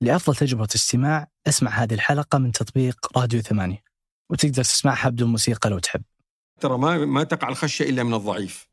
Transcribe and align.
لأفضل 0.00 0.36
تجربة 0.36 0.68
استماع 0.74 1.28
أسمع 1.46 1.70
هذه 1.70 1.94
الحلقة 1.94 2.38
من 2.38 2.52
تطبيق 2.52 3.18
راديو 3.18 3.40
ثمانية 3.40 3.82
وتقدر 4.30 4.64
تسمعها 4.64 5.08
بدون 5.08 5.30
موسيقى 5.30 5.70
لو 5.70 5.78
تحب 5.78 6.02
ترى 6.60 6.78
ما 6.78 6.98
ما 6.98 7.24
تقع 7.24 7.48
الخشيه 7.48 7.90
إلا 7.90 8.02
من 8.02 8.14
الضعيف. 8.14 8.68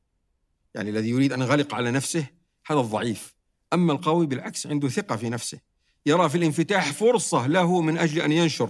يعني 0.75 0.89
الذي 0.89 1.09
يريد 1.09 1.33
أن 1.33 1.41
يغلق 1.41 1.75
على 1.75 1.91
نفسه 1.91 2.25
هذا 2.67 2.79
الضعيف. 2.79 3.35
أما 3.73 3.93
القوي 3.93 4.25
بالعكس 4.25 4.67
عنده 4.67 4.89
ثقة 4.89 5.15
في 5.15 5.29
نفسه. 5.29 5.59
يرى 6.05 6.29
في 6.29 6.37
الانفتاح 6.37 6.91
فرصة 6.91 7.47
له 7.47 7.81
من 7.81 7.97
أجل 7.97 8.21
أن 8.21 8.31
ينشر 8.31 8.69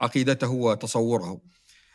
عقيدته 0.00 0.50
وتصوره. 0.50 1.40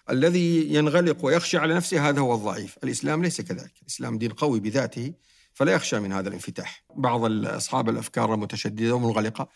الذي 0.10 0.74
ينغلق 0.74 1.26
ويخشى 1.26 1.58
على 1.58 1.74
نفسه 1.74 2.10
هذا 2.10 2.20
هو 2.20 2.36
الضعيف، 2.36 2.78
الإسلام 2.84 3.24
ليس 3.24 3.42
كذلك، 3.42 3.74
الإسلام 3.82 4.18
دين 4.18 4.32
قوي 4.32 4.60
بذاته 4.60 5.14
فلا 5.54 5.72
يخشى 5.72 6.00
من 6.00 6.14
هذا 6.14 6.28
الانفتاح. 6.28 6.84
بعض 6.96 7.46
اصحاب 7.46 7.90
الأفكار 7.90 8.34
المتشددة 8.34 8.94
والمنغلقة 8.94 9.50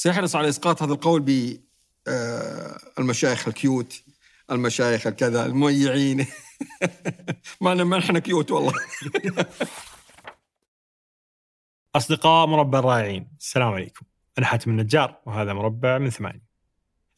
سيحرص 0.00 0.36
على 0.36 0.48
إسقاط 0.48 0.82
هذا 0.82 0.92
القول 0.92 1.20
ب 1.20 1.60
آه، 2.08 2.78
المشايخ 2.98 3.48
ال 3.48 3.59
cute 3.59 4.02
المشايخ 4.50 5.06
الكذا 5.06 5.46
المميعين 5.46 6.26
معنا 7.60 7.84
ما 7.90 7.98
إحنا 7.98 8.18
cute 8.18 8.50
والله. 8.50 8.72
أصدقاء 11.96 12.46
مربع 12.46 12.78
الرائعين 12.78 13.28
السلام 13.40 13.72
عليكم. 13.72 14.06
أنا 14.38 14.46
حاتم 14.46 14.70
النجار 14.70 15.20
وهذا 15.26 15.52
مربع 15.52 15.98
من 15.98 16.10
ثمانية. 16.10 16.48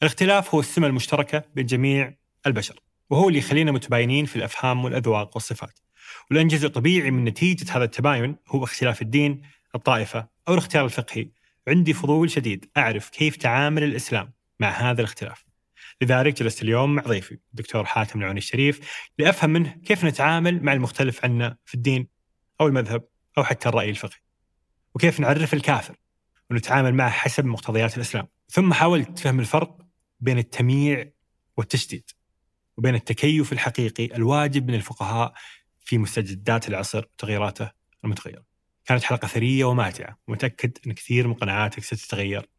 الاختلاف 0.01 0.53
هو 0.53 0.59
السمة 0.59 0.87
المشتركة 0.87 1.43
بين 1.55 1.65
جميع 1.65 2.13
البشر 2.47 2.79
وهو 3.09 3.27
اللي 3.27 3.39
يخلينا 3.39 3.71
متباينين 3.71 4.25
في 4.25 4.35
الأفهام 4.35 4.85
والأذواق 4.85 5.35
والصفات. 5.35 5.79
ولأن 6.31 6.47
جزء 6.47 6.67
طبيعي 6.67 7.11
من 7.11 7.25
نتيجة 7.25 7.77
هذا 7.77 7.83
التباين 7.83 8.35
هو 8.47 8.63
اختلاف 8.63 9.01
الدين 9.01 9.41
الطائفة 9.75 10.27
أو 10.47 10.53
الاختيار 10.53 10.85
الفقهي. 10.85 11.40
عندي 11.67 11.93
فضول 11.93 12.31
شديد 12.31 12.71
أعرف 12.77 13.09
كيف 13.09 13.35
تعامل 13.35 13.83
الإسلام 13.83 14.33
مع 14.59 14.69
هذا 14.69 15.01
الاختلاف. 15.01 15.45
لذلك 16.01 16.39
جلست 16.39 16.61
اليوم 16.61 16.95
مع 16.95 17.03
ضيفي 17.03 17.39
الدكتور 17.51 17.85
حاتم 17.85 18.19
العوني 18.19 18.37
الشريف 18.37 18.79
لأفهم 19.19 19.49
منه 19.49 19.69
كيف 19.85 20.05
نتعامل 20.05 20.63
مع 20.63 20.73
المختلف 20.73 21.25
عنا 21.25 21.57
في 21.65 21.75
الدين 21.75 22.07
أو 22.61 22.67
المذهب 22.67 23.07
أو 23.37 23.43
حتى 23.43 23.69
الرأي 23.69 23.89
الفقهي. 23.89 24.19
وكيف 24.95 25.19
نعرف 25.19 25.53
الكافر 25.53 25.95
ونتعامل 26.51 26.93
معه 26.93 27.09
حسب 27.09 27.45
مقتضيات 27.45 27.97
الإسلام. 27.97 28.27
ثم 28.49 28.73
حاولت 28.73 29.19
فهم 29.19 29.39
الفرق 29.39 29.77
بين 30.19 30.37
التمييع 30.37 31.11
والتشديد 31.57 32.09
وبين 32.77 32.95
التكيف 32.95 33.53
الحقيقي 33.53 34.05
الواجب 34.05 34.67
من 34.67 34.75
الفقهاء 34.75 35.33
في 35.79 35.97
مستجدات 35.97 36.67
العصر 36.67 37.05
وتغييراته 37.13 37.71
المتغيرة. 38.03 38.50
كانت 38.85 39.03
حلقة 39.03 39.27
ثرية 39.27 39.65
وماتعة 39.65 40.17
ومتأكد 40.27 40.77
أن 40.87 40.91
كثير 40.91 41.27
من 41.27 41.33
قناعاتك 41.33 41.83
ستتغير 41.83 42.49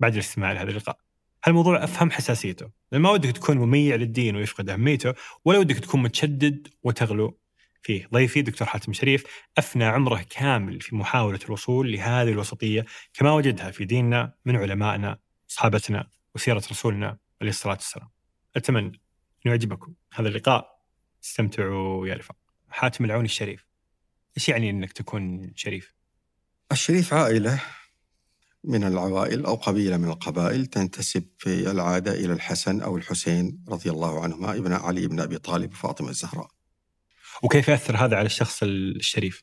بعد 0.00 0.12
الاستماع 0.12 0.52
لهذا 0.52 0.70
اللقاء 0.70 0.98
هالموضوع 1.44 1.84
أفهم 1.84 2.10
حساسيته، 2.10 2.70
لأن 2.92 3.02
ما 3.02 3.10
ودك 3.10 3.30
تكون 3.30 3.56
مميع 3.56 3.96
للدين 3.96 4.36
ويفقد 4.36 4.70
أهميته، 4.70 5.14
ولا 5.44 5.58
ودك 5.58 5.78
تكون 5.78 6.02
متشدد 6.02 6.68
وتغلو 6.82 7.38
فيه. 7.82 8.08
ضيفي 8.12 8.42
دكتور 8.42 8.68
حاتم 8.68 8.92
شريف 8.92 9.24
أفنى 9.58 9.84
عمره 9.84 10.26
كامل 10.30 10.80
في 10.80 10.96
محاولة 10.96 11.38
الوصول 11.46 11.92
لهذه 11.92 12.28
الوسطية 12.28 12.86
كما 13.14 13.32
وجدها 13.32 13.70
في 13.70 13.84
ديننا 13.84 14.34
من 14.44 14.56
علمائنا، 14.56 15.18
صحابتنا 15.48 16.08
وسيرة 16.34 16.62
رسولنا 16.70 17.18
عليه 17.40 17.50
الصلاة 17.50 17.74
والسلام. 17.74 18.08
أتمنى 18.56 18.86
انه 18.86 19.00
يعجبكم 19.44 19.94
هذا 20.12 20.28
اللقاء 20.28 20.82
استمتعوا 21.24 22.06
يا 22.06 22.14
رفاق. 22.14 22.36
حاتم 22.70 23.04
العوني 23.04 23.24
الشريف. 23.24 23.71
إيش 24.36 24.48
يعني 24.48 24.70
إنك 24.70 24.92
تكون 24.92 25.52
شريف؟ 25.56 25.94
الشريف 26.72 27.14
عائلة 27.14 27.62
من 28.64 28.84
العوائل 28.84 29.44
أو 29.44 29.54
قبيلة 29.54 29.96
من 29.96 30.08
القبائل 30.08 30.66
تنتسب 30.66 31.24
في 31.38 31.70
العادة 31.70 32.12
إلى 32.12 32.32
الحسن 32.32 32.80
أو 32.80 32.96
الحسين 32.96 33.64
رضي 33.68 33.90
الله 33.90 34.22
عنهما 34.22 34.52
ابن 34.52 34.72
علي 34.72 35.06
بن 35.06 35.20
أبي 35.20 35.38
طالب 35.38 35.72
وفاطمة 35.72 36.08
الزهراء 36.08 36.50
وكيف 37.42 37.68
يأثر 37.68 37.96
هذا 37.96 38.16
على 38.16 38.26
الشخص 38.26 38.62
الشريف؟ 38.62 39.42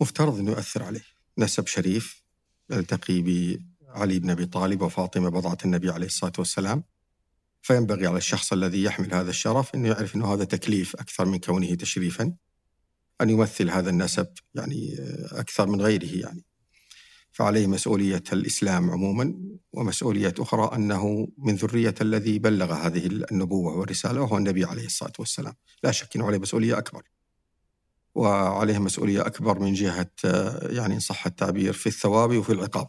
مفترض 0.00 0.38
أنه 0.38 0.50
يؤثر 0.50 0.82
عليه 0.82 1.04
نسب 1.38 1.66
شريف 1.66 2.22
يلتقي 2.70 3.22
بعلي 3.22 4.18
بن 4.18 4.30
أبي 4.30 4.46
طالب 4.46 4.82
وفاطمة 4.82 5.28
بضعة 5.28 5.58
النبي 5.64 5.90
عليه 5.90 6.06
الصلاة 6.06 6.32
والسلام 6.38 6.84
فينبغي 7.62 8.06
على 8.06 8.16
الشخص 8.16 8.52
الذي 8.52 8.82
يحمل 8.82 9.14
هذا 9.14 9.30
الشرف 9.30 9.74
أنه 9.74 9.88
يعرف 9.88 10.16
أنه 10.16 10.34
هذا 10.34 10.44
تكليف 10.44 10.96
أكثر 10.96 11.24
من 11.24 11.38
كونه 11.38 11.74
تشريفا 11.74 12.34
أن 13.20 13.30
يمثل 13.30 13.70
هذا 13.70 13.90
النسب 13.90 14.26
يعني 14.54 14.96
أكثر 15.32 15.66
من 15.66 15.80
غيره 15.80 16.26
يعني. 16.26 16.44
فعليه 17.32 17.66
مسؤولية 17.66 18.22
الإسلام 18.32 18.90
عموما 18.90 19.34
ومسؤولية 19.72 20.34
أخرى 20.38 20.76
أنه 20.76 21.28
من 21.38 21.54
ذرية 21.54 21.94
الذي 22.00 22.38
بلغ 22.38 22.72
هذه 22.72 23.06
النبوة 23.06 23.76
والرسالة 23.76 24.20
وهو 24.20 24.36
النبي 24.36 24.64
عليه 24.64 24.86
الصلاة 24.86 25.12
والسلام. 25.18 25.54
لا 25.82 25.92
شك 25.92 26.16
أنه 26.16 26.26
عليه 26.26 26.38
مسؤولية 26.38 26.78
أكبر. 26.78 27.02
وعليه 28.14 28.78
مسؤولية 28.78 29.26
أكبر 29.26 29.58
من 29.58 29.72
جهة 29.72 30.10
يعني 30.62 30.94
إن 30.94 31.00
صح 31.00 31.26
التعبير 31.26 31.72
في 31.72 31.86
الثواب 31.86 32.36
وفي 32.36 32.52
العقاب. 32.52 32.88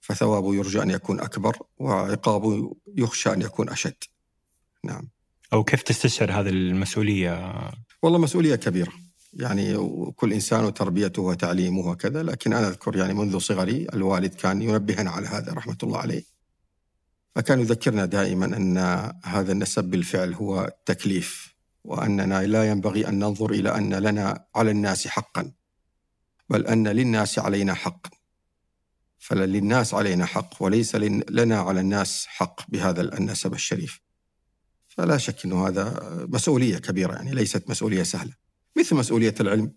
فثوابه 0.00 0.54
يرجى 0.54 0.82
أن 0.82 0.90
يكون 0.90 1.20
أكبر 1.20 1.56
وعقابه 1.78 2.76
يخشى 2.96 3.32
أن 3.32 3.42
يكون 3.42 3.68
أشد. 3.68 4.04
نعم. 4.84 5.08
أو 5.52 5.64
كيف 5.64 5.82
تستشعر 5.82 6.32
هذه 6.32 6.48
المسؤولية؟ 6.48 7.52
والله 8.02 8.18
مسؤولية 8.18 8.56
كبيرة. 8.56 8.92
يعني 9.40 9.76
كل 10.16 10.32
إنسان 10.32 10.64
وتربيته 10.64 11.22
وتعليمه 11.22 11.88
وكذا 11.90 12.22
لكن 12.22 12.52
أنا 12.52 12.68
أذكر 12.68 12.96
يعني 12.96 13.14
منذ 13.14 13.38
صغري 13.38 13.86
الوالد 13.94 14.34
كان 14.34 14.62
ينبهنا 14.62 15.10
على 15.10 15.26
هذا 15.26 15.52
رحمة 15.52 15.76
الله 15.82 15.98
عليه. 15.98 16.24
فكان 17.34 17.60
يذكرنا 17.60 18.04
دائما 18.04 18.46
أن 18.46 18.78
هذا 19.24 19.52
النسب 19.52 19.84
بالفعل 19.84 20.34
هو 20.34 20.76
تكليف 20.86 21.54
وأننا 21.84 22.46
لا 22.46 22.70
ينبغي 22.70 23.08
أن 23.08 23.18
ننظر 23.18 23.50
إلى 23.50 23.76
أن 23.76 23.94
لنا 23.94 24.46
على 24.54 24.70
الناس 24.70 25.08
حقا 25.08 25.52
بل 26.50 26.66
أن 26.66 26.88
للناس 26.88 27.38
علينا 27.38 27.74
حق. 27.74 28.06
فللناس 29.18 29.94
علينا 29.94 30.26
حق 30.26 30.62
وليس 30.62 30.94
لنا 31.30 31.60
على 31.60 31.80
الناس 31.80 32.26
حق 32.26 32.70
بهذا 32.70 33.00
النسب 33.18 33.52
الشريف. 33.52 34.00
فلا 34.88 35.18
شك 35.18 35.44
أنه 35.44 35.68
هذا 35.68 36.00
مسؤولية 36.28 36.78
كبيرة 36.78 37.14
يعني 37.14 37.34
ليست 37.34 37.70
مسؤولية 37.70 38.02
سهلة. 38.02 38.45
مثل 38.76 38.96
مسؤولية 38.96 39.34
العلم 39.40 39.72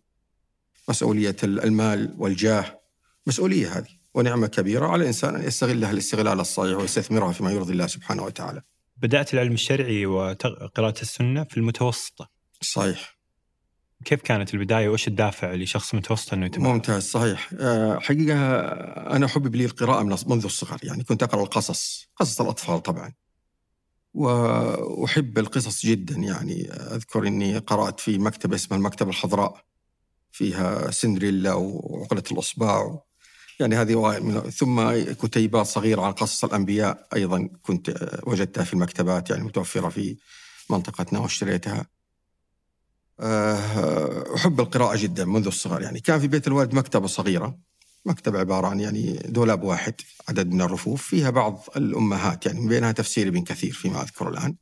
مسؤولية 0.90 1.36
المال 1.44 2.16
والجاه 2.18 2.80
مسؤولية 3.28 3.78
هذه 3.78 3.88
ونعمة 4.14 4.48
كبيرة 4.48 4.88
على 4.88 5.02
الإنسان 5.02 5.36
أن 5.36 5.44
يستغلها 5.44 5.92
الاستغلال 5.92 6.40
الصحيح 6.40 6.78
ويستثمرها 6.78 7.32
فيما 7.32 7.52
يرضي 7.52 7.74
الله 7.74 7.88
سبحانه 7.88 8.24
وتعالى. 8.24 8.62
بدأت 8.98 9.34
العلم 9.34 9.54
الشرعي 9.54 10.06
وقراءة 10.06 11.02
السنة 11.02 11.44
في 11.44 11.58
المتوسطة. 11.58 12.30
صحيح. 12.62 13.20
كيف 14.06 14.22
كانت 14.22 14.54
البداية؟ 14.54 14.90
وإيش 14.90 15.08
الدافع 15.08 15.54
لشخص 15.54 15.96
متوسط 15.96 16.34
أنه 16.34 16.46
يتابع؟ 16.46 16.68
ممتاز 16.68 17.04
صحيح. 17.04 17.50
آه، 17.60 18.00
حقيقة 18.00 18.60
أنا 19.16 19.28
حبب 19.28 19.56
لي 19.56 19.66
القراءة 19.66 20.04
منذ 20.04 20.44
الصغر 20.46 20.80
يعني 20.84 21.04
كنت 21.04 21.24
أقرأ 21.24 21.44
القصص 21.44 22.10
قصص 22.16 22.42
الأطفال 22.42 22.84
طبعا. 22.84 23.14
وأحب 24.14 25.38
القصص 25.40 25.86
جدا 25.86 26.16
يعني. 26.16 26.72
أذكر 26.72 27.28
أني 27.28 27.58
قرأت 27.58 28.00
في 28.00 28.18
مكتبة 28.18 28.56
اسمها 28.56 28.80
المكتبة 28.80 29.10
الخضراء 29.10 29.64
فيها 30.32 30.92
سندريلا 30.92 31.54
وعقلة 31.54 32.24
الأصبع 32.32 33.00
يعني 33.60 33.76
هذه 33.76 34.20
من 34.20 34.42
ثم 34.50 34.92
كتيبات 35.12 35.66
صغيرة 35.66 36.02
عن 36.02 36.12
قصص 36.12 36.44
الأنبياء 36.44 37.08
أيضا 37.16 37.50
كنت 37.62 38.10
وجدتها 38.24 38.64
في 38.64 38.74
المكتبات 38.74 39.30
يعني 39.30 39.44
متوفرة 39.44 39.90
في 39.90 40.18
منطقتنا 40.70 41.20
واشتريتها. 41.20 41.86
آه، 43.20 44.36
أحب 44.36 44.60
القراءة 44.60 44.98
جدا 44.98 45.26
منذ 45.26 45.48
الصغر 45.48 45.82
يعني. 45.82 46.00
كان 46.00 46.20
في 46.20 46.28
بيت 46.28 46.48
الوالد 46.48 46.74
مكتبة 46.74 47.08
صغيرة. 47.08 47.58
مكتبة 48.06 48.40
عبارة 48.40 48.68
عن 48.68 48.80
يعني 48.80 49.14
دولاب 49.26 49.64
واحد 49.64 49.94
عدد 50.30 50.52
من 50.52 50.62
الرفوف 50.62 51.08
فيها 51.08 51.30
بعض 51.30 51.64
الأمهات 51.76 52.46
يعني 52.46 52.60
من 52.60 52.68
بينها 52.68 52.92
تفسير 52.92 53.28
ابن 53.28 53.44
كثير 53.44 53.74
فيما 53.74 54.02
أذكر 54.02 54.30
الآن. 54.30 54.56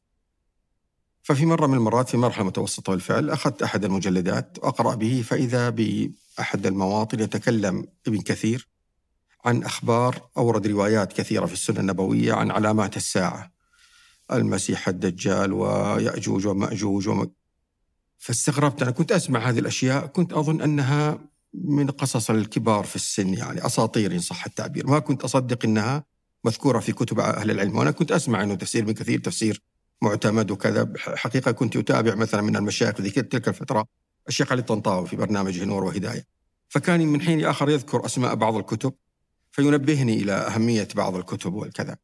ففي 1.23 1.45
مرة 1.45 1.67
من 1.67 1.73
المرات 1.73 2.09
في 2.09 2.17
مرحلة 2.17 2.45
متوسطة 2.45 2.91
بالفعل 2.91 3.29
أخذت 3.29 3.61
أحد 3.61 3.85
المجلدات 3.85 4.57
وأقرأ 4.63 4.95
به 4.95 5.23
فإذا 5.27 5.69
بأحد 5.69 6.65
المواطن 6.65 7.19
يتكلم 7.19 7.87
ابن 8.07 8.21
كثير 8.21 8.67
عن 9.45 9.63
أخبار 9.63 10.29
أورد 10.37 10.67
روايات 10.67 11.13
كثيرة 11.13 11.45
في 11.45 11.53
السنة 11.53 11.79
النبوية 11.79 12.33
عن 12.33 12.51
علامات 12.51 12.97
الساعة. 12.97 13.51
المسيح 14.31 14.87
الدجال 14.87 15.53
ويأجوج 15.53 16.47
ومأجوج 16.47 17.07
وم... 17.07 17.31
فاستغربت. 18.17 18.81
أنا 18.81 18.91
كنت 18.91 19.11
أسمع 19.11 19.39
هذه 19.39 19.59
الأشياء 19.59 20.05
كنت 20.05 20.33
أظن 20.33 20.61
أنها 20.61 21.19
من 21.53 21.87
قصص 21.87 22.29
الكبار 22.29 22.83
في 22.83 22.95
السن 22.95 23.33
يعني 23.33 23.65
أساطير 23.65 24.11
إن 24.11 24.19
صح 24.19 24.45
التعبير، 24.45 24.87
ما 24.87 24.99
كنت 24.99 25.23
أصدق 25.23 25.65
إنها 25.65 26.03
مذكورة 26.43 26.79
في 26.79 26.91
كتب 26.91 27.19
أهل 27.19 27.51
العلم، 27.51 27.77
وأنا 27.77 27.91
كنت 27.91 28.11
أسمع 28.11 28.43
إنه 28.43 28.55
تفسير 28.55 28.83
ابن 28.83 28.93
كثير 28.93 29.19
تفسير 29.19 29.63
معتمد 30.01 30.51
وكذا، 30.51 30.93
حقيقة 30.97 31.51
كنت 31.51 31.75
أتابع 31.75 32.15
مثلا 32.15 32.41
من 32.41 32.55
المشايخ 32.55 32.95
في 32.95 33.09
تلك 33.09 33.47
الفترة 33.47 33.85
الشيخ 34.27 34.51
علي 34.51 34.61
الطنطاوي 34.61 35.07
في 35.07 35.15
برنامجه 35.15 35.65
نور 35.65 35.83
وهداية. 35.83 36.25
فكان 36.69 37.07
من 37.07 37.21
حين 37.21 37.39
لاخر 37.39 37.69
يذكر 37.69 38.05
أسماء 38.05 38.35
بعض 38.35 38.55
الكتب 38.55 38.93
فينبهني 39.51 40.13
إلى 40.13 40.31
أهمية 40.31 40.87
بعض 40.95 41.15
الكتب 41.15 41.53
والكذا. 41.53 41.97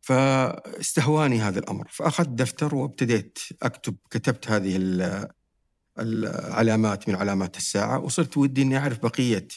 فاستهواني 0.00 1.40
هذا 1.40 1.58
الأمر 1.58 1.88
فأخذت 1.90 2.28
دفتر 2.28 2.74
وابتديت 2.74 3.38
أكتب 3.62 3.96
كتبت 4.10 4.50
هذه 4.50 4.76
العلامات 5.98 7.08
من 7.08 7.14
علامات 7.14 7.56
الساعة 7.56 7.98
وصرت 7.98 8.36
ودي 8.36 8.62
أني 8.62 8.78
أعرف 8.78 8.98
بقية 9.02 9.48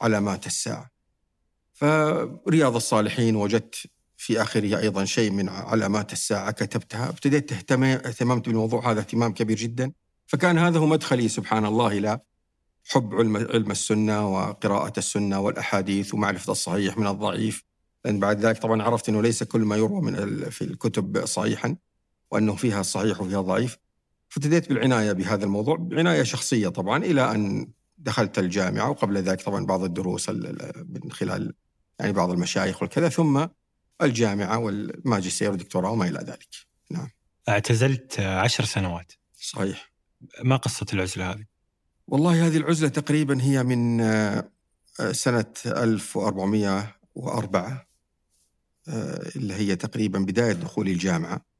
علامات 0.00 0.46
الساعة. 0.46 0.90
فرياض 1.72 2.76
الصالحين 2.76 3.36
وجدت 3.36 3.74
في 4.16 4.42
آخره 4.42 4.78
أيضا 4.78 5.04
شيء 5.04 5.30
من 5.30 5.48
علامات 5.48 6.12
الساعة 6.12 6.50
كتبتها 6.50 7.08
ابتديت 7.08 7.52
اهتممت 7.52 8.48
بالموضوع 8.48 8.90
هذا 8.90 9.00
اهتمام 9.00 9.32
كبير 9.32 9.56
جدا. 9.56 9.92
فكان 10.26 10.58
هذا 10.58 10.78
هو 10.78 10.86
مدخلي 10.86 11.28
سبحان 11.28 11.66
الله 11.66 11.86
إلى 11.86 12.20
حب 12.84 13.14
علم 13.14 13.36
علم 13.36 13.70
السنة 13.70 14.28
وقراءة 14.34 14.98
السنة 14.98 15.40
والأحاديث 15.40 16.14
ومعرفة 16.14 16.52
الصحيح 16.52 16.98
من 16.98 17.06
الضعيف. 17.06 17.64
لأن 18.04 18.20
بعد 18.20 18.40
ذلك 18.40 18.58
طبعا 18.58 18.82
عرفت 18.82 19.08
أنه 19.08 19.22
ليس 19.22 19.42
كل 19.42 19.60
ما 19.60 19.76
يروى 19.76 20.02
من 20.02 20.50
في 20.50 20.62
الكتب 20.62 21.26
صحيحا 21.26 21.76
وأنه 22.30 22.54
فيها 22.56 22.82
صحيح 22.82 23.20
وفيها 23.20 23.40
ضعيف. 23.40 23.78
فابتديت 24.34 24.68
بالعناية 24.68 25.12
بهذا 25.12 25.44
الموضوع 25.44 25.88
عناية 25.92 26.22
شخصية 26.22 26.68
طبعا 26.68 27.04
إلى 27.04 27.30
أن 27.30 27.72
دخلت 27.98 28.38
الجامعة 28.38 28.90
وقبل 28.90 29.18
ذلك 29.18 29.42
طبعا 29.42 29.66
بعض 29.66 29.82
الدروس 29.82 30.28
من 30.28 31.12
خلال 31.12 31.54
يعني 32.00 32.12
بعض 32.12 32.30
المشايخ 32.30 32.82
والكذا 32.82 33.08
ثم 33.08 33.46
الجامعة 34.02 34.58
والماجستير 34.58 35.50
والدكتوراه 35.50 35.90
وما 35.90 36.08
إلى 36.08 36.18
ذلك. 36.18 36.48
نعم. 36.90 37.08
اعتزلت 37.48 38.20
عشر 38.20 38.64
سنوات. 38.64 39.12
صحيح. 39.40 39.92
ما 40.44 40.56
قصة 40.56 40.86
العزلة 40.92 41.30
هذه؟ 41.30 41.44
والله 42.06 42.46
هذه 42.46 42.56
العزلة 42.56 42.88
تقريبا 42.88 43.42
هي 43.42 43.62
من 43.62 44.00
آه، 44.00 44.48
سنة 45.12 45.52
1404 45.66 47.86
آه، 48.88 49.30
اللي 49.36 49.54
هي 49.54 49.76
تقريبا 49.76 50.18
بداية 50.18 50.52
دخول 50.52 50.88
الجامعة. 50.88 51.53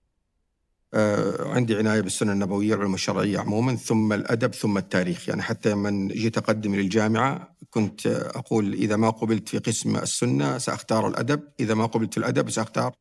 عندي 1.40 1.76
عناية 1.76 2.00
بالسنة 2.00 2.32
النبوية 2.32 2.70
والعلوم 2.70 2.94
الشرعية 2.94 3.38
عموما 3.38 3.76
ثم 3.76 4.12
الأدب 4.12 4.54
ثم 4.54 4.78
التاريخ. 4.78 5.28
يعني 5.28 5.42
حتى 5.42 5.70
لما 5.70 6.08
جيت 6.12 6.38
أقدم 6.38 6.74
للجامعة 6.74 7.56
كنت 7.70 8.06
أقول 8.06 8.72
إذا 8.72 8.96
ما 8.96 9.10
قبلت 9.10 9.48
في 9.48 9.58
قسم 9.58 9.96
السنة 9.96 10.58
سأختار 10.58 11.08
الأدب 11.08 11.42
إذا 11.60 11.74
ما 11.74 11.86
قبلت 11.86 12.14
في 12.14 12.18
الأدب 12.18 12.50
سأختار 12.50 12.94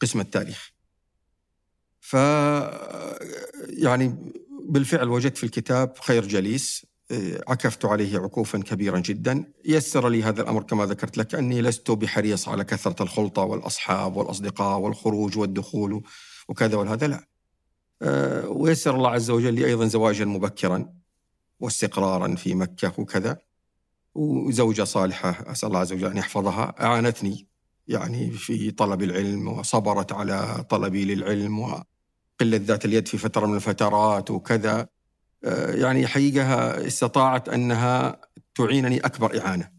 قسم 0.00 0.20
التاريخ. 0.20 0.72
ف 2.00 2.14
يعني 3.68 4.32
بالفعل 4.68 5.08
وجدت 5.08 5.36
في 5.36 5.44
الكتاب 5.44 5.92
خير 5.98 6.26
جليس 6.26 6.86
عكفت 7.48 7.84
عليه 7.84 8.18
عكوفا 8.18 8.58
كبيرا 8.58 8.98
جدا. 8.98 9.44
يسر 9.64 10.08
لي 10.08 10.22
هذا 10.22 10.42
الأمر 10.42 10.62
كما 10.62 10.86
ذكرت 10.86 11.18
لك 11.18 11.34
أني 11.34 11.62
لست 11.62 11.90
بحريص 11.90 12.48
على 12.48 12.64
كثرة 12.64 13.02
الخلطة 13.02 13.42
والأصحاب 13.42 14.16
والأصدقاء 14.16 14.78
والخروج 14.78 15.38
والدخول 15.38 16.02
وكذا 16.48 16.76
والهذا 16.76 17.06
لا. 17.06 17.16
آه، 17.16 17.31
ويسر 18.48 18.96
الله 18.96 19.10
عز 19.10 19.30
وجل 19.30 19.54
لي 19.54 19.66
أيضا 19.66 19.86
زواجا 19.86 20.24
مبكرا 20.24 20.92
واستقرارا 21.60 22.34
في 22.34 22.54
مكة 22.54 22.92
وكذا 22.98 23.38
وزوجة 24.14 24.84
صالحة 24.84 25.52
أسأل 25.52 25.68
الله 25.68 25.78
عز 25.80 25.92
وجل 25.92 26.06
أن 26.06 26.16
يحفظها. 26.16 26.74
أعانتني 26.80 27.46
يعني 27.88 28.30
في 28.30 28.70
طلب 28.70 29.02
العلم 29.02 29.48
وصبرت 29.48 30.12
على 30.12 30.64
طلبي 30.68 31.14
للعلم 31.14 31.58
وقلة 31.58 32.56
ذات 32.56 32.84
اليد 32.84 33.08
في 33.08 33.18
فترة 33.18 33.46
من 33.46 33.56
الفترات 33.56 34.30
وكذا. 34.30 34.88
آه، 35.44 35.74
يعني 35.74 36.06
حقيقة 36.06 36.86
استطاعت 36.86 37.48
أنها 37.48 38.20
تعينني 38.54 39.00
أكبر 39.00 39.40
إعانة. 39.40 39.70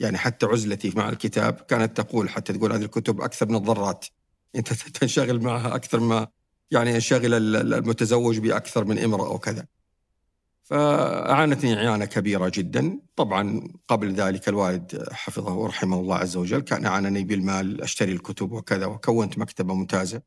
يعني 0.00 0.18
حتى 0.18 0.46
عزلتي 0.46 0.92
مع 0.96 1.08
الكتاب 1.08 1.54
كانت 1.54 2.00
تقول 2.00 2.28
حتى 2.28 2.52
تقول 2.52 2.72
هذه 2.72 2.82
الكتب 2.82 3.20
أكثر 3.20 3.48
من 3.48 3.56
الضرات. 3.56 4.06
أنت 4.56 4.72
تنشغل 4.72 5.42
معها 5.42 5.74
أكثر 5.74 6.00
ما 6.00 6.28
يعني 6.72 6.90
ينشغل 6.90 7.56
المتزوج 7.56 8.38
بأكثر 8.38 8.84
من 8.84 8.98
امرأة 8.98 9.26
أو 9.26 9.38
كذا. 9.38 9.66
فأعانتني 10.62 11.88
إعانة 11.88 12.04
كبيرة 12.04 12.52
جدا. 12.54 13.00
طبعا 13.16 13.68
قبل 13.88 14.14
ذلك 14.14 14.48
الوالد 14.48 15.06
حفظه 15.12 15.54
ورحمه 15.54 16.00
الله 16.00 16.16
عز 16.16 16.36
وجل 16.36 16.60
كان 16.60 16.86
أعانني 16.86 17.24
بالمال 17.24 17.82
أشتري 17.82 18.12
الكتب 18.12 18.52
وكذا 18.52 18.86
وكونت 18.86 19.38
مكتبة 19.38 19.74
ممتازة. 19.74 20.22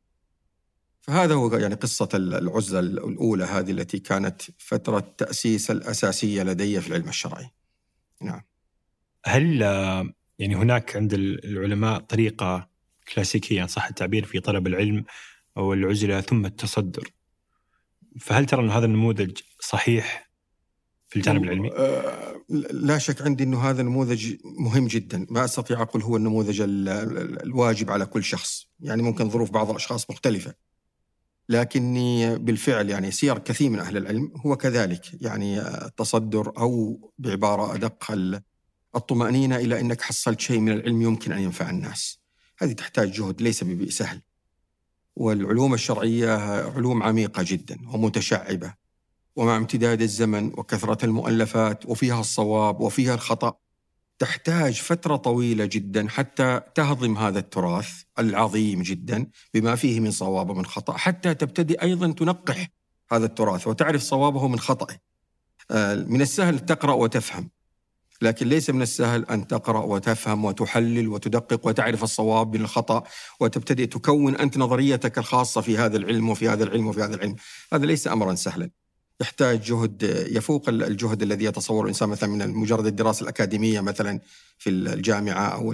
فهذا 1.00 1.34
هو 1.34 1.56
يعني 1.56 1.74
قصة 1.74 2.08
العزلة 2.14 2.80
الأولى 2.80 3.44
هذه 3.44 3.70
التي 3.70 3.98
كانت 3.98 4.42
فترة 4.58 5.14
تأسيس 5.18 5.70
الأساسية 5.70 6.42
لدي 6.42 6.80
في 6.80 6.88
العلم 6.88 7.08
الشرعي. 7.08 7.50
نعم. 8.22 8.42
هل 9.24 9.60
يعني 10.38 10.56
هناك 10.56 10.96
عند 10.96 11.14
العلماء 11.14 12.00
طريقة 12.00 12.68
كلاسيكية 13.14 13.66
صح 13.66 13.86
التعبير 13.86 14.24
في 14.24 14.40
طلب 14.40 14.66
العلم 14.66 15.04
أو 15.56 15.72
العزلة 15.72 16.20
ثم 16.20 16.46
التصدر. 16.46 17.10
فهل 18.20 18.46
ترى 18.46 18.60
أن 18.64 18.70
هذا 18.70 18.86
النموذج 18.86 19.38
صحيح 19.60 20.30
في 21.08 21.16
الجانب 21.16 21.44
العلمي؟ 21.44 21.70
آه، 21.72 22.36
لا 22.70 22.98
شك 22.98 23.22
عندي 23.22 23.44
أنه 23.44 23.60
هذا 23.70 23.82
نموذج 23.82 24.34
مهم 24.44 24.86
جدا. 24.86 25.26
ما 25.30 25.44
أستطيع 25.44 25.82
أقول 25.82 26.02
هو 26.02 26.16
النموذج 26.16 26.64
الواجب 26.66 27.90
على 27.90 28.06
كل 28.06 28.24
شخص. 28.24 28.66
يعني 28.80 29.02
ممكن 29.02 29.30
ظروف 29.30 29.50
بعض 29.50 29.70
الأشخاص 29.70 30.10
مختلفة. 30.10 30.54
لكني 31.48 32.38
بالفعل 32.38 32.90
يعني 32.90 33.10
سير 33.10 33.38
كثير 33.38 33.70
من 33.70 33.78
أهل 33.78 33.96
العلم. 33.96 34.32
هو 34.46 34.56
كذلك 34.56 35.22
يعني 35.22 35.60
التصدر 35.60 36.52
أو 36.58 37.00
بعبارة 37.18 37.74
أدق 37.74 38.12
الطمأنينة 38.96 39.56
إلى 39.56 39.80
أنك 39.80 40.02
حصلت 40.02 40.40
شيء 40.40 40.60
من 40.60 40.72
العلم 40.72 41.02
يمكن 41.02 41.32
أن 41.32 41.42
ينفع 41.42 41.70
الناس. 41.70 42.20
هذه 42.58 42.72
تحتاج 42.72 43.12
جهد 43.12 43.42
ليس 43.42 43.64
بسهل 43.64 44.22
والعلوم 45.16 45.74
الشرعية 45.74 46.36
علوم 46.76 47.02
عميقة 47.02 47.44
جدا 47.46 47.78
ومتشعبة 47.92 48.74
ومع 49.36 49.56
امتداد 49.56 50.02
الزمن 50.02 50.46
وكثرة 50.46 51.04
المؤلفات 51.04 51.86
وفيها 51.86 52.20
الصواب 52.20 52.80
وفيها 52.80 53.14
الخطأ 53.14 53.52
تحتاج 54.18 54.74
فترة 54.74 55.16
طويلة 55.16 55.64
جدا 55.64 56.08
حتى 56.08 56.60
تهضم 56.74 57.18
هذا 57.18 57.38
التراث 57.38 58.02
العظيم 58.18 58.82
جدا 58.82 59.26
بما 59.54 59.74
فيه 59.74 60.00
من 60.00 60.10
صواب 60.10 60.50
ومن 60.50 60.66
خطأ 60.66 60.96
حتى 60.96 61.34
تبتدي 61.34 61.82
أيضا 61.82 62.12
تنقح 62.12 62.68
هذا 63.12 63.26
التراث 63.26 63.66
وتعرف 63.66 64.02
صوابه 64.02 64.48
من 64.48 64.58
خطأه. 64.58 64.96
آه، 65.70 65.94
من 65.94 66.22
السهل 66.22 66.58
تقرأ 66.58 66.92
وتفهم. 66.92 67.50
لكن 68.22 68.48
ليس 68.48 68.70
من 68.70 68.82
السهل 68.82 69.24
أن 69.24 69.46
تقرأ 69.46 69.84
وتفهم 69.84 70.44
وتحلل 70.44 71.08
وتدقق 71.08 71.66
وتعرف 71.66 72.02
الصواب 72.02 72.54
من 72.56 72.60
الخطأ 72.60 73.02
وتبتدئ 73.40 73.86
تكون 73.86 74.36
أنت 74.36 74.58
نظريتك 74.58 75.18
الخاصة 75.18 75.60
في 75.60 75.78
هذا 75.78 75.96
العلم 75.96 76.30
وفي 76.30 76.48
هذا 76.48 76.64
العلم 76.64 76.86
وفي 76.86 77.02
هذا 77.02 77.14
العلم. 77.14 77.36
هذا 77.72 77.86
ليس 77.86 78.08
أمرا 78.08 78.34
سهلا. 78.34 78.70
يحتاج 79.20 79.60
جهد 79.60 80.26
يفوق 80.30 80.68
الجهد 80.68 81.22
الذي 81.22 81.44
يتصور 81.44 81.84
الإنسان 81.84 82.08
مثلا 82.08 82.28
من 82.30 82.54
مجرد 82.54 82.86
الدراسة 82.86 83.22
الأكاديمية 83.22 83.80
مثلا 83.80 84.20
في 84.58 84.70
الجامعة 84.70 85.46
أو 85.46 85.72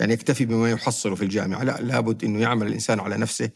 يعني 0.00 0.12
يكتفي 0.12 0.44
بما 0.44 0.70
يحصله 0.70 1.14
في 1.14 1.22
الجامعة، 1.22 1.64
لا 1.64 1.80
لابد 1.80 2.24
إنه 2.24 2.40
يعمل 2.40 2.66
الإنسان 2.66 3.00
على 3.00 3.16
نفسه 3.16 3.50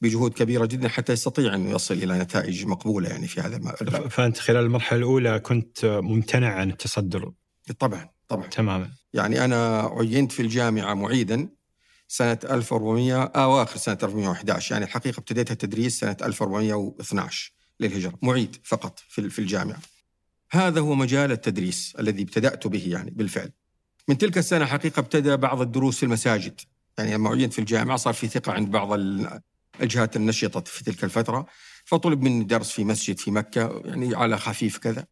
بجهود 0.00 0.32
كبيرة 0.32 0.66
جدا 0.66 0.88
حتى 0.88 1.12
يستطيع 1.12 1.54
انه 1.54 1.70
يصل 1.70 1.94
إلى 1.94 2.18
نتائج 2.18 2.66
مقبولة 2.66 3.08
يعني 3.08 3.26
في 3.26 3.40
هذا 3.40 3.56
الباب. 3.56 4.08
فأنت 4.08 4.38
خلال 4.38 4.64
المرحلة 4.64 4.98
الأولى 4.98 5.38
كنت 5.38 5.84
ممتنع 5.84 6.54
عن 6.54 6.70
التصدر. 6.70 7.32
طبعا 7.78 8.08
طبعا. 8.28 8.46
تماما. 8.46 8.90
يعني 9.14 9.44
أنا 9.44 9.90
عينت 9.92 10.32
في 10.32 10.42
الجامعة 10.42 10.94
معيدا 10.94 11.48
سنة 12.08 12.38
1400 12.44 13.22
آواخر 13.22 13.76
سنة 13.76 13.98
1411 14.02 14.72
يعني 14.72 14.84
الحقيقة 14.84 15.18
ابتديت 15.18 15.50
التدريس 15.50 16.00
سنة 16.00 16.16
1412 16.22 17.52
للهجرة 17.80 18.18
معيد 18.22 18.56
فقط 18.64 18.98
في 19.08 19.38
الجامعة. 19.38 19.78
هذا 20.50 20.80
هو 20.80 20.94
مجال 20.94 21.32
التدريس 21.32 21.96
الذي 21.98 22.22
ابتدأت 22.22 22.66
به 22.66 22.84
يعني 22.86 23.10
بالفعل. 23.10 23.50
من 24.08 24.18
تلك 24.18 24.38
السنة 24.38 24.64
حقيقة 24.64 25.00
ابتدأ 25.00 25.34
بعض 25.34 25.60
الدروس 25.60 25.96
في 25.96 26.02
المساجد. 26.02 26.60
يعني 26.98 27.14
لما 27.14 27.30
عينت 27.30 27.52
في 27.52 27.58
الجامعة 27.58 27.96
صار 27.96 28.14
في 28.14 28.26
ثقة 28.28 28.52
عند 28.52 28.70
بعض 28.70 28.88
الجهات 29.80 30.16
النشطة 30.16 30.60
في 30.60 30.84
تلك 30.84 31.04
الفترة 31.04 31.46
فطلب 31.84 32.22
مني 32.22 32.44
درس 32.44 32.70
في 32.70 32.84
مسجد 32.84 33.18
في 33.18 33.30
مكة 33.30 33.82
يعني 33.84 34.14
على 34.16 34.38
خفيف 34.38 34.78
كذا. 34.78 35.06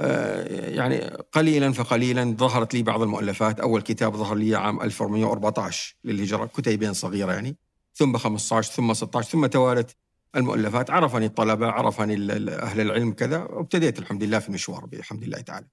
يعني 0.00 0.98
قليلا 1.32 1.72
فقليلا 1.72 2.36
ظهرت 2.38 2.74
لي 2.74 2.82
بعض 2.82 3.02
المؤلفات. 3.02 3.60
أول 3.60 3.82
كتاب 3.82 4.16
ظهر 4.16 4.34
لي 4.34 4.56
عام 4.56 4.82
1414 4.82 5.96
للهجرة 6.04 6.46
كتيبين 6.46 6.92
صغيرة 6.92 7.32
يعني. 7.32 7.56
ثم 7.94 8.16
15 8.16 8.72
ثم 8.72 8.94
16 8.94 9.30
ثم 9.30 9.46
توالت 9.46 9.96
المؤلفات. 10.36 10.90
عرفني 10.90 11.26
الطلبة 11.26 11.66
عرفني 11.66 12.14
أهل 12.52 12.80
العلم 12.80 13.12
كذا 13.12 13.38
وابتديت 13.38 13.98
الحمد 13.98 14.24
لله 14.24 14.38
في 14.38 14.48
المشوار 14.48 14.86
بحمد 14.86 15.22
الله 15.22 15.40
تعالى. 15.40 15.66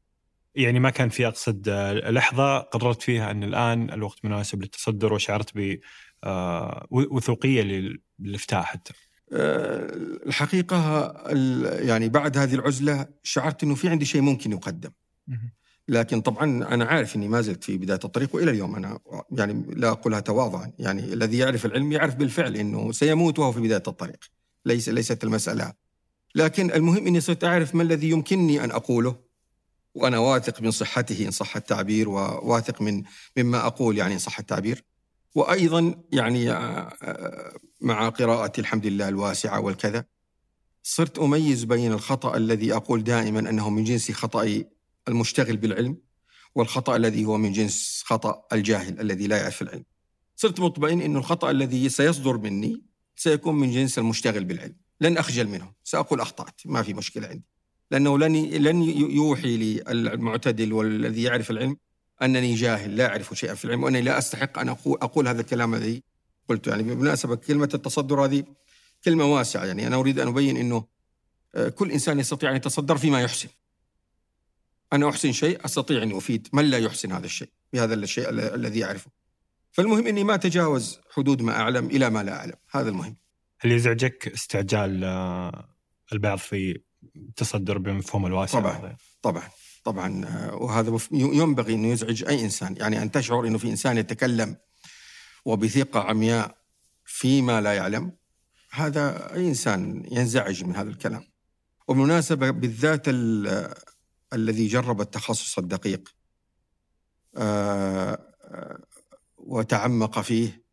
يعني 0.56 0.80
ما 0.80 0.90
كان 0.90 1.10
في 1.10 1.28
أقصد 1.28 1.70
لحظة 2.06 2.60
قررت 2.60 3.02
فيها 3.02 3.32
أن 3.32 3.44
الآن 3.44 3.90
الوقت 3.90 4.26
مناسب 4.26 4.62
للتصدر 4.62 5.14
وشعرت 5.14 5.52
بوثوقية 6.24 7.62
آه، 7.62 7.94
للإفتاء 8.20 8.62
حتى. 8.62 8.94
آه، 8.94 9.07
الحقيقة 9.32 11.12
يعني 11.82 12.10
بعد 12.10 12.38
هذه 12.38 12.56
العزلة 12.56 13.08
شعرت 13.24 13.64
أنه 13.64 13.76
في 13.76 13.90
عندي 13.90 14.06
شيء 14.06 14.22
ممكن 14.22 14.52
يقدم. 14.52 14.92
لكن 15.88 16.22
طبعا 16.22 16.74
أنا 16.74 16.86
عارف 16.86 17.16
أني 17.16 17.28
ما 17.28 17.42
زلت 17.42 17.64
في 17.64 17.78
بداية 17.78 18.00
الطريق 18.04 18.36
وإلى 18.36 18.52
اليوم 18.52 18.76
أنا 18.76 19.00
يعني 19.32 19.66
لا 19.76 19.90
أقولها 19.90 20.20
تواضعا. 20.20 20.72
يعني 20.80 21.14
الذي 21.14 21.38
يعرف 21.38 21.66
العلم 21.66 21.92
يعرف 21.92 22.16
بالفعل 22.16 22.56
أنه 22.56 22.92
سيموت 22.92 23.40
وهو 23.40 23.52
في 23.52 23.60
بداية 23.60 23.84
الطريق. 23.88 24.20
ليس 24.66 24.90
ليست 24.90 25.24
المسألة. 25.24 25.74
لكن 26.36 26.72
المهم 26.72 27.08
أني 27.08 27.22
صرت 27.22 27.44
أعرف 27.44 27.76
ما 27.76 27.84
الذي 27.84 28.10
يمكنني 28.10 28.64
أن 28.64 28.72
أقوله. 28.72 29.16
وأنا 29.96 30.18
واثق 30.18 30.62
من 30.62 30.72
صحته 30.72 31.26
إن 31.26 31.32
صح 31.32 31.56
التعبير 31.56 32.10
وواثق 32.10 32.82
من 32.82 33.04
مما 33.38 33.68
أقول 33.68 33.98
يعني 33.98 34.14
إن 34.14 34.20
صح 34.20 34.40
التعبير. 34.40 34.84
وأيضا 35.38 35.96
يعني 36.12 36.52
آه، 36.52 37.54
مع 37.82 38.10
قراءتي 38.10 38.62
الحمد 38.62 38.86
لله 38.86 39.10
الواسعة 39.10 39.60
والكذا 39.60 40.06
صرت 40.84 41.20
أميز 41.20 41.64
بين 41.64 41.92
الخطأ 41.92 42.38
الذي 42.38 42.74
أقول 42.74 43.04
دائما 43.04 43.40
أنه 43.40 43.70
من 43.70 43.84
جنس 43.84 44.12
خطأ 44.12 44.64
المشتغل 45.08 45.58
بالعلم 45.58 45.98
والخطأ 46.56 46.96
الذي 46.96 47.26
هو 47.26 47.38
من 47.38 47.52
جنس 47.52 48.04
خطأ 48.06 48.44
الجاهل 48.54 49.00
الذي 49.00 49.28
لا 49.28 49.38
يعرف 49.38 49.62
العلم. 49.62 49.84
صرت 50.36 50.60
مطمئن 50.60 51.02
أن 51.02 51.18
الخطأ 51.18 51.52
الذي 51.52 51.90
سيصدر 51.90 52.38
مني 52.38 52.82
سيكون 53.16 53.56
من 53.56 53.72
جنس 53.72 54.00
المشتغل 54.00 54.44
بالعلم. 54.44 54.76
لن 55.02 55.18
أخجل 55.18 55.48
منه 55.48 55.72
سأقول 55.84 56.22
أخطأت 56.22 56.62
ما 56.66 56.84
في 56.84 56.94
مشكلة 56.94 57.28
عندي. 57.28 57.46
لأنه 57.92 58.20
لن 58.20 58.36
لن 58.46 58.84
يوحي 59.12 59.58
لي 59.58 59.84
المعتدل 59.92 60.74
والذي 60.74 61.24
يعرف 61.24 61.52
العلم 61.52 61.78
أنني 62.22 62.56
جاهل 62.56 62.96
لا 62.96 63.08
أعرف 63.08 63.34
شيئا 63.34 63.54
في 63.54 63.66
العلم 63.66 63.84
وأنني 63.84 64.02
لا 64.02 64.18
أستحق 64.18 64.60
أن 64.60 64.70
أقول, 64.70 64.98
أقول 65.02 65.28
هذا 65.28 65.42
الكلام 65.42 65.74
الذي 65.74 66.04
قلته 66.50 66.70
يعني 66.70 66.84
بالمناسبة 66.84 67.36
كلمة 67.36 67.70
التصدر 67.74 68.26
هذه 68.26 68.44
كلمة 69.06 69.26
واسعة. 69.26 69.66
يعني 69.66 69.88
أنا 69.88 69.96
أريد 69.96 70.20
أن 70.20 70.28
أبين 70.28 70.58
أنه 70.58 70.86
آه، 71.56 71.70
كل 71.70 71.92
إنسان 71.92 72.20
يستطيع 72.20 72.52
أن 72.52 72.56
يتصدر 72.56 72.98
فيما 72.98 73.22
يحسن. 73.22 73.50
أنا 74.94 75.10
أحسن 75.10 75.32
شيء 75.32 75.66
أستطيع 75.66 76.04
أن 76.04 76.16
أفيد 76.16 76.48
من 76.54 76.66
لا 76.66 76.78
يحسن 76.78 77.12
هذا 77.12 77.26
الشيء 77.26 77.50
بهذا 77.74 77.94
الشيء 77.94 78.30
الذي 78.30 78.86
أعرفه. 78.86 79.12
فالمهم 79.72 80.08
أني 80.08 80.24
ما 80.24 80.36
أتجاوز 80.36 81.00
حدود 81.12 81.42
ما 81.42 81.52
أعلم 81.52 81.86
إلى 81.86 82.10
ما 82.10 82.24
لا 82.24 82.36
أعلم. 82.36 82.54
هذا 82.72 82.90
المهم. 82.90 83.16
هل 83.60 83.72
يزعجك 83.72 84.28
استعجال 84.28 85.04
آه، 85.04 85.70
البعض 86.14 86.38
في 86.38 86.82
التصدر 87.16 87.78
بمفهوم 87.78 88.26
الواسع؟ 88.26 88.60
طبعا 88.60 88.96
طبعا. 89.22 89.44
طبعا 89.88 90.26
آه، 90.26 90.56
وهذا 90.56 90.98
ينبغي 91.12 91.74
إنه 91.74 91.88
يزعج 91.88 92.24
أي 92.24 92.42
إنسان 92.42 92.76
يعني 92.78 93.02
أن 93.02 93.12
تشعر 93.12 93.48
إنه 93.48 93.58
في 93.58 93.70
إنسان 93.70 93.98
يتكلم 93.98 94.56
وبثقه 95.46 96.00
عمياء 96.00 96.58
فيما 97.06 97.62
لا 97.62 97.74
يعلم 97.74 98.12
هذا 98.72 99.34
أي 99.34 99.48
إنسان 99.48 100.04
ينزعج 100.12 100.64
من 100.64 100.76
هذا 100.76 100.90
الكلام 100.90 101.24
وبالمناسبة 101.88 102.50
بالذات 102.50 103.04
الذي 104.34 104.68
جرب 104.68 105.02
التخصص 105.02 105.58
الدقيق 105.58 106.16
آه، 107.38 108.20
وتعمق 109.38 110.20
فيه 110.20 110.64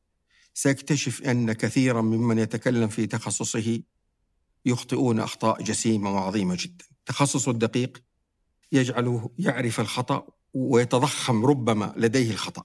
سيكتشف 0.54 1.22
أن 1.22 1.52
كثيرا 1.52 2.00
ممن 2.00 2.38
يتكلم 2.38 2.88
في 2.88 3.06
تخصصه 3.06 3.82
يخطئون 4.64 5.20
أخطاء 5.20 5.62
جسيمة 5.62 6.14
وعظيمة 6.14 6.56
جدا. 6.60 6.84
تخصصه 7.06 7.50
الدقيق 7.50 8.13
يجعله 8.74 9.30
يعرف 9.38 9.80
الخطأ 9.80 10.26
ويتضخم 10.54 11.46
ربما 11.46 11.94
لديه 11.96 12.30
الخطأ. 12.30 12.62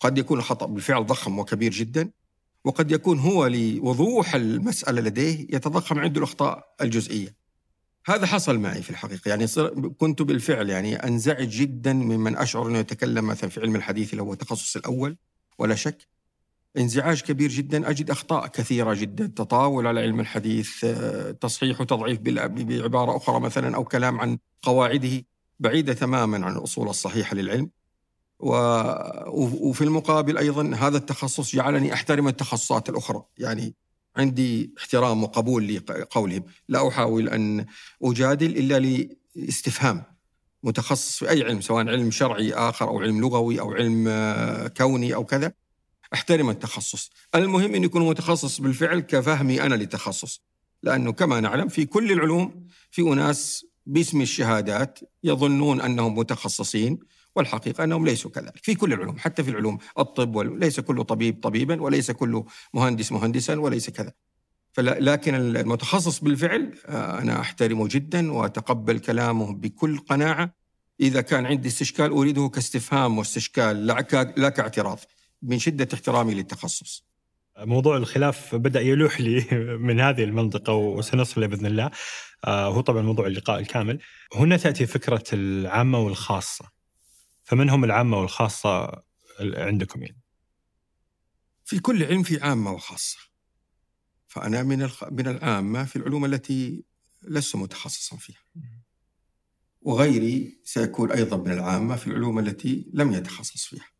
قد 0.00 0.18
يكون 0.18 0.38
الخطأ 0.38 0.66
بالفعل 0.66 1.06
ضخم 1.06 1.38
وكبير 1.38 1.72
جدا 1.72 2.10
وقد 2.64 2.92
يكون 2.92 3.18
هو 3.18 3.46
لوضوح 3.46 4.34
المسألة 4.34 5.00
لديه 5.00 5.46
يتضخم 5.50 5.98
عنده 5.98 6.18
الأخطاء 6.18 6.74
الجزئية. 6.80 7.34
هذا 8.06 8.26
حصل 8.26 8.58
معي 8.58 8.82
في 8.82 8.90
الحقيقة 8.90 9.28
يعني 9.28 9.46
كنت 9.98 10.22
بالفعل 10.22 10.70
يعني 10.70 10.96
أنزعج 10.96 11.48
جدا 11.48 11.92
ممن 11.92 12.36
أشعر 12.36 12.66
أنه 12.66 12.78
يتكلم 12.78 13.26
مثلا 13.26 13.50
في 13.50 13.60
علم 13.60 13.76
الحديث 13.76 14.12
اللي 14.12 14.22
هو 14.22 14.32
التخصص 14.32 14.76
الأول 14.76 15.16
ولا 15.58 15.74
شك 15.74 16.13
انزعاج 16.78 17.20
كبير 17.20 17.50
جدا. 17.50 17.90
أجد 17.90 18.10
أخطاء 18.10 18.46
كثيرة 18.46 18.94
جدا 18.94 19.26
تطاول 19.26 19.86
على 19.86 20.00
علم 20.00 20.20
الحديث 20.20 20.84
آه، 20.84 21.30
تصحيح 21.30 21.80
وتضعيف 21.80 22.18
بعبارة 22.20 23.16
أخرى 23.16 23.40
مثلا 23.40 23.76
أو 23.76 23.84
كلام 23.84 24.20
عن 24.20 24.38
قواعده 24.62 25.24
بعيدة 25.60 25.92
تماما 25.92 26.46
عن 26.46 26.56
الأصول 26.56 26.88
الصحيحة 26.88 27.36
للعلم. 27.36 27.70
وفي 28.38 29.84
المقابل 29.84 30.38
أيضا 30.38 30.74
هذا 30.76 30.96
التخصص 30.96 31.56
جعلني 31.56 31.92
أحترم 31.92 32.28
التخصصات 32.28 32.88
الأخرى. 32.88 33.22
يعني 33.38 33.74
عندي 34.16 34.74
احترام 34.78 35.22
وقبول 35.22 35.74
لقولهم. 35.74 36.44
لا 36.68 36.88
أحاول 36.88 37.28
أن 37.28 37.66
أجادل 38.02 38.56
إلا 38.56 39.06
لاستفهام 39.36 40.02
متخصص 40.62 41.18
في 41.18 41.30
أي 41.30 41.42
علم 41.42 41.60
سواء 41.60 41.88
علم 41.88 42.10
شرعي 42.10 42.54
آخر 42.54 42.88
أو 42.88 43.00
علم 43.00 43.20
لغوي 43.20 43.60
أو 43.60 43.72
علم 43.72 44.08
آه، 44.08 44.68
كوني 44.68 45.14
أو 45.14 45.24
كذا. 45.24 45.52
احترم 46.14 46.50
التخصص. 46.50 47.10
المهم 47.34 47.74
أن 47.74 47.84
يكون 47.84 48.08
متخصص 48.08 48.60
بالفعل 48.60 49.00
كفهمي 49.00 49.62
أنا 49.62 49.74
للتخصص. 49.74 50.42
لأنه 50.82 51.12
كما 51.12 51.40
نعلم 51.40 51.68
في 51.68 51.86
كل 51.86 52.12
العلوم 52.12 52.66
في 52.90 53.02
أناس 53.02 53.66
باسم 53.86 54.20
الشهادات 54.20 54.98
يظنون 55.24 55.80
أنهم 55.80 56.18
متخصصين 56.18 56.98
والحقيقة 57.36 57.84
أنهم 57.84 58.06
ليسوا 58.06 58.30
كذلك. 58.30 58.60
في 58.62 58.74
كل 58.74 58.92
العلوم 58.92 59.18
حتى 59.18 59.44
في 59.44 59.50
العلوم 59.50 59.78
الطب 59.98 60.38
ليس 60.38 60.80
كل 60.80 61.04
طبيب 61.04 61.42
طبيبا 61.42 61.82
وليس 61.82 62.10
كل 62.10 62.44
مهندس 62.74 63.12
مهندسا 63.12 63.56
وليس 63.56 63.90
كذا. 63.90 64.12
لكن 64.78 65.34
المتخصص 65.34 66.18
بالفعل 66.18 66.74
آه، 66.86 67.18
أنا 67.18 67.40
أحترمه 67.40 67.88
جدا 67.88 68.32
وأتقبل 68.32 68.98
كلامه 68.98 69.52
بكل 69.52 69.98
قناعة. 69.98 70.54
إذا 71.00 71.20
كان 71.20 71.46
عندي 71.46 71.68
استشكال 71.68 72.10
أريده 72.10 72.48
كاستفهام 72.48 73.18
واستشكال 73.18 73.86
لا 74.36 74.48
كاعتراض. 74.48 74.98
من 75.42 75.58
شدة 75.58 75.88
احترامي 75.94 76.34
للتخصص. 76.34 77.04
موضوع 77.58 77.96
الخلاف 77.96 78.54
بدأ 78.54 78.80
يلوح 78.80 79.20
لي 79.20 79.46
من 79.86 80.00
هذه 80.00 80.24
المنطقة 80.24 80.72
وسنصل 80.72 81.48
بإذن 81.48 81.66
الله. 81.66 81.90
آه، 82.44 82.66
هو 82.66 82.80
طبعا 82.80 83.02
موضوع 83.02 83.26
اللقاء 83.26 83.60
الكامل. 83.60 83.98
هنا 84.34 84.56
تأتي 84.56 84.86
فكرة 84.86 85.24
العامة 85.32 85.98
والخاصة. 85.98 86.64
فمن 87.44 87.70
هم 87.70 87.84
العامة 87.84 88.18
والخاصة 88.18 89.02
عندكم 89.40 90.02
يعني؟ 90.02 90.20
في 91.64 91.78
كل 91.78 92.04
علم 92.04 92.22
في 92.22 92.40
عامة 92.40 92.72
وخاصة. 92.72 93.18
فأنا 94.26 94.62
من 94.62 94.88
من 95.10 95.28
العامة 95.28 95.84
في 95.84 95.96
العلوم 95.96 96.24
التي 96.24 96.84
لست 97.22 97.56
متخصصا 97.56 98.16
فيها. 98.16 98.44
وغيري 99.80 100.60
سيكون 100.64 101.12
أيضا 101.12 101.36
من 101.36 101.52
العامة 101.52 101.96
في 101.96 102.06
العلوم 102.06 102.38
التي 102.38 102.90
لم 102.94 103.12
يتخصص 103.12 103.64
فيها. 103.64 103.93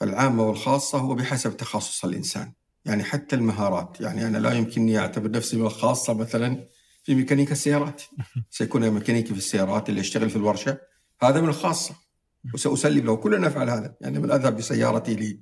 فالعامة 0.00 0.42
والخاصة 0.42 0.98
هو 0.98 1.14
بحسب 1.14 1.56
تخصص 1.56 2.04
الإنسان. 2.04 2.52
يعني 2.84 3.04
حتى 3.04 3.36
المهارات. 3.36 4.00
يعني 4.00 4.26
أنا 4.26 4.38
لا 4.38 4.52
يمكنني 4.52 4.98
أعتبر 4.98 5.30
نفسي 5.30 5.56
من 5.56 5.66
الخاصة 5.66 6.14
مثلا 6.14 6.68
في 7.02 7.14
ميكانيكا 7.14 7.52
السيارات. 7.52 8.02
سيكون 8.50 8.90
ميكانيكي 8.90 9.28
في 9.28 9.38
السيارات 9.38 9.88
اللي 9.88 10.00
يشتغل 10.00 10.30
في 10.30 10.36
الورشة. 10.36 10.78
هذا 11.22 11.40
من 11.40 11.48
الخاصة. 11.48 11.94
وسأسلم 12.54 13.06
له. 13.06 13.16
كلنا 13.16 13.48
نفعل 13.48 13.70
هذا. 13.70 13.96
يعني 14.00 14.18
من 14.18 14.30
أذهب 14.30 14.56
بسيارتي 14.56 15.40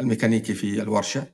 للميكانيكي 0.00 0.54
في 0.54 0.82
الورشة. 0.82 1.26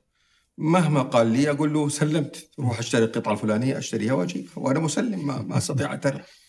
مهما 0.57 1.01
قال 1.01 1.27
لي 1.27 1.49
أقول 1.49 1.73
له 1.73 1.89
سلمت. 1.89 2.49
روح 2.59 2.79
أشتري 2.79 3.03
القطعة 3.03 3.33
الفلانية 3.33 3.77
أشتريها 3.77 4.13
وأجيبها 4.13 4.53
وأنا 4.55 4.79
مسلم. 4.79 5.27
ما, 5.27 5.41
ما 5.41 5.57
أستطيع 5.57 5.87
أعترف 5.87 6.40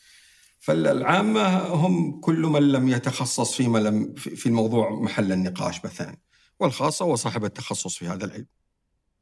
فالعامة 0.63 1.59
هم 1.59 2.21
كل 2.21 2.39
من 2.39 2.73
لم 2.73 2.89
يتخصص 2.89 3.57
فيما 3.57 3.79
لم 3.79 4.15
في 4.15 4.47
الموضوع 4.47 4.91
محل 4.91 5.33
النقاش 5.33 5.85
مثلا 5.85 6.17
والخاصة 6.61 7.05
هو 7.05 7.17
صاحب 7.17 7.45
التخصص 7.45 7.97
في 7.97 8.09
هذا 8.09 8.25
العلم. 8.25 8.47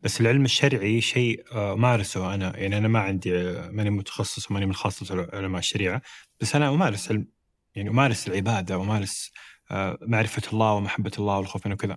بس 0.01 0.21
العلم 0.21 0.45
الشرعي 0.45 1.01
شيء 1.01 1.45
آه، 1.53 1.75
مارسه 1.75 2.35
أنا. 2.35 2.57
يعني 2.57 2.79
أنا 2.79 2.89
ما 2.89 2.99
عندي 2.99 3.39
آه، 3.39 3.71
ماني 3.71 3.91
متخصص 3.91 4.51
وماني 4.51 4.67
من 4.67 4.75
خاصة 4.75 5.29
علماء 5.33 5.59
الشريعة 5.59 6.03
بس 6.41 6.57
أنا 6.57 6.69
أمارس 6.69 7.11
علم 7.11 7.27
يعني 7.75 7.91
أمارس 7.91 8.29
العبادة 8.29 8.79
وامارس 8.79 9.33
آه، 9.71 9.99
معرفة 10.03 10.43
الله 10.53 10.73
ومحبة 10.73 11.13
الله 11.19 11.39
والخوف 11.39 11.67
منه 11.67 11.75
وكذا. 11.75 11.97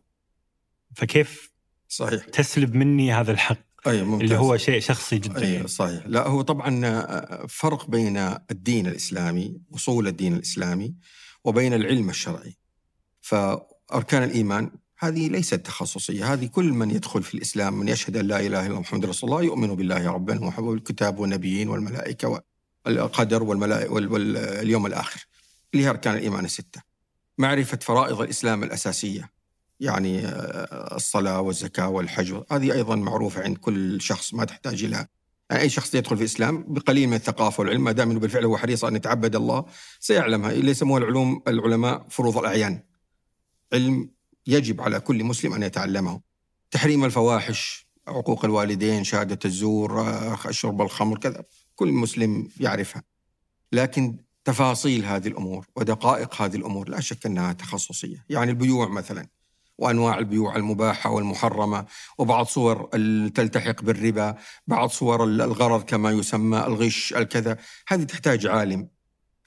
فكيف 0.96 1.52
صحيح. 1.88 2.24
تسلب 2.24 2.76
مني 2.76 3.14
هذا 3.14 3.32
الحق؟ 3.32 3.73
أي 3.88 4.04
ممتاز. 4.04 4.24
اللي 4.24 4.38
هو 4.38 4.58
شيء 4.58 4.80
شخصي 4.80 5.18
جدا 5.18 5.42
أي 5.42 5.54
يعني. 5.54 5.68
صحيح. 5.68 6.04
لا 6.08 6.28
هو 6.28 6.42
طبعا 6.42 7.48
فرق 7.48 7.90
بين 7.90 8.18
الدين 8.52 8.88
الإسلامي 8.88 9.62
أصول 9.76 10.08
الدين 10.08 10.34
الإسلامي 10.34 10.96
وبين 11.44 11.74
العلم 11.74 12.10
الشرعي. 12.10 12.58
فأركان 13.22 14.24
الإيمان 14.24 14.72
هذه 14.98 15.28
ليست 15.28 15.56
تخصصية. 15.56 16.34
هذه 16.34 16.46
كل 16.46 16.66
من 16.66 16.92
يدخل 16.92 17.24
في 17.24 17.34
الإسلام 17.34 17.80
من 17.80 17.88
يشهد 17.88 18.18
أن 18.18 18.28
لا 18.28 18.40
إله 18.40 18.46
إلا 18.48 18.68
الله 18.68 18.80
محمد 18.80 19.06
رسول 19.06 19.30
الله 19.30 19.44
يؤمن 19.44 19.76
بالله 19.76 20.12
ربا 20.12 20.60
والكتاب 20.60 21.20
والنبيين 21.20 21.70
والملائكة 21.70 22.42
والقدر 22.86 23.44
والملائكة 23.44 23.92
واليوم 23.92 24.86
الآخر. 24.86 25.26
اللي 25.74 25.86
هي 25.86 25.90
أركان 25.90 26.16
الإيمان 26.16 26.46
الستة. 26.46 26.82
معرفة 27.38 27.80
فرائض 27.82 28.22
الإسلام 28.22 28.64
الأساسية. 28.64 29.30
يعني 29.84 30.28
آه، 30.28 30.96
الصلاة 30.96 31.42
والزكاة 31.42 31.90
والحج. 31.90 32.42
هذه 32.52 32.74
أيضا 32.74 32.96
معروفة 32.96 33.44
عند 33.44 33.58
كل 33.58 34.02
شخص 34.02 34.34
ما 34.34 34.46
تحتاج 34.46 34.84
إلى 34.84 35.08
يعني 35.50 35.64
أي 35.64 35.70
شخص 35.70 35.96
يدخل 35.96 36.16
في 36.16 36.22
الإسلام 36.22 36.66
بقليل 36.68 37.08
من 37.08 37.14
الثقافة 37.14 37.62
والعلم. 37.62 37.84
ما 37.84 37.92
دام 37.92 38.12
أنه 38.12 38.20
بالفعل 38.20 38.46
هو 38.46 38.58
حريص 38.58 38.86
أن 38.86 38.96
يتعبد 38.96 39.36
الله 39.36 39.66
سيعلمها. 40.00 40.52
اللي 40.52 40.72
يسموها 40.72 41.02
العلوم 41.02 41.44
العلماء 41.48 42.06
فروض 42.10 42.38
الأعيان. 42.38 42.84
علم 43.74 44.10
يجب 44.48 44.82
على 44.82 45.00
كل 45.00 45.24
مسلم 45.24 45.54
أن 45.54 45.64
يتعلمه. 45.64 46.22
تحريم 46.72 47.06
الفواحش 47.06 47.88
عقوق 48.08 48.46
الوالدين 48.46 49.04
شهادة 49.04 49.40
الزور 49.46 50.02
آه، 50.02 50.52
شرب 50.52 50.82
الخمر 50.82 51.18
كذا. 51.18 51.44
كل 51.76 51.92
مسلم 51.92 52.50
يعرفها. 52.60 53.04
لكن 53.72 54.18
تفاصيل 54.46 55.06
هذه 55.06 55.28
الأمور 55.28 55.68
ودقائق 55.76 56.42
هذه 56.42 56.56
الأمور 56.56 56.90
لا 56.90 57.00
شك 57.00 57.26
أنها 57.26 57.54
تخصصية. 57.54 58.26
يعني 58.30 58.52
البيوع 58.52 58.88
مثلا. 58.88 59.28
وأنواع 59.78 60.18
البيوع 60.20 60.56
المباحة 60.56 61.10
والمحرمة 61.10 61.86
وبعض 62.18 62.46
صور 62.46 62.90
تلتحق 63.36 63.82
بالربا، 63.82 64.36
بعض 64.68 64.90
صور 64.90 65.24
الغرض 65.24 65.84
كما 65.84 66.12
يسمى 66.12 66.58
الغش 66.58 67.14
الكذا، 67.14 67.58
هذه 67.88 68.04
تحتاج 68.04 68.48
عالم. 68.48 68.88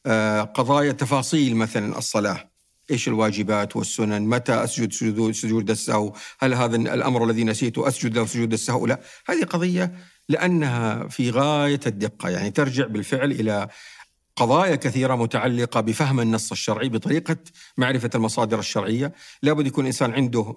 آه، 0.06 0.42
قضايا 0.42 0.92
تفاصيل 0.92 1.56
مثلا 1.56 1.98
الصلاة 1.98 2.50
إيش 2.90 3.08
الواجبات 3.08 3.76
والسنن؟ 3.76 4.22
متى 4.22 4.64
أسجد 4.64 4.92
سجود 5.32 5.70
السهو؟ 5.70 6.12
هل 6.38 6.54
هذا 6.54 6.76
الأمر 6.76 7.24
الذي 7.24 7.44
نسيته 7.44 7.88
أسجد 7.88 8.18
له 8.18 8.26
سجود 8.26 8.52
السهو؟ 8.52 8.86
لا، 8.86 9.00
هذه 9.28 9.44
قضية 9.44 9.92
لأنها 10.28 11.08
في 11.08 11.30
غاية 11.30 11.80
الدقة، 11.86 12.28
يعني 12.28 12.50
ترجع 12.50 12.86
بالفعل 12.86 13.30
إلى 13.30 13.68
قضايا 14.36 14.76
كثيرة 14.76 15.14
متعلقة 15.14 15.80
بفهم 15.80 16.20
النص 16.20 16.52
الشرعي 16.52 16.88
بطريقة 16.88 17.36
معرفة 17.76 18.10
المصادر 18.14 18.58
الشرعية. 18.58 19.12
لابد 19.42 19.66
يكون 19.66 19.84
الإنسان 19.84 20.12
عنده 20.12 20.56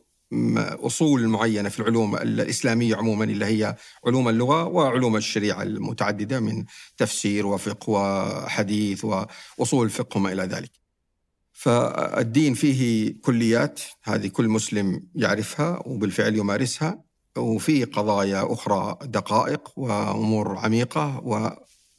أصول 0.85 1.27
معينة 1.27 1.69
في 1.69 1.79
العلوم 1.79 2.15
الإسلامية 2.15 2.95
عموما 2.95 3.23
اللي 3.23 3.45
هي 3.45 3.75
علوم 4.07 4.29
اللغة 4.29 4.63
وعلوم 4.63 5.15
الشريعة 5.15 5.63
المتعددة 5.63 6.39
من 6.39 6.65
تفسير 6.97 7.47
وفقه 7.47 7.89
وحديث 7.89 9.05
وأصول 9.05 9.85
الفقه 9.85 10.17
وما 10.17 10.31
إلى 10.31 10.43
ذلك. 10.43 10.71
فالدين 11.53 12.53
فيه 12.53 13.13
كليات 13.21 13.81
هذه 14.03 14.27
كل 14.27 14.47
مسلم 14.47 15.07
يعرفها 15.15 15.83
وبالفعل 15.85 16.35
يمارسها 16.35 17.03
وفي 17.37 17.83
قضايا 17.83 18.53
أخرى 18.53 18.97
دقائق 19.03 19.79
وأمور 19.79 20.57
عميقة 20.57 21.21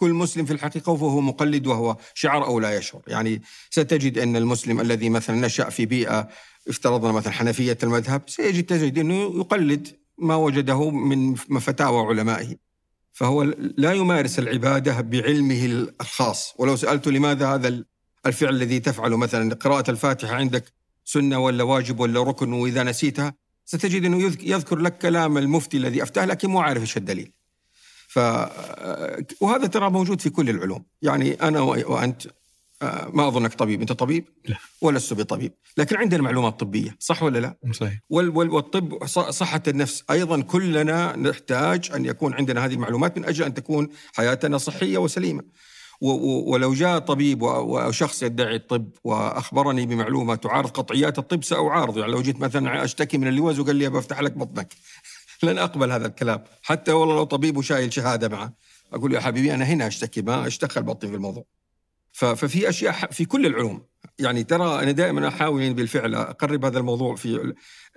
كل 0.00 0.14
مسلم 0.14 0.44
في 0.44 0.52
الحقيقة 0.52 0.92
وهو 0.92 1.20
مقلد 1.20 1.66
وهو 1.66 1.96
شعر 2.14 2.46
أو 2.46 2.60
لا 2.60 2.76
يشعر. 2.76 3.02
يعني 3.06 3.42
ستجد 3.70 4.18
أن 4.18 4.36
المسلم 4.36 4.80
الذي 4.80 5.08
مثلا 5.08 5.46
نشأ 5.46 5.70
في 5.70 5.86
بيئة 5.86 6.28
افترضنا 6.68 7.12
مثلا 7.12 7.32
حنفية 7.32 7.78
المذهب 7.82 8.22
سيجد 8.26 8.64
تجد 8.66 8.98
أنه 8.98 9.14
يقلد 9.14 9.88
ما 10.18 10.34
وجده 10.34 10.90
من 10.90 11.34
فتاوى 11.34 12.06
علمائه. 12.06 12.56
فهو 13.12 13.42
لا 13.76 13.92
يمارس 13.92 14.38
العبادة 14.38 15.00
بعلمه 15.00 15.64
الخاص. 16.00 16.54
ولو 16.58 16.76
سألته 16.76 17.10
لماذا 17.10 17.46
هذا 17.54 17.84
الفعل 18.26 18.54
الذي 18.54 18.80
تفعله 18.80 19.16
مثلا 19.16 19.54
قراءة 19.54 19.90
الفاتحة 19.90 20.34
عندك 20.34 20.64
سنة 21.04 21.38
ولا 21.38 21.64
واجب 21.64 22.00
ولا 22.00 22.22
ركن 22.22 22.52
وإذا 22.52 22.82
نسيتها 22.82 23.34
ستجد 23.64 24.04
أنه 24.04 24.22
يذكر 24.42 24.78
لك 24.78 24.98
كلام 24.98 25.38
المفتي 25.38 25.76
الذي 25.76 26.02
أفتاه 26.02 26.24
لكن 26.24 26.50
مو 26.50 26.60
عارف 26.60 26.82
إيش 26.82 26.96
الدليل. 26.96 27.32
ف 28.10 28.18
وهذا 29.40 29.66
ترى 29.66 29.90
موجود 29.90 30.20
في 30.20 30.30
كل 30.30 30.50
العلوم. 30.50 30.84
يعني 31.02 31.34
أنا 31.34 31.60
وأنت 31.60 32.26
آه، 32.82 33.10
ما 33.14 33.28
أظنك 33.28 33.54
طبيب. 33.54 33.80
أنت 33.80 33.92
طبيب؟ 33.92 34.24
لا. 34.48 34.56
ولست 34.80 35.12
بطبيب. 35.12 35.52
لكن 35.76 35.96
عندنا 35.96 36.22
معلومات 36.22 36.60
طبيه 36.60 36.96
صح 36.98 37.22
ولا 37.22 37.38
لا؟ 37.38 37.56
صحيح. 37.72 38.00
والطب 38.10 39.06
صحة 39.30 39.62
النفس 39.68 40.04
أيضا 40.10 40.40
كلنا 40.40 41.16
نحتاج 41.16 41.90
أن 41.94 42.04
يكون 42.04 42.34
عندنا 42.34 42.64
هذه 42.64 42.74
المعلومات 42.74 43.18
من 43.18 43.24
أجل 43.24 43.44
أن 43.44 43.54
تكون 43.54 43.88
حياتنا 44.14 44.58
صحية 44.58 44.98
وسليمة. 44.98 45.42
ولو 46.00 46.74
جاء 46.74 46.98
طبيب 46.98 47.42
وشخص 47.42 48.22
يدعي 48.22 48.56
الطب 48.56 48.90
وأخبرني 49.04 49.86
بمعلومة 49.86 50.34
تعارض 50.34 50.70
قطعيات 50.70 51.18
الطب 51.18 51.44
ساعارض 51.44 51.98
يعني 51.98 52.12
لو 52.12 52.22
جيت 52.22 52.40
مثلا 52.40 52.84
أشتكي 52.84 53.18
من 53.18 53.28
اللوز 53.28 53.58
وقال 53.58 53.76
لي 53.76 53.88
بفتح 53.88 54.20
لك 54.20 54.32
بطنك. 54.32 54.74
لن 55.42 55.58
أقبل 55.58 55.92
هذا 55.92 56.06
الكلام. 56.06 56.44
حتى 56.62 56.92
والله 56.92 57.14
لو 57.14 57.24
طبيب 57.24 57.56
وشايل 57.56 57.92
شهادة 57.92 58.28
معه 58.28 58.54
أقول 58.92 59.14
يا 59.14 59.20
حبيبي 59.20 59.54
أنا 59.54 59.64
هنا 59.64 59.86
أشتكي 59.86 60.22
ما 60.22 60.46
أشتغل 60.46 60.82
بطني 60.82 61.10
في 61.10 61.16
الموضوع. 61.16 61.44
ففي 62.12 62.68
أشياء 62.68 63.10
في 63.10 63.24
كل 63.24 63.46
العلوم. 63.46 63.86
يعني 64.18 64.44
ترى 64.44 64.82
أنا 64.82 64.90
دائما 64.90 65.28
أحاول 65.28 65.74
بالفعل 65.74 66.14
أقرب 66.14 66.64
هذا 66.64 66.78
الموضوع 66.78 67.16
في 67.16 67.54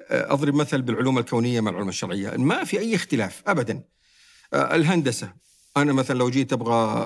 أضرب 0.10 0.54
مثل 0.54 0.82
بالعلوم 0.82 1.18
الكونية 1.18 1.62
مع 1.62 1.72
العلوم 1.72 1.90
الشرعية. 1.90 2.30
ما 2.38 2.64
في 2.64 2.80
أي 2.80 2.96
اختلاف 2.96 3.44
ابدا. 3.48 3.84
الهندسة. 4.54 5.34
أنا 5.78 5.94
مثلا 5.94 6.18
لو 6.18 6.30
جيت 6.30 6.54
أبغى 6.54 7.06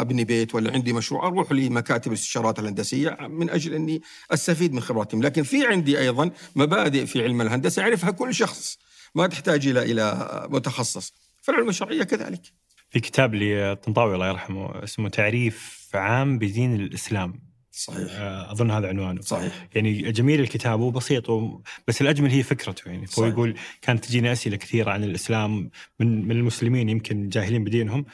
أبني 0.00 0.24
بيت 0.24 0.54
ولا 0.54 0.72
عندي 0.72 0.92
مشروع 0.92 1.26
أروح 1.26 1.52
لمكاتب 1.52 2.12
الاستشارات 2.12 2.58
الهندسية. 2.58 3.16
من 3.20 3.50
أجل 3.50 3.74
أني 3.74 4.02
أستفيد 4.30 4.72
من 4.72 4.80
خبراتهم. 4.80 5.22
لكن 5.22 5.42
في 5.42 5.66
عندي 5.66 5.98
أيضا 5.98 6.30
مبادئ 6.56 7.06
في 7.06 7.22
علم 7.22 7.40
الهندسة 7.40 7.82
يعرفها 7.82 8.10
كل 8.10 8.34
شخص. 8.34 8.78
ما 9.14 9.26
تحتاج 9.26 9.66
إلى 9.66 9.82
إلى 9.82 10.28
متخصص. 10.50 11.14
فالعلوم 11.42 11.68
الشرعيه 11.68 12.02
كذلك. 12.02 12.42
في 12.90 13.00
كتاب 13.00 13.34
لطنطاوي 13.34 14.14
الله 14.14 14.28
يرحمه 14.28 14.84
اسمه 14.84 15.08
تعريف 15.08 15.88
عام 15.94 16.38
بدين 16.38 16.74
الإسلام. 16.74 17.50
صحيح. 17.70 18.08
آه، 18.10 18.52
أظن 18.52 18.70
هذا 18.70 18.88
عنوانه. 18.88 19.20
صحيح. 19.20 19.68
يعني 19.74 20.12
جميل 20.12 20.40
الكتاب 20.40 20.80
وبسيط 20.80 21.30
و... 21.30 21.60
بس 21.88 22.00
الأجمل 22.00 22.30
هي 22.30 22.42
فكرته. 22.42 22.88
يعني 22.90 23.06
هو 23.18 23.26
يقول 23.26 23.54
كانت 23.82 24.04
تجيني 24.04 24.32
أسئلة 24.32 24.56
كثيرة 24.56 24.90
عن 24.90 25.04
الإسلام 25.04 25.70
من 26.00 26.28
من 26.28 26.36
المسلمين 26.36 26.88
يمكن 26.88 27.28
جاهلين 27.28 27.64
بدينهم. 27.64 28.04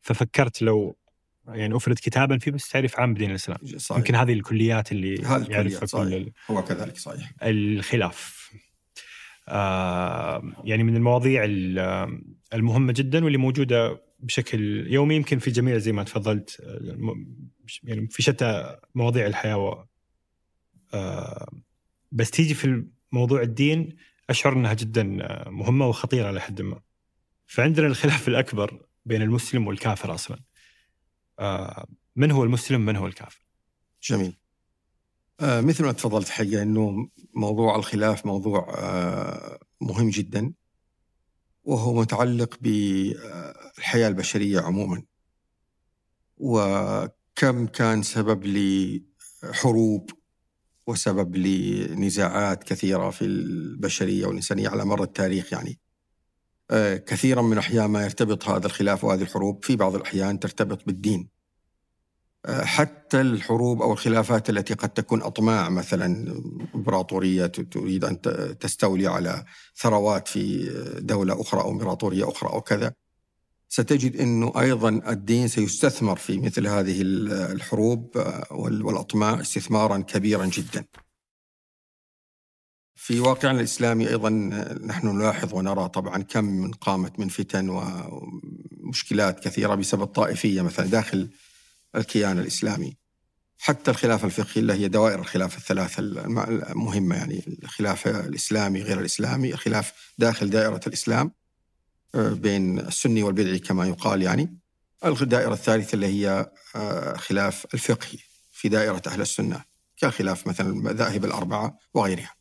ففكرت 0.00 0.62
لو 0.62 0.96
يعني 1.48 1.76
أفرد 1.76 1.96
كتابا 1.96 2.38
فيه 2.38 2.50
بس 2.50 2.68
تعريف 2.68 3.00
عام 3.00 3.14
بدين 3.14 3.30
الإسلام. 3.30 3.58
صحيح. 3.76 3.98
يمكن 3.98 4.14
هذه 4.14 4.32
الكليات 4.32 4.92
اللي 4.92 5.14
يعرفها 5.48 6.04
كل 6.04 6.30
هو 6.50 6.64
كذلك 6.64 6.98
صحيح. 6.98 7.30
الخلاف. 7.42 8.35
يعني 10.64 10.82
من 10.82 10.96
المواضيع 10.96 11.44
المهمة 12.54 12.92
جدا 12.92 13.24
واللي 13.24 13.38
موجودة 13.38 14.02
بشكل 14.20 14.86
يومي 14.92 15.14
يمكن 15.14 15.38
في 15.38 15.50
جميع 15.50 15.78
زي 15.78 15.92
ما 15.92 16.02
تفضلت 16.02 16.62
يعني 17.84 18.08
في 18.10 18.22
شتى 18.22 18.76
مواضيع 18.94 19.26
الحياة 19.26 19.88
آه، 20.94 21.48
بس 22.12 22.30
تيجي 22.30 22.54
في 22.54 22.84
موضوع 23.12 23.42
الدين 23.42 23.96
أشعر 24.30 24.52
أنها 24.52 24.74
جدا 24.74 25.02
مهمة 25.50 25.86
وخطيرة 25.86 26.26
على 26.26 26.40
حد 26.40 26.62
ما. 26.62 26.80
فعندنا 27.46 27.86
الخلاف 27.86 28.28
الأكبر 28.28 28.86
بين 29.04 29.22
المسلم 29.22 29.66
والكافر 29.66 30.14
أصلا. 30.14 30.38
آه، 31.38 31.86
من 32.16 32.30
هو 32.30 32.44
المسلم 32.44 32.80
من 32.80 32.96
هو 32.96 33.06
الكافر؟ 33.06 33.46
جميل. 34.02 34.36
آه 35.40 35.60
مثل 35.60 35.84
ما 35.84 35.92
تفضلت 35.92 36.28
حقيقة 36.28 36.62
أنه 36.62 37.08
موضوع 37.34 37.76
الخلاف 37.76 38.26
موضوع 38.26 38.74
آه 38.78 39.58
مهم 39.80 40.10
جدا 40.10 40.52
وهو 41.64 41.94
متعلق 41.94 42.58
بالحياة 42.60 44.08
البشرية 44.08 44.60
عموما. 44.60 45.02
وكم 46.38 47.66
كان 47.66 48.02
سبب 48.02 48.44
لحروب 48.46 50.10
وسبب 50.86 51.36
لنزاعات 51.36 52.64
كثيرة 52.64 53.10
في 53.10 53.24
البشرية 53.24 54.26
والإنسانية 54.26 54.68
على 54.68 54.84
مر 54.84 55.02
التاريخ 55.02 55.52
يعني. 55.52 55.78
آه 56.70 56.96
كثيرا 56.96 57.42
من 57.42 57.52
الأحيان 57.52 57.86
ما 57.86 58.04
يرتبط 58.04 58.48
هذا 58.48 58.66
الخلاف 58.66 59.04
وهذه 59.04 59.22
الحروب 59.22 59.64
في 59.64 59.76
بعض 59.76 59.94
الأحيان 59.94 60.40
ترتبط 60.40 60.86
بالدين. 60.86 61.35
حتى 62.48 63.20
الحروب 63.20 63.82
أو 63.82 63.92
الخلافات 63.92 64.50
التي 64.50 64.74
قد 64.74 64.88
تكون 64.88 65.22
أطماع 65.22 65.68
مثلا 65.68 66.34
إمبراطورية 66.74 67.46
تريد 67.46 68.04
أن 68.04 68.20
تستولي 68.60 69.06
على 69.06 69.44
ثروات 69.76 70.28
في 70.28 70.70
دولة 70.98 71.40
أخرى 71.40 71.60
أو 71.60 71.70
إمبراطورية 71.70 72.28
أخرى 72.28 72.50
أو 72.50 72.60
كذا 72.60 72.92
ستجد 73.68 74.16
إنه 74.16 74.52
أيضا 74.60 74.88
الدين 74.88 75.48
سيستثمر 75.48 76.16
في 76.16 76.38
مثل 76.38 76.66
هذه 76.66 77.02
الحروب 77.52 78.16
والأطماع 78.50 79.40
استثمارا 79.40 79.98
كبيرا 79.98 80.46
جدا. 80.46 80.84
في 82.94 83.20
واقعنا 83.20 83.58
الإسلامي 83.58 84.08
أيضا 84.08 84.30
نحن 84.84 85.16
نلاحظ 85.16 85.54
ونرى 85.54 85.88
طبعا 85.88 86.22
كم 86.22 86.44
من 86.44 86.72
قامت 86.72 87.18
من 87.20 87.28
فتن 87.28 87.68
ومشكلات 88.82 89.40
كثيرة 89.40 89.74
بسبب 89.74 90.04
طائفيه 90.04 90.62
مثلا 90.62 90.86
داخل 90.86 91.28
الكيان 91.96 92.38
الإسلامي. 92.38 92.96
حتى 93.58 93.90
الخلافه 93.90 94.26
الفقهيه 94.26 94.60
اللي 94.60 94.72
هي 94.72 94.88
دوائر 94.88 95.18
الخلافه 95.18 95.58
الثلاثه 95.58 96.00
المهمة 96.00 97.16
يعني 97.16 97.58
الخلافه 97.62 98.20
الإسلامي 98.20 98.82
غير 98.82 99.00
الإسلامي، 99.00 99.54
الخلاف 99.54 100.12
داخل 100.18 100.50
دائرة 100.50 100.80
الإسلام 100.86 101.32
آه، 102.14 102.28
بين 102.28 102.78
السني 102.78 103.22
والبدعي 103.22 103.58
كما 103.58 103.86
يقال 103.86 104.22
يعني. 104.22 104.58
الدائرة 105.04 105.52
الثالثة 105.52 105.94
اللي 105.94 106.06
هي 106.06 106.50
آه، 106.76 107.16
خلاف 107.16 107.66
الفقهي 107.74 108.18
في 108.52 108.68
دائرة 108.68 109.02
أهل 109.06 109.20
السنة 109.20 109.64
كخلاف 109.96 110.46
مثلا 110.46 110.68
المذاهب 110.68 111.24
الأربعة 111.24 111.78
وغيرها. 111.94 112.36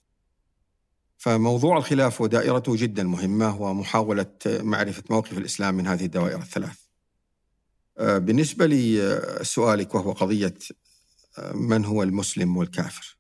فموضوع 1.18 1.78
الخلاف 1.78 2.22
ودائرته 2.22 2.76
جدا 2.76 3.04
مهمة 3.04 3.62
ومحاولة 3.62 4.32
معرفة 4.46 5.04
موقف 5.10 5.38
الإسلام 5.38 5.76
من 5.76 5.88
هذه 5.88 6.06
الدوائر 6.06 6.38
الثلاث 6.38 6.85
بالنسبة 8.00 8.66
لسؤالك 8.66 9.96
وهو 9.96 10.12
قضية 10.12 10.54
آه، 11.38 11.54
من 11.54 11.86
هو 11.86 12.04
المسلم 12.04 12.58
والكافر؟ 12.58 13.18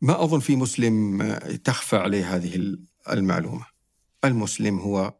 ما 0.00 0.24
أظن 0.24 0.40
في 0.40 0.56
مسلم 0.56 1.22
آه، 1.22 1.56
تخفى 1.56 1.96
عليه 1.96 2.36
هذه 2.36 2.76
المعلومة. 3.10 3.66
المسلم 4.24 4.78
هو 4.78 5.14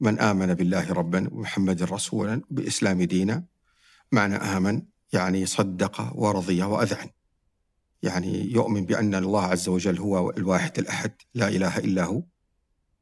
من 0.00 0.18
آمن 0.18 0.54
بالله 0.54 0.92
ربا 0.92 1.28
ومحمد 1.32 1.82
رسولا 1.82 2.42
بإسلام 2.50 3.02
دينا 3.02 3.44
معنى 4.12 4.36
آمن 4.36 4.82
يعني 5.12 5.46
صدق 5.46 6.12
ورضي 6.14 6.62
وأذعن. 6.62 7.10
يعني 8.02 8.52
يؤمن 8.52 8.86
بأن 8.86 9.14
الله 9.14 9.42
عز 9.42 9.68
وجل 9.68 9.98
هو 9.98 10.30
الواحد 10.30 10.78
الأحد 10.78 11.12
لا 11.34 11.48
إله 11.48 11.78
إلا 11.78 12.04
هو. 12.04 12.22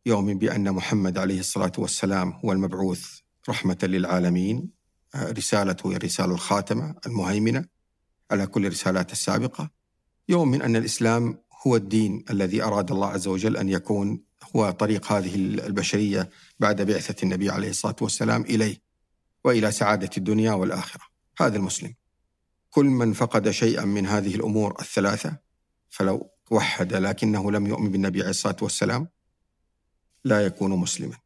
يؤمن 0.06 0.38
بأن 0.38 0.72
محمد 0.72 1.18
عليه 1.18 1.40
الصلاة 1.40 1.72
والسلام 1.78 2.32
هو 2.32 2.52
المبعوث 2.52 3.20
رحمة 3.48 3.78
للعالمين. 3.82 4.70
آه، 5.14 5.32
رسالته 5.32 5.92
هي 5.92 5.96
الرسالة 5.96 6.34
الخاتمة 6.34 6.94
المهيمنة 7.06 7.64
على 8.30 8.46
كل 8.46 8.66
الرسالات 8.66 9.12
السابقة. 9.12 9.70
يؤمن 10.28 10.62
أن 10.62 10.76
الإسلام 10.76 11.38
هو 11.66 11.76
الدين 11.76 12.24
الذي 12.30 12.62
أراد 12.62 12.90
الله 12.90 13.06
عز 13.06 13.28
وجل 13.28 13.56
أن 13.56 13.68
يكون 13.68 14.22
هو 14.56 14.70
طريق 14.70 15.12
هذه 15.12 15.34
البشرية 15.34 16.30
بعد 16.60 16.82
بعثة 16.82 17.22
النبي 17.22 17.50
عليه 17.50 17.70
الصلاة 17.70 17.96
والسلام 18.00 18.42
إليه 18.42 18.82
وإلى 19.44 19.72
سعادة 19.72 20.10
الدنيا 20.16 20.52
والآخرة. 20.52 21.02
هذا 21.40 21.56
المسلم. 21.56 21.94
كل 22.70 22.84
من 22.84 23.12
فقد 23.12 23.50
شيئا 23.50 23.84
من 23.84 24.06
هذه 24.06 24.34
الأمور 24.34 24.76
الثلاثة 24.80 25.36
فلو 25.90 26.30
وحد 26.50 26.94
لكنه 26.94 27.52
لم 27.52 27.66
يؤمن 27.66 27.90
بالنبي 27.90 28.20
عليه 28.20 28.30
الصلاة 28.30 28.56
والسلام 28.62 29.08
لا 30.24 30.46
يكون 30.46 30.70
مسلما. 30.70 31.16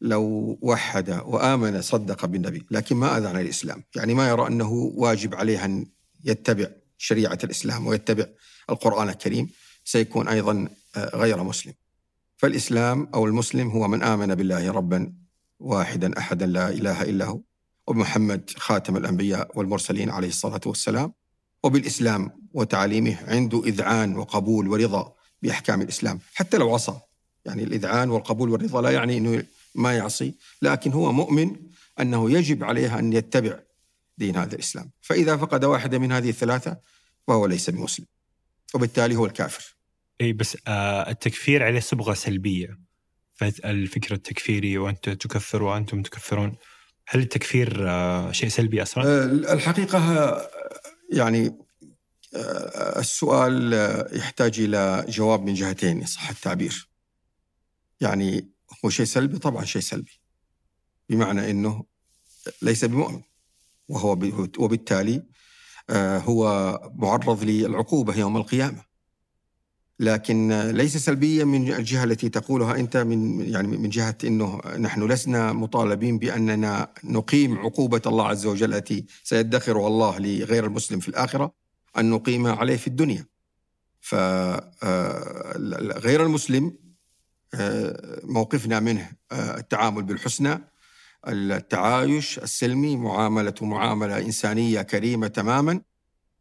لو 0.00 0.58
وحد 0.62 1.10
وآمن 1.26 1.82
صدق 1.82 2.26
بالنبي 2.26 2.66
لكن 2.70 2.96
ما 2.96 3.18
اذعن 3.18 3.40
الاسلام، 3.40 3.84
يعني 3.96 4.14
ما 4.14 4.28
يرى 4.28 4.46
أنه 4.46 4.72
واجب 4.72 5.34
عليه 5.34 5.64
أن 5.64 5.86
يتبع 6.24 6.68
شريعة 6.98 7.38
الإسلام 7.44 7.86
ويتبع 7.86 8.26
القرآن 8.70 9.08
الكريم 9.08 9.50
سيكون 9.84 10.28
أيضا 10.28 10.68
آه، 10.96 11.16
غير 11.16 11.42
مسلم. 11.42 11.72
فالإسلام 12.36 13.08
أو 13.14 13.26
المسلم 13.26 13.68
هو 13.68 13.88
من 13.88 14.02
آمن 14.02 14.34
بالله 14.34 14.72
ربا 14.72 15.12
واحدا 15.58 16.18
احدا 16.18 16.46
لا 16.46 16.68
إله 16.68 17.02
إلا 17.02 17.24
هو 17.24 17.40
وبمحمد 17.86 18.50
خاتم 18.56 18.96
الأنبياء 18.96 19.50
والمرسلين 19.54 20.10
عليه 20.10 20.28
الصلاة 20.28 20.60
والسلام. 20.66 21.12
وبالإسلام 21.62 22.30
وتعاليمه 22.52 23.16
عنده 23.26 23.62
إذعان 23.64 24.16
وقبول 24.16 24.68
ورضا 24.68 25.14
بأحكام 25.42 25.82
الإسلام 25.82 26.20
حتى 26.34 26.58
لو 26.58 26.74
عصى. 26.74 27.00
يعني 27.44 27.64
الإذعان 27.64 28.10
والقبول 28.10 28.50
والرضا 28.50 28.82
لا 28.82 28.90
يعني 28.90 29.18
أنه 29.18 29.44
ما 29.78 29.96
يعصي 29.96 30.34
لكن 30.62 30.92
هو 30.92 31.12
مؤمن 31.12 31.56
أنه 32.00 32.30
يجب 32.30 32.64
عليه 32.64 32.98
أن 32.98 33.12
يتبع 33.12 33.58
دين 34.18 34.36
هذا 34.36 34.54
الإسلام 34.54 34.90
فإذا 35.00 35.36
فقد 35.36 35.64
واحدة 35.64 35.98
من 35.98 36.12
هذه 36.12 36.30
الثلاثة 36.30 36.76
فهو 37.26 37.46
ليس 37.46 37.70
بمسلم 37.70 38.06
وبالتالي 38.74 39.16
هو 39.16 39.26
الكافر 39.26 39.76
اي 40.20 40.32
بس 40.32 40.56
آه 40.66 41.10
التكفير 41.10 41.62
عليه 41.62 41.80
صبغة 41.80 42.14
سلبية 42.14 42.88
الفكر 43.64 44.14
التكفيري 44.14 44.78
وأنت 44.78 45.08
تكفر 45.08 45.62
وأنتم 45.62 46.02
تكفرون 46.02 46.56
هل 47.08 47.20
التكفير 47.20 47.88
آه، 47.88 48.32
شيء 48.32 48.48
سلبي 48.48 48.82
أصلا؟ 48.82 49.04
آه، 49.04 49.52
الحقيقة 49.52 49.98
آه، 49.98 50.50
يعني 51.12 51.58
السؤال 52.96 53.72
يحتاج 54.12 54.60
إلى 54.60 55.04
جواب 55.08 55.42
من 55.42 55.54
جهتين 55.54 56.06
صح 56.06 56.30
التعبير. 56.30 56.88
يعني 58.00 58.48
هو 58.84 58.90
شيء 58.90 59.06
سلبي 59.06 59.38
طبعا 59.38 59.64
شيء 59.64 59.82
سلبي. 59.82 60.20
بمعنى 61.08 61.50
إنه 61.50 61.84
ليس 62.62 62.84
بمؤمن 62.84 63.22
وهو 63.88 64.10
وبالتالي 64.58 65.22
هو 65.90 66.80
معرض 66.94 67.44
للعقوبة 67.44 68.16
يوم 68.16 68.36
القيامة. 68.36 68.88
لكن 70.00 70.52
ليس 70.70 70.96
سلبيا 70.96 71.44
من 71.44 71.72
الجهة 71.72 72.04
التي 72.04 72.28
تقولها 72.28 72.76
أنت 72.76 72.96
من 72.96 73.40
يعني 73.40 73.68
من 73.68 73.88
جهة 73.88 74.18
إنه 74.24 74.60
نحن 74.78 75.06
لسنا 75.06 75.52
مطالبين 75.52 76.18
بأننا 76.18 76.92
نقيم 77.04 77.58
عقوبة 77.58 78.02
الله 78.06 78.28
عز 78.28 78.46
وجل 78.46 78.74
التي 78.74 79.06
سيدخرها 79.24 79.86
الله 79.86 80.18
لغير 80.18 80.66
المسلم 80.66 81.00
في 81.00 81.08
الآخرة 81.08 81.54
أن 81.98 82.10
نقيمها 82.10 82.52
عليه 82.52 82.76
في 82.76 82.86
الدنيا. 82.86 83.26
فغير 84.00 84.92
المسلم 86.26 86.66
آه، 86.66 86.72
موقفنا 88.24 88.80
منه 88.80 89.12
آه، 89.32 89.56
التعامل 89.56 90.02
بالحسنى 90.02 90.58
التعايش 91.28 92.38
السلمي 92.38 92.96
معاملة 92.96 93.54
معاملة 93.62 94.18
إنسانية 94.18 94.82
كريمة 94.82 95.26
تماما. 95.26 95.80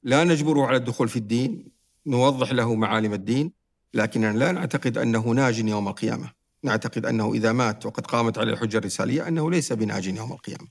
لا 0.03 0.23
نجبره 0.23 0.65
على 0.65 0.77
الدخول 0.77 1.09
في 1.09 1.15
الدين 1.15 1.71
نوضح 2.05 2.51
له 2.51 2.75
معالم 2.75 3.13
الدين 3.13 3.51
لكننا 3.93 4.37
لا 4.37 4.51
نعتقد 4.51 4.97
أنه 4.97 5.29
ناج 5.29 5.59
يوم 5.59 5.87
القيامة. 5.87 6.31
نعتقد 6.63 7.05
أنه 7.05 7.33
إذا 7.33 7.51
مات 7.51 7.85
وقد 7.85 8.05
قامت 8.05 8.37
عليه 8.37 8.53
الحجة 8.53 8.77
الرسالية 8.77 9.27
أنه 9.27 9.51
ليس 9.51 9.73
بناج 9.73 10.07
يوم 10.07 10.31
القيامة. 10.31 10.67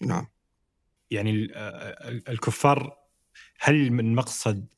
نعم. 0.00 0.26
يعني 1.10 1.48
الكفار 2.28 2.96
هل 3.60 3.90
من 3.90 4.14
مقصد 4.14 4.73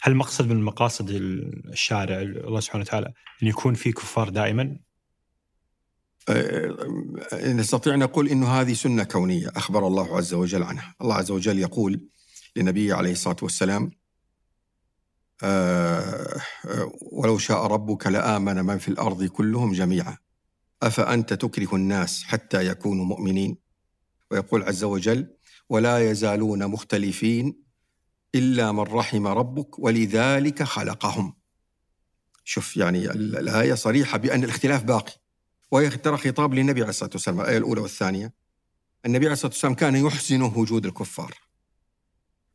هل 0.00 0.14
مقصد 0.14 0.46
من 0.46 0.62
مقاصد 0.62 1.10
الشارع 1.10 2.20
الله 2.20 2.60
سبحانه 2.60 2.82
وتعالى 2.82 3.12
أن 3.42 3.46
يكون 3.46 3.74
في 3.74 3.92
كفار 3.92 4.28
دائما؟ 4.28 4.78
نستطيع 7.44 7.96
نقول 7.96 8.28
أنه 8.28 8.60
هذه 8.60 8.72
سنة 8.72 9.04
كونية 9.04 9.48
أخبر 9.56 9.86
الله 9.86 10.16
عز 10.16 10.34
وجل 10.34 10.62
عنها. 10.62 10.94
الله 11.00 11.14
عز 11.14 11.30
وجل 11.30 11.58
يقول 11.58 12.08
لنبيه 12.56 12.94
عليه 12.94 13.12
الصلاة 13.12 13.36
والسلام 13.42 13.90
آه، 15.42 16.40
آه، 16.64 16.92
ولو 17.12 17.38
شاء 17.38 17.66
ربك 17.66 18.06
لآمن 18.06 18.64
من 18.64 18.78
في 18.78 18.88
الأرض 18.88 19.24
كلهم 19.24 19.72
جميعا. 19.72 20.16
أفأنت 20.82 21.32
تكره 21.32 21.74
الناس 21.74 22.24
حتى 22.24 22.66
يكونوا 22.66 23.04
مؤمنين؟ 23.04 23.56
ويقول 24.30 24.62
عز 24.62 24.84
وجل 24.84 25.34
ولا 25.68 26.10
يزالون 26.10 26.66
مختلفين 26.66 27.67
إلا 28.34 28.72
من 28.72 28.80
رحم 28.80 29.26
ربك 29.26 29.78
ولذلك 29.78 30.62
خلقهم. 30.62 31.34
شوف 32.44 32.76
يعني 32.76 33.10
الآية 33.10 33.74
صريحة 33.74 34.18
بأن 34.18 34.44
الاختلاف 34.44 34.82
باقي. 34.82 35.12
وهي 35.70 35.90
ترى 35.90 36.16
خطاب 36.16 36.54
للنبي 36.54 36.80
عليه 36.80 36.90
الصلاة 36.90 37.10
والسلام 37.12 37.40
الآية 37.40 37.58
الأولى 37.58 37.80
والثانية. 37.80 38.32
النبي 39.06 39.24
عليه 39.24 39.32
الصلاة 39.32 39.52
والسلام 39.52 39.74
كان 39.74 39.96
يحزنه 39.96 40.58
وجود 40.58 40.86
الكفار. 40.86 41.34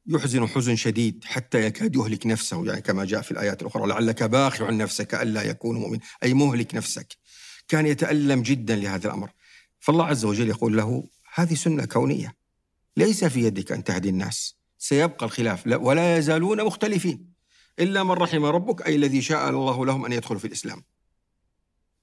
يحزن 0.08 0.48
حزن 0.48 0.76
شديد 0.76 1.24
حتى 1.24 1.66
يكاد 1.66 1.96
يهلك 1.96 2.28
نفسه 2.28 2.66
يعني 2.66 2.82
كما 2.82 3.06
جاء 3.06 3.22
في 3.22 3.32
الآيات 3.32 3.62
الأخرى 3.62 3.88
لعلك 3.88 4.24
باخع 4.24 4.70
نفسك 4.70 5.16
ألا 5.16 5.44
يكون 5.44 5.78
مؤمن. 5.78 6.00
أي 6.24 6.34
مهلك 6.34 6.76
نفسك. 6.76 7.18
كان 7.68 7.86
يتألم 7.86 8.42
جدا 8.42 8.76
لهذا 8.76 9.08
الأمر. 9.08 9.32
فالله 9.80 10.06
عز 10.06 10.26
وجل 10.26 10.50
يقول 10.50 10.78
له 10.78 11.10
هذه 11.34 11.54
سنة 11.54 11.86
كونية. 11.86 12.36
ليس 12.98 13.26
في 13.26 13.44
يدك 13.44 13.72
أن 13.72 13.84
تهدي 13.84 14.10
الناس. 14.10 14.62
سيبقى 14.84 15.26
الخلاف. 15.26 15.67
ولا 15.67 16.17
يزالون 16.17 16.63
مختلفين. 16.63 17.34
إلا 17.80 18.04
من 18.04 18.12
رحم 18.12 18.46
ربك 18.46 18.86
أي 18.88 18.96
الذي 18.96 19.22
شاء 19.22 19.50
الله 19.50 19.86
لهم 19.86 20.06
أن 20.06 20.12
يدخلوا 20.12 20.39
في 20.39 20.48
الإسلام. 20.48 20.84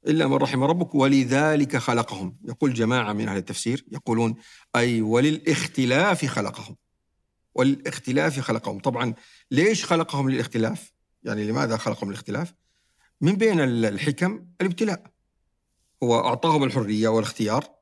إلا 0.07 0.27
من 0.27 0.35
رحم 0.35 0.64
ربك 0.64 0.95
ولذلك 0.95 1.77
خلقهم. 1.77 2.37
يقول 2.45 2.75
جماعة 2.75 3.12
من 3.12 3.29
أهل 3.29 3.37
التفسير 3.37 3.85
يقولون 3.93 4.35
أي 4.77 5.01
وللاختلاف 5.03 6.25
خلقهم. 6.25 6.77
وللاختلاف 7.55 8.40
خلقهم. 8.40 8.79
طبعا 8.79 9.14
ليش 9.51 9.85
خلقهم 9.85 10.31
للاختلاف؟ 10.31 10.93
يعني 11.23 11.45
لماذا 11.45 11.77
خلقهم 11.77 12.09
للاختلاف؟ 12.09 12.55
من 13.21 13.33
بين 13.33 13.61
الحكم 13.61 14.47
الابتلاء. 14.61 15.03
هو 16.03 16.19
أعطاهم 16.19 16.64
الحرية 16.64 17.09
والاختيار 17.09 17.80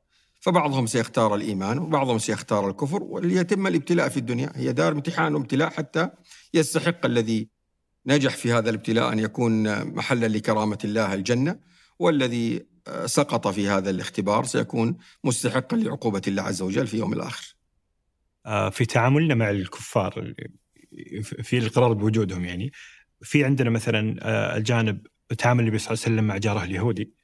فبعضهم 0.48 0.87
سيختار 0.87 1.34
الإيمان 1.34 1.78
وبعضهم 1.78 2.18
سيختار 2.18 2.68
الكفر 2.68 3.02
وليتم 3.02 3.66
الابتلاء 3.66 4.08
في 4.08 4.16
الدنيا. 4.16 4.52
هي 4.54 4.72
دار 4.72 4.92
امتحان 4.92 5.34
وابتلاء 5.34 5.70
حتى 5.70 6.11
يستحق 6.54 7.06
الذي 7.06 7.48
نجح 8.06 8.37
في 8.37 8.52
هذا 8.52 8.70
الابتلاء 8.70 9.12
أن 9.12 9.18
يكون 9.18 9.84
محلا 9.94 10.26
لكرامة 10.26 10.78
الله 10.84 11.14
الجنة 11.14 11.58
والذي 11.98 12.66
سقط 13.06 13.48
في 13.48 13.68
هذا 13.68 13.90
الاختبار 13.90 14.44
سيكون 14.44 14.96
مستحقا 15.24 15.76
لعقوبة 15.76 16.22
الله 16.28 16.42
عز 16.42 16.62
وجل 16.62 16.87
في 16.87 16.96
يوم 16.96 17.12
الآخر. 17.12 17.56
آه، 18.46 18.70
في 18.70 18.84
تعاملنا 18.84 19.34
مع 19.34 19.50
الكفار 19.50 20.34
في 21.20 21.58
الإقرار 21.58 21.92
بوجودهم 21.92 22.44
يعني 22.44 22.72
في 23.22 23.44
عندنا 23.44 23.70
مثلا 23.70 24.16
آه، 24.20 24.56
الجانب 24.56 25.06
تعامل 25.38 25.61
النبي 25.61 25.78
صلى 25.78 25.92
الله 25.92 26.04
عليه 26.04 26.14
وسلم 26.14 26.26
مع 26.26 26.37
جاره 26.37 26.64
اليهودي. 26.64 27.17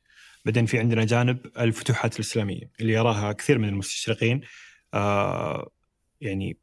بعدين 0.44 0.66
في 0.66 0.78
عندنا 0.78 1.04
جانب 1.04 1.38
الفتوحات 1.59 2.14
الإسلامية 2.14 2.70
اللي 2.80 2.92
يراها 2.92 3.33
كثير 3.33 3.59
من 3.59 3.68
المستشرقين 3.68 4.40
آه، 4.94 5.70
يعني 6.20 6.59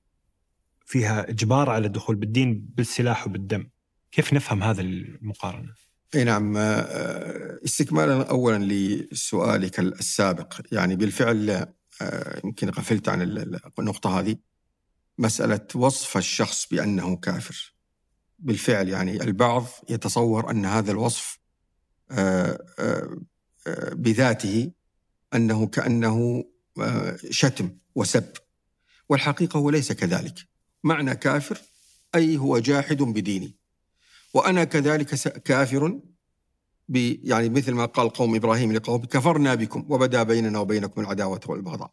فيها 0.86 1.30
إجبار 1.30 1.70
على 1.70 1.88
الدخول 1.88 2.16
بالدين 2.16 2.70
بالسلاح 2.76 3.28
وبالدم. 3.28 3.70
كيف 4.12 4.34
نفهم 4.34 4.64
هذا 4.64 4.82
المقارنة؟ 4.82 5.74
أي 6.16 6.24
نعم 6.24 6.58
آه، 6.58 7.60
استكمالا 7.66 8.30
اولا 8.30 8.64
لسؤالك 8.64 9.80
السابق. 9.80 10.62
يعني 10.72 10.96
بالفعل 10.96 11.50
آه، 12.02 12.42
يمكن 12.44 12.70
غفلت 12.70 13.10
عن 13.10 13.22
النقطة 13.80 14.20
هذه. 14.20 14.36
مسألة 15.18 15.68
وصف 15.76 16.18
الشخص 16.18 16.68
بأنه 16.68 17.16
كافر. 17.16 17.74
بالفعل 18.40 18.90
يعني 18.90 19.24
البعض 19.24 19.66
يتصور 19.90 20.52
أن 20.52 20.66
هذا 20.66 20.92
الوصف 20.92 21.40
بذاته 23.92 24.72
أنه 25.34 25.68
كأنه 25.68 26.44
شتم 27.30 27.70
وسب. 27.96 28.26
والحقيقة 29.10 29.58
هو 29.58 29.70
ليس 29.70 29.92
كذلك. 29.92 30.36
معنى 30.84 31.16
كافر 31.16 31.62
أي 32.16 32.38
هو 32.38 32.60
جاحد 32.60 32.98
بديني. 32.98 33.56
وأنا 34.34 34.64
كذلك 34.64 35.16
كافر 35.44 36.00
يعني 36.90 37.50
مثل 37.50 37.72
ما 37.72 37.86
قال 37.86 38.10
قوم 38.10 38.36
إبراهيم 38.36 38.72
لقوم 38.72 39.06
كفرنا 39.06 39.56
بكم 39.56 39.86
وبدا 39.90 40.24
بيننا 40.24 40.60
وبينكم 40.60 41.02
العداوة 41.02 41.42
والبغضاء. 41.46 41.92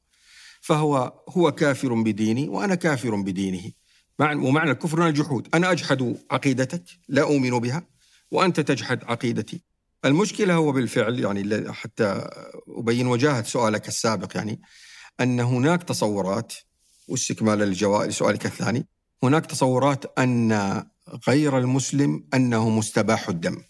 فهو 0.60 1.22
هو 1.28 1.52
كافر 1.52 1.94
بديني 1.94 2.48
وأنا 2.48 2.74
كافر 2.74 3.16
بدينه. 3.16 3.72
ومعنى 4.20 4.70
الكفر 4.70 4.98
هنا 4.98 5.08
الجحود. 5.08 5.48
أنا 5.54 5.72
أجحد 5.72 6.16
عقيدتك 6.30 6.84
لا 7.08 7.22
أؤمن 7.22 7.58
بها 7.58 7.86
وأنت 8.30 8.60
تجحد 8.60 9.04
عقيدتي. 9.04 9.60
المشكلة 10.04 10.54
هو 10.54 10.72
بالفعل 10.72 11.20
يعني 11.20 11.72
حتى 11.72 12.28
أبين 12.68 13.06
وجاهة 13.06 13.42
سؤالك 13.42 13.88
السابق 13.88 14.36
يعني 14.36 14.60
أن 15.20 15.40
هناك 15.40 15.82
تصورات 15.82 16.52
واستكمالا 17.08 17.64
لسؤالك 18.06 18.46
الثاني 18.46 18.86
هناك 19.22 19.46
تصورات 19.46 20.18
أن 20.18 20.82
غير 21.28 21.58
المسلم 21.58 22.24
أنه 22.34 22.70
مستباح 22.70 23.28
الدم. 23.28 23.62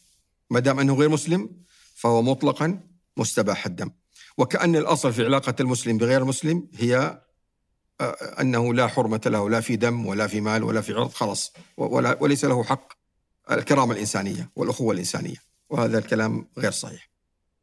ما 0.50 0.60
دام 0.60 0.80
أنه 0.80 0.94
غير 0.94 1.08
مسلم 1.08 1.50
فهو 1.94 2.22
مطلقا 2.22 2.80
مستباح 3.16 3.66
الدم. 3.66 3.90
وكأن 4.38 4.76
الأصل 4.76 5.12
في 5.12 5.24
علاقة 5.24 5.54
المسلم 5.60 5.98
بغير 5.98 6.22
المسلم 6.22 6.68
هي 6.74 7.22
آه، 8.00 8.12
أنه 8.40 8.74
لا 8.74 8.86
حرمة 8.86 9.20
له 9.26 9.50
لا 9.50 9.60
في 9.60 9.76
دم 9.76 10.06
ولا 10.06 10.26
في 10.26 10.40
مال 10.40 10.62
ولا 10.62 10.80
في 10.80 10.92
عرض 10.92 11.12
خلاص. 11.12 11.52
وليس 11.76 12.44
له 12.44 12.64
حق 12.64 12.92
الكرامة 13.50 13.92
الإنسانية 13.92 14.50
والأخوة 14.56 14.94
الإنسانية. 14.94 15.47
وهذا 15.70 15.98
الكلام 15.98 16.48
غير 16.58 16.70
صحيح. 16.70 17.10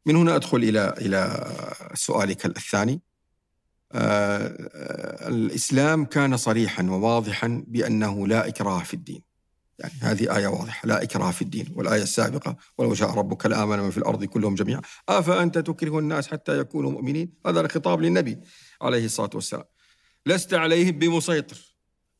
من 0.06 0.16
هنا 0.16 0.36
أدخل 0.36 0.56
إلى 0.56 0.94
إلى 0.98 1.50
سؤالك 1.94 2.46
الثاني. 2.46 3.00
آه، 3.92 5.28
الإسلام 5.28 6.04
كان 6.04 6.36
صريحا 6.36 6.82
وواضحا 6.82 7.64
بأنه 7.66 8.26
لا 8.26 8.48
إكراه 8.48 8.78
في 8.78 8.94
الدين. 8.94 9.22
يعني 9.78 9.94
هذه 10.00 10.36
آية 10.36 10.46
واضحة 10.46 10.86
لا 10.86 11.02
إكراه 11.02 11.30
في 11.30 11.42
الدين 11.42 11.72
والآية 11.76 12.02
السابقة 12.02 12.56
ولو 12.78 12.94
شاء 12.94 13.10
ربك 13.10 13.46
لآمن 13.46 13.78
من 13.78 13.90
في 13.90 13.98
الأرض 13.98 14.24
كلهم 14.24 14.54
جميعا. 14.54 14.80
أفأنت 15.08 15.58
تكره 15.58 15.98
الناس 15.98 16.28
حتى 16.28 16.58
يكونوا 16.58 16.90
مؤمنين؟ 16.90 17.32
هذا 17.46 17.60
الخطاب 17.60 18.00
للنبي 18.00 18.38
عليه 18.82 19.04
الصلاة 19.04 19.30
والسلام. 19.34 19.64
لست 20.26 20.54
عليهم 20.54 20.98
بمسيطر. 20.98 21.75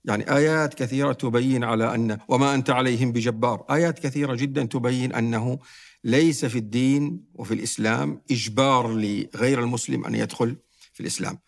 يعني 0.07 0.37
آيات 0.37 0.75
كثيرة 0.75 1.13
تبين 1.13 1.65
على 1.65 1.95
أن 1.95 2.19
وما 2.29 2.55
أنت 2.55 2.71
عليهم 2.71 3.13
بجبار. 3.13 3.65
آيات 3.71 3.99
كثيرة 3.99 4.35
جدا 4.35 4.65
تبين 4.65 5.15
أنه 5.15 5.59
ليس 6.05 6.45
في 6.45 6.59
الدين 6.59 7.25
وفي 7.35 7.55
الإسلام 7.55 8.23
إجبار 8.31 8.93
لغير 8.93 9.61
المسلم 9.61 10.05
أن 10.05 10.15
يدخل 10.15 10.57
في 10.93 11.01
الإسلام 11.01 11.39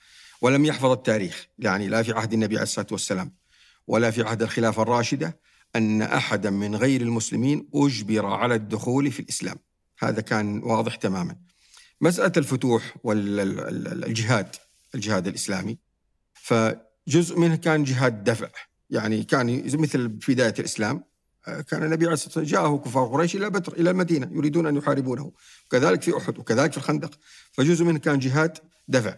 ولم 0.42 0.64
يحفظ 0.64 0.90
التاريخ 0.90 1.46
يعني 1.58 1.88
لا 1.88 2.02
في 2.02 2.12
عهد 2.12 2.32
النبي 2.32 2.54
عليه 2.54 2.62
الصلاة 2.62 2.86
والسلام 2.90 3.32
ولا 3.86 4.10
في 4.10 4.22
عهد 4.22 4.42
الخلافة 4.42 4.82
الراشدة 4.82 5.40
أن 5.76 6.02
أحدا 6.02 6.50
من 6.50 6.76
غير 6.76 7.00
المسلمين 7.00 7.68
أجبر 7.74 8.26
على 8.26 8.54
الدخول 8.54 9.12
في 9.12 9.20
الإسلام. 9.20 9.56
هذا 9.98 10.20
كان 10.20 10.62
واضح 10.62 10.94
تماما. 10.94 11.36
مسألة 12.00 12.32
الفتوح 12.36 12.96
والجهاد 13.04 14.56
الجهاد 14.94 15.26
الإسلامي 15.26 15.78
فجزء 17.08 17.38
منه 17.38 17.56
كان 17.56 17.84
جهاد 17.84 18.24
دفع. 18.24 18.48
يعني 18.90 19.24
كان 19.24 19.62
مثل 19.64 20.18
في 20.20 20.34
بداية 20.34 20.54
الإسلام 20.58 21.04
كان 21.46 21.82
النبي 21.82 22.04
عليه 22.04 22.14
الصلاة 22.14 22.38
والسلام 22.38 22.46
جاءه 22.46 22.82
كفار 22.84 23.06
قريش 23.06 23.36
إلى 23.36 23.50
بدر 23.50 23.72
إلى 23.72 23.90
المدينة 23.90 24.30
يريدون 24.32 24.66
أن 24.66 24.76
يحاربونه. 24.76 25.32
وكذلك 25.66 26.02
في 26.02 26.16
أحد 26.16 26.38
وكذلك 26.38 26.72
في 26.72 26.78
الخندق. 26.78 27.10
فجزء 27.52 27.84
منه 27.84 27.98
كان 27.98 28.18
جهاد 28.18 28.58
دفع. 28.88 29.14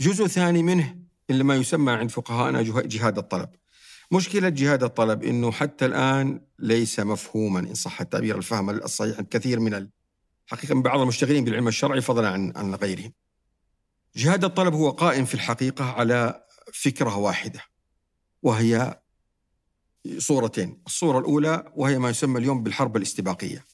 جزء 0.00 0.26
ثاني 0.26 0.62
منه 0.62 0.96
اللي 1.30 1.44
ما 1.44 1.56
يسمى 1.56 1.92
عند 1.92 2.10
فقهائنا 2.10 2.62
جهاد 2.62 3.18
الطلب. 3.18 3.48
مشكلة 4.12 4.48
جهاد 4.48 4.82
الطلب 4.82 5.22
أنه 5.22 5.52
حتى 5.52 5.86
الآن 5.86 6.40
ليس 6.58 7.00
مفهوما 7.00 7.60
إن 7.60 7.74
صح 7.74 8.00
التعبير 8.00 8.38
الفهم 8.38 8.70
الصحيح 8.70 9.16
عند 9.18 9.26
كثير 9.30 9.60
من 9.60 9.88
حقيقة 10.46 10.74
من 10.74 10.82
بعض 10.82 11.00
المشتغلين 11.00 11.44
بالعلم 11.44 11.68
الشرعي 11.68 12.00
فضلا 12.00 12.28
عن 12.28 12.52
عن 12.56 12.74
غيرهم. 12.74 13.12
جهاد 14.16 14.44
الطلب 14.44 14.74
هو 14.74 14.90
قائم 14.90 15.24
في 15.24 15.34
الحقيقة 15.34 15.84
على 15.84 16.45
فكرة 16.72 17.16
واحدة 17.16 17.60
وهي 18.42 19.00
صورتين، 20.18 20.82
الصورة 20.86 21.18
الأولى 21.18 21.72
وهي 21.76 21.98
ما 21.98 22.10
يسمى 22.10 22.38
اليوم 22.40 22.62
بالحرب 22.62 22.96
الاستباقية 22.96 23.64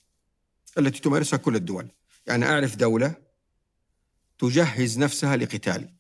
التي 0.79 1.01
تمارسها 1.01 1.37
كل 1.37 1.57
الدول، 1.57 1.89
يعني 2.27 2.45
أعرف 2.45 2.77
دولة 2.77 3.15
تجهز 4.39 4.99
نفسها 4.99 5.37
لقتال 5.37 5.95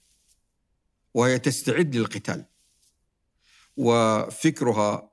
وهي 1.14 1.38
تستعد 1.38 1.96
للقتال 1.96 2.44
وفكرها 3.76 5.11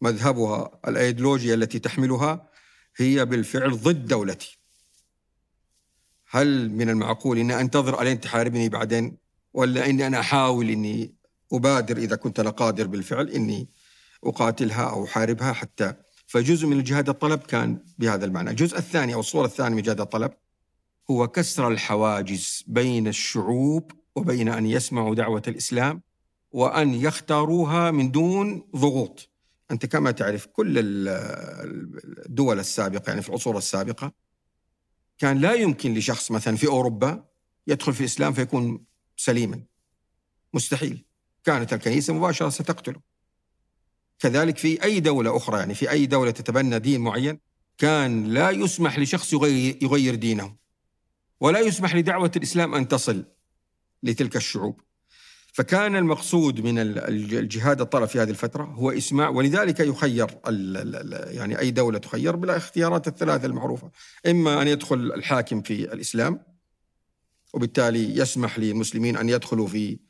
مذهبها 0.00 0.80
الأيديولوجيا 0.88 1.54
التي 1.54 1.78
تحملها 1.78 2.50
هي 2.96 3.24
بالفعل 3.24 3.76
ضد 3.76 4.06
دولتي. 4.06 4.58
هل 6.30 6.70
من 6.70 6.90
المعقول 6.90 7.38
اني 7.38 7.60
أنتظر 7.60 8.02
الين 8.02 8.20
تحاربني 8.20 8.68
بعدين 8.68 9.16
ولا 9.52 9.86
إني 9.86 10.06
أنا 10.06 10.20
أحاول 10.20 10.70
إني 10.70 11.14
أبادر 11.52 11.96
إذا 11.96 12.16
كنت 12.16 12.40
أنا 12.40 12.50
قادر 12.50 12.86
بالفعل 12.86 13.28
إني 13.30 13.68
أقاتلها 14.24 14.84
أو 14.90 15.04
أحاربها 15.04 15.52
حتى 15.52 15.94
فجزء 16.26 16.66
من 16.66 16.78
الجهاد 16.78 17.08
الطلب 17.08 17.40
كان 17.40 17.78
بهذا 17.98 18.24
المعنى، 18.24 18.50
الجزء 18.50 18.78
الثاني 18.78 19.14
أو 19.14 19.20
الصورة 19.20 19.46
الثانية 19.46 19.76
من 19.76 19.82
جهاد 19.82 20.00
الطلب 20.00 20.32
هو 21.10 21.28
كسر 21.28 21.68
الحواجز 21.68 22.64
بين 22.66 23.08
الشعوب 23.08 23.92
وبين 24.16 24.48
أن 24.48 24.66
يسمعوا 24.66 25.14
دعوة 25.14 25.42
الإسلام 25.48 26.02
وأن 26.52 26.94
يختاروها 26.94 27.90
من 27.90 28.10
دون 28.10 28.68
ضغوط. 28.76 29.30
أنت 29.70 29.86
كما 29.86 30.10
تعرف 30.10 30.46
كل 30.46 30.74
الدول 32.26 32.58
السابقة 32.58 33.10
يعني 33.10 33.22
في 33.22 33.28
العصور 33.28 33.58
السابقة 33.58 34.12
كان 35.18 35.38
لا 35.38 35.54
يمكن 35.54 35.94
لشخص 35.94 36.30
مثلا 36.30 36.56
في 36.56 36.66
أوروبا 36.66 37.24
يدخل 37.66 37.92
في 37.92 38.00
الإسلام 38.00 38.32
فيكون 38.32 38.84
سليما. 39.16 39.62
مستحيل. 40.54 41.05
كانت 41.46 41.72
الكنيسة 41.72 42.14
مباشرة 42.14 42.48
ستقتله. 42.48 43.00
كذلك 44.18 44.58
في 44.58 44.82
أي 44.82 45.00
دولة 45.00 45.36
أخرى 45.36 45.58
يعني 45.58 45.74
في 45.74 45.90
أي 45.90 46.06
دولة 46.06 46.30
تتبنى 46.30 46.78
دين 46.78 47.00
معين 47.00 47.38
كان 47.78 48.24
لا 48.24 48.50
يسمح 48.50 48.98
لشخص 48.98 49.32
يغير, 49.32 49.78
يغير 49.82 50.14
دينه. 50.14 50.56
ولا 51.40 51.60
يسمح 51.60 51.94
لدعوة 51.94 52.30
الإسلام 52.36 52.74
أن 52.74 52.88
تصل 52.88 53.24
لتلك 54.02 54.36
الشعوب. 54.36 54.80
فكان 55.52 55.96
المقصود 55.96 56.60
من 56.60 56.78
الجهاد 56.78 57.80
الطلب 57.80 58.08
في 58.08 58.20
هذه 58.20 58.30
الفترة 58.30 58.64
هو 58.64 58.90
إسماع 58.90 59.28
ولذلك 59.28 59.80
يخير 59.80 60.26
يعني 61.30 61.58
أي 61.58 61.70
دولة 61.70 61.98
تخير 61.98 62.36
بالاختيارات 62.36 63.08
الثلاثة 63.08 63.46
المعروفة. 63.46 63.90
إما 64.26 64.62
أن 64.62 64.68
يدخل 64.68 64.94
الحاكم 64.94 65.62
في 65.62 65.92
الإسلام 65.92 66.40
وبالتالي 67.54 68.16
يسمح 68.16 68.58
للمسلمين 68.58 69.16
أن 69.16 69.28
يدخلوا 69.28 69.66
في 69.66 70.05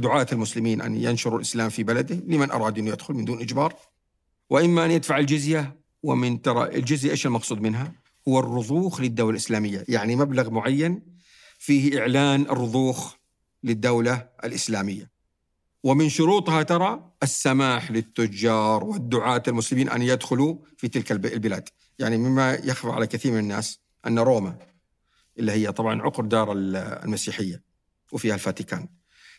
دعاة 0.00 0.26
المسلمين 0.32 0.80
أن 0.80 0.94
ينشروا 0.94 1.36
الإسلام 1.36 1.68
في 1.68 1.82
بلده. 1.82 2.14
لمن 2.14 2.50
أراد 2.50 2.78
أن 2.78 2.86
يدخل؟ 2.86 3.14
من 3.14 3.24
دون 3.24 3.40
إجبار. 3.40 3.74
وإما 4.50 4.84
أن 4.84 4.90
يدفع 4.90 5.18
الجزية 5.18 5.76
ومن 6.02 6.42
ترى 6.42 6.76
الجزية 6.76 7.10
إيش 7.10 7.26
المقصود 7.26 7.60
منها؟ 7.60 7.92
هو 8.28 8.38
الرضوخ 8.38 9.00
للدولة 9.00 9.30
الإسلامية. 9.30 9.84
يعني 9.88 10.16
مبلغ 10.16 10.50
معين 10.50 11.02
فيه 11.58 12.00
إعلان 12.00 12.40
الرضوخ 12.40 13.14
للدولة 13.64 14.28
الإسلامية. 14.44 15.10
ومن 15.84 16.08
شروطها 16.08 16.62
ترى 16.62 17.12
السماح 17.22 17.90
للتجار 17.90 18.84
والدعاة 18.84 19.42
المسلمين 19.48 19.88
أن 19.88 20.02
يدخلوا 20.02 20.56
في 20.76 20.88
تلك 20.88 21.12
البلاد. 21.12 21.68
يعني 21.98 22.16
مما 22.16 22.54
يخفى 22.54 22.88
على 22.88 23.06
كثير 23.06 23.32
من 23.32 23.38
الناس 23.38 23.80
أن 24.06 24.18
روما 24.18 24.58
اللي 25.38 25.52
هي 25.52 25.72
طبعا 25.72 26.02
عقر 26.02 26.24
دار 26.24 26.52
المسيحية 26.52 27.62
وفيها 28.12 28.34
الفاتيكان 28.34 28.88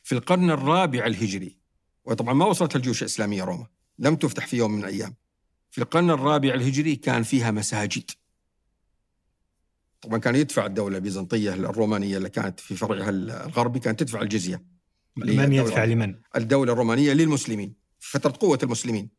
في 0.09 0.15
القرن 0.15 0.51
الرابع 0.51 1.05
الهجري. 1.05 1.57
وطبعا 2.05 2.33
ما 2.33 2.45
وصلت 2.45 2.75
الجيوش 2.75 3.01
الإسلامية 3.01 3.43
روما. 3.43 3.67
لم 3.99 4.15
تفتح 4.15 4.47
في 4.47 4.57
يوم 4.57 4.71
من 4.71 4.79
الأيام. 4.79 5.15
في 5.71 5.81
القرن 5.81 6.09
الرابع 6.09 6.53
الهجري 6.53 6.95
كان 6.95 7.23
فيها 7.23 7.51
مساجد. 7.51 8.11
طبعا 10.01 10.17
كان 10.17 10.35
يدفع 10.35 10.65
الدولة 10.65 10.97
البيزنطية 10.97 11.53
الرومانية 11.53 12.17
اللي 12.17 12.29
كانت 12.29 12.59
في 12.59 12.75
فرعها 12.75 13.09
الغربي 13.09 13.79
كانت 13.79 13.99
تدفع 13.99 14.21
الجزية. 14.21 14.63
من 15.15 15.53
يدفع 15.53 15.83
لمن؟ 15.83 16.15
الدولة 16.35 16.73
الرومانية 16.73 17.13
للمسلمين 17.13 17.73
في 17.99 18.11
فترة 18.11 18.33
قوة 18.39 18.59
المسلمين. 18.63 19.09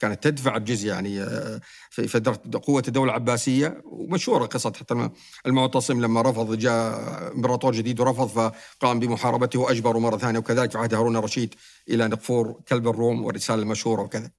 كانت 0.00 0.24
تدفع 0.24 0.56
الجزية 0.56 0.92
يعني 0.92 1.22
آه، 1.22 1.60
في 1.90 2.08
فترة 2.08 2.40
قوة 2.62 2.82
الدولة 2.88 3.10
العباسية 3.10 3.82
ومشهورة 3.84 4.46
قصة 4.46 4.72
حتى 4.72 5.10
المعتصم 5.46 6.00
لما 6.00 6.22
رفض 6.22 6.54
جاء 6.58 7.32
إمبراطور 7.32 7.72
جديد 7.72 8.00
ورفض 8.00 8.28
فقام 8.28 9.00
بمحاربته 9.00 9.58
وأجبره 9.58 9.98
مرة 9.98 10.16
ثانية 10.16 10.38
وكذلك 10.38 10.70
في 10.70 10.78
عهد 10.78 10.94
هارون 10.94 11.16
الرشيد 11.16 11.54
إلى 11.88 12.08
نقفور 12.08 12.60
كلب 12.68 12.88
الروم 12.88 13.24
والرسالة 13.24 13.62
المشهورة 13.62 14.02
وكذا. 14.02 14.30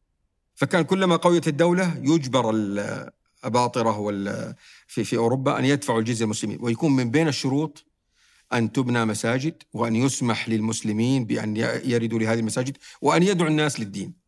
فكان 0.56 0.82
كلما 0.82 1.16
قويت 1.16 1.48
الدولة 1.48 1.98
يجبر 2.02 2.50
الأباطرة 2.50 4.12
في 4.88 5.04
في 5.04 5.18
أوروبا 5.18 5.60
أن 5.60 5.66
يدفعوا 5.66 6.00
الجزية 6.00 6.26
المسلمين 6.26 6.58
ويكون 6.62 6.92
من 6.96 7.12
بين 7.12 7.28
الشروط 7.28 7.86
أن 8.54 8.72
تبنى 8.72 9.06
مساجد 9.06 9.64
وأن 9.74 9.96
يسمح 9.96 10.50
للمسلمين 10.50 11.26
بأن 11.26 11.56
يردوا 11.86 12.20
لهذه 12.20 12.40
المساجد 12.40 12.78
وأن 13.02 13.24
يدعو 13.24 13.48
الناس 13.48 13.80
للدين. 13.80 14.21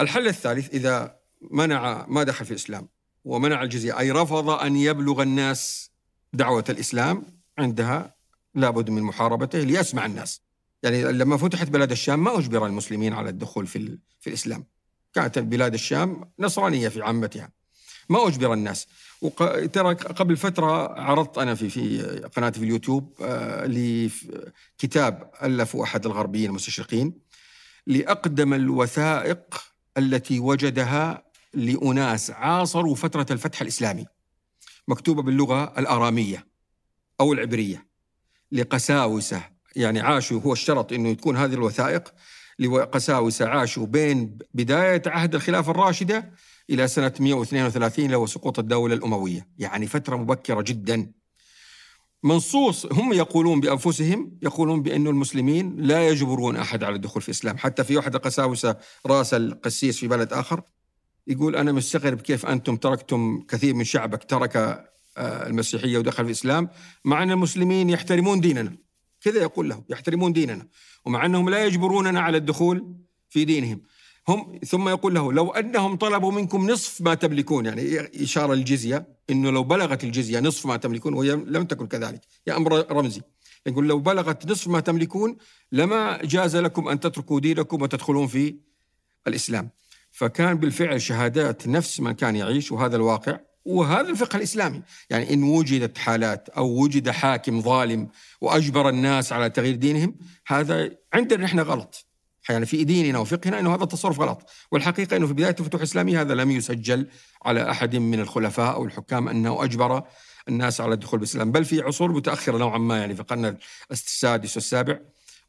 الحل 0.00 0.28
الثالث 0.28 0.74
إذا 0.74 1.16
منع 1.50 2.06
ما 2.08 2.22
دخل 2.22 2.44
في 2.44 2.50
الإسلام 2.50 2.88
ومنع 3.24 3.62
الجزية 3.62 3.98
أي 3.98 4.10
رفض 4.10 4.50
أن 4.50 4.76
يبلغ 4.76 5.22
الناس 5.22 5.90
دعوة 6.32 6.64
الإسلام 6.68 7.22
عندها 7.58 8.14
لابد 8.54 8.90
من 8.90 9.02
محاربته 9.02 9.58
ليسمع 9.58 10.06
الناس. 10.06 10.42
يعني 10.82 11.02
لما 11.02 11.36
فتحت 11.36 11.68
بلاد 11.68 11.90
الشام 11.90 12.24
ما 12.24 12.38
أجبر 12.38 12.66
المسلمين 12.66 13.12
على 13.12 13.30
الدخول 13.30 13.66
في, 13.66 13.98
في 14.20 14.26
الإسلام. 14.26 14.64
كانت 15.14 15.38
بلاد 15.38 15.74
الشام 15.74 16.30
نصرانية 16.38 16.88
في 16.88 17.02
عامتها. 17.02 17.50
ما 18.08 18.28
أجبر 18.28 18.52
الناس. 18.52 18.86
ترى 19.72 19.94
قبل 19.94 20.36
فترة 20.36 21.00
عرضت 21.00 21.38
أنا 21.38 21.54
في 21.54 21.70
في 21.70 22.02
قناتي 22.36 22.58
في 22.58 22.64
اليوتيوب 22.64 23.14
آه 23.22 23.66
لكتاب 23.66 25.30
ألفه 25.42 25.82
أحد 25.82 26.06
الغربيين 26.06 26.50
المستشرقين 26.50 27.14
لأقدم 27.86 28.54
الوثائق 28.54 29.69
التي 29.98 30.40
وجدها 30.40 31.22
لأناس 31.54 32.30
عاصروا 32.30 32.94
فترة 32.94 33.26
الفتح 33.30 33.60
الإسلامي 33.60 34.06
مكتوبة 34.88 35.22
باللغة 35.22 35.74
الآرامية 35.78 36.46
أو 37.20 37.32
العبرية 37.32 37.86
لقساوسة 38.52 39.42
يعني 39.76 40.00
عاشوا 40.00 40.40
هو 40.40 40.52
اشترط 40.52 40.92
أنه 40.92 41.12
تكون 41.12 41.36
هذه 41.36 41.54
الوثائق 41.54 42.14
لقساوسة 42.58 43.48
عاشوا 43.48 43.86
بين 43.86 44.38
بداية 44.54 45.02
عهد 45.06 45.34
الخلافة 45.34 45.70
الراشدة 45.70 46.32
إلى 46.70 46.88
سنة 46.88 47.12
132 47.20 48.04
اللي 48.04 48.16
هو 48.16 48.26
سقوط 48.26 48.58
الدولة 48.58 48.94
الأموية 48.94 49.48
يعني 49.58 49.86
فترة 49.86 50.16
مبكرة 50.16 50.62
جدا. 50.62 51.12
منصوص 52.22 52.86
هم 52.92 53.12
يقولون 53.12 53.60
بأنفسهم 53.60 54.38
يقولون 54.42 54.82
بأن 54.82 55.06
المسلمين 55.06 55.76
لا 55.76 56.08
يجبرون 56.08 56.56
أحد 56.56 56.84
على 56.84 56.94
الدخول 56.94 57.22
في 57.22 57.28
الإسلام. 57.28 57.58
حتى 57.58 57.84
في 57.84 57.96
واحد 57.96 58.14
القساوسة 58.14 58.76
رأس 59.06 59.34
القسيس 59.34 59.98
في 59.98 60.08
بلد 60.08 60.32
آخر 60.32 60.62
يقول 61.26 61.56
أنا 61.56 61.72
مستغرب 61.72 62.20
كيف 62.20 62.46
أنتم 62.46 62.76
تركتم 62.76 63.44
كثير 63.48 63.74
من 63.74 63.84
شعبك 63.84 64.24
ترك 64.24 64.56
آه، 64.56 65.46
المسيحية 65.46 65.98
ودخل 65.98 66.24
في 66.24 66.30
الإسلام 66.30 66.68
مع 67.04 67.22
أن 67.22 67.30
المسلمين 67.30 67.90
يحترمون 67.90 68.40
ديننا. 68.40 68.76
كذا 69.20 69.40
يقول 69.42 69.68
له 69.68 69.84
يحترمون 69.88 70.32
ديننا. 70.32 70.66
ومع 71.04 71.26
أنهم 71.26 71.48
لا 71.48 71.64
يجبروننا 71.64 72.20
على 72.20 72.36
الدخول 72.36 72.96
في 73.28 73.44
دينهم. 73.44 73.82
هم 74.30 74.60
ثم 74.66 74.88
يقول 74.88 75.14
له 75.14 75.32
لو 75.32 75.50
أنهم 75.50 75.96
طلبوا 75.96 76.32
منكم 76.32 76.70
نصف 76.70 77.00
ما 77.00 77.14
تملكون 77.14 77.66
يعني 77.66 78.08
إشارة 78.22 78.52
الجزيه 78.52 79.06
إنه 79.30 79.50
لو 79.50 79.64
بلغت 79.64 80.04
الجزية 80.04 80.40
نصف 80.40 80.66
ما 80.66 80.76
تملكون 80.76 81.14
وهي 81.14 81.32
لم 81.32 81.64
تكن 81.64 81.86
كذلك 81.86 82.20
يا 82.46 82.56
أمر 82.56 82.92
رمزي. 82.92 83.20
يقول 83.66 83.88
لو 83.88 83.98
بلغت 83.98 84.50
نصف 84.50 84.68
ما 84.68 84.80
تملكون 84.80 85.36
لما 85.72 86.18
جاز 86.24 86.56
لكم 86.56 86.88
أن 86.88 87.00
تتركوا 87.00 87.40
دينكم 87.40 87.82
وتدخلون 87.82 88.26
في 88.26 88.56
الإسلام. 89.26 89.70
فكان 90.10 90.54
بالفعل 90.54 91.02
شهادات 91.02 91.68
نفس 91.68 92.00
من 92.00 92.12
كان 92.12 92.36
يعيش 92.36 92.72
وهذا 92.72 92.96
الواقع 92.96 93.40
وهذا 93.64 94.08
الفقه 94.08 94.36
الإسلامي، 94.36 94.82
يعني 95.10 95.34
إن 95.34 95.42
وجدت 95.42 95.98
حالات 95.98 96.48
أو 96.48 96.82
وجد 96.82 97.10
حاكم 97.10 97.60
ظالم 97.60 98.08
وأجبر 98.40 98.88
الناس 98.88 99.32
على 99.32 99.50
تغيير 99.50 99.74
دينهم 99.74 100.16
هذا 100.46 100.90
عندنا 101.12 101.44
نحن 101.44 101.60
غلط، 101.60 102.06
يعني 102.50 102.66
في 102.66 102.84
ديننا 102.84 103.18
وفقهنا 103.18 103.60
إنه 103.60 103.74
هذا 103.74 103.82
التصرف 103.82 104.20
غلط، 104.20 104.50
والحقيقة 104.72 105.16
إنه 105.16 105.26
في 105.26 105.32
بداية 105.32 105.56
الفتوح 105.60 105.80
الاسلاميه 105.80 106.20
هذا 106.20 106.34
لم 106.34 106.50
يسجل 106.50 107.06
على 107.44 107.70
أحد 107.70 107.96
من 107.96 108.20
الخلفاء 108.20 108.74
أو 108.74 108.84
الحكام 108.84 109.28
أنه 109.28 109.64
أجبر 109.64 110.02
الناس 110.48 110.80
على 110.80 110.94
الدخول 110.94 111.18
بالإسلام، 111.18 111.52
بل 111.52 111.64
في 111.64 111.80
عصور 111.80 112.12
متأخرة 112.12 112.58
نوعا 112.58 112.78
ما 112.78 112.98
يعني 112.98 113.14
في 113.14 113.20
القرن 113.20 113.56
السادس 113.90 114.56
والسابع 114.56 114.98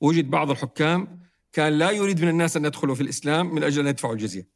وجد 0.01 0.29
بعض 0.29 0.51
الحكام 0.51 1.19
كان 1.53 1.73
لا 1.73 1.91
يريد 1.91 2.21
من 2.21 2.29
الناس 2.29 2.57
أن 2.57 2.65
يدخلوا 2.65 2.95
في 2.95 3.01
الإسلام 3.01 3.55
من 3.55 3.63
أجل 3.63 3.81
أن 3.81 3.87
يدفعوا 3.87 4.13
الجزية. 4.13 4.47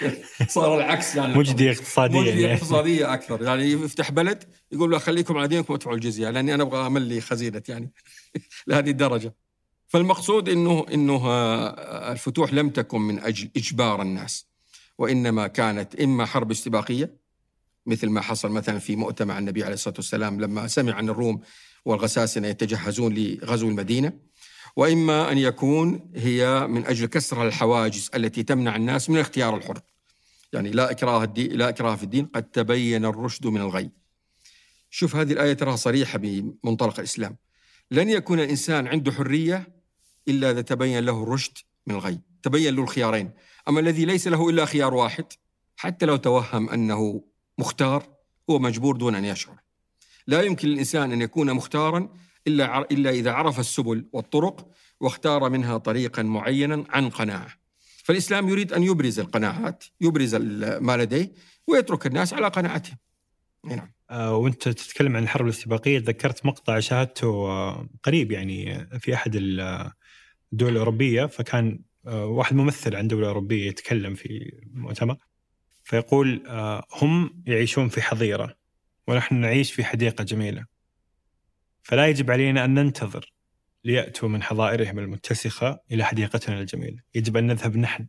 صار 0.48 0.78
العكس 0.78 1.16
يعني 1.16 1.34
مجدي 1.34 1.70
اقتصاديا 1.70 2.20
مجدي 2.20 2.40
يعني. 2.40 2.54
اقتصادية 2.54 3.14
أكثر 3.14 3.42
يعني 3.42 3.72
يفتح 3.72 4.10
بلد 4.10 4.44
يقول 4.72 4.90
له 4.90 4.98
خليكم 4.98 5.38
على 5.38 5.48
دينكم 5.48 5.72
وأدفعوا 5.72 5.96
الجزية 5.96 6.30
لأني 6.30 6.54
أنا 6.54 6.62
أبغى 6.62 6.86
املي 6.86 7.20
خزينة 7.20 7.62
يعني 7.68 7.92
لهذه 8.66 8.90
الدرجة. 8.90 9.34
فالمقصود 9.90 10.48
انه 10.48 10.86
إنه 10.94 11.26
آه، 11.26 12.12
الفتوح 12.12 12.52
لم 12.52 12.70
تكن 12.70 13.00
من 13.00 13.18
أجل 13.18 13.50
إجبار 13.56 14.02
الناس 14.02 14.46
وإنما 14.98 15.46
كانت 15.46 16.00
إما 16.00 16.26
حرب 16.26 16.50
استباقية 16.50 17.16
مثل 17.86 18.08
ما 18.08 18.20
حصل 18.20 18.50
مثلا 18.50 18.78
في 18.78 18.96
مؤتمر 18.96 19.38
النبي 19.38 19.64
عليه 19.64 19.74
الصلاة 19.74 19.94
والسلام 19.96 20.40
لما 20.40 20.66
سمع 20.66 20.94
عن 20.94 21.08
الروم 21.08 21.40
والغساسنه 21.84 22.48
يتجهزون 22.48 23.14
لغزو 23.14 23.68
المدينة 23.68 24.12
وإما 24.76 25.32
أن 25.32 25.38
يكون 25.38 26.10
هي 26.14 26.66
من 26.66 26.86
أجل 26.86 27.06
كسر 27.06 27.46
الحواجز 27.46 28.10
التي 28.14 28.42
تمنع 28.42 28.76
الناس 28.76 29.10
من 29.10 29.16
الاختيار 29.16 29.56
الحر. 29.56 29.80
يعني 30.52 30.70
لا 30.70 30.90
إكراه 30.90 31.24
الدين 31.24 31.52
لا 31.52 31.68
إكراه 31.68 31.96
في 31.96 32.02
الدين 32.02 32.26
قد 32.26 32.42
تبين 32.42 33.04
الرشد 33.04 33.46
من 33.46 33.60
الغي. 33.60 33.90
شوف 34.90 35.16
هذه 35.16 35.32
الآية 35.32 35.52
تراها 35.52 35.76
صريحة 35.76 36.18
بمنطلق 36.18 36.98
الإسلام. 36.98 37.36
لن 37.90 38.08
يكون 38.08 38.40
الإنسان 38.40 38.86
عنده 38.86 39.12
حرية 39.12 39.79
إلا 40.28 40.50
إذا 40.50 40.60
تبين 40.60 41.04
له 41.04 41.22
الرشد 41.22 41.58
من 41.86 41.94
الغي. 41.94 42.20
تبين 42.42 42.74
له 42.74 42.82
الخيارين. 42.82 43.30
أما 43.68 43.80
الذي 43.80 44.04
ليس 44.04 44.28
له 44.28 44.48
إلا 44.48 44.64
خيار 44.64 44.94
واحد 44.94 45.24
حتى 45.76 46.06
لو 46.06 46.16
توهم 46.16 46.70
أنه 46.70 47.24
مختار 47.58 48.06
هو 48.50 48.58
مجبور 48.58 48.96
دون 48.96 49.14
أن 49.14 49.24
يشعر. 49.24 49.56
لا 50.26 50.42
يمكن 50.42 50.68
للإنسان 50.68 51.12
أن 51.12 51.22
يكون 51.22 51.52
مختارا 51.52 52.08
إلا, 52.46 52.78
إلا 52.78 53.10
إذا 53.10 53.32
عرف 53.32 53.60
السبل 53.60 54.08
والطرق 54.12 54.70
واختار 55.00 55.48
منها 55.48 55.78
طريقا 55.78 56.22
معينا 56.22 56.84
عن 56.88 57.10
قناعة. 57.10 57.48
فالإسلام 58.04 58.48
يريد 58.48 58.72
أن 58.72 58.82
يبرز 58.82 59.20
القناعات 59.20 59.84
يبرز 60.00 60.34
ما 60.80 60.96
لديه 60.96 61.32
ويترك 61.66 62.06
الناس 62.06 62.32
على 62.34 62.48
قناعتهم. 62.48 62.96
نعم. 63.64 63.92
آه، 64.10 64.36
وأنت 64.36 64.68
تتكلم 64.68 65.16
عن 65.16 65.22
الحرب 65.22 65.44
الاستباقية 65.44 65.98
تذكرت 65.98 66.46
مقطع 66.46 66.80
شاهدته 66.80 67.28
آه، 67.28 67.88
قريب 68.02 68.32
يعني 68.32 68.86
في 69.00 69.14
أحد 69.14 69.36
الدول 70.52 70.72
الأوروبية 70.72 71.26
فكان 71.26 71.82
آه، 72.06 72.26
واحد 72.26 72.56
ممثل 72.56 72.96
عن 72.96 73.08
دولة 73.08 73.28
أوروبية 73.28 73.68
يتكلم 73.68 74.14
في 74.14 74.60
المؤتمر 74.74 75.16
فيقول 75.84 76.46
آه، 76.46 76.86
هم 76.92 77.42
يعيشون 77.46 77.88
في 77.88 78.02
حظيرة 78.02 78.56
ونحن 79.08 79.34
نعيش 79.34 79.72
في 79.72 79.84
حديقة 79.84 80.24
جميلة. 80.24 80.64
فلا 81.82 82.06
يجب 82.06 82.30
علينا 82.30 82.64
أن 82.64 82.74
ننتظر 82.74 83.32
ليأتوا 83.84 84.28
من 84.28 84.42
حظائرهم 84.42 84.98
المتسخة 84.98 85.80
إلى 85.92 86.04
حديقتنا 86.04 86.60
الجميلة. 86.60 86.98
يجب 87.14 87.36
أن 87.36 87.46
نذهب 87.46 87.76
نحن 87.76 88.06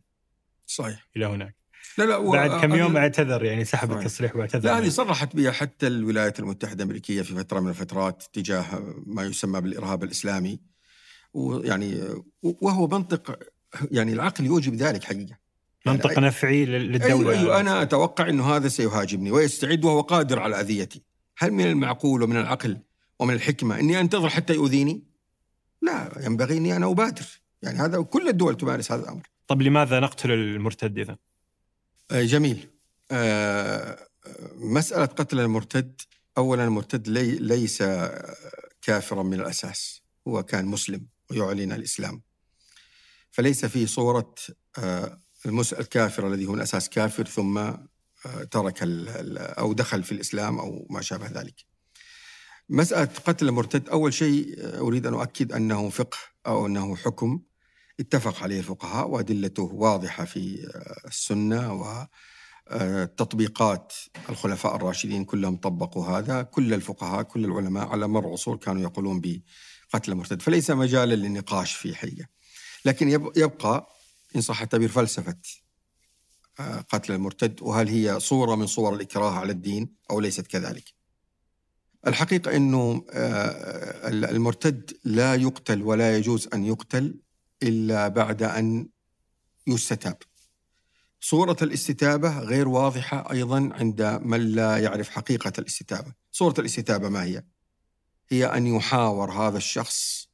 صحيح. 0.66 1.08
إلى 1.16 1.26
هناك. 1.26 1.56
لا 1.98 2.04
لا 2.04 2.18
بعد 2.18 2.60
كم 2.60 2.74
يوم 2.74 2.96
أعتذر 2.96 3.44
يعني 3.44 3.64
سحب 3.64 3.88
صحيح. 3.88 4.00
التصريح 4.00 4.36
وأعتذر. 4.36 4.64
لا 4.64 4.78
هذه 4.78 4.88
صرحت 4.88 5.36
بها 5.36 5.50
حتى 5.50 5.86
الولايات 5.86 6.40
المتحدة 6.40 6.84
الأمريكية 6.84 7.22
في 7.22 7.34
فترة 7.34 7.60
من 7.60 7.68
الفترات 7.68 8.24
تجاه 8.32 8.94
ما 9.06 9.24
يسمى 9.24 9.60
بالإرهاب 9.60 10.04
الإسلامي. 10.04 10.71
ويعني 11.34 12.02
وهو 12.42 12.86
منطق 12.88 13.38
يعني 13.90 14.12
العقل 14.12 14.46
يوجب 14.46 14.74
ذلك 14.74 15.04
حقيقة. 15.04 15.38
منطق 15.86 16.12
يعني 16.12 16.26
نفعي 16.26 16.64
لل- 16.64 16.92
للدولة 16.92 17.30
أيوة, 17.30 17.32
أيوة 17.32 17.60
أنا 17.60 17.82
أتوقع 17.82 18.28
أنه 18.28 18.56
هذا 18.56 18.68
سيهاجمني 18.68 19.30
ويستعد 19.30 19.84
وهو 19.84 20.00
قادر 20.00 20.38
على 20.38 20.60
أذيتي. 20.60 21.02
هل 21.38 21.50
من 21.50 21.66
المعقول 21.66 22.22
ومن 22.22 22.36
العقل 22.36 22.78
ومن 23.18 23.34
الحكمة 23.34 23.78
أني 23.78 24.00
أنتظر 24.00 24.28
حتى 24.28 24.54
يؤذيني؟ 24.54 25.02
لا 25.82 26.18
ينبغي 26.20 26.56
أني 26.56 26.76
أنا 26.76 26.90
أبادر. 26.90 27.26
يعني 27.62 27.78
هذا 27.78 28.02
كل 28.02 28.28
الدول 28.28 28.56
تمارس 28.56 28.92
هذا 28.92 29.02
الأمر. 29.02 29.22
طب 29.46 29.62
لماذا 29.62 30.00
نقتل 30.00 30.30
المرتد 30.32 30.98
إذا؟ 30.98 31.16
آه، 32.10 32.22
جميل. 32.22 32.68
آه، 33.10 33.98
مسألة 34.56 35.04
قتل 35.04 35.40
المرتد 35.40 36.00
أولا 36.38 36.64
المرتد 36.64 37.08
لي 37.08 37.30
ليس 37.36 37.82
كافرا 38.82 39.22
من 39.22 39.34
الأساس. 39.34 40.02
هو 40.28 40.42
كان 40.42 40.64
مسلم. 40.66 41.06
ويعلن 41.32 41.72
الإسلام. 41.72 42.22
فليس 43.30 43.64
في 43.64 43.86
صورة 43.86 44.34
آه، 44.78 45.18
الكافر 45.72 46.28
الذي 46.28 46.46
هو 46.46 46.54
الأساس 46.54 46.88
كافر 46.88 47.26
ثم 47.26 47.58
آه، 47.58 48.44
ترك 48.50 48.78
أو 49.38 49.72
دخل 49.72 50.02
في 50.02 50.12
الإسلام 50.12 50.58
أو 50.58 50.86
ما 50.90 51.00
شابه 51.00 51.26
ذلك. 51.26 51.54
مسألة 52.68 53.10
قتل 53.24 53.48
المرتد 53.48 53.88
أول 53.88 54.14
شيء 54.14 54.56
آه، 54.58 54.78
أريد 54.78 55.06
أن 55.06 55.14
أؤكد 55.14 55.52
أنه 55.52 55.90
فقه 55.90 56.18
أو 56.46 56.66
أنه 56.66 56.96
حكم. 56.96 57.40
اتفق 58.00 58.42
عليه 58.42 58.58
الفقهاء 58.58 59.08
وأدلته 59.08 59.62
واضحة 59.62 60.24
في 60.24 60.68
السنة 61.06 61.72
و 61.72 62.06
تطبيقات 63.16 63.92
الخلفاء 64.28 64.76
الراشدين 64.76 65.24
كلهم 65.24 65.56
طبقوا 65.56 66.06
هذا. 66.06 66.42
كل 66.42 66.74
الفقهاء 66.74 67.22
كل 67.22 67.44
العلماء 67.44 67.88
على 67.88 68.08
مر 68.08 68.26
العصور 68.26 68.56
كانوا 68.56 68.82
يقولون 68.82 69.20
بقتل 69.92 70.12
المرتد 70.12 70.42
فليس 70.42 70.70
مجالا 70.70 71.14
للنقاش 71.14 71.74
في 71.74 71.94
حقيقة 71.94 72.26
لكن 72.84 73.08
يب- 73.08 73.32
يبقى 73.36 73.88
إن 74.36 74.40
صح 74.40 74.62
التعبير 74.62 74.88
فلسفة 74.88 75.36
آه، 76.60 76.80
قتل 76.80 77.12
المرتد 77.12 77.62
وهل 77.62 77.88
هي 77.88 78.20
صورة 78.20 78.54
من 78.54 78.66
صور 78.66 78.94
الإكراه 78.94 79.30
على 79.30 79.52
الدين 79.52 79.94
أو 80.10 80.20
ليست 80.20 80.46
كذلك؟ 80.46 80.84
الحقيقة 82.06 82.56
أنه 82.56 83.04
آه، 83.10 84.08
المرتد 84.08 84.96
لا 85.04 85.34
يقتل 85.34 85.82
ولا 85.82 86.16
يجوز 86.16 86.48
أن 86.54 86.64
يقتل 86.64 87.20
إلا 87.62 88.08
بعد 88.08 88.42
أن 88.42 88.88
يستتاب. 89.66 90.16
صورة 91.20 91.56
الاستتابة 91.62 92.38
غير 92.38 92.68
واضحة 92.68 93.32
أيضا 93.32 93.70
عند 93.72 94.02
من 94.22 94.40
لا 94.40 94.78
يعرف 94.78 95.08
حقيقة 95.10 95.52
الاستتابة. 95.58 96.12
صورة 96.32 96.54
الاستتابة 96.58 97.08
ما 97.08 97.24
هي؟ 97.24 97.42
هي 98.32 98.46
أن 98.46 98.66
يحاور 98.66 99.30
هذا 99.32 99.56
الشخص 99.56 100.28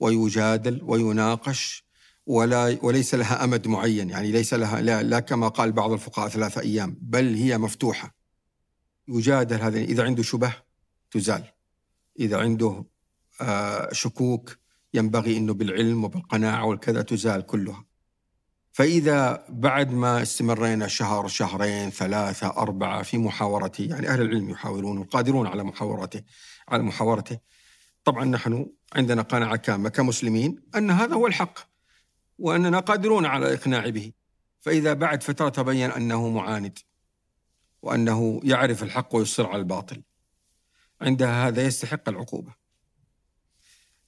ويجادل 0.00 0.80
ويناقش 0.82 1.84
ولا 2.26 2.78
وليس 2.82 3.14
لها 3.14 3.44
أمد 3.44 3.68
معين 3.68 4.10
يعني 4.10 4.32
ليس 4.32 4.54
لها 4.54 4.80
لا, 4.80 5.02
لا 5.02 5.20
كما 5.20 5.48
قال 5.48 5.72
بعض 5.72 5.92
الفقهاء 5.92 6.28
ثلاثة 6.28 6.60
أيام 6.60 6.96
بل 7.00 7.34
هي 7.34 7.58
مفتوحة. 7.58 8.14
يجادل 9.08 9.60
هذا 9.60 9.78
إذا 9.78 10.04
عنده 10.04 10.22
شبه 10.22 10.54
تزال. 11.10 11.44
إذا 12.20 12.38
عنده 12.38 12.84
آه، 13.40 13.92
شكوك 13.92 14.58
ينبغي 14.94 15.36
أنه 15.36 15.54
بالعلم 15.54 16.04
وبالقناعة 16.04 16.64
والكذا 16.64 17.02
تزال 17.02 17.46
كلها. 17.46 17.84
فإذا 18.72 19.44
بعد 19.48 19.92
ما 19.92 20.22
استمرينا 20.22 20.88
شهر 20.88 21.28
شهرين 21.28 21.90
ثلاثة 21.90 22.46
أربعة 22.46 23.02
في 23.02 23.18
محاورته 23.18 23.84
يعني 23.84 24.08
أهل 24.08 24.22
العلم 24.22 24.50
يحاولون 24.50 24.98
والقادرون 24.98 25.46
على 25.46 25.64
محاورته 25.64 26.22
على 26.68 26.82
محاورته. 26.82 27.38
طبعا 28.04 28.24
نحن 28.24 28.66
عندنا 28.92 29.22
قناعة 29.22 29.56
كاملة 29.56 29.88
كمسلمين 29.88 30.62
أن 30.76 30.90
هذا 30.90 31.14
هو 31.14 31.26
الحق 31.26 31.58
وأننا 32.38 32.80
قادرون 32.80 33.26
على 33.26 33.46
الإقناع 33.46 33.88
به. 33.88 34.12
فإذا 34.60 34.92
بعد 34.92 35.22
فترة 35.22 35.48
تبين 35.48 35.90
أنه 35.90 36.28
معاند 36.28 36.78
وأنه 37.82 38.40
يعرف 38.44 38.82
الحق 38.82 39.14
ويصر 39.14 39.46
على 39.46 39.58
الباطل 39.58 40.02
عندها 41.00 41.48
هذا 41.48 41.62
يستحق 41.62 42.08
العقوبة. 42.08 42.54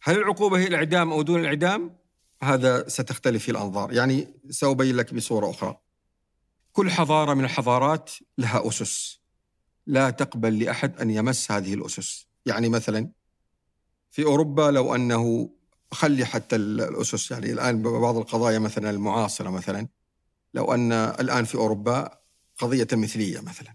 هل 0.02 0.18
العقوبة 0.18 0.58
هي 0.58 0.66
الإعدام 0.66 1.12
أو 1.12 1.22
دون 1.22 1.40
الإعدام؟ 1.40 1.96
هذا 2.42 2.88
ستختلف 2.88 3.42
في 3.42 3.50
الأنظار. 3.50 3.92
يعني 3.92 4.34
سأبين 4.50 4.96
لك 4.96 5.14
بصورة 5.14 5.50
أخرى. 5.50 5.80
كل 6.72 6.90
حضارة 6.90 7.34
من 7.34 7.44
الحضارات 7.44 8.10
لها 8.38 8.68
أسس. 8.68 9.20
لا 9.86 10.10
تقبل 10.10 10.58
لأحد 10.58 11.00
أن 11.00 11.10
يمس 11.10 11.50
هذه 11.50 11.74
الأسس. 11.74 12.26
يعني 12.46 12.68
مثلا 12.68 13.10
في 14.10 14.24
أوروبا 14.24 14.62
لو 14.62 14.94
أنه 14.94 15.50
خلي 15.92 16.24
حتى 16.24 16.56
الأسس 16.56 17.30
يعني 17.30 17.52
الآن 17.52 17.82
بعض 17.82 18.16
القضايا 18.16 18.58
مثلا 18.58 18.90
المعاصرة 18.90 19.50
مثلا 19.50 19.88
لو 20.54 20.74
أن 20.74 20.92
الآن 20.92 21.44
في 21.44 21.54
أوروبا 21.54 22.10
قضية 22.58 22.88
مثلية 22.92 23.40
مثلا 23.40 23.74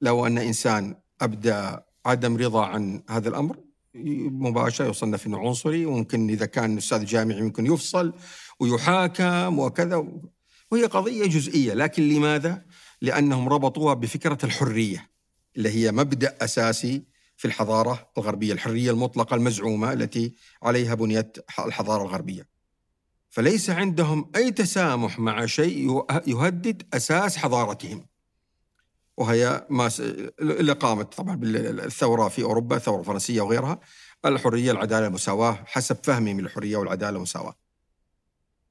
لو 0.00 0.26
أن 0.26 0.38
إنسان 0.38 0.96
أبدى 1.20 1.76
عدم 2.06 2.36
رضا 2.36 2.66
عن 2.66 3.02
هذا 3.10 3.28
الأمر 3.28 3.56
مباشرة 3.94 4.88
يصنف 4.88 5.26
أنه 5.26 5.38
عنصري 5.38 5.86
وممكن 5.86 6.30
إذا 6.30 6.46
كان 6.46 6.76
أستاذ 6.76 7.04
جامعي 7.04 7.42
ممكن 7.42 7.66
يفصل 7.66 8.12
ويحاكم 8.60 9.58
وكذا 9.58 10.08
وهي 10.70 10.84
قضية 10.84 11.26
جزئية 11.26 11.74
لكن 11.74 12.08
لماذا؟ 12.08 12.64
لأنهم 13.00 13.48
ربطوها 13.48 13.94
بفكرة 13.94 14.38
الحرية 14.44 15.10
اللي 15.56 15.68
هي 15.68 15.92
مبدأ 15.92 16.36
أساسي 16.40 17.13
في 17.36 17.44
الحضارة 17.44 18.10
الغربية 18.18 18.52
الحرية 18.52 18.90
المطلقة 18.90 19.34
المزعومة 19.34 19.92
التي 19.92 20.34
عليها 20.62 20.94
بنيت 20.94 21.38
الحضارة 21.58 22.02
الغربية 22.02 22.48
فليس 23.30 23.70
عندهم 23.70 24.30
أي 24.36 24.50
تسامح 24.50 25.18
مع 25.18 25.46
شيء 25.46 26.04
يهدد 26.26 26.82
أساس 26.94 27.36
حضارتهم 27.36 28.06
وهي 29.16 29.66
ما 29.70 29.88
س... 29.88 30.00
اللي 30.40 30.72
قامت 30.72 31.14
طبعا 31.14 31.36
بالثورة 31.36 32.28
في 32.28 32.42
أوروبا 32.42 32.76
الثورة 32.76 33.00
الفرنسية 33.00 33.40
وغيرها 33.40 33.80
الحرية 34.24 34.70
العدالة 34.70 35.06
المساواة 35.06 35.58
حسب 35.66 35.96
فهمي 36.02 36.34
من 36.34 36.44
الحرية 36.44 36.76
والعدالة 36.76 37.12
والمساواه. 37.12 37.54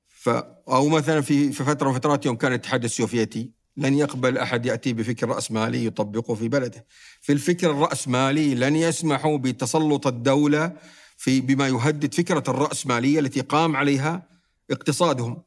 ف 0.08 0.30
أو 0.70 0.90
مثلا 0.90 1.22
في 1.22 1.52
في 1.52 1.64
فترة 1.64 1.90
من 1.90 1.96
فترات 1.96 2.26
يوم 2.26 2.36
كان 2.36 2.52
الاتحاد 2.52 2.84
السوفيتي 2.84 3.52
لن 3.78 3.94
يقبل 3.94 4.38
أحد 4.38 4.66
يأتي 4.66 4.94
بفكر 4.94 5.30
راسمالي 5.30 5.86
يطبقه 5.86 6.36
في 6.36 6.48
بلده. 6.48 6.86
في 7.22 7.34
الفكر 7.34 7.72
الراسمالي 7.72 8.56
لن 8.56 8.76
يسمحوا 8.76 9.38
بتسلط 9.38 10.08
الدولة 10.08 10.78
في 11.18 11.42
بما 11.42 11.68
يهدد 11.68 12.14
فكرة 12.14 12.44
الراسماليه 12.48 13.20
التي 13.20 13.42
قام 13.42 13.76
عليها 13.76 14.28
اقتصادهم. 14.72 15.42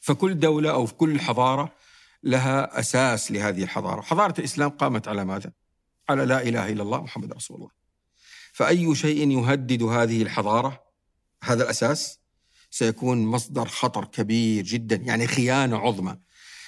فكل 0.00 0.38
دولة 0.38 0.70
أو 0.70 0.86
في 0.86 0.94
كل 0.94 1.20
حضارة 1.20 1.72
لها 2.22 2.80
أساس 2.80 3.32
لهذه 3.32 3.62
الحضارة، 3.62 4.00
حضارة 4.00 4.34
الإسلام 4.38 4.70
قامت 4.70 5.08
على 5.08 5.24
ماذا؟ 5.24 5.52
على 6.08 6.24
لا 6.24 6.42
إله 6.42 6.72
إلا 6.72 6.82
الله 6.82 7.02
محمد 7.02 7.32
رسول 7.32 7.56
الله. 7.56 7.70
فأي 8.52 8.94
شيء 8.94 9.30
يهدد 9.30 9.82
هذه 9.82 10.22
الحضارة 10.22 10.82
هذا 11.42 11.64
الأساس 11.64 12.18
سيكون 12.70 13.26
مصدر 13.26 13.66
خطر 13.66 14.04
كبير 14.04 14.64
جدا، 14.64 14.96
يعني 14.96 15.26
خيانة 15.26 15.78
عظمى. 15.78 16.16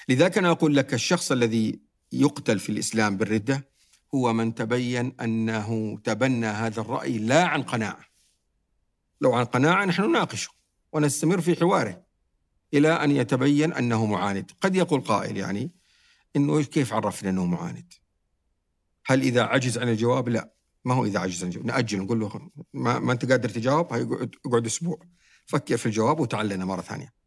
لذلك 0.09 0.39
أنا 0.39 0.51
أقول 0.51 0.77
لك 0.77 0.95
الشخص 0.95 1.33
الذي 1.33 1.81
يقتل 2.13 2.59
في 2.59 2.73
الإسلام 2.73 3.17
بالردة 3.17 3.69
هو 4.15 4.33
من 4.33 4.55
تبين 4.55 5.13
أنه 5.21 5.99
تبنى 6.05 6.47
هذا 6.47 6.81
الرأي 6.81 7.19
لا 7.19 7.45
عن 7.45 7.63
قناعة. 7.63 8.05
لو 9.21 9.35
عن 9.35 9.45
قناعة 9.45 9.85
نحن 9.85 10.03
نناقشه 10.03 10.51
ونستمر 10.93 11.41
في 11.41 11.57
حواره. 11.57 12.09
إلى 12.75 12.89
أن 12.89 13.11
يتبين 13.11 13.73
أنه 13.73 14.07
معاند، 14.07 14.51
قد 14.61 14.77
يقول 14.77 15.01
قائل 15.01 15.37
يعني 15.37 15.71
إنه 16.37 16.63
كيف 16.63 16.93
عرفنا 16.93 17.31
أنه 17.31 17.47
معاند؟ 17.47 17.93
هل 19.07 19.21
إذا 19.23 19.43
عجز 19.43 19.79
عن 19.79 19.89
الجواب؟ 19.89 20.29
لا، 20.29 20.53
ما 20.85 20.95
هو 20.95 21.05
إذا 21.05 21.19
عجز 21.19 21.43
عن 21.43 21.49
الجواب، 21.49 21.67
نأجل 21.67 21.99
نقول 21.99 22.21
له 22.21 22.51
ما, 22.73 22.99
ما 22.99 23.13
أنت 23.13 23.31
قادر 23.31 23.49
تجاوب 23.49 23.93
هيقعد 23.93 24.67
أسبوع 24.67 24.99
فكر 25.47 25.77
في 25.77 25.87
الجواب 25.87 26.21
وتعال 26.21 26.49
لنا 26.49 26.65
مرة 26.65 26.81
ثانية. 26.81 27.18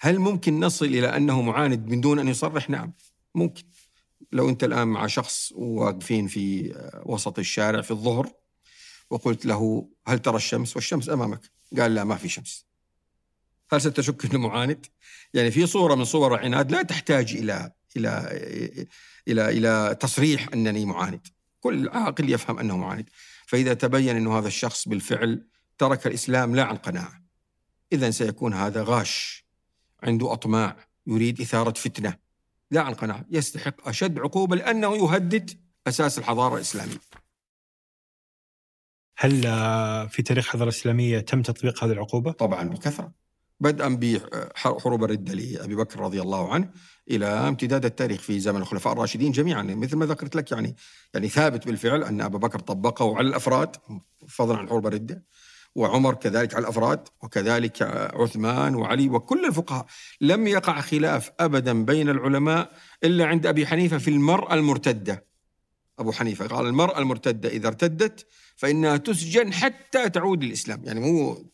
هل 0.00 0.18
ممكن 0.18 0.60
نصل 0.60 0.84
إلى 0.84 1.16
أنه 1.16 1.42
معاند 1.42 1.88
من 1.88 2.00
دون 2.00 2.18
أن 2.18 2.28
يصرح؟ 2.28 2.70
نعم، 2.70 2.92
ممكن. 3.34 3.62
لو 4.32 4.48
أنت 4.48 4.64
الآن 4.64 4.88
مع 4.88 5.06
شخص 5.06 5.52
واقفين 5.52 6.26
في 6.26 6.74
وسط 7.06 7.38
الشارع 7.38 7.80
في 7.80 7.90
الظهر 7.90 8.32
وقلت 9.10 9.46
له 9.46 9.88
هل 10.06 10.18
ترى 10.18 10.36
الشمس؟ 10.36 10.76
والشمس 10.76 11.08
أمامك، 11.08 11.40
قال 11.78 11.94
لا 11.94 12.04
ما 12.04 12.16
في 12.16 12.28
شمس. 12.28 12.66
هل 13.72 13.80
ستشك 13.80 14.24
إنه 14.24 14.38
معاند؟ 14.38 14.86
يعني 15.34 15.50
في 15.50 15.66
صورة 15.66 15.94
من 15.94 16.04
صور 16.04 16.34
العناد 16.34 16.72
لا 16.72 16.82
تحتاج 16.82 17.36
إلى 17.36 17.72
إلى 17.96 18.28
إلى 19.28 19.50
إلى 19.50 19.96
تصريح 20.00 20.48
أنني 20.54 20.84
معاند. 20.84 21.26
كل 21.60 21.88
عاقل 21.88 22.32
يفهم 22.32 22.58
أنه 22.58 22.76
معاند. 22.76 23.10
فإذا 23.46 23.74
تبين 23.74 24.16
إنه 24.16 24.38
هذا 24.38 24.48
الشخص 24.48 24.88
بالفعل 24.88 25.46
ترك 25.78 26.06
الإسلام 26.06 26.56
لا 26.56 26.64
عن 26.64 26.76
قناعة 26.76 27.22
إذا 27.92 28.10
سيكون 28.10 28.54
هذا 28.54 28.82
غاش 28.82 29.47
عنده 30.02 30.32
أطماع 30.32 30.76
يريد 31.06 31.40
إثارة 31.40 31.72
فتنة. 31.72 32.16
لا 32.70 32.80
عن 32.80 32.94
قناعة 32.94 33.24
يستحق 33.30 33.88
أشد 33.88 34.18
عقوبة 34.18 34.56
لأنه 34.56 34.96
يهدد 34.96 35.50
أساس 35.86 36.18
الحضارة 36.18 36.54
الإسلامية. 36.54 36.98
هل 39.18 39.46
آه، 39.46 40.06
في 40.06 40.22
تاريخ 40.22 40.44
الحضارة 40.44 40.68
الإسلامية 40.68 41.18
تم 41.18 41.42
تطبيق 41.42 41.84
هذه 41.84 41.92
العقوبة؟ 41.92 42.32
طبعا 42.32 42.68
بكثرة. 42.68 43.12
بدءا 43.60 43.98
بحروب 44.00 45.04
الردة 45.04 45.34
لأبي 45.34 45.74
بكر 45.74 46.00
رضي 46.00 46.20
الله 46.20 46.52
عنه 46.52 46.70
إلى 47.10 47.26
امتداد 47.26 47.84
التاريخ 47.84 48.20
في 48.20 48.40
زمن 48.40 48.60
الخلفاء 48.60 48.92
الراشدين 48.92 49.32
جميعا. 49.32 49.62
مثل 49.62 49.96
ما 49.96 50.06
ذكرت 50.06 50.36
لك 50.36 50.52
يعني 50.52 50.76
يعني 51.14 51.28
ثابت 51.28 51.66
بالفعل 51.66 52.04
أن 52.04 52.20
أبا 52.20 52.38
بكر 52.38 52.58
طبقه 52.58 53.16
على 53.16 53.28
الأفراد 53.28 53.76
فضلا 54.28 54.58
عن 54.58 54.68
حروب 54.68 54.86
الردة 54.86 55.24
وعمر 55.74 56.14
كذلك 56.14 56.54
على 56.54 56.62
الأفراد 56.62 57.08
وكذلك 57.22 57.82
عثمان 58.14 58.74
وعلي 58.74 59.08
وكل 59.08 59.44
الفقهاء. 59.44 59.86
لم 60.20 60.46
يقع 60.46 60.80
خلاف 60.80 61.30
ابدا 61.40 61.84
بين 61.84 62.08
العلماء 62.08 62.72
إلا 63.04 63.26
عند 63.26 63.46
أبي 63.46 63.66
حنيفة 63.66 63.98
في 63.98 64.08
المرأة 64.08 64.54
المرتدة. 64.54 65.24
أبو 65.98 66.12
حنيفة 66.12 66.46
قال 66.46 66.66
المرأة 66.66 66.98
المرتدة 66.98 67.48
إذا 67.48 67.68
ارتدت 67.68 68.26
فإنها 68.56 68.96
تسجن 68.96 69.52
حتى 69.52 70.08
تعود 70.10 70.44
للإسلام. 70.44 70.84
يعني 70.84 71.00
مو 71.00 71.46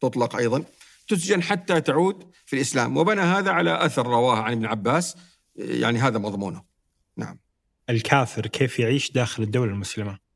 تطلق 0.00 0.36
أيضا 0.36 0.64
تسجن 1.08 1.42
حتى 1.42 1.80
تعود 1.80 2.30
في 2.46 2.56
الإسلام. 2.56 2.96
وبنى 2.96 3.20
هذا 3.20 3.50
على 3.50 3.84
أثر 3.86 4.06
رواه 4.06 4.38
عن 4.38 4.52
ابن 4.52 4.66
عباس. 4.66 5.16
يعني 5.56 5.98
هذا 5.98 6.18
مضمونه. 6.18 6.62
نعم. 7.16 7.38
الكافر 7.90 8.46
كيف 8.46 8.78
يعيش 8.78 9.12
داخل 9.12 9.42
الدولة 9.42 9.72
المسلمة؟ 9.72 10.27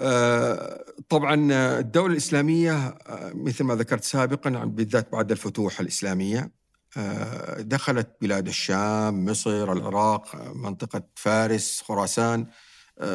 آه، 0.00 0.84
طبعا 1.08 1.52
الدولة 1.78 2.12
الإسلامية 2.12 2.72
آه، 2.72 3.32
مثل 3.34 3.64
ما 3.64 3.74
ذكرت 3.74 4.04
سابقا 4.04 4.50
بالذات 4.50 5.12
بعد 5.12 5.30
الفتوح 5.30 5.80
الإسلامية 5.80 6.50
آه، 6.96 7.60
دخلت 7.60 8.08
بلاد 8.20 8.46
الشام 8.46 9.24
مصر 9.24 9.72
العراق 9.72 10.52
منطقة 10.54 11.02
فارس 11.14 11.82
خراسان 11.82 12.46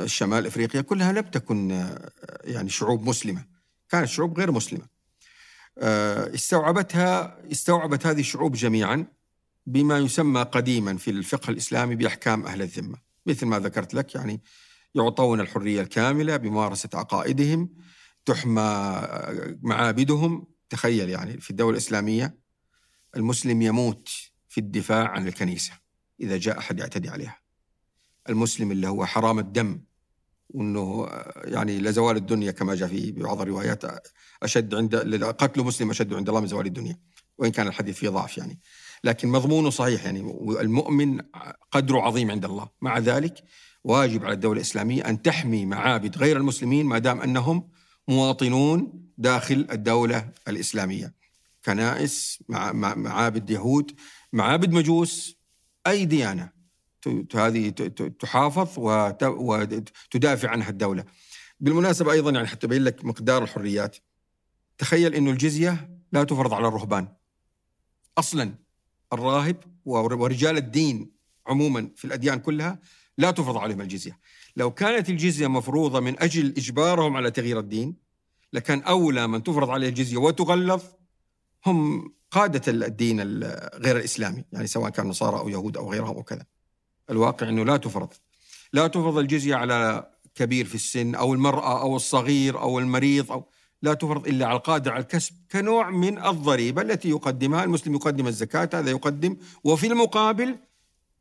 شمال 0.05 0.47
إفريقيا 0.47 0.81
كلها 0.81 1.11
لم 1.11 1.21
تكن 1.21 1.87
يعني 2.43 2.69
شعوب 2.69 3.03
مسلمة. 3.03 3.45
كانت 3.89 4.07
شعوب 4.07 4.39
غير 4.39 4.51
مسلمة. 4.51 4.87
استوعبتها 6.33 7.37
استوعبت 7.51 8.05
هذه 8.05 8.19
الشعوب 8.19 8.53
جميعا 8.53 9.05
بما 9.65 9.97
يسمى 9.97 10.41
قديما 10.41 10.97
في 10.97 11.11
الفقه 11.11 11.51
الإسلامي 11.51 11.95
بأحكام 11.95 12.45
أهل 12.45 12.61
الذمة 12.61 12.97
مثل 13.25 13.45
ما 13.45 13.59
ذكرت 13.59 13.93
لك 13.93 14.15
يعني 14.15 14.41
يعطون 14.95 15.39
الحرية 15.39 15.81
الكاملة 15.81 16.37
بممارسة 16.37 16.89
عقائدهم 16.93 17.69
تحمى 18.25 19.01
معابدهم. 19.61 20.47
تخيل 20.69 21.09
يعني 21.09 21.41
في 21.41 21.49
الدولة 21.49 21.71
الإسلامية 21.71 22.37
المسلم 23.15 23.61
يموت 23.61 24.09
في 24.49 24.57
الدفاع 24.57 25.07
عن 25.07 25.27
الكنيسة 25.27 25.73
إذا 26.19 26.37
جاء 26.37 26.57
أحد 26.57 26.79
يعتدي 26.79 27.09
عليها. 27.09 27.39
المسلم 28.29 28.71
اللي 28.71 28.87
هو 28.87 29.05
حرام 29.05 29.39
الدم 29.39 29.81
وإنه 30.49 31.07
يعني 31.35 31.79
لزوال 31.79 32.17
الدنيا 32.17 32.51
كما 32.51 32.75
جاء 32.75 32.89
في 32.89 33.11
بعض 33.11 33.41
الروايات 33.41 33.83
أشد 34.43 34.75
عند 34.75 34.95
قتل 35.23 35.63
مسلم 35.63 35.89
أشد 35.89 36.13
عند 36.13 36.29
الله 36.29 36.41
من 36.41 36.47
زوال 36.47 36.65
الدنيا 36.65 36.99
وإن 37.37 37.51
كان 37.51 37.67
الحديث 37.67 37.97
فيه 37.97 38.09
ضعف 38.09 38.37
يعني. 38.37 38.59
لكن 39.03 39.27
مضمونه 39.27 39.69
صحيح 39.69 40.05
يعني 40.05 40.19
المؤمن 40.59 41.21
قدره 41.71 42.01
عظيم 42.01 42.31
عند 42.31 42.45
الله. 42.45 42.69
مع 42.81 42.99
ذلك 42.99 43.43
واجب 43.85 44.25
على 44.25 44.33
الدولة 44.33 44.57
الإسلامية 44.57 45.09
أن 45.09 45.21
تحمي 45.21 45.65
معابد 45.65 46.17
غير 46.17 46.37
المسلمين 46.37 46.85
ما 46.85 46.97
دام 46.99 47.21
أنهم 47.21 47.69
مواطنون 48.07 49.09
داخل 49.17 49.67
الدولة 49.71 50.29
الإسلامية. 50.47 51.13
كنائس 51.65 52.43
معابد 52.49 53.49
يهود 53.49 53.91
معابد 54.33 54.71
مجوس 54.71 55.37
أي 55.87 56.05
ديانة 56.05 56.49
هذه 57.35 57.69
تحافظ 58.19 58.79
وتدافع 59.21 60.49
عنها 60.49 60.69
الدولة. 60.69 61.05
بالمناسبة 61.59 62.11
أيضا 62.11 62.31
يعني 62.31 62.47
حتى 62.47 62.67
أبين 62.67 62.83
لك 62.83 63.05
مقدار 63.05 63.43
الحريات. 63.43 63.97
تخيل 64.77 65.15
أنه 65.15 65.31
الجزية 65.31 65.99
لا 66.11 66.23
تفرض 66.23 66.53
على 66.53 66.67
الرهبان. 66.67 67.07
أصلا 68.17 68.55
الراهب 69.13 69.57
ورجال 69.85 70.57
الدين 70.57 71.11
عموما 71.47 71.91
في 71.95 72.05
الأديان 72.05 72.39
كلها 72.39 72.79
لا 73.17 73.31
تفرض 73.31 73.57
عليهم 73.57 73.81
الجزية. 73.81 74.19
لو 74.57 74.71
كانت 74.71 75.09
الجزية 75.09 75.47
مفروضة 75.47 75.99
من 75.99 76.19
أجل 76.23 76.53
إجبارهم 76.57 77.17
على 77.17 77.31
تغيير 77.31 77.59
الدين 77.59 77.95
لكان 78.53 78.81
أولى 78.81 79.27
من 79.27 79.43
تفرض 79.43 79.69
عليه 79.69 79.89
الجزية 79.89 80.17
وتغلظ 80.17 80.81
هم 81.65 82.09
قادة 82.31 82.71
الدين 82.71 83.21
غير 83.73 83.97
الإسلامي 83.97 84.45
يعني 84.51 84.67
سواء 84.67 84.89
كان 84.89 85.07
نصارى 85.07 85.39
أو 85.39 85.49
يهود 85.49 85.77
أو 85.77 85.91
غيرهم 85.91 86.15
أو 86.15 86.23
كذا. 86.23 86.45
الواقع 87.09 87.49
أنه 87.49 87.65
لا 87.65 87.77
تفرض. 87.77 88.13
لا 88.73 88.87
تفرض 88.87 89.17
الجزية 89.17 89.55
على 89.55 90.09
كبير 90.35 90.65
في 90.65 90.75
السن 90.75 91.15
أو 91.15 91.33
المرأة 91.33 91.81
أو 91.81 91.95
الصغير 91.95 92.61
أو 92.61 92.79
المريض 92.79 93.31
أو 93.31 93.45
لا 93.81 93.93
تفرض 93.93 94.27
إلا 94.27 94.45
على 94.45 94.57
القادر 94.57 94.91
على 94.91 95.01
الكسب 95.01 95.35
كنوع 95.51 95.89
من 95.89 96.25
الضريبة 96.25 96.81
التي 96.81 97.09
يقدمها 97.09 97.63
المسلم 97.63 97.95
يقدم 97.95 98.27
الزكاة 98.27 98.69
هذا 98.73 98.91
يقدم 98.91 99.37
وفي 99.63 99.87
المقابل 99.87 100.57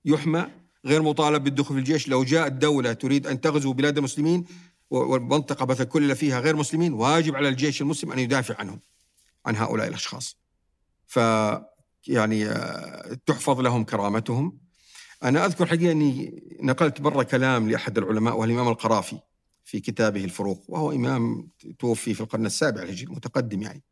يحمى 0.04 0.46
غير 0.86 1.02
مطالب 1.02 1.44
بالدخول 1.44 1.76
في 1.76 1.80
الجيش. 1.80 2.08
لو 2.08 2.24
جاءت 2.24 2.52
دولة 2.52 2.92
تريد 2.92 3.26
أن 3.26 3.40
تغزو 3.40 3.72
بلاد 3.72 3.98
المسلمين 3.98 4.44
والمنطقة 4.90 5.66
مثلا 5.66 5.86
كل 5.86 6.16
فيها 6.16 6.40
غير 6.40 6.56
مسلمين 6.56 6.92
واجب 6.92 7.34
على 7.34 7.48
الجيش 7.48 7.82
المسلم 7.82 8.12
أن 8.12 8.18
يدافع 8.18 8.54
عنهم 8.58 8.80
عن 9.46 9.56
هؤلاء 9.56 9.88
الأشخاص. 9.88 10.36
ف 11.06 11.18
يعني 12.06 12.46
آه، 12.46 13.18
تحفظ 13.26 13.60
لهم 13.60 13.84
كرامتهم. 13.84 14.58
أنا 15.22 15.46
أذكر 15.46 15.66
حقيقة 15.66 15.92
أني 15.92 16.42
نقلت 16.62 17.00
مرة 17.00 17.22
كلام 17.22 17.70
لأحد 17.70 17.98
العلماء 17.98 18.34
وهو 18.34 18.44
الإمام 18.44 18.68
القرافي 18.68 19.18
في 19.64 19.80
كتابه 19.80 20.24
الفروق 20.24 20.64
وهو 20.68 20.92
إمام 20.92 21.48
توفي 21.78 22.14
في 22.14 22.20
القرن 22.20 22.46
السابع 22.46 22.82
الهجري 22.82 23.12
متقدم 23.12 23.62
يعني. 23.62 23.82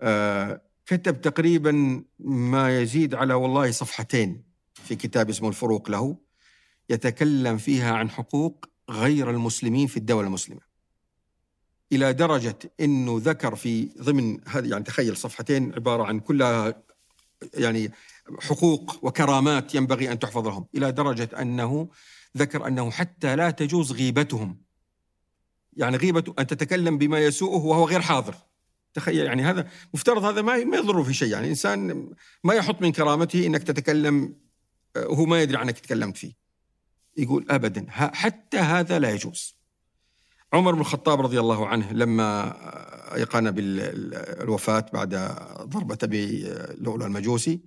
آه 0.00 0.62
كتب 0.86 1.20
تقريبا 1.20 2.04
ما 2.18 2.78
يزيد 2.80 3.14
على 3.14 3.34
والله 3.34 3.70
صفحتين. 3.70 4.49
في 4.84 4.96
كتاب 4.96 5.30
اسمه 5.30 5.48
الفروق 5.48 5.90
له 5.90 6.16
يتكلم 6.90 7.58
فيها 7.58 7.92
عن 7.92 8.10
حقوق 8.10 8.66
غير 8.90 9.30
المسلمين 9.30 9.86
في 9.86 9.96
الدولة 9.96 10.26
المسلمة. 10.26 10.60
إلى 11.92 12.12
درجة 12.12 12.58
أنه 12.80 13.20
ذكر 13.22 13.56
في 13.56 13.88
ضمن 14.02 14.38
هذه 14.48 14.68
يعني 14.68 14.84
تخيل 14.84 15.16
صفحتين 15.16 15.74
عبارة 15.74 16.04
عن 16.04 16.20
كلها 16.20 16.82
يعني 17.54 17.92
حقوق 18.40 18.98
وكرامات 19.02 19.74
ينبغي 19.74 20.12
أن 20.12 20.18
تحفظ 20.18 20.46
لهم. 20.46 20.66
إلى 20.74 20.92
درجة 20.92 21.28
أنه 21.40 21.88
ذكر 22.36 22.66
أنه 22.66 22.90
حتى 22.90 23.36
لا 23.36 23.50
تجوز 23.50 23.92
غيبتهم. 23.92 24.56
يعني 25.76 25.96
غيبة 25.96 26.34
أن 26.38 26.46
تتكلم 26.46 26.98
بما 26.98 27.18
يسوءه 27.18 27.64
وهو 27.64 27.84
غير 27.84 28.00
حاضر. 28.00 28.34
تخيل 28.94 29.26
يعني 29.26 29.42
هذا 29.42 29.68
مفترض 29.94 30.24
هذا 30.24 30.42
ما 30.42 30.56
يضره 30.56 31.02
في 31.02 31.14
شيء. 31.14 31.28
يعني 31.28 31.48
إنسان 31.48 32.10
ما 32.44 32.54
يحط 32.54 32.82
من 32.82 32.92
كرامته 32.92 33.46
أنك 33.46 33.62
تتكلم 33.62 34.34
وهو 34.96 35.24
ما 35.24 35.42
يدري 35.42 35.56
عنك 35.56 35.78
تكلمت 35.78 36.16
فيه. 36.16 36.32
يقول 37.16 37.46
ابدا 37.50 37.86
حتى 37.90 38.58
هذا 38.58 38.98
لا 38.98 39.10
يجوز. 39.10 39.56
عمر 40.52 40.74
بن 40.74 40.80
الخطاب 40.80 41.20
رضي 41.20 41.40
الله 41.40 41.66
عنه 41.66 41.92
لما 41.92 42.54
أيقن 43.14 43.50
بالوفاه 43.50 44.86
بعد 44.92 45.14
ضربة 45.62 45.98
أبي 46.02 46.42
لؤلؤ 46.78 47.06
المجوسي 47.06 47.60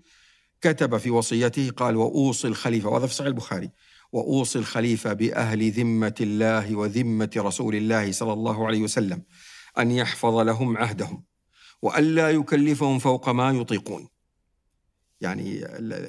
كتب 0.61 0.97
في 0.97 1.09
وصيته 1.09 1.69
قال 1.69 1.95
وأوصي 1.95 2.47
الخليفة 2.47 2.89
وهذا 2.89 3.07
في 3.07 3.13
صحيح 3.13 3.27
البخاري 3.27 3.71
وأوصي 4.11 4.59
الخليفة 4.59 5.13
بأهل 5.13 5.71
ذمة 5.71 6.15
الله 6.21 6.75
وذمة 6.75 7.31
رسول 7.37 7.75
الله 7.75 8.11
صلى 8.11 8.33
الله 8.33 8.67
عليه 8.67 8.81
وسلم 8.81 9.23
أن 9.79 9.91
يحفظ 9.91 10.35
لهم 10.35 10.77
عهدهم 10.77 11.23
وألا 11.81 12.29
يكلفهم 12.29 12.99
فوق 12.99 13.29
ما 13.29 13.51
يطيقون. 13.51 14.07
يعني 15.23 15.65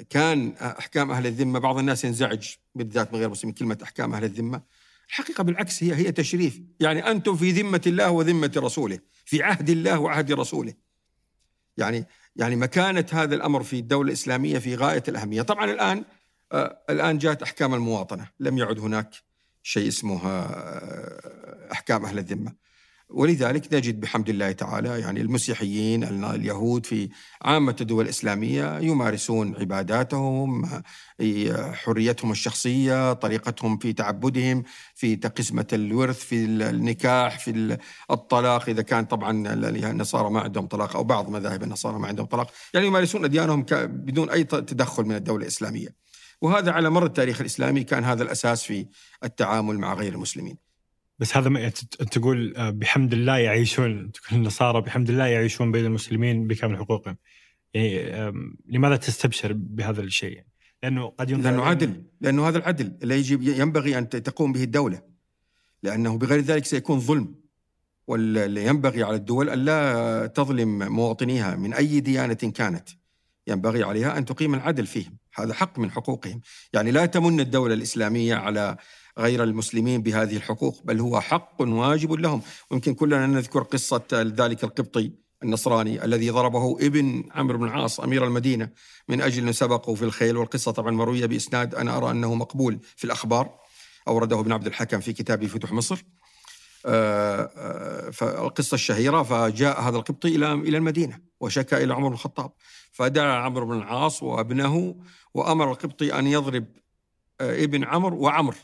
كان 0.09 0.53
أحكام 0.61 1.11
أهل 1.11 1.27
الذمة 1.27 1.59
بعض 1.59 1.77
الناس 1.77 2.05
ينزعج 2.05 2.47
بالذات 2.75 3.13
من 3.13 3.19
غير 3.19 3.29
مسلمين 3.29 3.53
كلمة 3.53 3.77
أحكام 3.83 4.13
أهل 4.13 4.23
الذمة. 4.23 4.61
الحقيقة 5.07 5.43
بالعكس 5.43 5.83
هي 5.83 5.95
هي 5.95 6.11
تشريف. 6.11 6.61
يعني 6.79 7.11
أنتم 7.11 7.35
في 7.35 7.51
ذمة 7.51 7.81
الله 7.87 8.11
وذمة 8.11 8.51
رسوله 8.57 8.99
في 9.25 9.43
عهد 9.43 9.69
الله 9.69 9.99
وعهد 9.99 10.31
رسوله. 10.31 10.73
يعني 11.77 12.05
يعني 12.35 12.55
مكانة 12.55 13.05
هذا 13.11 13.35
الأمر 13.35 13.63
في 13.63 13.79
الدولة 13.79 14.07
الإسلامية 14.07 14.59
في 14.59 14.75
غاية 14.75 15.03
الأهمية. 15.07 15.41
طبعا 15.41 15.71
الآن 15.71 16.03
آه 16.51 16.77
الآن 16.89 17.17
جاءت 17.17 17.43
أحكام 17.43 17.73
المواطنة. 17.73 18.29
لم 18.39 18.57
يعد 18.57 18.79
هناك 18.79 19.15
شيء 19.63 19.87
اسمه 19.87 20.27
آه 20.27 21.71
أحكام 21.71 22.05
أهل 22.05 22.19
الذمة. 22.19 22.64
ولذلك 23.09 23.73
نجد 23.73 23.99
بحمد 23.99 24.29
الله 24.29 24.51
تعالى 24.51 24.99
يعني 24.99 25.21
المسيحيين 25.21 26.03
اليهود 26.03 26.85
في 26.85 27.09
عامة 27.41 27.75
الدول 27.81 28.03
الإسلامية 28.03 28.79
يمارسون 28.79 29.55
عباداتهم 29.55 30.65
حريتهم 31.73 32.31
الشخصية 32.31 33.13
طريقتهم 33.13 33.77
في 33.77 33.93
تعبدهم 33.93 34.63
في 34.95 35.15
قسمة 35.15 35.67
الورث 35.73 36.19
في 36.19 36.45
النكاح 36.45 37.39
في 37.39 37.77
الطلاق. 38.11 38.69
إذا 38.69 38.81
كان 38.81 39.05
طبعا 39.05 39.53
النصارى 39.53 40.29
ما 40.29 40.39
عندهم 40.39 40.67
طلاق 40.67 40.95
أو 40.95 41.03
بعض 41.03 41.29
مذاهب 41.29 41.63
النصارى 41.63 41.99
ما 41.99 42.07
عندهم 42.07 42.25
طلاق 42.25 42.51
يعني 42.73 42.87
يمارسون 42.87 43.25
أديانهم 43.25 43.65
بدون 43.71 44.29
أي 44.29 44.43
تدخل 44.43 45.03
من 45.03 45.15
الدولة 45.15 45.43
الإسلامية. 45.43 46.05
وهذا 46.41 46.71
على 46.71 46.89
مر 46.89 47.05
التاريخ 47.05 47.39
الإسلامي 47.41 47.83
كان 47.83 48.03
هذا 48.03 48.23
الأساس 48.23 48.63
في 48.63 48.87
التعامل 49.23 49.79
مع 49.79 49.93
غير 49.93 50.13
المسلمين. 50.13 50.64
بس 51.19 51.37
هذا 51.37 51.49
ما 51.49 51.69
تقول 52.11 52.53
آه، 52.57 52.69
بحمد 52.69 53.13
الله 53.13 53.37
يعيشون. 53.37 54.11
تقول 54.11 54.39
النصارى 54.39 54.81
بحمد 54.81 55.09
الله 55.09 55.25
يعيشون 55.25 55.71
بين 55.71 55.85
المسلمين 55.85 56.47
بكامل 56.47 56.77
حقوقهم. 56.77 57.17
يعني 57.73 58.31
لماذا 58.65 58.95
تستبشر 58.95 59.53
بهذا 59.53 60.01
الشيء؟ 60.01 60.43
لأنه 60.83 61.07
قد 61.07 61.31
لأنه 61.31 61.63
عدل 61.63 62.03
لأنه 62.21 62.47
هذا 62.47 62.57
العدل 62.57 62.97
اللي 63.03 63.15
يجب 63.15 63.41
ينبغي 63.41 63.97
أن 63.97 64.09
تقوم 64.09 64.53
به 64.53 64.63
الدولة. 64.63 65.01
لأنه 65.83 66.17
بغير 66.17 66.39
ذلك 66.39 66.65
سيكون 66.65 66.99
ظلم. 66.99 67.35
واللي 68.07 68.65
ينبغي 68.65 69.03
على 69.03 69.15
الدول 69.15 69.49
أن 69.49 69.59
لا 69.59 70.27
تظلم 70.27 70.93
مواطنيها 70.93 71.55
من 71.55 71.73
أي 71.73 71.99
ديانة 71.99 72.33
كانت. 72.33 72.89
ينبغي 73.47 73.83
عليها 73.83 74.17
أن 74.17 74.25
تقيم 74.25 74.53
العدل 74.53 74.85
فيهم. 74.85 75.17
هذا 75.33 75.53
حق 75.53 75.79
من 75.79 75.91
حقوقهم. 75.91 76.41
يعني 76.73 76.91
لا 76.91 77.05
تمن 77.05 77.39
الدولة 77.39 77.73
الإسلامية 77.73 78.35
على 78.35 78.77
غير 79.17 79.43
المسلمين 79.43 80.01
بهذه 80.01 80.35
الحقوق 80.37 80.81
بل 80.83 80.99
هو 80.99 81.21
حق 81.21 81.61
واجب 81.61 82.13
لهم. 82.13 82.41
ويمكن 82.71 82.93
كلنا 82.93 83.27
نذكر 83.27 83.63
قصة 83.63 84.03
ذلك 84.13 84.63
القبطي 84.63 85.11
النصراني 85.43 86.05
الذي 86.05 86.29
ضربه 86.29 86.77
ابن 86.81 87.23
عمرو 87.31 87.57
بن 87.57 87.65
العاص 87.65 87.99
أمير 87.99 88.25
المدينة 88.25 88.69
من 89.09 89.21
أجل 89.21 89.43
أنه 89.43 89.51
سبقه 89.51 89.95
في 89.95 90.05
الخيل. 90.05 90.37
والقصة 90.37 90.71
طبعا 90.71 90.91
مروية 90.91 91.25
بإسناد 91.25 91.75
أنا 91.75 91.97
أرى 91.97 92.11
أنه 92.11 92.35
مقبول 92.35 92.79
في 92.95 93.03
الأخبار. 93.03 93.59
أورده 94.07 94.39
ابن 94.39 94.51
عبد 94.51 94.67
الحكم 94.67 94.99
في 94.99 95.13
كتابه 95.13 95.47
فتوح 95.47 95.71
مصر. 95.71 96.03
آه، 96.85 97.51
آه، 97.57 98.09
فالقصة 98.09 98.75
الشهيرة 98.75 99.23
فجاء 99.23 99.81
هذا 99.81 99.97
القبطي 99.97 100.27
إلى 100.27 100.53
إلى 100.53 100.77
المدينة 100.77 101.19
وشكى 101.39 101.83
إلى 101.83 101.93
عمر 101.93 102.07
بن 102.07 102.13
الخطاب. 102.13 102.51
فدعا 102.91 103.35
عمرو 103.35 103.65
بن 103.65 103.77
العاص 103.77 104.23
وابنه 104.23 104.95
وأمر 105.33 105.71
القبطي 105.71 106.19
أن 106.19 106.27
يضرب 106.27 106.65
آه، 107.41 107.63
ابن 107.63 107.83
عمرو 107.83 108.17
وعمر. 108.17 108.55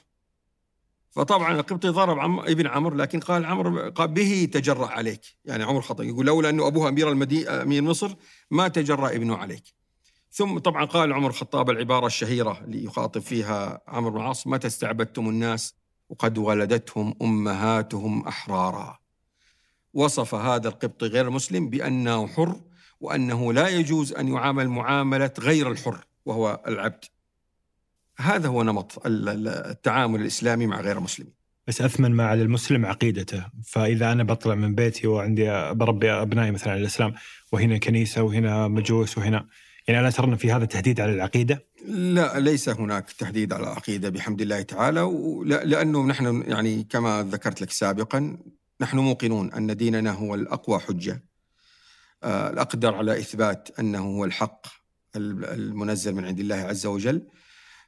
فطبعا 1.11 1.55
القبطي 1.59 1.87
ضرب 1.87 2.19
عم 2.19 2.39
ابن 2.39 2.67
عمرو 2.67 2.95
لكن 2.95 3.19
قال 3.19 3.45
عمرو 3.45 3.89
قال 3.89 4.07
به 4.07 4.49
تجرأ 4.53 4.87
عليك. 4.87 5.21
يعني 5.45 5.63
عمر 5.63 5.81
خطأ 5.81 6.03
يقول 6.03 6.25
لولا 6.25 6.49
أنه 6.49 6.67
أبوه 6.67 6.89
أمير 6.89 7.09
المدي 7.09 7.49
أمير 7.49 7.81
مصر 7.81 8.15
ما 8.51 8.67
تجرأ 8.67 9.09
ابنه 9.09 9.37
عليك. 9.37 9.63
ثم 10.31 10.59
طبعا 10.59 10.85
قال 10.85 11.13
عمر 11.13 11.29
الخطاب 11.29 11.69
العبارة 11.69 12.05
الشهيرة 12.05 12.59
اللي 12.63 12.83
يخاطب 12.83 13.21
فيها 13.21 13.81
عمرو 13.87 14.11
بن 14.11 14.17
العاص 14.17 14.47
متى 14.47 14.67
استعبدتم 14.67 15.29
الناس 15.29 15.75
وقد 16.09 16.37
ولدتهم 16.37 17.15
أمهاتهم 17.21 18.27
أحرارا؟ 18.27 18.99
وصف 19.93 20.35
هذا 20.35 20.67
القبطي 20.67 21.05
غير 21.05 21.27
المسلم 21.27 21.69
بأنه 21.69 22.27
حر 22.27 22.61
وأنه 22.99 23.53
لا 23.53 23.67
يجوز 23.67 24.13
أن 24.13 24.27
يعامل 24.27 24.69
معاملة 24.69 25.31
غير 25.39 25.71
الحر 25.71 26.05
وهو 26.25 26.61
العبد. 26.67 27.05
هذا 28.17 28.47
هو 28.47 28.63
نمط 28.63 29.01
التعامل 29.05 30.21
الإسلامي 30.21 30.67
مع 30.67 30.81
غير 30.81 30.97
المسلمين. 30.97 31.33
بس 31.67 31.81
أثمن 31.81 32.11
ما 32.11 32.25
على 32.25 32.41
المسلم 32.41 32.85
عقيدته، 32.85 33.45
فإذا 33.65 34.11
أنا 34.11 34.23
بطلع 34.23 34.55
من 34.55 34.75
بيتي 34.75 35.07
وعندي 35.07 35.73
بربي 35.73 36.11
أبنائي 36.11 36.51
مثلا 36.51 36.71
على 36.71 36.81
الإسلام 36.81 37.13
وهنا 37.51 37.77
كنيسة 37.77 38.23
وهنا 38.23 38.67
مجوس 38.67 39.17
وهنا 39.17 39.47
يعني 39.87 39.99
ألا 39.99 40.09
ترى 40.09 40.37
في 40.37 40.51
هذا 40.51 40.65
تهديد 40.65 41.01
على 41.01 41.13
العقيدة؟ 41.13 41.65
لا 41.87 42.39
ليس 42.39 42.69
هناك 42.69 43.11
تهديد 43.11 43.53
على 43.53 43.63
العقيدة 43.63 44.09
بحمد 44.09 44.41
الله 44.41 44.61
تعالى 44.61 45.01
لأنه 45.45 46.05
نحن 46.05 46.43
يعني 46.47 46.83
كما 46.83 47.27
ذكرت 47.31 47.61
لك 47.61 47.71
سابقا 47.71 48.37
نحن 48.81 48.97
موقنون 48.97 49.53
أن 49.53 49.77
ديننا 49.77 50.11
هو 50.11 50.35
الأقوى 50.35 50.79
حجة 50.79 51.23
آه، 52.23 52.49
الأقدر 52.49 52.95
على 52.95 53.19
إثبات 53.19 53.69
أنه 53.79 53.99
هو 53.99 54.25
الحق 54.25 54.67
المنزل 55.15 56.13
من 56.13 56.25
عند 56.25 56.39
الله 56.39 56.55
عز 56.55 56.85
وجل 56.85 57.27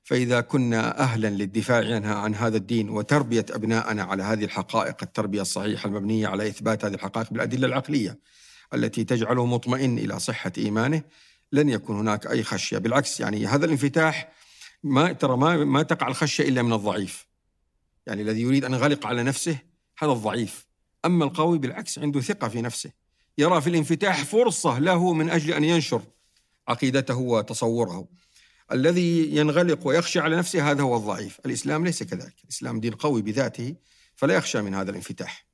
فإذا 0.03 0.41
كنا 0.41 0.99
أهلا 0.99 1.27
للدفاع 1.27 1.77
عنها 1.77 2.15
عن 2.15 2.35
هذا 2.35 2.57
الدين 2.57 2.89
وتربية 2.89 3.45
أبنائنا 3.51 4.03
على 4.03 4.23
هذه 4.23 4.43
الحقائق 4.43 4.97
التربية 5.03 5.41
الصحيحة 5.41 5.87
المبنية 5.87 6.27
على 6.27 6.47
إثبات 6.47 6.85
هذه 6.85 6.93
الحقائق 6.93 7.33
بالأدلة 7.33 7.67
العقلية 7.67 8.19
التي 8.73 9.03
تجعله 9.03 9.45
مطمئن 9.45 9.97
إلى 9.97 10.19
صحة 10.19 10.51
إيمانه 10.57 11.01
لن 11.51 11.69
يكون 11.69 11.99
هناك 11.99 12.27
أي 12.27 12.43
خشية. 12.43 12.77
بالعكس 12.77 13.19
يعني 13.19 13.47
هذا 13.47 13.65
الانفتاح 13.65 14.31
ما 14.83 15.11
ترى 15.11 15.37
ما, 15.37 15.57
ما 15.57 15.83
تقع 15.83 16.07
الخشية 16.07 16.43
إلا 16.43 16.61
من 16.61 16.73
الضعيف. 16.73 17.27
يعني 18.07 18.21
الذي 18.21 18.41
يريد 18.41 18.65
أن 18.65 18.73
يغلق 18.73 19.07
على 19.07 19.23
نفسه 19.23 19.57
هذا 19.97 20.11
الضعيف. 20.11 20.67
أما 21.05 21.25
القوي 21.25 21.57
بالعكس 21.57 21.99
عنده 21.99 22.21
ثقة 22.21 22.47
في 22.47 22.61
نفسه. 22.61 22.91
يرى 23.37 23.61
في 23.61 23.69
الانفتاح 23.69 24.23
فرصة 24.23 24.79
له 24.79 25.13
من 25.13 25.29
أجل 25.29 25.53
أن 25.53 25.63
ينشر 25.63 26.01
عقيدته 26.67 27.17
وتصوره. 27.17 28.07
الذي 28.73 29.35
ينغلق 29.35 29.87
ويخشى 29.87 30.19
على 30.19 30.35
نفسه 30.35 30.71
هذا 30.71 30.81
هو 30.81 30.97
الضعيف. 30.97 31.39
الإسلام 31.45 31.85
ليس 31.85 32.03
كذلك. 32.03 32.35
الإسلام 32.43 32.79
دين 32.79 32.93
قوي 32.93 33.21
بذاته 33.21 33.75
فلا 34.15 34.33
يخشى 34.35 34.61
من 34.61 34.73
هذا 34.73 34.89
الانفتاح. 34.91 35.45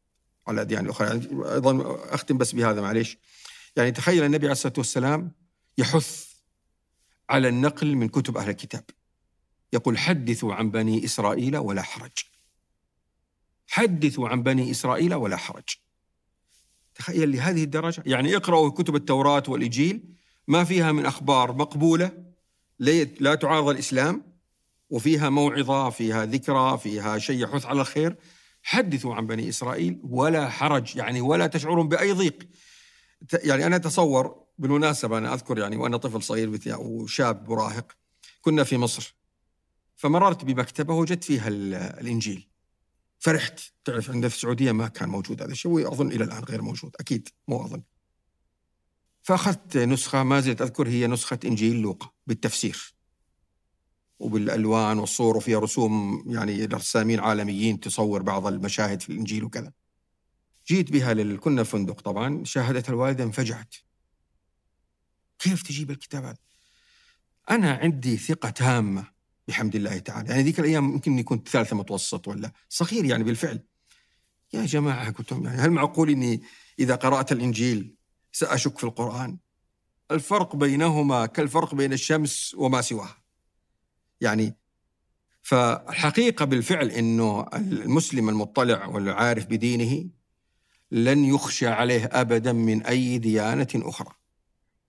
على 0.47 0.55
الأديان 0.55 0.86
الأخرى 0.86 1.07
يعني 1.07 1.26
أيضا 1.53 1.99
أختم 2.13 2.38
بس 2.38 2.51
بهذا 2.51 2.82
معليش. 2.82 3.17
يعني 3.76 3.91
تخيل 3.91 4.24
النبي 4.24 4.45
عليه 4.45 4.51
الصلاة 4.51 4.74
والسلام 4.78 5.32
يحث 5.78 6.28
على 7.30 7.49
النقل 7.49 7.95
من 7.95 8.09
كتب 8.09 8.38
أهل 8.38 8.49
الكتاب. 8.49 8.84
يقول 9.74 9.97
حدثوا 9.97 10.53
عن 10.53 10.72
بني 10.72 11.05
إسرائيل 11.05 11.57
ولا 11.57 11.82
حرج. 11.82 12.11
حدثوا 13.67 14.30
عن 14.30 14.43
بني 14.43 14.72
إسرائيل 14.72 15.13
ولا 15.13 15.38
حرج. 15.38 15.70
تخيل 16.95 17.32
لهذه 17.32 17.63
الدرجة. 17.63 18.03
يعني 18.05 18.36
اقرأوا 18.36 18.70
كتب 18.70 18.95
التوراة 18.95 19.43
والإنجيل 19.47 20.15
ما 20.47 20.63
فيها 20.63 20.91
من 20.91 21.05
أخبار 21.05 21.53
مقبولة 21.53 22.29
لا 22.80 23.36
تعارض 23.36 23.70
الإسلام 23.70 24.24
وفيها 24.90 25.30
موعظة 25.30 25.90
فيها 25.90 26.26
ذكرى 26.26 26.78
فيها 26.78 27.18
شيء 27.18 27.44
يحث 27.44 27.66
على 27.66 27.82
الخير. 27.82 28.16
حدثوا 28.64 29.16
عن 29.16 29.28
بني 29.28 29.50
إسرائيل 29.50 30.00
ولا 30.04 30.50
حرج 30.50 30.96
يعني 30.96 31.22
ولا 31.22 31.48
تشعرون 31.48 31.88
بأي 31.88 32.12
ضيق. 32.12 32.48
يعني 33.34 33.66
أنا 33.66 33.76
أتصور 33.76 34.44
بالمناسبة 34.58 35.18
أنا 35.18 35.34
أذكر 35.34 35.58
يعني 35.58 35.78
وأنا 35.78 35.98
طفل 35.98 36.24
صغير 36.24 36.60
وشاب 36.68 37.50
مراهق 37.50 37.92
كنا 38.42 38.64
في 38.64 38.78
مصر. 38.78 39.16
فمررت 39.96 40.46
بمكتبة 40.46 40.94
وجدت 40.94 41.24
فيها 41.24 41.48
الإنجيل. 41.48 42.50
فرحت. 43.20 43.60
تعرف 43.86 44.10
عندنا 44.10 44.30
في 44.30 44.36
السعودية 44.36 44.72
ما 44.72 44.88
كان 44.88 45.10
موجود 45.10 45.42
هذا 45.42 45.52
الشيء 45.52 45.72
وأظن 45.72 46.12
إلى 46.12 46.24
الآن 46.24 46.44
غير 46.44 46.62
موجود. 46.62 46.96
أكيد 47.00 47.30
مو 47.48 47.66
أظن. 47.66 47.82
فأخذت 49.22 49.78
نسخة 49.78 50.24
ما 50.24 50.39
زلت 50.39 50.61
أذكر 50.61 50.88
هي 50.88 51.07
نسخة 51.07 51.39
إنجيل 51.45 51.76
لوقا 51.76 52.11
بالتفسير. 52.28 52.93
وبالألوان 54.20 54.99
والصور 54.99 55.38
وفيها 55.38 55.59
رسوم 55.59 56.24
يعني 56.28 56.65
رسامين 56.65 57.20
عالميين 57.20 57.80
تصور 57.80 58.22
بعض 58.22 58.47
المشاهد 58.47 59.01
في 59.01 59.09
الإنجيل 59.09 59.43
وكذا. 59.43 59.72
جيت 60.67 60.91
بها 60.91 61.13
لل... 61.13 61.39
كنا 61.39 61.63
فندق 61.63 62.01
طبعا 62.01 62.43
شاهدت 62.43 62.89
الوالدة 62.89 63.24
انفجعت. 63.24 63.76
كيف 65.39 65.63
تجيب 65.63 65.91
الكتاب 65.91 66.24
هذا؟ 66.24 66.38
أنا 67.49 67.72
عندي 67.72 68.17
ثقة 68.17 68.49
تامة 68.49 69.07
بحمد 69.47 69.76
الله 69.76 69.97
تعالى. 69.97 70.30
يعني 70.30 70.43
ذيك 70.43 70.59
الأيام 70.59 70.93
يمكن 70.93 71.11
إني 71.11 71.24
كنت 71.24 71.49
ثالثة 71.49 71.76
متوسط 71.76 72.28
ولا 72.28 72.51
صغير 72.70 73.05
يعني 73.05 73.24
بالفعل. 73.24 73.63
يا 74.53 74.65
جماعة 74.65 75.11
قلت 75.11 75.32
لهم 75.32 75.45
يعني 75.45 75.57
هل 75.57 75.72
معقول 75.72 76.09
إني 76.09 76.41
إذا 76.80 76.95
قرأت 76.95 77.32
الإنجيل 77.32 77.95
سأشك 78.32 78.78
في 78.78 78.84
القرآن. 78.84 79.38
الفرق 80.12 80.56
بينهما 80.56 81.26
كالفرق 81.26 81.76
بين 81.76 81.94
الشمس 81.94 82.56
وما 82.58 82.82
سواها. 82.82 83.18
يعني 84.22 84.56
فالحقيقة 85.42 86.46
بالفعل 86.46 86.92
أنه 86.92 87.46
المسلم 87.56 88.30
المطلع 88.30 88.86
والعارف 88.86 89.46
بدينه 89.46 90.10
لن 90.92 91.26
يخشى 91.26 91.68
عليه 91.68 92.10
أبدا 92.12 92.54
من 92.54 92.86
أي 92.86 93.18
ديانة 93.18 93.68
أخرى. 93.76 94.12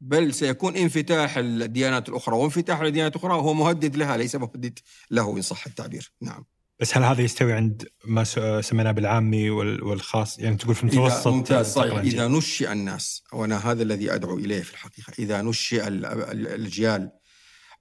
بل 0.01 0.35
سيكون 0.35 0.77
انفتاح 0.77 1.37
الديانات 1.37 2.09
الأخرى 2.09 2.37
وانفتاح 2.37 2.81
الديانات 2.81 3.17
الأخرى 3.17 3.35
هو 3.35 3.55
مهدد 3.55 3.97
لها 3.97 4.17
ليس 4.17 4.37
مهدد 4.37 4.79
له 5.11 5.37
إن 5.37 5.43
صح 5.43 5.67
التعبير. 5.67 6.13
نعم. 6.21 6.45
بس 6.81 6.97
هل 6.97 7.05
هذا 7.05 7.23
يستوي 7.23 7.53
عند 7.53 7.89
ما 8.05 8.25
سميناه 8.61 8.93
بالعامي 8.93 9.51
والخاص؟ 9.51 10.39
يعني 10.39 10.57
تقول 10.57 10.75
في 10.75 10.83
المتوسط 10.83 11.27
إذا 11.27 11.37
ممتاز 11.37 11.67
صحيح. 11.67 11.99
إذا 11.99 12.29
نشئ 12.29 12.73
الناس 12.73 13.23
وأنا 13.33 13.71
هذا 13.71 13.83
الذي 13.83 14.15
أدعو 14.15 14.39
إليه 14.39 14.63
في 14.63 14.73
الحقيقة 14.73 15.13
إذا 15.19 15.43
نشئ 15.43 15.89
الأجيال 15.89 17.11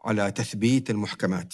على 0.05 0.31
تثبيت 0.31 0.89
المحكمات 0.89 1.53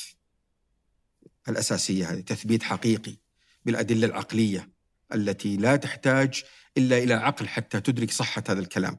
الأساسية 1.49 2.11
هذه 2.11 2.19
تثبيت 2.19 2.63
حقيقي 2.63 3.17
بالأدلة 3.65 4.07
العقلية 4.07 4.71
التي 5.13 5.57
لا 5.57 5.75
تحتاج 5.75 6.43
إلا 6.77 6.97
إلى 6.97 7.13
عقل 7.13 7.47
حتى 7.47 7.81
تدرك 7.81 8.11
صحة 8.11 8.43
هذا 8.49 8.59
الكلام. 8.59 8.97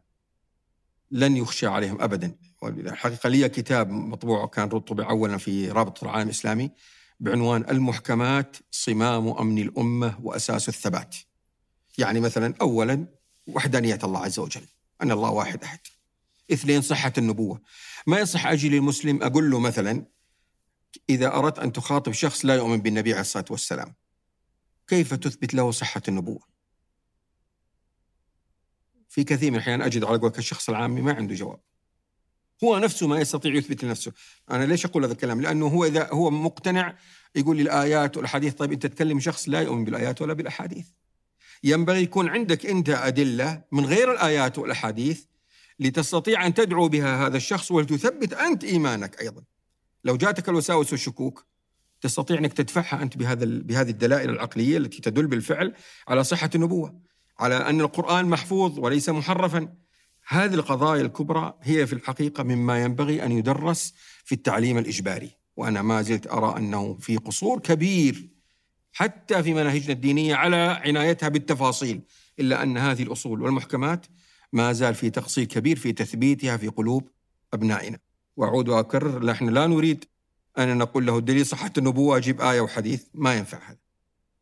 لن 1.10 1.36
يخشى 1.36 1.66
عليهم 1.66 2.02
أبدا. 2.02 2.36
الحقيقة 2.64 3.28
لي 3.28 3.48
كتاب 3.48 3.90
مطبوع 3.90 4.46
كان 4.46 4.68
طبع 4.68 5.10
أولا 5.10 5.36
في 5.36 5.70
رابط 5.70 6.04
العالم 6.04 6.26
الإسلامي 6.26 6.70
بعنوان 7.20 7.70
المحكمات 7.70 8.56
صمام 8.70 9.28
أمن 9.28 9.58
الأمة 9.58 10.18
وأساس 10.22 10.68
الثبات. 10.68 11.16
يعني 11.98 12.20
مثلا 12.20 12.54
أولا 12.60 13.06
وحدانية 13.46 13.98
الله 14.04 14.20
عز 14.24 14.38
وجل 14.38 14.66
أن 15.02 15.10
الله 15.10 15.30
واحد 15.30 15.64
أحد. 15.64 15.78
اثنين 16.52 16.82
صحة 16.82 17.12
النبوة. 17.18 17.60
ما 18.06 18.18
يصح 18.18 18.46
أجي 18.46 18.68
للمسلم 18.68 19.22
أقول 19.22 19.50
له 19.50 19.60
مثلا 19.60 20.06
إذا 21.10 21.34
أردت 21.34 21.58
أن 21.58 21.72
تخاطب 21.72 22.12
شخص 22.12 22.44
لا 22.44 22.54
يؤمن 22.54 22.76
بالنبي 22.76 23.12
عليه 23.12 23.20
الصلاة 23.20 23.44
والسلام 23.50 23.94
كيف 24.86 25.14
تثبت 25.14 25.54
له 25.54 25.70
صحة 25.70 26.02
النبوة؟ 26.08 26.40
في 29.08 29.24
كثير 29.24 29.50
من 29.50 29.56
الأحيان 29.56 29.82
أجد 29.82 30.04
على 30.04 30.18
قولك 30.18 30.38
الشخص 30.38 30.68
العامي 30.68 31.00
ما 31.00 31.12
عنده 31.12 31.34
جواب. 31.34 31.60
هو 32.64 32.78
نفسه 32.78 33.06
ما 33.06 33.20
يستطيع 33.20 33.54
يثبت 33.54 33.84
لنفسه. 33.84 34.12
أنا 34.50 34.64
ليش 34.64 34.86
أقول 34.86 35.04
هذا 35.04 35.12
الكلام؟ 35.12 35.40
لأنه 35.40 35.66
هو 35.66 35.84
إذا 35.84 36.08
هو 36.12 36.30
مقتنع 36.30 36.96
يقول 37.36 37.56
لي 37.56 37.62
الآيات 37.62 38.16
والأحاديث 38.16 38.54
طيب 38.54 38.72
أنت 38.72 38.86
تكلم 38.86 39.20
شخص 39.20 39.48
لا 39.48 39.60
يؤمن 39.60 39.84
بالآيات 39.84 40.22
ولا 40.22 40.32
بالأحاديث. 40.32 40.86
ينبغي 41.64 42.02
يكون 42.02 42.28
عندك 42.28 42.66
أنت 42.66 42.88
أدلة 42.88 43.62
من 43.72 43.86
غير 43.86 44.12
الآيات 44.12 44.58
والأحاديث 44.58 45.24
لتستطيع 45.80 46.46
أن 46.46 46.54
تدعو 46.54 46.88
بها 46.88 47.26
هذا 47.26 47.36
الشخص 47.36 47.70
ولتثبت 47.70 48.32
أنت 48.32 48.64
إيمانك 48.64 49.20
أيضا. 49.20 49.42
لو 50.04 50.16
جاتك 50.16 50.48
الوساوس 50.48 50.92
والشكوك 50.92 51.46
تستطيع 52.00 52.38
أنك 52.38 52.52
تدفعها 52.52 53.02
أنت 53.02 53.16
بهذا 53.16 53.44
بهذه 53.44 53.90
الدلائل 53.90 54.30
العقلية 54.30 54.76
التي 54.76 55.00
تدل 55.00 55.26
بالفعل 55.26 55.74
على 56.08 56.24
صحة 56.24 56.50
النبوة 56.54 57.00
على 57.38 57.54
أن 57.54 57.80
القرآن 57.80 58.24
محفوظ 58.24 58.78
وليس 58.78 59.08
محرفا. 59.08 59.85
هذه 60.28 60.54
القضايا 60.54 61.02
الكبرى 61.02 61.54
هي 61.62 61.86
في 61.86 61.92
الحقيقة 61.92 62.42
مما 62.42 62.82
ينبغي 62.82 63.24
أن 63.24 63.32
يدرس 63.32 63.94
في 64.24 64.34
التعليم 64.34 64.78
الإجباري. 64.78 65.30
وأنا 65.56 65.82
ما 65.82 66.02
زلت 66.02 66.26
أرى 66.26 66.56
أنه 66.58 66.96
في 67.00 67.16
قصور 67.16 67.58
كبير 67.58 68.28
حتى 68.92 69.42
في 69.42 69.54
مناهجنا 69.54 69.92
الدينية 69.92 70.34
على 70.34 70.56
عنايتها 70.56 71.28
بالتفاصيل 71.28 72.00
إلا 72.40 72.62
أن 72.62 72.78
هذه 72.78 73.02
الأصول 73.02 73.42
والمحكمات 73.42 74.06
ما 74.52 74.72
زال 74.72 74.94
في 74.94 75.10
تقصير 75.10 75.44
كبير 75.44 75.78
في 75.78 75.92
تثبيتها 75.92 76.56
في 76.56 76.68
قلوب 76.68 77.08
أبنائنا. 77.54 77.98
وأعود 78.36 78.68
وأكرر 78.68 79.24
نحن 79.24 79.48
لا 79.48 79.66
نريد 79.66 80.04
أن 80.58 80.78
نقول 80.78 81.06
له 81.06 81.20
دليل 81.20 81.46
صحة 81.46 81.72
النبوة 81.78 82.16
أجيب 82.16 82.40
آية 82.40 82.60
وحديث 82.60 83.04
ما 83.14 83.34
ينفع 83.34 83.58
هذا. 83.58 83.85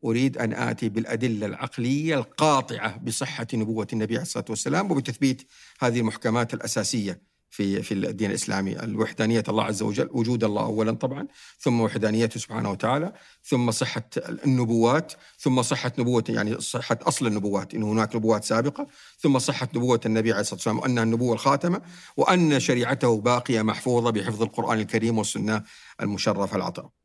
أريد 0.04 0.38
أن 0.38 0.52
آتي 0.52 0.88
بالأدلة 0.88 1.46
العقلية 1.46 2.14
القاطعة 2.18 2.98
بصحة 2.98 3.46
نبوة 3.54 3.86
النبي 3.92 4.14
عليه 4.14 4.22
الصلاة 4.22 4.44
والسلام 4.48 4.90
وبتثبيت 4.90 5.42
هذه 5.80 6.00
المحكمات 6.00 6.54
الأساسية 6.54 7.34
في 7.50 7.82
في 7.82 7.94
الدين 7.94 8.30
الإسلامي 8.30 8.82
الوحدانية 8.82 9.44
الله 9.48 9.64
عز 9.64 9.82
وجل 9.82 10.08
وجود 10.12 10.44
الله 10.44 10.62
اولا 10.62 10.92
طبعا 10.92 11.26
ثم 11.58 11.80
وحدانيته 11.80 12.40
سبحانه 12.40 12.70
وتعالى 12.70 13.12
ثم 13.42 13.70
صحة 13.70 14.08
النبوات 14.44 15.12
ثم 15.38 15.62
صحة 15.62 15.92
نبوة 15.98 16.24
يعني 16.28 16.60
صحة 16.60 16.98
أصل 17.02 17.26
النبوات 17.26 17.74
انه 17.74 17.92
هناك 17.92 18.16
نبوات 18.16 18.44
سابقة 18.44 18.86
ثم 19.18 19.38
صحة 19.38 19.68
نبوة 19.74 20.00
النبي 20.06 20.32
عليه 20.32 20.40
الصلاة 20.40 20.54
والسلام 20.54 20.78
وأنها 20.78 21.02
النبوة 21.02 21.34
الخاتمة 21.34 21.82
وأن 22.16 22.60
شريعته 22.60 23.20
باقية 23.20 23.62
محفوظة 23.62 24.10
بحفظ 24.10 24.42
القرآن 24.42 24.78
الكريم 24.80 25.18
والسنة 25.18 25.62
المشرفة 26.00 26.56
العطره. 26.56 27.03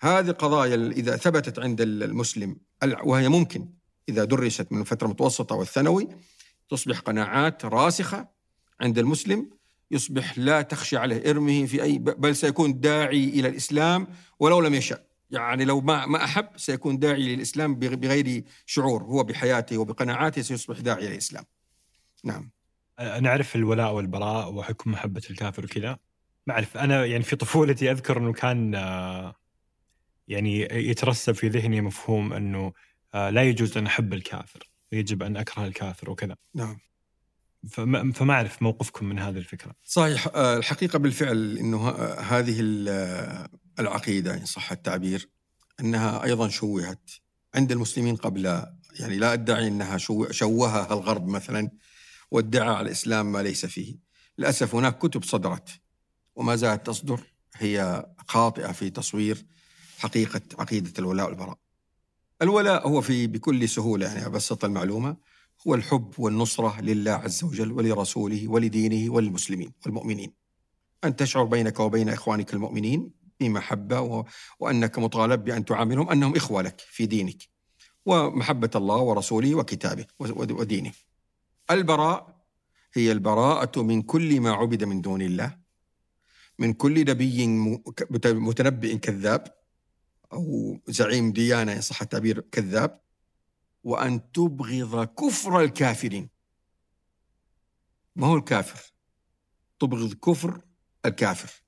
هذه 0.00 0.28
القضايا 0.28 0.74
إذا 0.74 1.16
ثبتت 1.16 1.58
عند 1.58 1.80
المسلم 1.80 2.56
وهي 3.04 3.28
ممكن. 3.28 3.68
إذا 4.08 4.24
درست 4.24 4.72
من 4.72 4.80
الفترة 4.80 5.06
المتوسطة 5.06 5.54
والثانوي 5.54 6.08
تصبح 6.68 7.00
قناعات 7.00 7.64
راسخة 7.64 8.28
عند 8.80 8.98
المسلم 8.98 9.50
يصبح 9.90 10.38
لا 10.38 10.62
تخشى 10.62 10.96
عليه 10.96 11.30
إرمه 11.30 11.66
في 11.66 11.82
أي 11.82 11.98
بل 11.98 12.36
سيكون 12.36 12.80
داعي 12.80 13.24
إلى 13.24 13.48
الإسلام 13.48 14.06
ولو 14.40 14.60
لم 14.60 14.74
يشأ. 14.74 14.98
يعني 15.30 15.64
لو 15.64 15.80
ما 15.80 16.06
ما 16.06 16.24
أحب 16.24 16.48
سيكون 16.56 16.98
داعي 16.98 17.36
للإسلام 17.36 17.74
بغير 17.74 18.44
شعور. 18.66 19.02
هو 19.02 19.24
بحياته 19.24 19.78
وبقناعاته 19.78 20.42
سيصبح 20.42 20.80
داعي 20.80 21.06
إلى 21.06 21.12
الإسلام. 21.12 21.44
نعم. 22.24 22.50
نعرف 23.20 23.56
الولاء 23.56 23.92
والبراء 23.92 24.52
وحكم 24.52 24.90
محبة 24.90 25.22
الكافر 25.30 25.64
وكذا. 25.64 25.98
ما 26.46 26.54
أعرف 26.54 26.76
أنا 26.76 27.04
يعني 27.04 27.22
في 27.22 27.36
طفولتي 27.36 27.90
أذكر 27.90 28.18
أنه 28.18 28.32
كان 28.32 28.74
يعني 30.28 30.68
يترسب 30.72 31.32
في 31.32 31.48
ذهني 31.48 31.80
مفهوم 31.80 32.32
أنه 32.32 32.72
لا 33.14 33.42
يجوز 33.42 33.76
أن 33.76 33.86
أحب 33.86 34.14
الكافر 34.14 34.70
يجب 34.92 35.22
أن 35.22 35.36
أكره 35.36 35.66
الكافر 35.66 36.10
وكذا. 36.10 36.36
نعم. 36.54 36.78
فما, 37.70 38.12
فما 38.12 38.34
أعرف 38.34 38.62
موقفكم 38.62 39.06
من 39.06 39.18
هذه 39.18 39.36
الفكرة. 39.36 39.72
صحيح 39.84 40.28
آه، 40.34 40.56
الحقيقة 40.56 40.98
بالفعل 40.98 41.58
أنه 41.58 41.90
هذه 42.14 42.60
العقيدة 43.78 44.34
إن 44.34 44.44
صح 44.44 44.72
التعبير 44.72 45.28
أنها 45.80 46.24
أيضا 46.24 46.48
شوهت 46.48 47.10
عند 47.54 47.72
المسلمين 47.72 48.16
قبل 48.16 48.44
يعني 49.00 49.16
لا 49.16 49.32
أدعي 49.32 49.68
أنها 49.68 49.96
شوهها 50.30 50.92
الغرب 50.92 51.26
مثلا 51.28 51.70
وادعى 52.30 52.68
على 52.68 52.86
الإسلام 52.86 53.32
ما 53.32 53.42
ليس 53.42 53.66
فيه. 53.66 53.96
للأسف 54.38 54.74
هناك 54.74 54.98
كتب 54.98 55.24
صدرت 55.24 55.80
وما 56.34 56.56
زالت 56.56 56.86
تصدر 56.86 57.20
هي 57.54 58.06
خاطئة 58.28 58.72
في 58.72 58.90
تصوير. 58.90 59.46
حقيقة 59.98 60.40
عقيدة 60.58 60.92
الولاء 60.98 61.26
والبراء. 61.26 61.58
الولاء 62.42 62.88
هو 62.88 63.00
في 63.00 63.26
بكل 63.26 63.68
سهولة 63.68 64.06
يعني 64.06 64.26
أبسط 64.26 64.64
المعلومة 64.64 65.16
هو 65.66 65.74
الحب 65.74 66.12
والنصرة 66.18 66.80
لله 66.80 67.12
عز 67.12 67.44
وجل 67.44 67.72
ولرسوله 67.72 68.48
ولدينه 68.48 69.12
وللمسلمين 69.12 69.72
والمؤمنين. 69.86 70.32
أن 71.04 71.16
تشعر 71.16 71.44
بينك 71.44 71.80
وبين 71.80 72.08
إخوانك 72.08 72.54
المؤمنين 72.54 73.10
بمحبة 73.40 74.00
و... 74.00 74.24
وأنك 74.60 74.98
مطالب 74.98 75.44
بأن 75.44 75.64
تعاملهم 75.64 76.08
أنهم 76.10 76.36
إخوة 76.36 76.62
لك 76.62 76.80
في 76.80 77.06
دينك 77.06 77.42
ومحبة 78.06 78.70
الله 78.74 78.96
ورسوله 78.96 79.54
وكتابه 79.54 80.06
ودينه. 80.18 80.92
البراء 81.70 82.36
هي 82.94 83.12
البراءة 83.12 83.82
من 83.82 84.02
كل 84.02 84.40
ما 84.40 84.52
عبد 84.52 84.84
من 84.84 85.00
دون 85.00 85.22
الله 85.22 85.58
من 86.58 86.72
كل 86.72 87.00
نبي 87.00 87.46
متنبئ 88.24 88.96
كذاب 88.98 89.56
أو 90.32 90.78
زعيم 90.88 91.32
ديانة 91.32 91.72
إن 91.72 91.80
صح 91.80 92.02
التعبير 92.02 92.40
كذاب 92.40 93.00
وأن 93.84 94.32
تبغض 94.32 95.04
كفر 95.04 95.60
الكافرين. 95.60 96.28
ما 98.16 98.26
هو 98.26 98.36
الكافر؟ 98.36 98.92
تبغض 99.78 100.14
كفر 100.14 100.60
الكافر. 101.04 101.62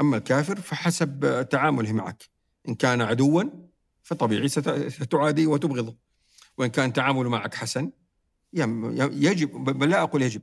أما 0.00 0.16
الكافر 0.16 0.60
فحسب 0.60 1.46
تعامله 1.50 1.92
معك. 1.92 2.24
إن 2.68 2.74
كان 2.74 3.00
عدوا 3.00 3.42
فطبيعي 4.02 4.48
ستعاديه 4.88 5.46
وتبغضه. 5.46 5.96
وإن 6.58 6.70
كان 6.70 6.92
تعامله 6.92 7.30
معك 7.30 7.54
حسن 7.54 7.92
يجب 8.52 9.52
بل 9.52 9.90
لا 9.90 10.02
أقول 10.02 10.22
يجب. 10.22 10.42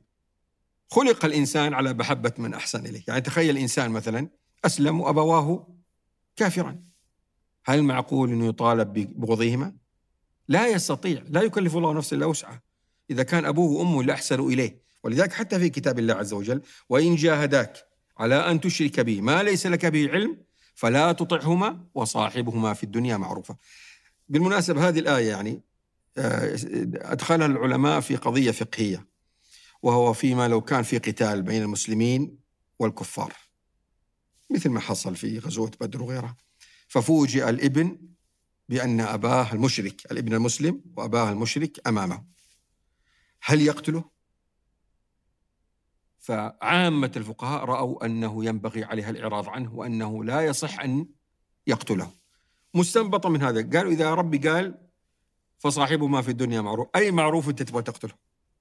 خلق 0.90 1.24
الإنسان 1.24 1.74
على 1.74 1.94
محبة 1.94 2.32
من 2.38 2.54
أحسن 2.54 2.86
إليه. 2.86 3.04
يعني 3.08 3.20
تخيل 3.20 3.58
إنسان 3.58 3.90
مثلا 3.90 4.28
أسلم 4.64 5.00
وأبواه 5.00 5.76
كافرا. 6.36 6.82
هل 7.68 7.82
معقول 7.82 8.30
أنه 8.30 8.46
يطالب 8.46 8.92
ببغضهما 8.92 9.74
لا 10.48 10.68
يستطيع 10.68 11.22
لا 11.28 11.42
يكلف 11.42 11.76
الله 11.76 11.92
نفسا 11.92 12.16
إلا 12.16 12.26
وسعها. 12.26 12.62
إذا 13.10 13.22
كان 13.22 13.44
أبوه 13.44 13.70
وأمه 13.70 14.02
لا 14.02 14.14
احسنوا 14.14 14.50
إليه. 14.50 14.82
ولذلك 15.04 15.32
حتى 15.32 15.58
في 15.58 15.68
كتاب 15.68 15.98
الله 15.98 16.14
عز 16.14 16.32
وجل 16.32 16.62
وإن 16.88 17.14
جاهداك 17.14 17.86
على 18.18 18.34
أن 18.34 18.60
تشرك 18.60 19.00
به 19.00 19.20
ما 19.20 19.42
ليس 19.42 19.66
لك 19.66 19.86
به 19.86 20.10
علم 20.12 20.36
فلا 20.74 21.12
تطعهما 21.12 21.86
وصاحبهما 21.94 22.74
في 22.74 22.84
الدنيا 22.84 23.16
معروفا. 23.16 23.56
بالمناسبة 24.28 24.88
هذه 24.88 24.98
الآية 24.98 25.28
يعني 25.30 25.62
آه، 26.18 26.56
أدخلها 26.94 27.46
العلماء 27.46 28.00
في 28.00 28.16
قضية 28.16 28.50
فقهية 28.50 29.06
وهو 29.82 30.12
فيما 30.12 30.48
لو 30.48 30.60
كان 30.60 30.82
في 30.82 30.98
قتال 30.98 31.42
بين 31.42 31.62
المسلمين 31.62 32.38
والكفار 32.78 33.32
مثل 34.50 34.70
ما 34.70 34.80
حصل 34.80 35.16
في 35.16 35.38
غزوة 35.38 35.70
بدر 35.80 36.02
وغيرها. 36.02 36.36
ففوجئ 36.86 37.48
الابن 37.48 37.98
بأن 38.68 39.00
أباه 39.00 39.52
المشرك 39.52 40.12
الابن 40.12 40.34
المسلم 40.34 40.80
وأباه 40.96 41.30
المشرك 41.30 41.88
أمامه. 41.88 42.24
هل 43.42 43.62
يقتله؟ 43.62 44.04
فعامة 46.18 47.12
الفقهاء 47.16 47.64
رأوا 47.64 48.06
أنه 48.06 48.44
ينبغي 48.44 48.84
عليها 48.84 49.10
الإعراض 49.10 49.48
عنه 49.48 49.74
وأنه 49.74 50.24
لا 50.24 50.40
يصح 50.40 50.80
أن 50.80 51.06
يقتله. 51.66 52.10
مستنبطة 52.74 53.28
من 53.28 53.42
هذا. 53.42 53.78
قالوا 53.78 53.92
إذا 53.92 54.14
ربي 54.14 54.38
قال 54.38 54.78
فصاحبه 55.58 56.06
ما 56.06 56.22
في 56.22 56.30
الدنيا 56.30 56.60
معروف. 56.60 56.88
أي 56.96 57.10
معروف 57.10 57.48
أنت 57.48 57.62
تبغى 57.62 57.82
تقتله؟ 57.82 58.14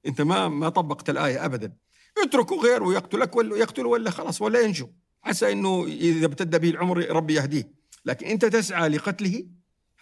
أنت 0.05 0.21
ما 0.21 0.47
ما 0.47 0.69
طبقت 0.69 1.09
الآية 1.09 1.45
أبدا. 1.45 1.75
اتركه 2.23 2.55
غيره 2.55 2.93
يقتلك 2.93 3.35
ولا 3.35 3.57
يقتله 3.57 3.89
ولا 3.89 4.11
خلاص 4.11 4.41
ولا 4.41 4.61
ينجو. 4.61 4.89
عسى 5.23 5.51
أنه 5.51 5.83
إذا 5.83 6.25
ابتدى 6.25 6.59
به 6.59 6.69
العمر 6.69 7.09
ربي 7.09 7.33
يهديه. 7.33 7.71
لكن 8.05 8.27
أنت 8.27 8.45
تسعى 8.45 8.89
لقتله 8.89 9.45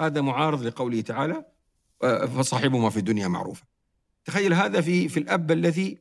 هذا 0.01 0.21
معارض 0.21 0.63
لقوله 0.63 1.01
تعالى 1.01 1.45
آه، 2.03 2.25
فصاحبهما 2.25 2.89
في 2.89 2.97
الدنيا 2.97 3.27
معروفة 3.27 3.63
تخيل 4.25 4.53
هذا 4.53 4.81
في 4.81 5.09
في 5.09 5.19
الأب 5.19 5.51
الذي 5.51 5.97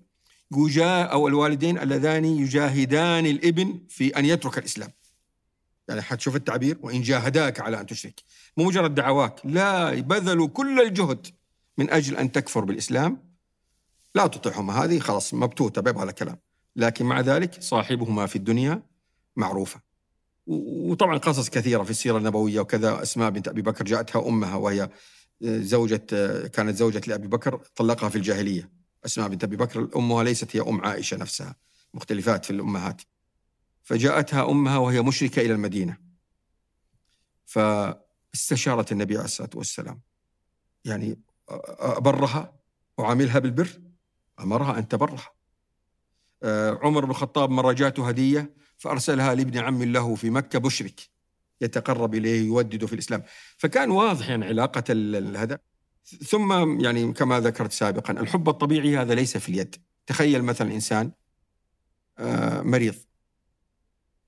يجا 0.57 1.03
أو 1.03 1.29
الوالدين 1.29 1.79
اللذان 1.79 2.25
يجاهدان 2.25 3.27
الإبن 3.27 3.81
في 3.89 4.19
أن 4.19 4.25
يترك 4.25 4.59
الإسلام. 4.59 4.91
يعني 5.89 6.03
حتشوف 6.03 6.37
التعبير 6.37 6.79
وإن 6.83 7.03
جاهداك 7.03 7.61
على 7.61 7.81
أن 7.81 7.87
تشرك. 7.87 8.23
مو 8.57 8.65
مجرد 8.65 8.95
دعواك 8.95 9.41
لا 9.45 9.95
بذلوا 10.01 10.49
كل 10.49 10.81
الجهد 10.81 11.27
من 11.79 11.91
أجل 11.91 12.17
أن 12.17 12.33
تكفر 12.33 12.65
بالإسلام. 12.65 13.33
لا 14.15 14.27
تطيعهما 14.27 14.85
هذه 14.85 14.99
خلاص 14.99 15.35
مبتوتة 15.35 15.83
بيبغى 15.83 16.05
لها 16.05 16.13
كلام 16.13 16.39
لكن 16.77 17.05
مع 17.05 17.21
ذلك 17.21 17.63
صاحبهما 17.63 18.27
في 18.27 18.37
الدنيا 18.37 18.83
معروفة. 19.37 19.81
وطبعا 20.47 21.19
قصص 21.19 21.51
كثيرة 21.51 21.83
في 21.83 21.91
السيرة 21.91 22.19
النبوية 22.19 22.61
وكذا. 22.61 23.03
أسماء 23.03 23.31
بنت 23.31 23.49
أبي 23.49 23.63
بكر 23.63 23.85
جاءتها 23.85 24.29
أمها 24.29 24.57
وهي 24.57 24.89
زوجة 25.43 26.07
كانت 26.47 26.77
زوجة 26.77 27.03
لأبي 27.07 27.29
بكر 27.29 27.57
طلقها 27.77 28.09
في 28.09 28.17
الجاهلية. 28.17 28.71
أسماء 29.05 29.29
بنت 29.29 29.45
أبي 29.45 29.57
بكر 29.57 29.89
أمها 29.97 30.25
ليست 30.25 30.57
هي 30.57 30.61
أم 30.61 30.85
عائشة 30.85 31.17
نفسها. 31.17 31.57
مختلفات 31.95 32.45
في 32.45 32.51
الأمهات. 32.51 33.03
فجاءتها 33.83 34.51
أمها 34.51 34.79
وهي 34.79 35.03
مشركة 35.03 35.41
إلى 35.41 35.53
المدينة. 35.53 35.97
فاستشارت 37.45 38.93
النبي 38.93 39.15
عليه 39.15 39.25
الصلاة 39.25 39.51
والسلام. 39.55 40.01
يعني 40.85 41.19
أبرها 41.79 42.53
وعاملها 42.99 43.39
بالبر 43.39 43.81
أمرها 44.41 44.79
أن 44.79 44.89
تبرها. 44.89 45.33
عمر 46.83 47.05
بن 47.05 47.11
الخطاب 47.11 47.51
مرة 47.51 47.73
جاته 47.73 48.09
هدية 48.09 48.55
فأرسلها 48.83 49.35
لابن 49.35 49.59
عم 49.59 49.83
له 49.83 50.15
في 50.15 50.31
مكة 50.31 50.59
بشرك 50.59 51.01
يتقرب 51.61 52.15
إليه 52.15 52.47
يودده 52.47 52.87
في 52.87 52.93
الإسلام. 52.93 53.23
فكان 53.57 53.91
واضح 53.91 54.29
يعني 54.29 54.47
علاقة 54.47 54.85
هذا. 55.37 55.59
ثم 56.29 56.81
يعني 56.81 57.13
كما 57.13 57.41
ذكرت 57.41 57.73
سابقا 57.73 58.13
الحب 58.13 58.49
الطبيعي 58.49 58.97
هذا 58.97 59.15
ليس 59.15 59.37
في 59.37 59.49
اليد. 59.49 59.77
تخيل 60.07 60.43
مثلا 60.43 60.75
إنسان 60.75 61.11
مريض 62.65 62.95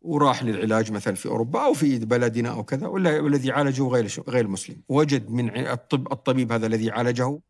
وراح 0.03 0.43
للعلاج 0.43 0.93
مثلا 0.93 1.15
في 1.15 1.27
أوروبا 1.27 1.65
أو 1.65 1.75
في 1.75 1.99
بلدنا 1.99 2.51
أو 2.51 2.65
كذا 2.65 2.87
ولا 2.87 3.21
الذي 3.21 3.51
عالجه 3.53 3.89
غير 3.89 4.25
غير 4.29 4.49
مسلم. 4.49 4.83
وجد 4.89 5.31
من 5.31 5.57
الطب 5.57 6.13
الطبيب 6.13 6.53
هذا 6.53 6.67
الذي 6.67 6.91
عالجه 6.91 7.41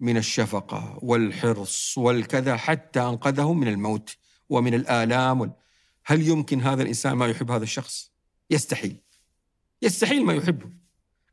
من 0.00 0.16
الشفقة 0.16 0.98
والحرص 1.02 1.98
والكذا 1.98 2.56
حتى 2.56 3.00
أنقذه 3.00 3.52
من 3.52 3.68
الموت 3.68 4.16
ومن 4.48 4.74
الآلام 4.74 5.52
هل 6.06 6.28
يمكن 6.28 6.60
هذا 6.60 6.82
الإنسان 6.82 7.12
ما 7.12 7.26
يحب 7.26 7.50
هذا 7.50 7.62
الشخص؟ 7.62 8.12
يستحيل. 8.50 9.00
يستحيل 9.82 10.24
ما 10.24 10.32
يحبه. 10.32 10.70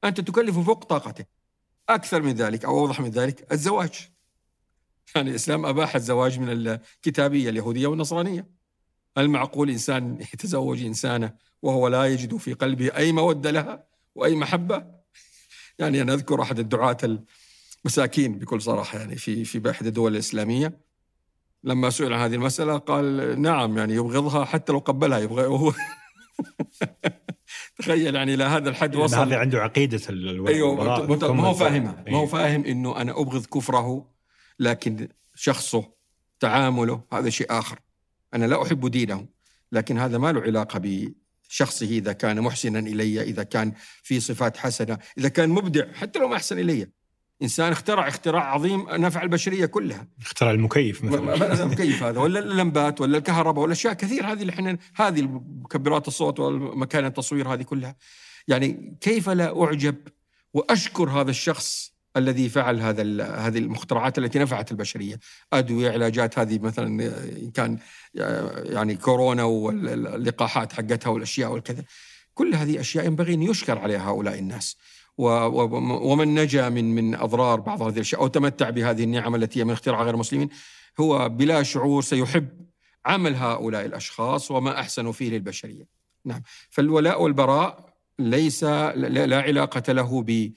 أنت 0.03 0.21
تكلفه 0.21 0.63
فوق 0.63 0.83
طاقته. 0.83 1.25
أكثر 1.89 2.21
من 2.21 2.33
ذلك 2.33 2.65
أو 2.65 2.79
أوضح 2.79 3.01
من 3.01 3.09
ذلك 3.09 3.51
الزواج. 3.51 4.09
يعني 5.15 5.29
الإسلام 5.29 5.65
أباح 5.65 5.95
الزواج 5.95 6.39
من 6.39 6.49
الكتابية 6.49 7.49
اليهودية 7.49 7.87
والنصرانية. 7.87 8.47
هل 9.17 9.29
معقول 9.29 9.69
إنسان 9.69 10.17
يتزوج 10.33 10.83
إنسانة 10.83 11.33
وهو 11.61 11.87
لا 11.87 12.05
يجد 12.05 12.37
في 12.37 12.53
قلبه 12.53 12.95
أي 12.97 13.11
مودة 13.11 13.51
لها 13.51 13.87
وأي 14.15 14.35
محبة. 14.35 14.85
يعني 15.79 16.01
أنا 16.01 16.13
أذكر 16.13 16.41
أحد 16.41 16.59
الدعاة 16.59 16.97
المساكين 17.85 18.39
بكل 18.39 18.61
صراحة 18.61 18.99
يعني 18.99 19.15
في 19.15 19.45
في 19.45 19.71
إحدى 19.71 19.87
الدول 19.87 20.13
الإسلامية. 20.13 20.90
لما 21.63 21.89
سئل 21.89 22.13
عن 22.13 22.19
هذه 22.19 22.35
المسألة 22.35 22.77
قال 22.77 23.41
نعم 23.41 23.77
يعني 23.77 23.93
يبغضها 23.93 24.45
حتى 24.45 24.71
لو 24.71 24.79
قبلها 24.79 25.19
يبغى 25.19 25.45
وهو 25.45 25.73
تخيل 27.79 28.15
يعني 28.15 28.33
إلى 28.33 28.43
هذا 28.43 28.69
الحد 28.69 28.95
وصل. 28.95 29.17
هذا 29.17 29.37
عنده 29.37 29.61
عقيدة 29.61 30.01
أيوه 30.47 30.83
ما 31.33 31.47
هو 31.47 31.53
فاهمها 31.53 32.03
ما 32.07 32.17
هو 32.17 32.25
فاهم 32.25 32.65
إنه 32.65 33.01
أنا 33.01 33.11
أبغض 33.11 33.45
كفره 33.45 34.11
لكن 34.59 35.07
شخصه 35.35 35.91
تعامله 36.39 37.01
هذا 37.13 37.29
شيء 37.29 37.47
آخر. 37.49 37.79
أنا 38.33 38.45
لا 38.45 38.63
أحب 38.63 38.87
دينه 38.87 39.25
لكن 39.71 39.97
هذا 39.97 40.17
ما 40.17 40.31
له 40.31 40.41
علاقة 40.41 40.81
بشخصه 40.83 41.85
إذا 41.85 42.13
كان 42.13 42.41
محسنا 42.41 42.79
إلي 42.79 43.21
إذا 43.21 43.43
كان 43.43 43.73
في 44.03 44.19
صفات 44.19 44.57
حسنة 44.57 44.97
إذا 45.17 45.29
كان 45.29 45.49
مبدع 45.49 45.93
حتى 45.93 46.19
لو 46.19 46.27
ما 46.27 46.35
أحسن 46.35 46.59
إلي. 46.59 46.87
إنسان 47.43 47.71
اخترع 47.71 48.07
اختراع 48.07 48.53
عظيم 48.53 48.85
نفع 48.89 49.23
البشرية 49.23 49.65
كلها. 49.65 50.07
اخترع 50.21 50.51
المكيف 50.51 51.03
مثلا. 51.03 51.63
المكيف 51.63 52.03
هذا 52.03 52.19
ولا 52.19 52.39
اللمبات 52.39 53.01
ولا 53.01 53.17
الكهرباء 53.17 53.63
ولا 53.63 53.71
أشياء 53.71 53.93
كثير 53.93 54.25
هذه 54.25 54.41
اللي 54.41 54.53
إحنا 54.53 54.77
هذه 54.95 55.21
مكبرات 55.61 56.07
الصوت 56.07 56.39
والمكان 56.39 57.05
التصوير 57.05 57.53
هذه 57.53 57.63
كلها. 57.63 57.95
يعني 58.47 58.97
كيف 59.01 59.29
لا 59.29 59.63
أعجب 59.63 59.95
وأشكر 60.53 61.09
هذا 61.09 61.29
الشخص 61.29 61.91
الذي 62.17 62.49
فعل 62.49 62.79
هذا 62.79 63.25
هذه 63.47 63.57
المخترعات 63.57 64.17
التي 64.17 64.39
نفعت 64.39 64.71
البشرية، 64.71 65.19
أدوية، 65.53 65.91
علاجات 65.91 66.39
هذه 66.39 66.59
مثلا 66.59 66.87
إن 67.41 67.51
كان 67.51 67.77
يعني 68.65 68.95
كورونا 68.95 69.43
واللقاحات 69.43 70.73
حقتها 70.73 71.09
والأشياء 71.09 71.51
والكذا. 71.51 71.83
كل 72.33 72.55
هذه 72.55 72.79
أشياء 72.79 73.05
ينبغي 73.05 73.33
أن 73.33 73.41
يشكر 73.41 73.79
عليها 73.79 74.09
هؤلاء 74.09 74.39
الناس. 74.39 74.77
ومن 75.17 76.35
نجا 76.35 76.69
من 76.69 76.95
من 76.95 77.15
أضرار 77.15 77.59
بعض 77.59 77.81
هذه 77.81 77.95
الأشياء 77.95 78.21
أو 78.21 78.27
تمتع 78.27 78.69
بهذه 78.69 79.03
النعم 79.03 79.35
التي 79.35 79.59
هي 79.59 79.63
من 79.63 79.71
اختراع 79.71 80.03
غير 80.03 80.13
المسلمين 80.13 80.49
هو 80.99 81.29
بلا 81.29 81.63
شعور 81.63 82.01
سيحب 82.01 82.47
عمل 83.05 83.35
هؤلاء 83.35 83.85
الأشخاص 83.85 84.51
وما 84.51 84.79
احسنوا 84.79 85.11
فيه 85.11 85.29
للبشرية. 85.29 85.87
نعم، 86.25 86.41
فالولاء 86.69 87.23
والبراء 87.23 87.93
ليس 88.19 88.63
لا 88.63 89.41
علاقة 89.41 89.93
له 89.93 90.23
ب 90.23 90.51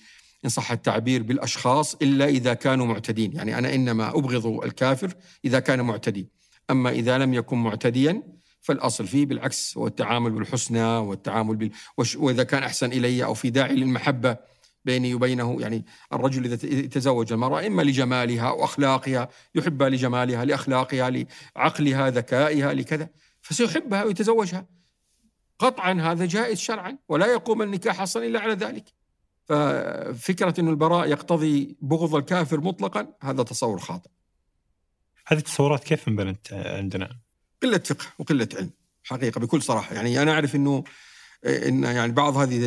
إن 0.45 0.51
صح 0.51 0.73
التعبير 0.73 1.23
بالأشخاص 1.23 1.95
إلا 1.95 2.25
إذا 2.25 2.55
كانوا 2.55 2.87
معتدين. 2.87 3.33
يعني 3.33 3.59
أنا 3.59 3.75
إنما 3.75 4.09
أبغض 4.09 4.47
الكافر 4.47 5.15
إذا 5.45 5.61
كان 5.61 5.81
معتدي. 5.81 6.29
أما 6.71 6.91
إذا 6.91 7.19
لم 7.19 7.35
يكن 7.35 7.57
معتديا 7.57 8.23
فالأصل 8.65 9.07
فيه 9.07 9.27
بالعكس 9.27 9.79
هو 9.79 9.87
التعامل 9.87 10.31
بالحسنى 10.31 10.97
والتعامل 10.97 11.57
بال... 11.57 11.71
وإذا 12.17 12.43
كان 12.43 12.63
أحسن 12.63 12.93
إلي 12.93 13.25
أو 13.25 13.35
في 13.35 13.51
داعي 13.51 13.75
للمحبة 13.75 14.37
بيني 14.85 15.15
وبينه 15.15 15.57
يعني 15.61 15.85
الرجل 16.13 16.45
إذا 16.45 16.87
تزوج 16.87 17.33
المرأة 17.33 17.67
إما 17.67 17.83
لجمالها 17.83 18.49
أو 18.49 18.65
أخلاقها 18.65 19.29
يحبها 19.55 19.89
لجمالها 19.89 20.45
لأخلاقها 20.45 21.11
لعقلها 21.57 22.11
ذكائها 22.11 22.75
لكذا 22.75 23.09
فسيحبها 23.41 24.05
ويتزوجها. 24.05 24.67
قطعا 25.59 25.93
هذا 25.93 26.27
جائز 26.27 26.59
شرعا 26.59 26.99
ولا 27.09 27.27
يقوم 27.27 27.63
النكاح 27.63 28.01
أصلا 28.01 28.27
إلا 28.27 28.41
على 28.41 28.55
ذلك. 28.55 28.85
ففكرة 29.45 30.61
أن 30.61 30.69
البراء 30.69 31.09
يقتضي 31.09 31.77
بغض 31.81 32.15
الكافر 32.15 32.61
مطلقا 32.61 33.13
هذا 33.23 33.43
تصور 33.43 33.79
خاطئ. 33.79 34.11
هذه 35.27 35.39
التصورات 35.39 35.85
كيف 35.85 36.09
انبنت 36.09 36.53
عندنا؟ 36.53 37.24
قلة 37.65 37.79
فقه 37.79 38.07
وقلة 38.19 38.49
علم 38.55 38.71
حقيقة 39.05 39.39
بكل 39.39 39.63
صراحة. 39.63 39.95
يعني 39.95 40.23
أنا 40.23 40.33
أعرف 40.33 40.55
أنه 40.55 40.85
إن 41.47 41.85
يعني 41.85 42.13
بعض 42.13 42.37
هذه 42.37 42.65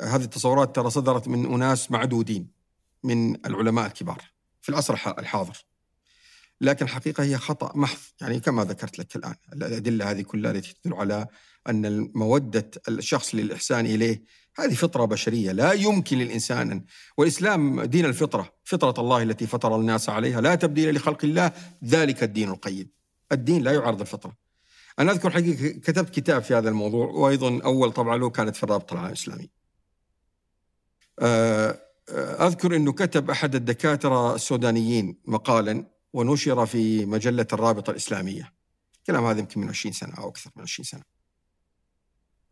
هذه 0.00 0.24
التصورات 0.24 0.76
ترى 0.76 0.90
صدرت 0.90 1.28
من 1.28 1.54
أناس 1.54 1.90
معدودين 1.90 2.48
من 3.04 3.46
العلماء 3.46 3.86
الكبار 3.86 4.22
في 4.62 4.68
العصر 4.68 4.94
الحاضر. 5.18 5.64
لكن 6.60 6.84
الحقيقة 6.84 7.24
هي 7.24 7.38
خطأ 7.38 7.72
محض. 7.74 7.98
يعني 8.20 8.40
كما 8.40 8.64
ذكرت 8.64 8.98
لك 8.98 9.16
الآن 9.16 9.34
الأدلة 9.52 10.10
هذه 10.10 10.22
كلها 10.22 10.50
التي 10.50 10.74
تدل 10.74 10.94
على 10.94 11.26
أن 11.68 12.10
مودة 12.14 12.70
الشخص 12.88 13.34
للإحسان 13.34 13.86
إليه 13.86 14.24
هذه 14.56 14.74
فطرة 14.74 15.04
بشرية 15.04 15.52
لا 15.52 15.72
يمكن 15.72 16.18
للإنسان 16.18 16.70
أن 16.70 16.84
والإسلام 17.16 17.82
دين 17.82 18.04
الفطرة 18.04 18.52
فطرة 18.64 19.02
الله 19.02 19.22
التي 19.22 19.46
فطر 19.46 19.76
الناس 19.76 20.08
عليها 20.08 20.40
لا 20.40 20.54
تبديل 20.54 20.94
لخلق 20.94 21.24
الله 21.24 21.52
ذلك 21.84 22.22
الدين 22.22 22.50
القيم. 22.50 22.99
الدين 23.32 23.62
لا 23.62 23.72
يعارض 23.72 24.00
الفطرة. 24.00 24.36
أنا 24.98 25.12
أذكر 25.12 25.30
حقيقة 25.30 25.78
كتبت 25.78 26.10
كتاب 26.10 26.42
في 26.42 26.54
هذا 26.54 26.68
الموضوع 26.68 27.06
وأيضا 27.06 27.60
أول 27.64 27.92
طبعة 27.92 28.16
له 28.16 28.30
كانت 28.30 28.56
في 28.56 28.64
الرابطة 28.64 28.92
العالمية 28.92 29.12
الإسلامي 29.12 29.50
آه، 31.18 31.80
آه، 32.08 32.46
أذكر 32.46 32.76
أنه 32.76 32.92
كتب 32.92 33.30
أحد 33.30 33.54
الدكاترة 33.54 34.34
السودانيين 34.34 35.16
مقالا 35.24 35.86
ونشر 36.12 36.66
في 36.66 37.06
مجلة 37.06 37.46
الرابطة 37.52 37.90
الإسلامية. 37.90 38.52
كلام 39.06 39.24
هذا 39.24 39.38
يمكن 39.38 39.60
من 39.60 39.68
20 39.68 39.92
سنة 39.92 40.14
أو 40.14 40.28
أكثر 40.28 40.50
من 40.56 40.62
20 40.62 40.84
سنة. 40.84 41.02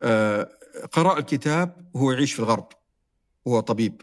آه، 0.03 0.49
قرأ 0.93 1.19
الكتاب 1.19 1.91
وهو 1.95 2.13
يعيش 2.13 2.33
في 2.33 2.39
الغرب. 2.39 2.69
هو 3.49 3.61
طبيب. 3.61 4.03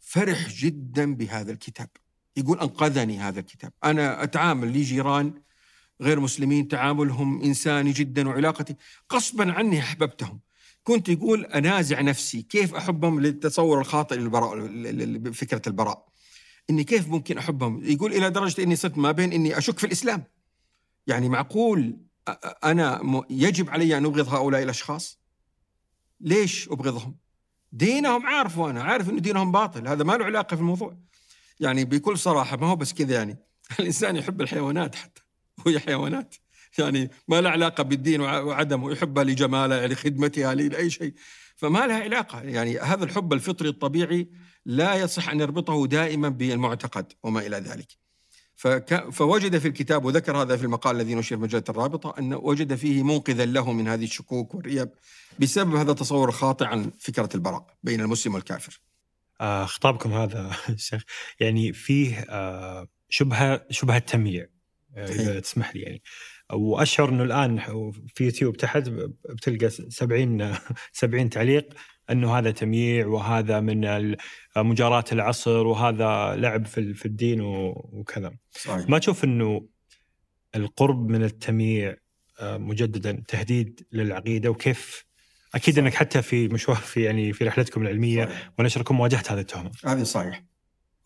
فرح 0.00 0.48
جدا 0.48 1.14
بهذا 1.14 1.52
الكتاب. 1.52 1.88
يقول 2.36 2.60
أنقذني 2.60 3.18
هذا 3.18 3.40
الكتاب. 3.40 3.72
أنا 3.84 4.22
أتعامل 4.22 4.72
لي 4.72 4.82
جيران 4.82 5.34
غير 6.00 6.20
مسلمين 6.20 6.68
تعاملهم 6.68 7.42
إنساني 7.42 7.92
جدا 7.92 8.28
وعلاقتي. 8.28 8.76
غصبا 9.12 9.52
عني 9.52 9.80
أحببتهم. 9.80 10.40
كنت 10.84 11.08
يقول 11.08 11.44
أنازع 11.44 12.00
نفسي 12.00 12.42
كيف 12.42 12.74
أحبهم 12.74 13.20
للتصور 13.20 13.80
الخاطئ 13.80 14.16
للبراء 14.16 15.32
فكرة 15.32 15.62
البراء. 15.66 16.08
إني 16.70 16.84
كيف 16.84 17.08
ممكن 17.08 17.38
أحبهم؟ 17.38 17.84
يقول 17.84 18.12
إلى 18.12 18.30
درجة 18.30 18.62
إني 18.62 18.76
صرت 18.76 18.98
ما 18.98 19.12
بين 19.12 19.32
إني 19.32 19.58
أشك 19.58 19.78
في 19.78 19.86
الإسلام. 19.86 20.24
يعني 21.06 21.28
معقول 21.28 21.96
أنا 22.64 23.00
يجب 23.30 23.70
علي 23.70 23.98
أن 23.98 24.04
أبغض 24.04 24.28
هؤلاء 24.34 24.62
الأشخاص؟ 24.62 25.18
ليش 26.20 26.68
أبغضهم؟ 26.68 27.16
دينهم 27.72 28.26
عارفه 28.26 28.70
أنا 28.70 28.82
عارف 28.82 29.10
أن 29.10 29.20
دينهم 29.20 29.52
باطل. 29.52 29.88
هذا 29.88 30.04
ما 30.04 30.12
له 30.12 30.24
علاقة 30.24 30.54
في 30.54 30.60
الموضوع. 30.60 30.96
يعني 31.60 31.84
بكل 31.84 32.18
صراحة 32.18 32.56
ما 32.56 32.66
هو 32.66 32.76
بس 32.76 32.92
كذا 32.92 33.14
يعني 33.14 33.36
الإنسان 33.80 34.16
يحب 34.16 34.40
الحيوانات 34.40 34.94
حتى 34.94 35.22
وهي 35.66 35.80
حيوانات 35.80 36.34
يعني 36.78 37.10
ما 37.28 37.40
لها 37.40 37.50
علاقة 37.50 37.82
بالدين 37.82 38.20
وعدمه 38.20 38.92
يحبها 38.92 39.24
لجمالها 39.24 39.86
لخدمتها 39.86 40.54
لأي 40.54 40.90
شيء 40.90 41.14
فما 41.56 41.86
لها 41.86 42.02
علاقة 42.02 42.40
يعني 42.42 42.78
هذا 42.78 43.04
الحب 43.04 43.32
الفطري 43.32 43.68
الطبيعي 43.68 44.28
لا 44.66 44.94
يصح 44.94 45.28
أن 45.28 45.36
نربطه 45.36 45.86
دائما 45.86 46.28
بالمعتقد 46.28 47.12
وما 47.22 47.46
إلى 47.46 47.56
ذلك. 47.56 48.04
فك 48.56 49.10
فوجد 49.10 49.58
في 49.58 49.68
الكتاب 49.68 50.04
وذكر 50.04 50.36
هذا 50.42 50.56
في 50.56 50.62
المقال 50.62 50.96
الذي 50.96 51.14
نشر 51.14 51.36
مجله 51.36 51.64
الرابطة 51.68 52.14
أن 52.18 52.34
وجد 52.34 52.74
فيه 52.74 53.02
منقذا 53.02 53.44
له 53.44 53.72
من 53.72 53.88
هذه 53.88 54.04
الشكوك 54.04 54.54
والريب 54.54 54.88
بسبب 55.38 55.74
هذا 55.74 55.90
التصور 55.90 56.28
الخاطئ 56.28 56.64
عن 56.64 56.90
فكرة 56.98 57.28
البراء 57.34 57.66
بين 57.82 58.00
المسلم 58.00 58.34
والكافر. 58.34 58.80
آه 59.40 59.64
خطابكم 59.64 60.12
هذا 60.12 60.50
شيخ 60.76 61.02
يعني 61.40 61.72
فيه 61.72 62.24
آه 62.30 62.88
شبهة 63.08 63.66
شبهة 63.70 63.98
تمييع 63.98 64.46
آه 64.96 65.06
إذا 65.06 65.40
تسمح 65.40 65.76
لي 65.76 65.82
يعني 65.82 66.02
وأشعر 66.52 67.08
إنه 67.08 67.22
الآن 67.22 67.58
في 68.14 68.24
يوتيوب 68.24 68.56
تحت 68.56 68.88
بتلقى 69.30 69.70
70 69.70 70.54
70 70.92 71.30
تعليق 71.34 71.74
إنه 72.10 72.38
هذا 72.38 72.50
تمييع 72.50 73.06
وهذا 73.06 73.60
من 73.60 74.16
مجاراة 74.56 75.04
العصر 75.12 75.66
وهذا 75.66 76.36
لعب 76.36 76.66
في 76.66 76.94
في 76.94 77.06
الدين 77.06 77.40
وكذا. 77.40 78.36
صحيح. 78.50 78.88
ما 78.88 78.98
تشوف 78.98 79.24
إنه 79.24 79.68
القرب 80.56 81.08
من 81.08 81.24
التمييع 81.24 81.96
مجددا 82.42 83.24
تهديد 83.28 83.86
للعقيدة 83.92 84.50
وكيف 84.50 85.04
أكيد 85.54 85.74
صحيح. 85.74 85.84
إنك 85.84 85.94
حتى 85.94 86.22
في 86.22 86.48
مشوار 86.48 86.76
في 86.76 87.02
يعني 87.02 87.32
في 87.32 87.44
رحلتكم 87.44 87.82
العلمية 87.82 88.24
صحيح. 88.24 88.52
ونشركم 88.58 89.00
واجهت 89.00 89.32
هذا 89.32 89.40
التهمة. 89.40 89.70
هذه 89.84 90.02
صحيح. 90.02 90.44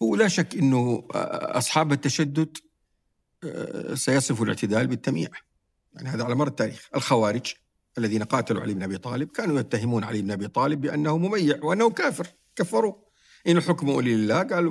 هو 0.02 0.16
لا 0.16 0.28
شك 0.28 0.54
إنه 0.54 1.04
أصحاب 1.12 1.92
التشدد 1.92 2.56
آه، 3.44 3.94
سيصف 3.94 4.42
الاعتدال 4.42 4.86
بالتمييع. 4.86 5.28
يعني 5.94 6.08
هذا 6.08 6.24
على 6.24 6.34
مر 6.34 6.46
التاريخ، 6.46 6.88
الخوارج 6.96 7.54
الذين 7.98 8.22
قاتلوا 8.22 8.62
علي 8.62 8.74
بن 8.74 8.82
أبي 8.82 8.98
طالب 8.98 9.28
كانوا 9.30 9.60
يتهمون 9.60 10.04
علي 10.04 10.22
بن 10.22 10.30
أبي 10.30 10.48
طالب 10.48 10.80
بأنه 10.80 11.18
مميع 11.18 11.58
وأنه 11.62 11.90
كافر، 11.90 12.26
كفروه. 12.56 13.08
إن 13.46 13.56
الحكم 13.56 13.90
اولي 13.90 14.14
لله 14.14 14.42
قال 14.42 14.66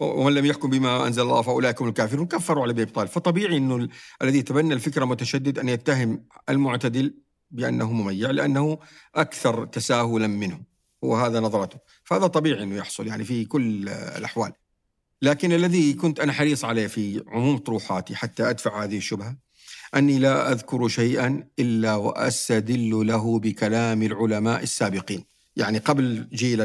ومن 0.00 0.34
لم 0.34 0.44
يحكم 0.44 0.70
بما 0.70 1.06
أنزل 1.06 1.22
الله 1.22 1.42
فأولئك 1.42 1.82
هم 1.82 1.88
الكافرون 1.88 2.26
كفروا 2.26 2.62
على 2.62 2.72
أبي 2.72 2.84
طالب 2.84 3.08
فطبيعي 3.08 3.56
إنه 3.56 3.88
الذي 4.22 4.38
يتبنى 4.38 4.74
الفكرة 4.74 5.04
متشدد 5.04 5.58
أن 5.58 5.68
يتهم 5.68 6.24
المعتدل 6.48 7.14
بأنه 7.50 7.92
مميع 7.92 8.30
لأنه 8.30 8.78
أكثر 9.14 9.66
تساهلا 9.66 10.26
منه 10.26 10.60
وهذا 11.02 11.40
نظرته. 11.40 11.78
فهذا 12.04 12.26
طبيعي 12.26 12.62
إنه 12.62 12.76
يحصل 12.76 13.06
يعني 13.06 13.24
في 13.24 13.44
كل 13.44 13.88
الأحوال. 13.88 14.52
لكن 15.22 15.52
الذي 15.52 15.92
كنت 15.92 16.20
أنا 16.20 16.32
حريص 16.32 16.64
عليه 16.64 16.86
في 16.86 17.24
عموم 17.26 17.58
طروحاتي 17.58 18.16
حتى 18.16 18.50
أدفع 18.50 18.84
هذه 18.84 18.96
الشبهة 18.96 19.36
أني 19.94 20.18
لا 20.18 20.52
أذكر 20.52 20.88
شيئا 20.88 21.44
إلا 21.58 21.94
وأستدل 21.94 23.06
له 23.06 23.38
بكلام 23.38 24.02
العلماء 24.02 24.62
السابقين. 24.62 25.24
يعني 25.56 25.78
قبل 25.78 26.28
جيل 26.32 26.62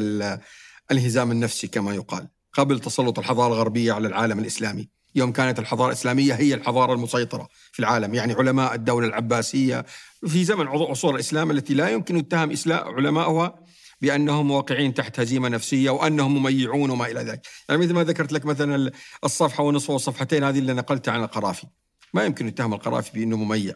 الانهزام 0.89 1.31
النفسي 1.31 1.67
كما 1.67 1.95
يقال 1.95 2.27
قبل 2.53 2.79
تسلط 2.79 3.19
الحضارة 3.19 3.53
الغربية 3.53 3.93
على 3.93 4.07
العالم 4.07 4.39
الإسلامي. 4.39 4.89
يوم 5.15 5.31
كانت 5.31 5.59
الحضارة 5.59 5.87
الإسلامية 5.87 6.33
هي 6.33 6.53
الحضارة 6.53 6.93
المسيطرة 6.93 7.47
في 7.71 7.79
العالم. 7.79 8.13
يعني 8.13 8.33
علماء 8.33 8.75
الدولة 8.75 9.07
العباسية 9.07 9.85
في 10.27 10.43
زمن 10.43 10.67
عصور 10.67 11.15
الإسلام 11.15 11.51
التي 11.51 11.73
لا 11.73 11.89
يمكن 11.89 12.25
اسلام 12.33 12.95
علماؤها 12.95 13.55
بأنهم 14.01 14.51
واقعين 14.51 14.93
تحت 14.93 15.19
هزيمة 15.19 15.49
نفسية 15.49 15.89
وأنهم 15.89 16.37
مميعون 16.37 16.89
وما 16.89 17.05
إلى 17.05 17.19
ذلك، 17.19 17.47
يعني 17.69 17.81
مثل 17.81 17.93
ما 17.93 18.03
ذكرت 18.03 18.31
لك 18.31 18.45
مثلا 18.45 18.91
الصفحة 19.23 19.63
ونصف 19.63 19.89
والصفحتين 19.89 20.43
هذه 20.43 20.59
اللي 20.59 20.73
نقلتها 20.73 21.11
عن 21.11 21.23
القرافي. 21.23 21.67
ما 22.13 22.23
يمكن 22.23 22.47
يتهم 22.47 22.73
القرافي 22.73 23.11
بأنه 23.13 23.37
مميع 23.37 23.73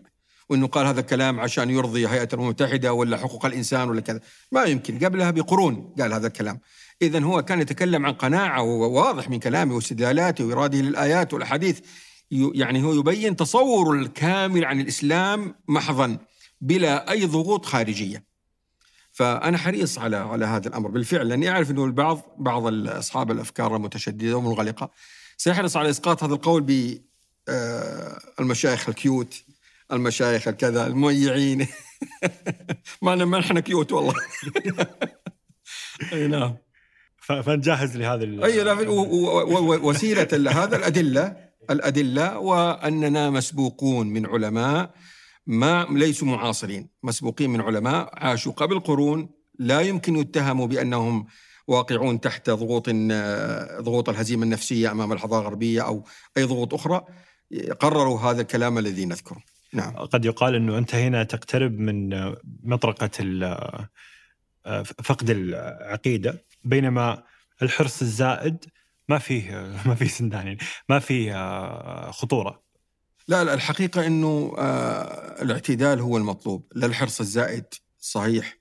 وأنه 0.49 0.67
قال 0.67 0.85
هذا 0.85 0.99
الكلام 0.99 1.39
عشان 1.39 1.69
يرضي 1.69 2.07
هيئة 2.07 2.23
الامم 2.23 2.43
المتحدة 2.43 2.93
ولا 2.93 3.17
حقوق 3.17 3.45
الإنسان 3.45 3.89
ولا 3.89 4.01
كذا، 4.01 4.19
ما 4.51 4.63
يمكن. 4.63 4.99
قبلها 4.99 5.31
بقرون 5.31 5.93
قال 5.99 6.13
هذا 6.13 6.27
الكلام. 6.27 6.59
اذا 7.01 7.19
هو 7.23 7.41
كان 7.41 7.61
يتكلم 7.61 8.05
عن 8.05 8.13
قناعة 8.13 8.61
وواضح 8.61 9.29
من 9.29 9.39
كلامه 9.39 9.75
واستدلالاته 9.75 10.45
وإراده 10.45 10.77
للآيات 10.77 11.33
والأحاديث. 11.33 11.79
يعني 12.31 12.83
هو 12.83 12.93
يبين 12.93 13.35
تصور 13.35 13.95
الكامل 13.95 14.65
عن 14.65 14.81
الإسلام 14.81 15.55
محضا. 15.67 16.17
بلا 16.62 17.12
أي 17.12 17.26
ضغوط 17.26 17.66
خارجية. 17.66 18.26
فأنا 19.12 19.58
حريص 19.58 19.99
على 19.99 20.18
على 20.18 20.45
هذا 20.45 20.68
الأمر. 20.68 20.89
بالفعل 20.89 21.30
لأني 21.30 21.49
أعرف 21.49 21.72
إنه 21.72 21.86
البعض 21.86 22.22
بعض 22.38 22.88
أصحاب 22.88 23.32
الأفكار 23.32 23.76
المتشددة 23.76 24.36
والمنغلقه 24.38 24.89
سيحرص 25.38 25.78
على 25.78 25.89
إسقاط 25.89 26.24
هذا 26.24 26.34
القول 26.34 26.62
ب 26.62 27.01
آه، 27.49 28.20
المشايخ 28.39 28.89
ال 28.89 29.00
cute 29.00 29.43
المشايخ 29.91 30.47
الكذا 30.47 30.88
المميعين 30.88 31.68
ما 33.01 33.16
ما 33.16 33.39
إحنا 33.39 33.60
cute 33.59 33.91
والله. 33.91 34.14
أي 36.14 36.28
نعم. 36.28 36.56
فنجهز 37.20 37.97
لهذا 37.97 38.24
أي 38.24 38.64
لا 38.64 38.74
وسيلة 39.84 40.28
هذا 40.64 40.76
الأدلة 40.76 41.38
الأدلة 41.70 42.39
وأننا 42.39 43.30
مسبوقون 43.30 44.08
من 44.08 44.26
علماء 44.26 44.93
ما 45.47 45.87
ليسوا 45.89 46.27
معاصرين. 46.27 46.89
مسبوقين 47.03 47.49
من 47.49 47.61
علماء 47.61 48.09
عاشوا 48.13 48.51
قبل 48.51 48.79
قرون 48.79 49.29
لا 49.59 49.81
يمكن 49.81 50.15
يتهموا 50.15 50.67
بأنهم 50.67 51.25
واقعون 51.67 52.19
تحت 52.19 52.49
ضغوط 52.49 52.89
ضغوط 53.79 54.09
الهزيمة 54.09 54.43
النفسية 54.43 54.91
أمام 54.91 55.13
الحضاره 55.13 55.41
الغربية 55.41 55.81
أو 55.81 56.03
أي 56.37 56.43
ضغوط 56.43 56.73
أخرى. 56.73 57.05
قرروا 57.79 58.19
هذا 58.19 58.41
الكلام 58.41 58.77
الذي 58.77 59.05
نذكره. 59.05 59.41
نعم. 59.73 59.95
قد 59.95 60.25
يقال 60.25 60.55
أنه 60.55 60.77
انت 60.77 60.95
هنا 60.95 61.23
تقترب 61.23 61.79
من 61.79 62.09
مطرقة 62.63 63.09
فقد 65.03 65.29
العقيدة. 65.29 66.45
بينما 66.63 67.23
الحرص 67.61 68.01
الزائد 68.01 68.65
ما 69.09 69.17
فيه 69.17 69.75
ما 69.85 69.95
فيه 69.95 70.07
سندان 70.07 70.57
ما 70.89 70.99
فيه 70.99 71.31
خطورة. 72.11 72.64
لا 73.28 73.43
لا 73.43 73.53
الحقيقة 73.53 74.07
إنه 74.07 74.55
آه 74.57 75.41
الاعتدال 75.41 75.99
هو 75.99 76.17
المطلوب. 76.17 76.71
لا 76.76 76.86
الحرص 76.86 77.19
الزائد 77.19 77.65
صحيح 77.99 78.57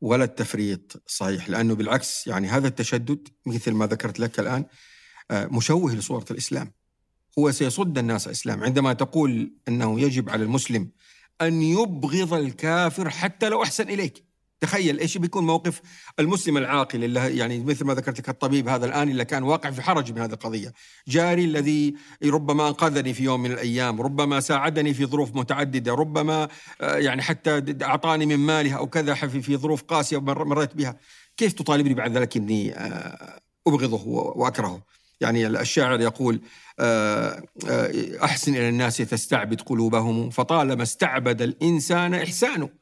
ولا 0.00 0.24
التفريط 0.24 1.02
صحيح 1.06 1.50
لأنه 1.50 1.74
بالعكس 1.74 2.26
يعني 2.26 2.48
هذا 2.48 2.68
التشدد 2.68 3.28
مثل 3.46 3.72
ما 3.72 3.86
ذكرت 3.86 4.18
لك 4.18 4.40
الآن 4.40 4.64
آه 5.30 5.46
مشوه 5.46 5.94
لصورة 5.94 6.24
الإسلام. 6.30 6.72
هو 7.38 7.50
سيصد 7.50 7.98
الناس 7.98 8.26
الاسلام 8.26 8.64
عندما 8.64 8.92
تقول 8.92 9.54
إنه 9.68 10.00
يجب 10.00 10.30
على 10.30 10.44
المسلم 10.44 10.90
أن 11.40 11.62
يبغض 11.62 12.34
الكافر 12.34 13.10
حتى 13.10 13.48
لو 13.48 13.62
أحسن 13.62 13.88
إليك. 13.88 14.29
تخيل 14.60 14.98
إيش 14.98 15.18
بيكون 15.18 15.46
موقف 15.46 15.80
المسلم 16.18 16.56
العاقل 16.56 17.04
اللي 17.04 17.36
يعني 17.36 17.64
مثل 17.64 17.84
ما 17.84 17.94
ذكرت 17.94 18.18
لك 18.18 18.28
الطبيب 18.28 18.68
هذا 18.68 18.86
الآن 18.86 19.08
اللي 19.08 19.24
كان 19.24 19.42
واقع 19.42 19.70
في 19.70 19.82
حرج 19.82 20.12
من 20.12 20.20
هذه 20.20 20.32
القضية، 20.32 20.72
جاري 21.08 21.44
الذي 21.44 21.94
ربما 22.24 22.68
أنقذني 22.68 23.14
في 23.14 23.24
يوم 23.24 23.42
من 23.42 23.52
الأيام، 23.52 24.02
ربما 24.02 24.40
ساعدني 24.40 24.94
في 24.94 25.06
ظروف 25.06 25.36
متعددة، 25.36 25.94
ربما 25.94 26.48
آه، 26.80 26.96
يعني 26.96 27.22
حتى 27.22 27.76
أعطاني 27.82 28.26
من 28.26 28.36
ماله 28.36 28.74
أو 28.74 28.86
كذا 28.86 29.14
في 29.14 29.56
ظروف 29.56 29.82
قاسية 29.82 30.20
مريت 30.20 30.76
بها، 30.76 30.96
كيف 31.36 31.52
تطالبني 31.52 31.94
بعد 31.94 32.16
ذلك 32.16 32.36
إني 32.36 32.74
آه، 32.74 33.40
أبغضه 33.66 34.06
وأكرهه؟ 34.06 34.82
يعني 35.20 35.46
الشاعر 35.46 36.00
يقول 36.00 36.40
آه، 36.80 37.42
أحسن 38.24 38.54
إلى 38.54 38.68
الناس 38.68 38.96
تستعبد 38.96 39.60
قلوبهم 39.60 40.30
فطالما 40.30 40.82
استعبد 40.82 41.42
الإنسان 41.42 42.14
إحسانه. 42.14 42.79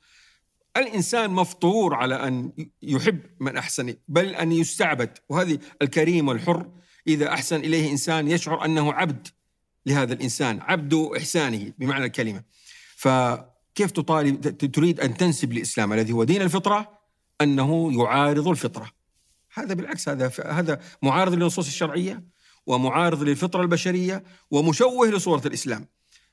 الإنسان 0.78 1.30
مفطور 1.30 1.94
على 1.94 2.14
أن 2.14 2.52
يحب 2.82 3.20
من 3.40 3.56
أحسن 3.56 3.94
بل 4.08 4.34
أن 4.34 4.52
يستعبد. 4.52 5.18
وهذه 5.28 5.58
الكريم 5.82 6.28
والحر 6.28 6.70
إذا 7.06 7.32
أحسن 7.32 7.56
إليه 7.56 7.90
إنسان 7.90 8.28
يشعر 8.28 8.64
أنه 8.64 8.92
عبد 8.92 9.28
لهذا 9.86 10.12
الإنسان 10.12 10.60
عبد 10.60 10.94
إحسانه 11.16 11.72
بمعنى 11.78 12.04
الكلمة. 12.04 12.42
فكيف 12.96 13.90
تطالب 13.90 14.58
تريد 14.72 15.00
أن 15.00 15.16
تنسب 15.16 15.52
الإسلام 15.52 15.92
الذي 15.92 16.12
هو 16.12 16.24
دين 16.24 16.42
الفطرة 16.42 16.98
أنه 17.40 18.02
يعارض 18.02 18.48
الفطرة؟ 18.48 18.90
هذا 19.54 19.74
بالعكس 19.74 20.08
هذا 20.08 20.32
هذا 20.46 20.80
معارض 21.02 21.34
للنصوص 21.34 21.66
الشرعية 21.66 22.24
ومعارض 22.66 23.22
للفطرة 23.22 23.62
البشرية 23.62 24.24
ومشوه 24.50 25.08
لصورة 25.08 25.46
الإسلام. 25.46 25.86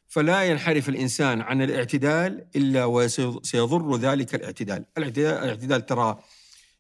فلا 0.08 0.44
ينحرف 0.44 0.90
الإنسان 0.90 1.42
عن 1.42 1.62
الاعتدال 1.62 2.48
إلا 2.56 2.86
وسيضر 2.86 3.96
ذلك 3.96 4.36
الاعتدال، 4.36 4.86
الاعتدال, 4.98 5.34
الاعتدال 5.44 5.86
ترى 5.86 6.24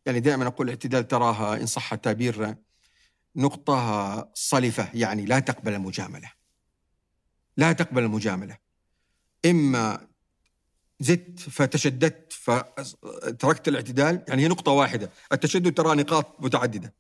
يعني 0.05 0.19
دائما 0.19 0.47
أقول 0.47 0.67
الاعتدال 0.67 1.07
تراها 1.07 1.61
إن 1.61 1.65
صح 1.65 1.93
التعبير 1.93 2.55
نقطة 3.36 4.32
صلفة 4.34 4.89
يعني 4.93 5.26
لا 5.26 5.39
تقبل 5.39 5.73
المجاملة. 5.73 6.32
لا 7.57 7.71
تقبل 7.71 8.03
المجاملة. 8.03 8.57
إما 9.45 10.07
زدت 10.99 11.39
فتشددت 11.39 12.34
فتركت 12.34 13.67
الاعتدال 13.67 14.23
يعني 14.28 14.43
هي 14.43 14.47
نقطة 14.47 14.71
واحدة، 14.71 15.11
التشدد 15.32 15.73
ترى 15.73 15.95
نقاط 15.95 16.36
متعددة. 16.39 16.93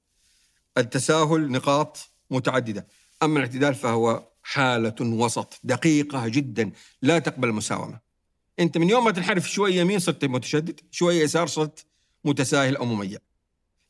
التساهل 0.77 1.51
نقاط 1.51 2.11
متعددة 2.29 2.87
أما 3.23 3.37
الاعتدال 3.39 3.75
فهو 3.75 4.27
حالة 4.47 4.95
وسط 5.01 5.59
دقيقة 5.63 6.27
جدا. 6.27 6.71
لا 7.01 7.19
تقبل 7.19 7.47
المساومة. 7.47 7.99
أنت 8.59 8.77
من 8.77 8.89
يوم 8.89 9.05
ما 9.05 9.11
تنحرف 9.11 9.49
شوية 9.49 9.81
يمين 9.81 9.99
صرت 9.99 10.25
متشدد 10.25 10.79
شوية 10.91 11.23
يسار 11.23 11.47
صرت 11.47 11.85
متساهل 12.25 12.75
أو 12.75 12.85
مميع 12.85 13.19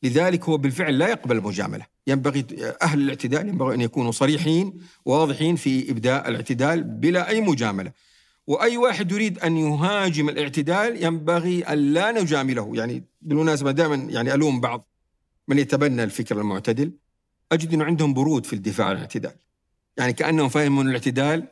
لذلك 0.02 0.44
هو 0.44 0.56
بالفعل 0.56 0.98
لا 0.98 1.08
يقبل 1.08 1.36
المجاملة. 1.36 1.86
ينبغي 2.06 2.46
أهل 2.82 3.00
الاعتدال 3.00 3.48
ينبغي 3.48 3.74
أن 3.74 3.80
يكونوا 3.80 4.10
صريحين 4.10 4.80
واضحين 5.04 5.56
في 5.56 5.90
إبداء 5.90 6.28
الاعتدال 6.28 6.84
بلا 6.84 7.28
أي 7.28 7.40
مجاملة. 7.40 7.92
وأي 8.46 8.76
واحد 8.76 9.12
يريد 9.12 9.38
أن 9.38 9.56
يهاجم 9.56 10.28
الاعتدال 10.28 11.04
ينبغي 11.04 11.62
أن 11.62 11.78
لا 11.78 12.22
نجامله. 12.22 12.72
يعني 12.74 13.04
بالمناسبة 13.22 13.70
دائما 13.70 13.96
يعني 13.96 14.34
ألوم 14.34 14.60
بعض 14.60 14.88
من 15.48 15.58
يتبنى 15.58 16.02
الفكر 16.04 16.40
المعتدل. 16.40 16.92
أجد 17.52 17.74
أنه 17.74 17.84
عندهم 17.84 18.14
برود 18.14 18.46
في 18.46 18.52
الدفاع 18.52 18.86
عن 18.86 18.96
الاعتدال. 18.96 19.34
يعني 19.96 20.12
كأنهم 20.12 20.48
فهموا 20.48 20.82
الاعتدال 20.82 21.48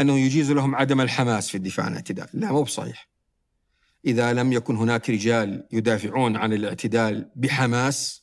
أنه 0.00 0.18
يجيز 0.18 0.52
لهم 0.52 0.74
عدم 0.74 1.00
الحماس 1.00 1.48
في 1.48 1.54
الدفاع 1.54 1.86
عن 1.86 1.92
الاعتدال. 1.92 2.26
لا 2.32 2.52
مو 2.52 2.62
بصحيح. 2.62 3.08
إذا 4.04 4.32
لم 4.32 4.52
يكن 4.52 4.76
هناك 4.76 5.10
رجال 5.10 5.66
يدافعون 5.72 6.36
عن 6.36 6.52
الاعتدال 6.52 7.30
بحماس 7.36 8.22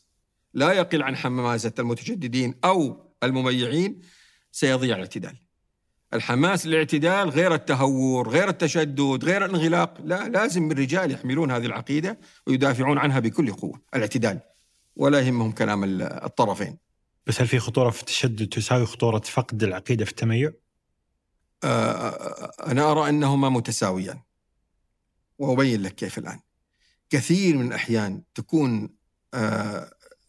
لا 0.53 0.71
يقل 0.71 1.03
عن 1.03 1.15
حماسة 1.15 1.71
المتشددين 1.79 2.55
أو 2.63 3.09
المميعين 3.23 4.01
سيضيع 4.51 4.95
الاعتدال. 4.95 5.37
الحماس 6.13 6.65
للاعتدال 6.65 7.29
غير 7.29 7.53
التهور 7.53 8.29
غير 8.29 8.49
التشدد 8.49 9.23
غير 9.23 9.45
الانغلاق. 9.45 10.01
لا 10.03 10.29
لازم 10.29 10.71
الرجال 10.71 11.11
يحملون 11.11 11.51
هذه 11.51 11.65
العقيدة 11.65 12.19
ويدافعون 12.47 12.97
عنها 12.97 13.19
بكل 13.19 13.51
قوة. 13.53 13.81
الاعتدال. 13.95 14.39
ولا 14.95 15.19
يهمهم 15.19 15.51
كلام 15.51 15.83
الطرفين. 16.01 16.77
بس 17.29 17.41
هل 17.41 17.47
في 17.47 17.59
خطورة 17.59 17.89
في 17.89 18.01
التشدد 18.01 18.47
تساوي 18.47 18.85
خطورة 18.85 19.19
فقد 19.19 19.63
العقيدة 19.63 20.05
في 20.05 20.11
التميع؟ 20.11 20.53
أنا 21.63 22.91
أرى 22.91 23.09
أنهما 23.09 23.49
متساويان. 23.49 24.21
وأبين 25.37 25.81
لك 25.81 25.95
كيف 25.95 26.17
الآن. 26.17 26.39
كثير 27.09 27.57
من 27.57 27.67
الأحيان 27.67 28.23
تكون 28.35 28.89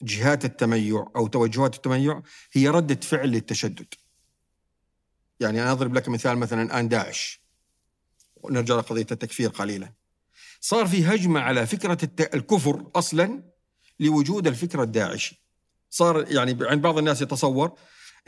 جهات 0.03 0.45
التميع 0.45 1.11
أو 1.17 1.27
توجهات 1.27 1.75
التميع 1.75 2.23
هي 2.53 2.69
ردة 2.69 3.01
فعل 3.01 3.29
للتشدد. 3.29 3.95
يعني 5.41 5.63
أنا 5.63 5.73
أضرب 5.73 5.95
لك 5.95 6.09
مثال 6.09 6.39
مثلا 6.39 6.63
الآن 6.63 6.89
داعش. 6.89 7.45
ونرجع 8.37 8.75
لقضية 8.75 9.07
التكفير 9.11 9.51
قليلا. 9.51 9.93
صار 10.61 10.87
في 10.87 11.05
هجمة 11.05 11.41
على 11.41 11.67
فكرة 11.67 11.99
الكفر 12.35 12.91
أصلا 12.95 13.43
لوجود 14.01 14.47
الفكرة 14.47 14.83
الداعشي 14.83 15.40
صار 15.91 16.25
يعني 16.29 16.59
عند 16.61 16.83
بعض 16.83 16.99
الناس 16.99 17.23
يتصور 17.23 17.73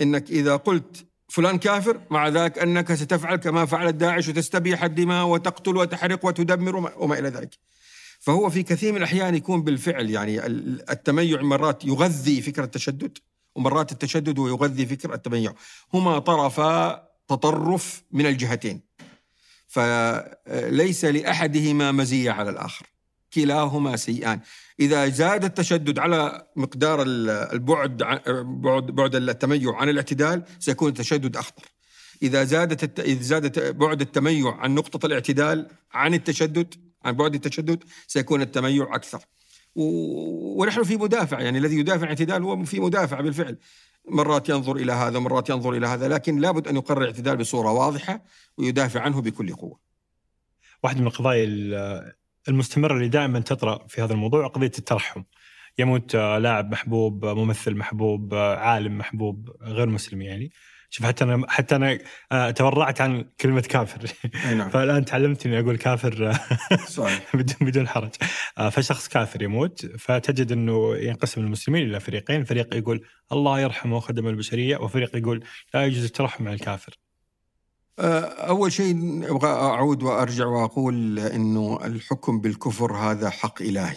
أنك 0.00 0.30
إذا 0.30 0.56
قلت 0.56 1.06
فلان 1.28 1.58
كافر 1.58 2.00
مع 2.10 2.28
ذلك 2.28 2.58
أنك 2.58 2.94
ستفعل 2.94 3.36
كما 3.36 3.66
فعل 3.66 3.92
داعش 3.92 4.28
وتستبيح 4.28 4.84
الدماء 4.84 5.26
وتقتل 5.26 5.76
وتحرق 5.76 6.24
وتدمر 6.24 6.92
وما 6.96 7.18
إلى 7.18 7.28
ذلك. 7.28 7.58
فهو 8.20 8.50
في 8.50 8.62
كثير 8.62 8.92
من 8.92 8.98
الأحيان 8.98 9.34
يكون 9.34 9.62
بالفعل 9.62 10.10
يعني 10.10 10.46
التميع 10.46 11.42
مرات 11.42 11.84
يغذي 11.84 12.42
فكرة 12.42 12.64
التشدد 12.64 13.18
ومرات 13.54 13.92
التشدد 13.92 14.38
ويغذي 14.38 14.86
فكرة 14.86 15.14
التميع. 15.14 15.54
هما 15.94 16.18
طرفا 16.18 17.08
تطرف 17.28 18.02
من 18.10 18.26
الجهتين. 18.26 18.80
فليس 19.68 21.04
لأحدهما 21.04 21.92
مزية 21.92 22.30
على 22.30 22.50
الآخر. 22.50 22.86
كلاهما 23.34 23.96
سيئان. 23.96 24.40
إذا 24.82 25.08
زاد 25.08 25.44
التشدد 25.44 25.98
على 25.98 26.46
مقدار 26.56 27.02
البعد 27.06 27.96
بعد 28.62 28.86
بعد 28.86 29.14
التميع 29.14 29.74
عن 29.76 29.88
الاعتدال 29.88 30.42
سيكون 30.58 30.88
التشدد 30.88 31.36
أخطر. 31.36 31.64
إذا 32.22 32.44
زادت 32.44 32.84
الت... 32.84 33.00
إذا 33.00 33.22
زادت 33.22 33.58
بعد 33.58 34.00
التميع 34.00 34.56
عن 34.56 34.74
نقطة 34.74 35.06
الاعتدال 35.06 35.68
عن 35.92 36.14
التشدد 36.14 36.74
عن 37.04 37.12
بعد 37.12 37.34
التشدد 37.34 37.84
سيكون 38.06 38.42
التميع 38.42 38.94
أكثر. 38.94 39.20
و... 39.74 39.82
ونحن 40.60 40.82
في 40.82 40.96
مدافع 40.96 41.40
يعني 41.40 41.58
الذي 41.58 41.78
يدافع 41.78 42.02
الاعتدال 42.02 42.42
هو 42.42 42.64
في 42.64 42.80
مدافع 42.80 43.20
بالفعل. 43.20 43.58
مرات 44.08 44.48
ينظر 44.48 44.76
إلى 44.76 44.92
هذا 44.92 45.18
مرات 45.18 45.50
ينظر 45.50 45.72
إلى 45.72 45.86
هذا 45.86 46.08
لكن 46.08 46.38
لابد 46.38 46.68
أن 46.68 46.76
يقرر 46.76 47.02
الاعتدال 47.02 47.36
بصورة 47.36 47.72
واضحة 47.72 48.24
ويدافع 48.58 49.00
عنه 49.00 49.20
بكل 49.20 49.54
قوة. 49.54 49.78
واحد 50.82 51.00
من 51.00 51.06
القضايا 51.06 51.46
المستمرة 52.48 52.94
اللي 52.94 53.08
دائما 53.08 53.40
تطرأ 53.40 53.86
في 53.88 54.02
هذا 54.02 54.12
الموضوع 54.12 54.46
قضية 54.46 54.72
الترحم. 54.78 55.22
يموت 55.78 56.16
لاعب 56.16 56.72
محبوب 56.72 57.26
ممثل 57.26 57.74
محبوب 57.74 58.34
عالم 58.34 58.98
محبوب 58.98 59.50
غير 59.62 59.88
مسلم 59.88 60.22
يعني. 60.22 60.52
شوف 60.92 61.06
حتى 61.06 61.24
أنا 61.24 61.46
حتى 61.48 61.76
أنا 61.76 61.98
آه، 62.32 62.50
تورعت 62.50 63.00
عن 63.00 63.24
كلمة 63.40 63.60
كافر. 63.60 64.12
نعم. 64.54 64.70
فالآن 64.74 65.04
تعلمت 65.04 65.46
اني 65.46 65.60
أقول 65.60 65.76
كافر 65.76 66.38
بدون 67.34 67.56
بدون 67.60 67.88
حرج. 67.88 68.10
آه، 68.58 68.68
فشخص 68.68 69.08
كافر 69.08 69.42
يموت 69.42 69.86
فتجد 69.86 70.52
أنه 70.52 70.96
ينقسم 70.96 71.40
المسلمين 71.40 71.86
إلى 71.86 72.00
فريقين. 72.00 72.44
فريق 72.44 72.74
يقول 72.74 73.06
الله 73.32 73.60
يرحمه 73.60 73.96
وخدم 73.96 74.28
البشرية 74.28 74.76
وفريق 74.76 75.16
يقول 75.16 75.44
لا 75.74 75.84
يجوز 75.84 76.04
الترحم 76.04 76.46
على 76.46 76.54
الكافر. 76.54 76.92
آه، 76.92 77.01
أول 77.98 78.72
شيء 78.72 78.96
أبغى 79.30 79.50
أعود 79.50 80.02
وأرجع 80.02 80.46
وأقول 80.46 81.18
أنه 81.18 81.78
الحكم 81.84 82.40
بالكفر 82.40 82.96
هذا 82.96 83.30
حق 83.30 83.62
إلهي 83.62 83.96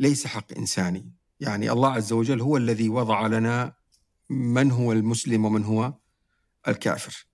ليس 0.00 0.26
حق 0.26 0.52
إنساني. 0.58 1.12
يعني 1.40 1.70
الله 1.70 1.90
عز 1.90 2.12
وجل 2.12 2.40
هو 2.40 2.56
الذي 2.56 2.88
وضع 2.88 3.26
لنا 3.26 3.72
من 4.30 4.70
هو 4.70 4.92
المسلم 4.92 5.44
ومن 5.44 5.64
هو 5.64 5.94
الكافر. 6.68 7.26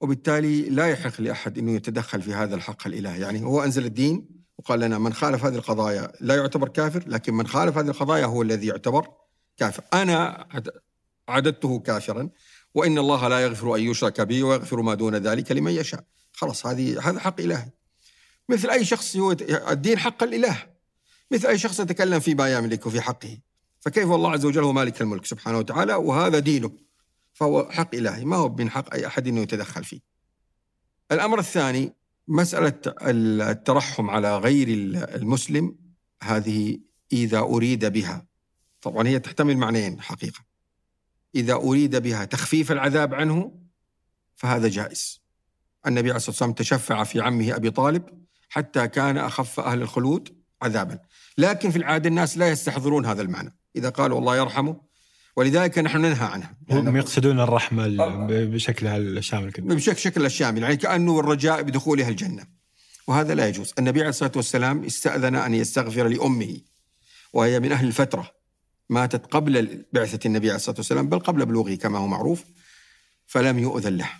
وبالتالي 0.00 0.62
لا 0.62 0.86
يحق 0.86 1.20
لأحد 1.20 1.58
أنه 1.58 1.72
يتدخل 1.72 2.22
في 2.22 2.34
هذا 2.34 2.54
الحق 2.54 2.86
الإلهي. 2.86 3.20
يعني 3.20 3.44
هو 3.44 3.62
أنزل 3.64 3.84
الدين 3.84 4.28
وقال 4.58 4.80
لنا 4.80 4.98
من 4.98 5.12
خالف 5.12 5.44
هذه 5.44 5.54
القضايا 5.54 6.12
لا 6.20 6.36
يعتبر 6.36 6.68
كافر 6.68 7.04
لكن 7.06 7.34
من 7.34 7.46
خالف 7.46 7.78
هذه 7.78 7.88
القضايا 7.88 8.26
هو 8.26 8.42
الذي 8.42 8.66
يعتبر 8.66 9.08
كافر. 9.56 9.84
أنا 9.94 10.46
عددته 11.28 11.78
كافرا. 11.78 12.28
وإن 12.74 12.98
الله 12.98 13.28
لا 13.28 13.40
يغفر 13.40 13.74
أن 13.74 13.80
يشرك 13.80 14.20
به 14.20 14.44
ويغفر 14.44 14.82
ما 14.82 14.94
دون 14.94 15.16
ذلك 15.16 15.52
لمن 15.52 15.72
يشاء. 15.72 16.04
خلاص 16.32 16.66
هذه 16.66 17.08
هذا 17.10 17.20
حق 17.20 17.40
إلهي 17.40 17.70
مثل 18.48 18.70
أي 18.70 18.84
شخص 18.84 19.16
هو 19.16 19.32
الدين 19.70 19.98
حق 19.98 20.22
الإله. 20.22 20.66
مثل 21.30 21.48
أي 21.48 21.58
شخص 21.58 21.80
يتكلم 21.80 22.20
فيما 22.20 22.52
يملك 22.54 22.86
وفي 22.86 23.00
حقه. 23.00 23.38
فكيف 23.80 24.10
الله 24.10 24.30
عز 24.30 24.44
وجل 24.44 24.62
هو 24.62 24.72
مالك 24.72 25.00
الملك 25.00 25.26
سبحانه 25.26 25.58
وتعالى؟ 25.58 25.94
وهذا 25.94 26.38
دينه. 26.38 26.72
فهو 27.32 27.68
حق 27.70 27.94
إلهي 27.94 28.24
ما 28.24 28.36
هو 28.36 28.48
من 28.48 28.70
حق 28.70 28.94
أي 28.94 29.06
أحد 29.06 29.28
أنه 29.28 29.40
يتدخل 29.40 29.84
فيه. 29.84 30.00
الأمر 31.12 31.38
الثاني 31.38 31.92
مسألة 32.28 32.80
الترحم 32.86 34.10
على 34.10 34.38
غير 34.38 34.68
المسلم 35.14 35.76
هذه 36.22 36.78
إذا 37.12 37.38
أريد 37.38 37.84
بها. 37.84 38.26
طبعا 38.82 39.08
هي 39.08 39.18
تحتمل 39.18 39.56
معنيين 39.56 40.00
حقيقة. 40.00 40.49
إذا 41.34 41.54
أريد 41.54 41.96
بها 41.96 42.24
تخفيف 42.24 42.72
العذاب 42.72 43.14
عنه 43.14 43.52
فهذا 44.36 44.68
جائز. 44.68 45.20
النبي 45.86 46.08
عليه 46.08 46.16
الصلاة 46.16 46.30
والسلام 46.30 46.52
تشفع 46.52 47.04
في 47.04 47.20
عمه 47.20 47.56
أبي 47.56 47.70
طالب 47.70 48.04
حتى 48.48 48.88
كان 48.88 49.18
أخف 49.18 49.60
أهل 49.60 49.82
الخلود 49.82 50.28
عذابا. 50.62 50.98
لكن 51.38 51.70
في 51.70 51.76
العادة 51.76 52.08
الناس 52.08 52.38
لا 52.38 52.48
يستحضرون 52.48 53.06
هذا 53.06 53.22
المعنى. 53.22 53.56
إذا 53.76 53.88
قالوا 53.88 54.18
الله 54.18 54.36
يرحمه 54.36 54.80
ولذلك 55.36 55.78
نحن 55.78 55.98
ننهى 55.98 56.26
عنها 56.26 56.56
هم 56.70 56.96
يقصدون 56.96 57.40
الرحمة 57.40 57.88
بشكلها 58.26 58.96
الشامل 58.96 59.52
كده. 59.52 59.74
بشكل 59.74 60.26
الشامل 60.26 60.62
يعني 60.62 60.76
كأنه 60.76 61.20
الرجاء 61.20 61.62
بدخولها 61.62 62.08
الجنة. 62.08 62.46
وهذا 63.06 63.34
لا 63.34 63.48
يجوز. 63.48 63.72
النبي 63.78 64.00
عليه 64.00 64.10
الصلاة 64.10 64.32
والسلام 64.36 64.84
استأذن 64.84 65.34
أن 65.34 65.54
يستغفر 65.54 66.08
لأمه 66.08 66.60
وهي 67.32 67.60
من 67.60 67.72
أهل 67.72 67.86
الفترة. 67.86 68.39
ماتت 68.90 69.26
قبل 69.26 69.84
بعثة 69.92 70.26
النبي 70.26 70.46
عليه 70.46 70.56
الصلاة 70.56 70.76
والسلام 70.76 71.08
بل 71.08 71.18
قبل 71.18 71.46
بلوغه 71.46 71.74
كما 71.74 71.98
هو 71.98 72.06
معروف 72.06 72.44
فلم 73.26 73.58
يؤذن 73.58 73.96
له. 73.96 74.10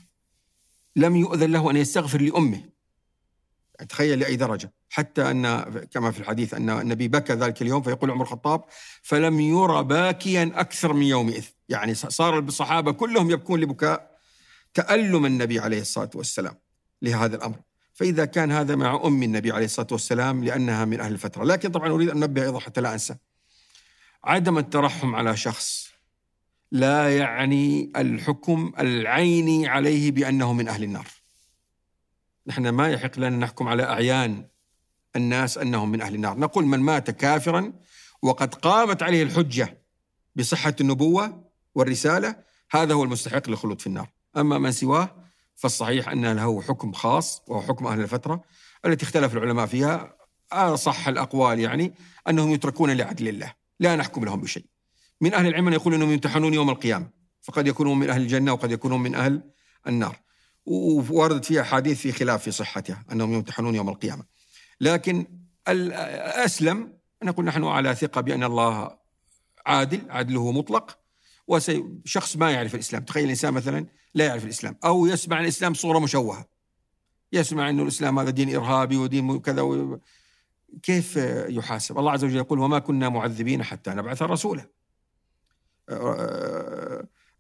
لم 0.97 1.17
يؤذن 1.17 1.53
له 1.53 1.71
أن 1.71 1.77
يستغفر 1.77 2.21
لأمه. 2.21 2.63
تخيل 3.89 4.19
لأي 4.19 4.37
درجة. 4.37 4.73
حتى 4.89 5.31
أن 5.31 5.61
كما 5.91 6.11
في 6.11 6.21
الحديث 6.21 6.55
أن 6.55 6.71
النبي 6.71 7.09
بكى 7.09 7.33
ذلك 7.33 7.63
اليوم 7.63 7.83
فيقول 7.83 8.11
عمر 8.11 8.23
الخطاب 8.23 8.65
فلم 9.03 9.41
يرى 9.41 9.85
باكيا 9.85 10.53
أكثر 10.55 10.93
من 10.93 11.03
يومئذ 11.03 11.45
يعني 11.69 11.95
صار 11.95 12.39
الصحابة 12.39 12.93
كلهم 12.93 13.31
يبكون 13.31 13.61
لبكاء 13.61 14.19
تألم 14.75 15.27
النبي 15.27 15.61
عليه 15.61 15.81
الصلاة 15.81 16.11
والسلام 16.15 16.55
لهذا 17.03 17.37
الأمر. 17.37 17.57
فإذا 17.93 18.25
كان 18.25 18.53
هذا 18.53 18.77
مع 18.77 19.01
أم 19.05 19.23
النبي 19.23 19.53
عليه 19.53 19.65
الصلاة 19.65 19.89
والسلام 19.93 20.45
لأنها 20.45 20.85
من 20.85 21.01
أهل 21.01 21.13
الفترة. 21.13 21.45
لكن 21.45 21.71
طبعا 21.71 21.91
أريد 21.91 22.09
أن 22.09 22.23
أنبه 22.23 22.43
أيضا 22.43 22.59
حتى 22.61 22.81
لا 22.81 22.93
أنسى. 22.93 23.17
عدم 24.25 24.59
الترحم 24.59 25.15
على 25.15 25.37
شخص 25.37 25.91
لا 26.73 27.17
يعني 27.17 27.93
الحكم 27.97 28.73
العيني 28.79 29.69
عليه 29.69 30.11
بأنه 30.11 30.53
من 30.53 30.69
أهل 30.69 30.83
النار. 30.83 31.07
نحن 32.47 32.69
ما 32.69 32.89
يحق 32.89 33.19
لنا 33.19 33.37
نحكم 33.37 33.69
على 33.69 33.83
أعيان 33.83 34.47
الناس 35.17 35.59
أنهم 35.59 35.91
من 35.91 36.01
أهل 36.01 36.15
النار. 36.15 36.39
نقول 36.39 36.65
من 36.65 36.81
مات 36.81 37.11
كافرا 37.11 37.73
وقد 38.23 38.55
قامت 38.55 39.03
عليه 39.03 39.23
الحجة 39.23 39.79
بصحة 40.37 40.75
النبوة 40.81 41.45
والرسالة 41.75 42.37
هذا 42.71 42.95
هو 42.95 43.05
المستحق 43.05 43.49
للخلود 43.49 43.81
في 43.81 43.87
النار. 43.87 44.09
أما 44.37 44.59
من 44.59 44.73
سواه 44.73 45.17
فالصحيح 45.57 46.09
أن 46.09 46.33
له 46.33 46.63
حكم 46.63 46.93
خاص 46.93 47.43
وهو 47.47 47.63
حكم 47.63 47.87
أهل 47.87 48.01
الفترة 48.01 48.45
التي 48.87 49.05
اختلف 49.05 49.33
العلماء 49.35 49.67
فيها. 49.67 50.17
أصح 50.53 51.09
الأقوال 51.09 51.61
يعني 51.61 51.95
أنهم 52.29 52.51
يتركون 52.51 52.91
لعدل 52.91 53.29
الله. 53.29 53.60
لا 53.81 53.97
نحكم 53.97 54.25
لهم 54.25 54.41
بشيء. 54.41 54.65
من 55.21 55.35
أهل 55.35 55.47
العلم 55.47 55.73
يقول 55.73 55.95
أنهم 55.95 56.11
يمتحنون 56.11 56.55
يوم 56.55 56.71
القيامة. 56.71 57.11
فقد 57.43 57.67
يكونون 57.67 57.99
من 57.99 58.11
أهل 58.11 58.23
الجنة 58.23 58.53
وقد 58.53 58.71
يكونون 58.73 59.03
من 59.03 59.15
أهل 59.15 59.43
النار. 59.87 60.21
ووردت 60.67 61.45
فيها 61.45 61.63
أحاديث 61.63 62.01
في 62.01 62.13
خلاف 62.13 62.43
في 62.43 62.51
صحتها 62.51 63.05
أنهم 63.13 63.33
يمتحنون 63.33 63.75
يوم 63.75 63.89
القيامة. 63.89 64.25
لكن 64.81 65.27
الأسلم 65.69 66.93
أن 67.23 67.29
نقول 67.29 67.45
نحن 67.45 67.65
على 67.65 67.95
ثقة 67.95 68.21
بأن 68.21 68.45
الله 68.45 68.99
عادل 69.67 70.11
عدله 70.11 70.53
مطلق 70.53 70.99
وشخص 71.47 72.37
ما 72.37 72.51
يعرف 72.51 72.75
الإسلام. 72.75 73.05
تخيل 73.05 73.25
الإنسان 73.25 73.55
مثلا 73.55 73.87
لا 74.15 74.27
يعرف 74.27 74.45
الإسلام 74.45 74.77
أو 74.85 75.07
يسمع 75.07 75.41
الإسلام 75.41 75.75
صورة 75.75 75.99
مشوهة. 75.99 76.49
يسمع 77.33 77.71
أنه 77.71 77.83
الإسلام 77.83 78.19
هذا 78.19 78.31
دين 78.31 78.57
إرهابي 78.57 78.97
ودين 78.97 79.39
كذا. 79.39 79.63
كيف 80.83 81.17
يحاسب؟ 81.49 81.99
الله 81.99 82.13
عز 82.13 82.25
وجل 82.25 82.37
يقول 82.37 82.59
وما 82.59 82.79
كنا 82.79 83.09
معذبين 83.09 83.63
حتى 83.63 83.91
نبعث 83.91 84.23
رسولا. 84.23 84.67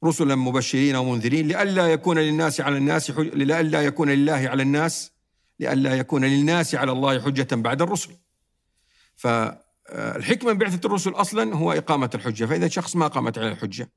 رسلا 0.05 0.35
مبشرين 0.35 0.97
ومنذرين 0.97 1.49
لئلا 1.49 1.87
يكون 1.93 2.19
للناس 2.19 2.61
على 2.61 2.77
الناس 2.77 3.11
حج... 3.11 3.27
لئلا 3.27 3.83
يكون 3.83 4.11
لله 4.11 4.49
على 4.49 4.63
الناس 4.63 5.13
لئلا 5.61 5.95
يكون 5.95 6.25
للناس 6.25 6.75
على 6.75 6.93
الله 6.93 7.21
حجة 7.21 7.55
بعد 7.55 7.83
الرسل. 7.83 8.11
فالحكمة 9.17 10.53
من 10.53 10.59
بعثة 10.59 10.87
الرسل 10.87 11.11
أصلا 11.11 11.55
هو 11.55 11.73
إقامة 11.73 12.11
الحجة 12.15 12.45
فإذا 12.45 12.69
شخص 12.69 12.97
ما 12.97 13.07
قامت 13.07 13.39
عليه 13.39 13.53
الحجة 13.53 13.91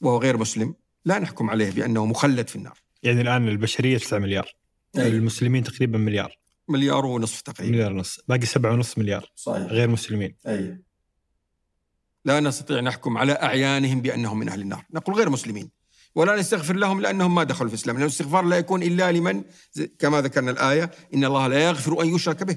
وهو 0.00 0.18
غير 0.18 0.36
مسلم 0.36 0.74
لا 1.04 1.18
نحكم 1.18 1.50
عليه 1.50 1.70
بأنه 1.70 2.06
مخلد 2.06 2.48
في 2.48 2.56
النار. 2.56 2.78
يعني 3.02 3.20
الآن 3.20 3.48
البشرية 3.48 3.98
9 3.98 4.18
مليار 4.18 4.54
أي. 4.98 5.08
المسلمين 5.08 5.62
تقريبا 5.62 5.98
مليار. 5.98 6.38
مليار 6.70 7.06
ونصف 7.06 7.40
تقريبا. 7.40 7.72
مليار 7.72 7.92
ونصف 7.92 8.20
باقي 8.28 8.46
سبعة 8.46 8.72
ونصف 8.72 8.98
مليار. 8.98 9.32
صحيح. 9.34 9.62
غير 9.62 9.88
مسلمين. 9.88 10.36
أي. 10.46 10.82
لا 12.24 12.40
نستطيع 12.40 12.80
نحكم 12.80 13.18
على 13.18 13.32
أعيانهم 13.32 14.00
بأنهم 14.00 14.38
من 14.38 14.48
أهل 14.48 14.60
النار. 14.60 14.84
نقول 14.94 15.16
غير 15.16 15.30
مسلمين. 15.30 15.70
ولا 16.14 16.36
نستغفر 16.36 16.76
لهم 16.76 17.00
لأنهم 17.00 17.34
ما 17.34 17.44
دخلوا 17.44 17.68
في 17.68 17.74
الإسلام. 17.74 17.96
لأن 17.96 18.04
الاستغفار 18.04 18.44
لا 18.44 18.58
يكون 18.58 18.82
إلا 18.82 19.12
لمن 19.12 19.42
كما 19.98 20.20
ذكرنا 20.20 20.50
الآية 20.50 20.90
إن 21.14 21.24
الله 21.24 21.46
لا 21.46 21.64
يغفر 21.64 22.02
أن 22.02 22.14
يشرك 22.14 22.42
به. 22.42 22.56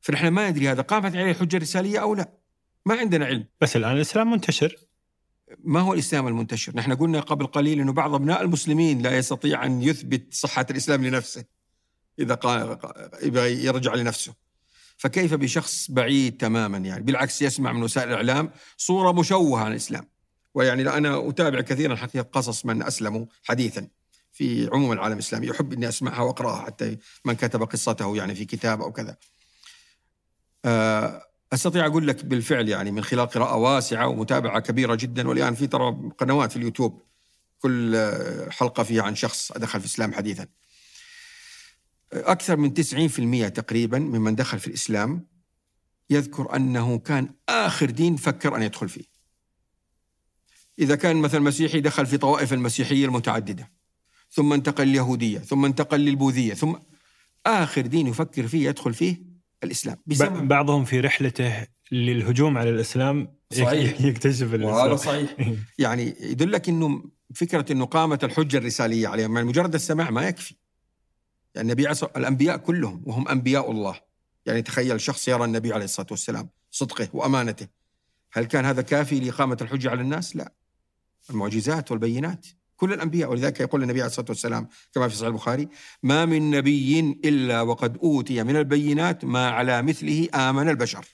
فنحن 0.00 0.28
ما 0.28 0.50
ندري 0.50 0.68
هذا. 0.68 0.82
قامت 0.82 1.16
عليه 1.16 1.32
حجة 1.32 1.56
رسالية 1.56 1.98
أو 1.98 2.14
لا؟ 2.14 2.32
ما 2.86 2.94
عندنا 2.94 3.26
علم. 3.26 3.46
بس 3.60 3.76
الآن 3.76 3.96
الإسلام 3.96 4.30
منتشر. 4.30 4.76
ما 5.64 5.80
هو 5.80 5.94
الإسلام 5.94 6.28
المنتشر؟ 6.28 6.76
نحن 6.76 6.94
قلنا 6.94 7.20
قبل 7.20 7.46
قليل 7.46 7.80
أنه 7.80 7.92
بعض 7.92 8.14
أبناء 8.14 8.42
المسلمين 8.42 9.02
لا 9.02 9.18
يستطيع 9.18 9.66
أن 9.66 9.82
يثبت 9.82 10.34
صحة 10.34 10.66
الإسلام 10.70 11.04
لنفسه. 11.06 11.44
إذا 12.18 12.38
يبغى 13.22 13.64
يرجع 13.64 13.94
لنفسه. 13.94 14.34
فكيف 14.96 15.34
بشخص 15.34 15.90
بعيد 15.90 16.36
تماما 16.36 16.78
يعني؟ 16.78 17.02
بالعكس 17.02 17.42
يسمع 17.42 17.72
من 17.72 17.82
وسائل 17.82 18.08
الإعلام 18.08 18.50
صورة 18.76 19.12
مشوهة 19.12 19.64
عن 19.64 19.70
الإسلام. 19.70 20.06
ويعني 20.54 20.88
أنا 20.88 21.28
أتابع 21.28 21.60
كثيرا 21.60 21.96
حقيقة 21.96 22.28
قصص 22.32 22.66
من 22.66 22.82
أسلموا 22.82 23.26
حديثا 23.44 23.88
في 24.32 24.68
عموم 24.72 24.92
العالم 24.92 25.14
الإسلامي. 25.14 25.50
أحب 25.50 25.72
أني 25.72 25.88
أسمعها 25.88 26.22
وأقرأها 26.22 26.62
حتى 26.62 26.98
من 27.24 27.34
كتب 27.34 27.62
قصته 27.62 28.16
يعني 28.16 28.34
في 28.34 28.44
كتاب 28.44 28.82
أو 28.82 28.92
كذا. 28.92 29.16
آه، 30.64 31.22
أستطيع 31.52 31.86
أقول 31.86 32.06
لك 32.06 32.24
بالفعل 32.24 32.68
يعني 32.68 32.90
من 32.90 33.04
خلال 33.04 33.26
قراءة 33.26 33.56
واسعة 33.56 34.08
ومتابعة 34.08 34.60
كبيرة 34.60 34.94
جدا. 34.94 35.28
والآن 35.28 35.54
في 35.54 35.66
ترى 35.66 36.10
قنوات 36.18 36.50
في 36.50 36.56
اليوتيوب 36.56 37.02
كل 37.58 38.10
حلقة 38.50 38.82
فيها 38.82 39.02
عن 39.02 39.14
شخص 39.14 39.52
دخل 39.52 39.80
في 39.80 39.86
الإسلام 39.86 40.12
حديثا. 40.12 40.46
أكثر 42.12 42.56
من 42.56 42.74
90% 43.48 43.48
تقريبا 43.48 43.98
ممن 43.98 44.34
دخل 44.34 44.58
في 44.58 44.66
الإسلام 44.66 45.26
يذكر 46.10 46.56
أنه 46.56 46.98
كان 46.98 47.28
آخر 47.48 47.90
دين 47.90 48.16
فكر 48.16 48.56
أن 48.56 48.62
يدخل 48.62 48.88
فيه. 48.88 49.04
إذا 50.78 50.96
كان 50.96 51.16
مثلا 51.16 51.40
مسيحي 51.40 51.80
دخل 51.80 52.06
في 52.06 52.16
طوائف 52.18 52.52
المسيحية 52.52 53.04
المتعددة 53.04 53.70
ثم 54.30 54.52
انتقل 54.52 54.84
لليهودية 54.84 55.38
ثم 55.38 55.64
انتقل 55.64 56.00
للبوذية 56.00 56.54
ثم 56.54 56.74
آخر 57.46 57.80
دين 57.80 58.06
يفكر 58.06 58.46
فيه 58.46 58.68
يدخل 58.68 58.94
فيه 58.94 59.22
الإسلام. 59.64 59.96
بسبب 60.06 60.48
بعضهم 60.48 60.84
في 60.84 61.00
رحلته 61.00 61.66
للهجوم 61.92 62.58
على 62.58 62.70
الإسلام 62.70 63.34
صحيح. 63.52 64.00
يكتشف 64.06 64.54
الاسلام 64.54 64.74
وهذا 64.74 64.96
صحيح. 64.96 65.36
يعني 65.78 66.14
يدلك 66.20 66.68
إنه 66.68 67.04
فكرة 67.34 67.72
إنه 67.72 67.84
قامت 67.84 68.24
الحجة 68.24 68.56
الرسالية 68.56 69.08
عليهم. 69.08 69.36
يعني 69.36 69.48
مجرد 69.48 69.74
السماع 69.74 70.10
ما 70.10 70.28
يكفي. 70.28 70.54
يعني 71.54 71.68
النبي 71.68 71.86
عصر 71.86 72.08
الأنبياء 72.16 72.56
كلهم 72.56 73.02
وهم 73.06 73.28
أنبياء 73.28 73.70
الله. 73.70 74.00
يعني 74.46 74.62
تخيل 74.62 75.00
شخص 75.00 75.28
يرى 75.28 75.44
النبي 75.44 75.72
عليه 75.72 75.84
الصلاة 75.84 76.06
والسلام 76.10 76.48
صدقه 76.70 77.08
وأمانته. 77.12 77.66
هل 78.32 78.44
كان 78.44 78.64
هذا 78.64 78.82
كافي 78.82 79.20
لإقامة 79.20 79.56
الحجة 79.60 79.90
على 79.90 80.00
الناس؟ 80.00 80.36
لا. 80.36 80.52
المعجزات 81.30 81.90
والبينات. 81.90 82.46
كل 82.76 82.92
الأنبياء 82.92 83.30
ولذلك 83.30 83.60
يقول 83.60 83.82
النبي 83.82 84.00
عليه 84.00 84.10
الصلاة 84.10 84.26
والسلام 84.28 84.68
كما 84.94 85.08
في 85.08 85.16
صحيح 85.16 85.28
البخاري 85.28 85.68
ما 86.02 86.24
من 86.24 86.50
نبي 86.50 87.00
إلا 87.24 87.60
وقد 87.60 87.98
أوتي 87.98 88.42
من 88.42 88.56
البينات 88.56 89.24
ما 89.24 89.50
على 89.50 89.82
مثله 89.82 90.28
آمن 90.34 90.68
البشر. 90.68 91.06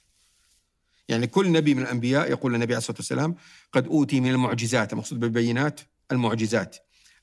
يعني 1.08 1.26
كل 1.26 1.52
نبي 1.52 1.74
من 1.74 1.82
الأنبياء 1.82 2.30
يقول 2.30 2.54
النبي 2.54 2.74
عليه 2.74 2.78
الصلاة 2.78 2.96
والسلام 2.96 3.36
قد 3.72 3.86
أوتي 3.86 4.20
من 4.20 4.30
المعجزات. 4.30 4.92
المقصود 4.92 5.20
بالبينات 5.20 5.80
المعجزات. 6.12 6.76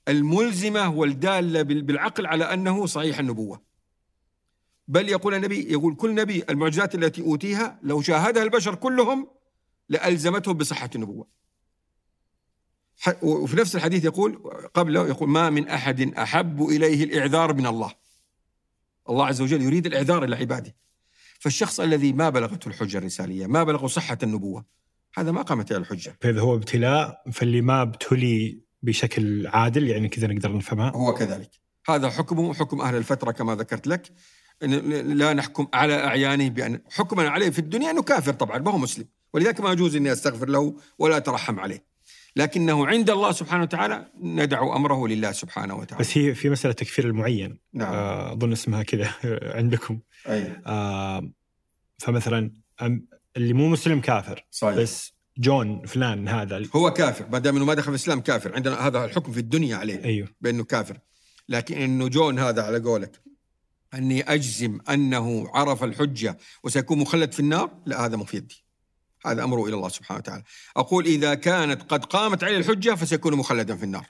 الملزمة 0.08 0.90
والدالة 0.90 1.62
بالعقل 1.62 2.26
على 2.26 2.54
أنه 2.54 2.86
صحيح 2.86 3.20
النبوة. 3.20 3.62
بل 4.88 5.10
يقول 5.10 5.34
النبي 5.34 5.72
يقول 5.72 5.96
كل 5.96 6.16
نبي 6.16 6.44
المعجزات 6.50 6.96
التي 6.96 7.22
أوتيها 7.22 7.80
لو 7.84 8.02
شاهدها 8.02 8.44
البشر 8.44 8.76
كلهم 8.76 9.28
لالزمته 9.90 10.54
بصحة 10.54 10.90
النبوة. 10.96 11.28
وفي 13.22 13.56
نفس 13.56 13.76
الحديث 13.76 14.06
يقول 14.06 14.36
قبله 14.74 15.08
يقول 15.08 15.30
ما 15.30 15.50
من 15.50 15.68
أحد 15.68 16.14
أحب 16.14 16.62
إليه 16.62 17.04
الإعذار 17.04 17.54
من 17.54 17.66
الله 17.66 17.94
الله 19.10 19.26
عز 19.26 19.42
وجل 19.42 19.62
يريد 19.62 19.86
الإعذار 19.86 20.24
إلى 20.24 20.36
عباده 20.36 20.76
فالشخص 21.40 21.80
الذي 21.80 22.14
ما 22.14 22.30
بلغته 22.30 22.68
الحجة 22.68 22.98
الرسالية 22.98 23.48
ما 23.48 23.64
بلغه 23.64 23.88
صحة 23.88 24.18
النبوة 24.24 24.66
هذا 25.16 25.32
ما 25.32 25.42
قامت 25.42 25.72
على 25.72 25.82
الحجة 25.82 26.18
فإذا 26.22 26.42
هو 26.42 26.56
ابتلاء 26.56 27.24
فاللي 27.32 27.62
ما 27.62 27.82
ابتلي 27.82 28.60
بشكل 28.84 29.48
عادل 29.48 29.88
يعني 29.88 30.10
كذا 30.10 30.28
نقدر 30.28 30.58
نفهمها. 30.58 30.90
هو 30.90 31.14
كذلك. 31.14 31.50
هذا 31.90 32.10
حكمه 32.10 32.54
حكم 32.54 32.82
أهل 32.82 32.96
الفترة 32.96 33.32
كما 33.32 33.56
ذكرت 33.56 33.88
لك. 33.88 34.12
لا 34.62 35.34
نحكم 35.34 35.68
على 35.74 36.04
أعيانه 36.04 36.50
بأن 36.50 36.80
حكما 36.92 37.30
عليه 37.30 37.50
في 37.50 37.60
الدنيا 37.60 37.92
أنه 37.92 38.02
كافر 38.04 38.34
طبعا 38.34 38.58
ما 38.58 38.72
هو 38.72 38.78
مسلم. 38.78 39.06
ولذلك 39.34 39.62
ما 39.62 39.72
يجوز 39.72 39.96
أني 39.96 40.12
أستغفر 40.12 40.50
له 40.50 40.76
ولا 41.00 41.18
أترحم 41.18 41.60
عليه. 41.60 41.86
لكنه 42.36 42.88
عند 42.88 43.10
الله 43.10 43.32
سبحانه 43.32 43.64
وتعالى 43.64 44.06
ندع 44.22 44.76
أمره 44.76 45.08
لله 45.08 45.32
سبحانه 45.32 45.76
وتعالى. 45.76 46.00
بس 46.04 46.18
هي 46.18 46.36
في 46.36 46.50
مسألة 46.50 46.74
تكفير 46.74 47.06
المعين. 47.06 47.60
نعم. 47.74 47.94
آه، 47.94 48.34
أظن 48.34 48.52
اسمها 48.52 48.84
كذا 48.84 49.10
عندكم. 49.58 50.00
أي. 50.28 50.62
آه 50.66 51.32
فمثلا 51.98 52.52
اللي 53.38 53.54
مو 53.54 53.70
مسلم 53.70 54.02
كافر 54.02 54.46
صحيح. 54.52 54.76
بس 54.78 55.13
جون 55.38 55.86
فلان 55.86 56.28
هذا 56.28 56.64
هو 56.76 56.94
كافر. 56.94 57.28
ما 57.32 57.40
دام 57.40 57.56
إنه 57.56 57.66
ما 57.66 57.74
دخل 57.74 57.84
في 57.84 57.90
الإسلام 57.90 58.22
كافر. 58.22 58.56
عندنا 58.56 58.88
هذا 58.88 59.06
الحكم 59.06 59.32
في 59.32 59.40
الدنيا 59.40 59.76
عليه. 59.76 60.04
أيوه. 60.04 60.28
بأنه 60.42 60.64
كافر. 60.64 61.00
لكن 61.50 61.78
إنه 61.78 62.08
جون 62.08 62.40
هذا 62.40 62.62
على 62.62 62.80
قولك. 62.80 63.22
أني 63.94 64.22
أجزم 64.22 64.80
أنه 64.90 65.50
عرف 65.54 65.84
الحجة 65.84 66.38
وسيكون 66.64 67.00
مخلد 67.00 67.32
في 67.32 67.40
النار؟ 67.40 67.72
لا 67.86 68.06
هذا 68.06 68.16
مو 68.16 68.24
في 68.24 68.38
يدي. 68.38 68.66
هذا 69.26 69.44
أمره 69.44 69.66
إلى 69.66 69.76
الله 69.76 69.90
سبحانه 69.90 70.18
وتعالى. 70.18 70.44
أقول 70.78 71.06
إذا 71.06 71.34
كانت 71.34 71.82
قد 71.82 72.06
قامت 72.06 72.44
عليه 72.44 72.58
الحجة 72.58 72.96
فسيكون 72.96 73.36
مخلدا 73.36 73.76
في 73.76 73.84
النار. 73.84 74.06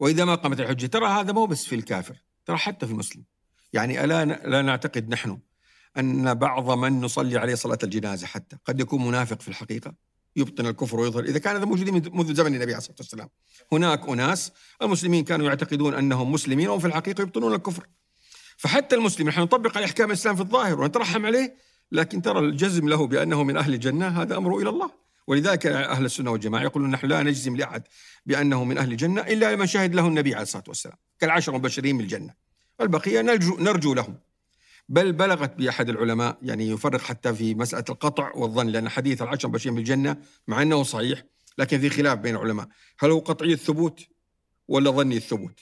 وإذا 0.00 0.24
ما 0.24 0.34
قامت 0.34 0.60
الحجة 0.60 0.86
ترى 0.86 1.06
هذا 1.06 1.32
مو 1.32 1.46
بس 1.46 1.64
في 1.64 1.74
الكافر 1.74 2.16
ترى 2.46 2.56
حتى 2.56 2.86
في 2.86 2.92
المسلم. 2.92 3.24
يعني 3.72 4.04
ألا 4.04 4.24
لا 4.24 4.62
نعتقد 4.62 5.08
نحن 5.08 5.38
أن 5.98 6.34
بعض 6.34 6.70
من 6.70 7.00
نصلي 7.00 7.38
عليه 7.38 7.54
صلاة 7.54 7.78
الجنازة 7.82 8.26
حتى 8.26 8.56
قد 8.64 8.80
يكون 8.80 9.06
منافق 9.06 9.40
في 9.40 9.48
الحقيقة؟ 9.48 9.94
يبطن 10.36 10.66
الكفر 10.66 11.00
ويظهر. 11.00 11.24
إذا 11.24 11.38
كان 11.38 11.56
هذا 11.56 11.64
موجودين 11.64 11.94
منذ 11.94 12.34
زمن 12.34 12.54
النبي 12.54 12.64
عليه 12.64 12.76
الصلاة 12.76 12.96
والسلام. 12.98 13.28
هناك 13.72 14.08
أناس 14.08 14.52
المسلمين 14.82 15.24
كانوا 15.24 15.46
يعتقدون 15.46 15.94
أنهم 15.94 16.32
مسلمين 16.32 16.68
وهم 16.68 16.78
في 16.78 16.86
الحقيقة 16.86 17.22
يبطنون 17.22 17.54
الكفر. 17.54 17.86
فحتى 18.56 18.96
المسلم 18.96 19.28
نحن 19.28 19.40
نطبق 19.40 19.76
عليه 19.76 19.86
أحكام 19.86 20.08
الإسلام 20.08 20.36
في 20.36 20.42
الظاهر 20.42 20.80
ونترحم 20.80 21.26
عليه 21.26 21.54
لكن 21.92 22.22
ترى 22.22 22.38
الجزم 22.38 22.88
له 22.88 23.06
بأنه 23.06 23.42
من 23.42 23.56
أهل 23.56 23.74
الجنة 23.74 24.08
هذا 24.22 24.36
أمره 24.36 24.58
إلى 24.58 24.68
الله. 24.68 24.90
ولذلك 25.26 25.66
أهل 25.66 26.04
السنة 26.04 26.30
والجماعة 26.30 26.62
يقولون 26.62 26.90
نحن 26.90 27.06
لا 27.06 27.22
نجزم 27.22 27.56
لأحد 27.56 27.82
بأنه 28.26 28.64
من 28.64 28.78
أهل 28.78 28.92
الجنة 28.92 29.20
إلا 29.20 29.54
لمن 29.54 29.66
شهد 29.66 29.94
له 29.94 30.06
النبي 30.06 30.34
عليه 30.34 30.42
الصلاة 30.42 30.64
والسلام 30.68 30.96
كالعشر 31.18 31.52
المبشرين 31.52 31.98
بالجنة. 31.98 32.34
والبقية 32.78 33.20
نرجو, 33.20 33.56
نرجو 33.58 33.94
لهم. 33.94 34.18
بل 34.90 35.12
بلغت 35.12 35.54
بأحد 35.54 35.88
العلماء 35.88 36.38
يعني 36.42 36.68
يفرق 36.68 37.00
حتى 37.00 37.34
في 37.34 37.54
مسألة 37.54 37.84
القطع 37.88 38.32
والظن 38.34 38.66
لأن 38.66 38.88
حديث 38.88 39.22
العشر 39.22 39.44
المبشرين 39.44 39.74
بالجنة 39.74 40.16
مع 40.48 40.62
أنه 40.62 40.82
صحيح 40.82 41.22
لكن 41.58 41.80
في 41.80 41.90
خلاف 41.90 42.18
بين 42.18 42.36
العلماء. 42.36 42.68
هل 42.98 43.10
هو 43.10 43.18
قطعي 43.18 43.52
الثبوت 43.52 44.00
ولا 44.68 44.90
ظني 44.90 45.16
الثبوت؟ 45.16 45.60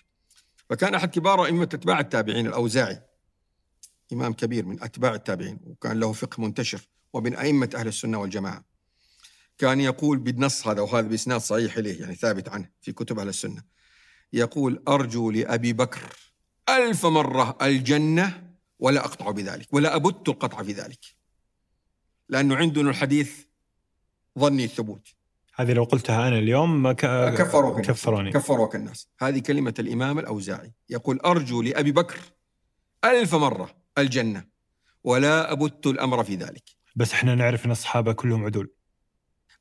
فكان 0.71 0.95
أحد 0.95 1.11
كبار 1.11 1.45
أئمة 1.45 1.63
أتباع 1.63 2.01
التابعين 2.01 2.47
الأوزاعي 2.47 3.03
إمام 4.13 4.33
كبير 4.33 4.67
من 4.67 4.83
أتباع 4.83 5.15
التابعين 5.15 5.59
وكان 5.65 6.01
له 6.01 6.13
فقه 6.13 6.41
منتشر 6.43 6.81
ومن 7.13 7.35
أئمة 7.37 7.71
أهل 7.75 7.89
السنة 7.89 8.19
والجماعة. 8.19 8.65
كان 9.59 9.81
يقول 9.81 10.19
بالنص 10.19 10.67
هذا 10.67 10.81
وهذا 10.81 11.09
بإسناد 11.09 11.41
صحيح 11.41 11.77
إليه 11.77 12.01
يعني 12.01 12.15
ثابت 12.15 12.49
عنه 12.49 12.69
في 12.81 12.93
كتب 12.93 13.19
أهل 13.19 13.29
السنة. 13.29 13.63
يقول 14.33 14.83
أرجو 14.89 15.31
لأبي 15.31 15.73
بكر 15.73 16.01
ألف 16.69 17.07
مرة 17.07 17.59
الجنة 17.63 18.48
ولا 18.79 19.05
أقطع 19.05 19.31
بذلك 19.31 19.69
ولا 19.73 19.97
أبت 19.97 20.29
القطع 20.29 20.63
في 20.63 20.73
ذلك. 20.73 21.01
لأنه 22.29 22.57
عندنا 22.57 22.91
الحديث 22.91 23.33
ظني 24.39 24.65
الثبوت. 24.65 25.09
هذه 25.55 25.73
لو 25.73 25.85
قلتها 25.85 26.29
أنا 26.29 26.39
اليوم 26.39 26.83
ما 26.83 26.93
ك... 26.93 27.01
كفروك 27.35 27.81
كفروني. 27.81 28.33
كفروك 28.33 28.77
الناس. 28.77 29.09
هذه 29.21 29.39
كلمة 29.39 29.75
الإمام 29.79 30.19
الأوزاعي. 30.19 30.73
يقول 30.91 31.21
أرجو 31.21 31.63
لأبي 31.63 31.93
بكر 31.93 32.19
ألف 33.05 33.35
مرة 33.35 33.75
الجنة 33.99 34.45
ولا 35.05 35.53
أبت 35.53 35.87
الأمر 35.87 36.25
في 36.25 36.35
ذلك. 36.35 36.63
بس 36.97 37.13
إحنا 37.13 37.35
نعرف 37.35 37.67
إن 37.67 37.71
الصحابة 37.71 38.13
كلهم 38.13 38.45
عدول. 38.45 38.71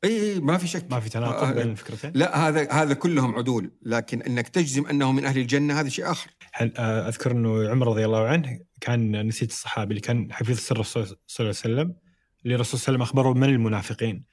إي 0.04 0.34
إي 0.34 0.40
ما 0.40 0.58
في 0.58 0.68
شك. 0.68 0.86
ما 0.92 1.00
في 1.00 1.10
تناقض 1.10 1.48
آه، 1.48 1.52
بين 1.52 1.72
الفكرتين 1.72 2.12
لا 2.16 2.48
هذا 2.48 2.72
هذا 2.72 2.94
كلهم 2.94 3.36
عدول 3.36 3.72
لكن 3.82 4.22
إنك 4.22 4.48
تجزم 4.48 4.86
أنه 4.86 5.12
من 5.12 5.26
أهل 5.26 5.38
الجنة 5.38 5.80
هذا 5.80 5.90
شيء 5.90 6.12
آخر. 6.12 6.30
آه، 6.62 7.08
أذكر 7.08 7.32
إنه 7.32 7.70
عمر 7.70 7.88
رضي 7.88 8.06
الله 8.06 8.28
عنه 8.28 8.60
كان 8.82 9.28
نسيت 9.28 9.50
الصحابي 9.50 9.90
اللي 9.90 10.02
كان 10.02 10.34
حفيظ 10.34 10.58
سر 10.58 10.76
الرسول 10.76 11.06
صلى 11.06 11.18
الله 11.18 11.20
عليه 11.40 11.50
وسلم 11.50 11.96
اللي 12.44 12.56
الرسول 12.56 12.80
صلى 12.80 12.96
الله 12.96 13.06
عليه 13.06 13.12
وسلم 13.14 13.20
أخبره 13.22 13.34
من 13.34 13.50
المنافقين. 13.50 14.24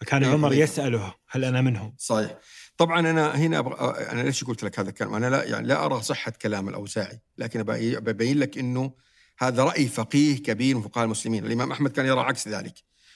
فكان 0.00 0.24
إيه، 0.24 0.32
عمر 0.32 0.52
إيه. 0.52 0.58
يسأله 0.58 1.14
هل 1.28 1.44
أنا 1.44 1.60
منهم؟ 1.60 1.94
صحيح. 1.98 2.38
طبعا 2.76 3.00
أنا 3.00 3.36
هنا 3.36 3.58
أبغى 3.58 3.90
أنا 3.90 4.22
ليش 4.22 4.44
قلت 4.44 4.62
لك 4.62 4.78
هذا 4.78 4.88
الكلام؟ 4.88 5.14
أنا 5.14 5.30
لا 5.30 5.44
يعني 5.44 5.66
لا 5.66 5.84
أرى 5.84 6.02
صحة 6.02 6.32
كلام 6.42 6.68
الأوزاعي 6.68 7.20
لكن 7.38 7.62
ببين 7.62 8.38
لك 8.38 8.58
إنه 8.58 8.94
هذا 9.38 9.64
رأي 9.64 9.86
فقيه 9.86 10.42
كبير 10.42 10.76
من 10.76 10.82
فقهاء 10.82 11.04
المسلمين. 11.04 11.46
الإمام 11.46 11.72
أحمد 11.72 11.90
كان 11.90 12.06
يرى 12.06 12.20
عكس 12.20 12.48
ذلك 12.48 12.74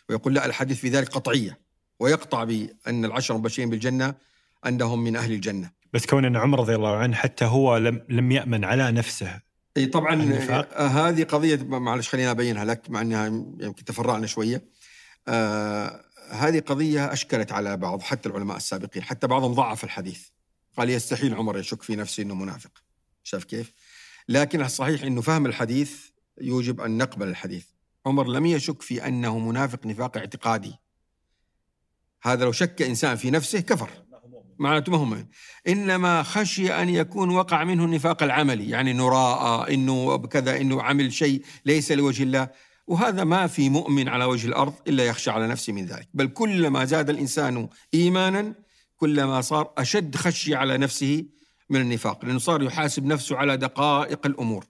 ويقول 0.09 0.35
لا 0.35 0.47
الحديث 0.47 0.79
في 0.79 0.89
ذلك 0.89 1.09
قطعية. 1.09 1.64
ويقطع 2.01 2.45
بأن 2.45 3.05
العشر 3.05 3.35
المبشرين 3.35 3.71
بالجنة 3.71 4.15
أنهم 4.67 5.05
من 5.05 5.17
أهل 5.17 5.33
الجنة. 5.33 5.71
بس 5.93 6.07
كون 6.07 6.25
إن 6.25 6.37
عمر 6.37 6.61
رضي 6.61 6.75
الله 6.75 6.97
عنه 6.97 7.17
حتى 7.17 7.45
هو 7.45 7.77
لم 7.77 8.03
لم 8.09 8.33
يأمن 8.33 8.65
على 8.65 8.93
نفسه. 8.93 9.41
إي 9.77 9.87
طبعا 9.87 10.15
النفاق. 10.15 10.75
آه، 10.75 10.87
هذه 10.87 11.25
قضية 11.25 11.57
معلش 11.57 12.09
خليني 12.09 12.31
أبينها 12.31 12.65
لك 12.65 12.91
مع 12.91 13.01
إنها 13.01 13.27
يمكن 13.27 13.85
تفرعنا 13.85 14.27
شوية. 14.27 14.65
آه 15.29 16.05
هذه 16.31 16.61
قضية 16.61 17.13
أشكلت 17.13 17.53
على 17.53 17.77
بعض 17.77 18.03
حتى 18.03 18.29
العلماء 18.29 18.57
السابقين 18.57 19.03
حتى 19.03 19.27
بعضهم 19.27 19.53
ضعف 19.53 19.85
الحديث. 19.85 20.29
قال 20.77 20.91
يستحيل 20.91 21.35
عمر 21.35 21.59
يشك 21.59 21.83
في 21.83 21.97
نفسه 21.97 22.23
إنه 22.23 22.35
منافق. 22.35 22.71
شاف 23.23 23.45
كيف؟ 23.45 23.73
لكن 24.29 24.61
الصحيح 24.61 25.03
إنه 25.03 25.21
فهم 25.21 25.47
الحديث 25.47 25.93
يوجب 26.41 26.81
أن 26.81 26.99
نقبل 26.99 27.29
الحديث. 27.29 27.65
عمر 28.07 28.27
لم 28.27 28.47
يشك 28.47 28.83
في 28.83 29.07
أنه 29.07 29.39
منافق 29.39 29.87
نفاق 29.87 30.17
اعتقادي. 30.17 30.75
هذا 32.25 32.45
لو 32.45 32.53
شك 32.53 32.83
إنسان 32.83 33.17
في 33.17 33.31
نفسه 33.31 33.61
كفر. 33.61 33.91
معناته 34.59 34.93
ما 34.93 34.99
هو 34.99 35.05
مؤمن 35.05 35.25
إنما 35.69 36.23
خشي 36.23 36.73
أن 36.73 36.89
يكون 36.89 37.31
وقع 37.31 37.65
منه 37.65 37.85
النفاق 37.85 38.23
العملي 38.23 38.71
يعني 38.71 38.91
إنه 38.91 39.09
راى 39.09 39.75
إنه 39.75 40.19
كذا 40.19 40.61
إنه 40.61 40.83
عمل 40.83 41.13
شيء 41.13 41.43
ليس 41.67 41.93
لوجه 41.93 42.23
الله. 42.23 42.49
وهذا 42.87 43.25
ما 43.25 43.47
في 43.47 43.69
مؤمن 43.69 44.09
على 44.09 44.25
وجه 44.25 44.47
الأرض 44.47 44.75
إلا 44.89 45.05
يخشى 45.07 45.31
على 45.31 45.47
نفسه 45.47 45.73
من 45.73 45.87
ذلك. 45.87 46.09
بل 46.15 46.27
كلما 46.27 46.85
زاد 46.85 47.11
الإنسان 47.11 47.69
إيمانا 47.95 48.55
كلما 48.97 49.41
صار 49.41 49.73
أشد 49.79 50.17
خشية 50.17 50.57
على 50.57 50.79
نفسه 50.79 51.25
من 51.71 51.81
النفاق 51.81 52.25
لأنه 52.25 52.39
صار 52.39 52.63
يحاسب 52.63 53.05
نفسه 53.05 53.37
على 53.37 53.57
دقائق 53.57 54.27
الأمور. 54.27 54.65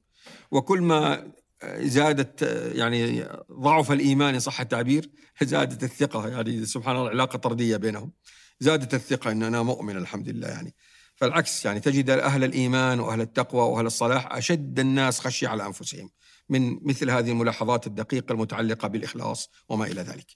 وكل 0.51 0.81
ما 0.81 1.33
زادت 1.79 2.43
يعني 2.75 3.29
ضعف 3.53 3.93
الإيمان 3.93 4.35
إن 4.35 4.41
صح 4.41 4.61
التعبير 4.61 5.11
زادت 5.43 5.85
الثقة 5.85 6.29
يعني 6.29 6.67
سبحان 6.67 6.97
الله 6.97 7.09
علاقه 7.09 7.37
طردية 7.37 7.77
بينهم 7.77 8.13
زادت 8.61 8.95
الثقة 8.95 9.31
إن 9.33 9.43
أنا 9.43 9.63
مؤمن 9.63 9.97
الحمد 9.97 10.29
لله 10.29 10.49
يعني 10.49 10.75
فالعكس 11.17 11.65
يعني 11.65 11.81
تجد 11.81 12.11
أهل 12.11 12.45
الإيمان 12.45 13.01
وأهل 13.01 13.21
التقوى 13.21 13.63
وأهل 13.63 13.87
الصلاح 13.87 14.33
أشد 14.33 14.81
الناس 14.81 15.21
خشية 15.21 15.49
على 15.49 15.67
أنفسهم 15.67 16.11
من 16.49 16.79
مثل 16.83 17.11
هذه 17.11 17.31
الملاحظات 17.31 17.87
الدقيقة 17.87 18.33
المتعلقة 18.33 18.89
بالإخلاص 18.89 19.51
وما 19.69 19.87
إلى 19.87 20.01
ذلك. 20.01 20.27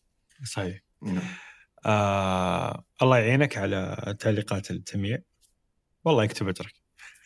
صحيح 0.45 0.83
نعم. 1.03 1.23
آه 1.87 2.85
الله 3.03 3.19
يعينك 3.19 3.59
على 3.59 4.15
تعليقات 4.21 4.71
التمييع 4.71 5.19
والله 6.05 6.25
يكتب 6.25 6.49
أجرك 6.49 6.73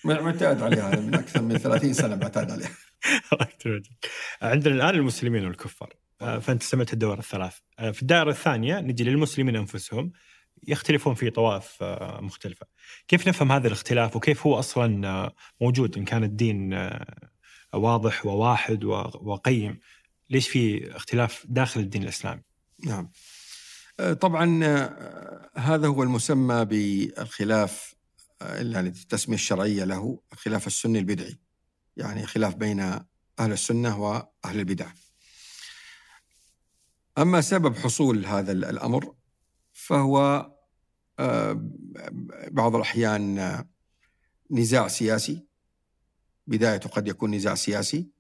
معتاد 0.05 0.63
عليها 0.63 1.01
من 1.01 1.15
أكثر 1.15 1.43
من 1.43 1.59
30 1.59 1.93
سنة 1.93 2.17
معتاد 2.17 2.51
عليها. 2.51 2.71
عندنا 4.43 4.75
الآن 4.75 4.95
المسلمين 4.95 5.47
والكفار. 5.47 5.95
آه، 6.23 6.39
فأنت 6.39 6.63
سمعت 6.63 6.93
الدور 6.93 7.19
الثلاث. 7.19 7.59
آه، 7.79 7.91
في 7.91 8.03
الدائرة 8.03 8.31
الثانية 8.31 8.81
نجي 8.81 9.05
للمسلمين 9.05 9.57
أنفسهم. 9.57 10.13
يختلفون 10.69 11.15
في 11.15 11.31
طوائف 11.31 11.83
آه، 11.83 12.21
مختلفة. 12.21 12.67
كيف 13.09 13.29
نفهم 13.29 13.53
هذا 13.53 13.67
الاختلاف؟ 13.67 14.17
وكيف 14.17 14.47
هو 14.47 14.59
أصلا 14.59 15.33
موجود؟ 15.61 15.99
إن 15.99 16.05
كان 16.05 16.25
الدين 16.25 16.91
واضح 17.75 18.27
وواحد 18.27 18.85
وقيم 18.85 19.79
ليش 20.31 20.49
في 20.49 20.91
اختلاف 20.97 21.47
داخل 21.49 21.81
الدين 21.81 22.03
الإسلامي؟ 22.03 22.43
نعم. 22.85 23.11
طبعا 24.21 24.65
هذا 25.57 25.87
هو 25.87 26.03
المسمى 26.03 26.65
بالخلاف 26.65 27.95
يعني 28.41 28.89
التسمية 28.89 29.35
الشرعية 29.35 29.85
له 29.85 30.21
الخلاف 30.33 30.67
السني 30.67 30.99
البدعي. 30.99 31.39
يعني 31.97 32.27
خلاف 32.27 32.55
بين 32.55 32.81
أهل 32.81 33.53
السنة 33.53 34.01
وأهل 34.01 34.59
البدع. 34.59 34.87
أما 37.19 37.41
سبب 37.41 37.77
حصول 37.77 38.27
هذا 38.27 38.53
ال- 38.53 38.65
الأمر 38.65 39.15
فهو 39.73 40.49
آه، 41.19 41.71
بعض 42.51 42.75
الأحيان 42.77 43.39
آه، 43.39 43.69
نزاع 44.51 44.89
سياسي. 44.89 45.47
بدايته 46.47 46.89
قد 46.91 47.09
يكون 47.09 47.31
نزاع 47.35 47.55
سياسي. 47.55 48.11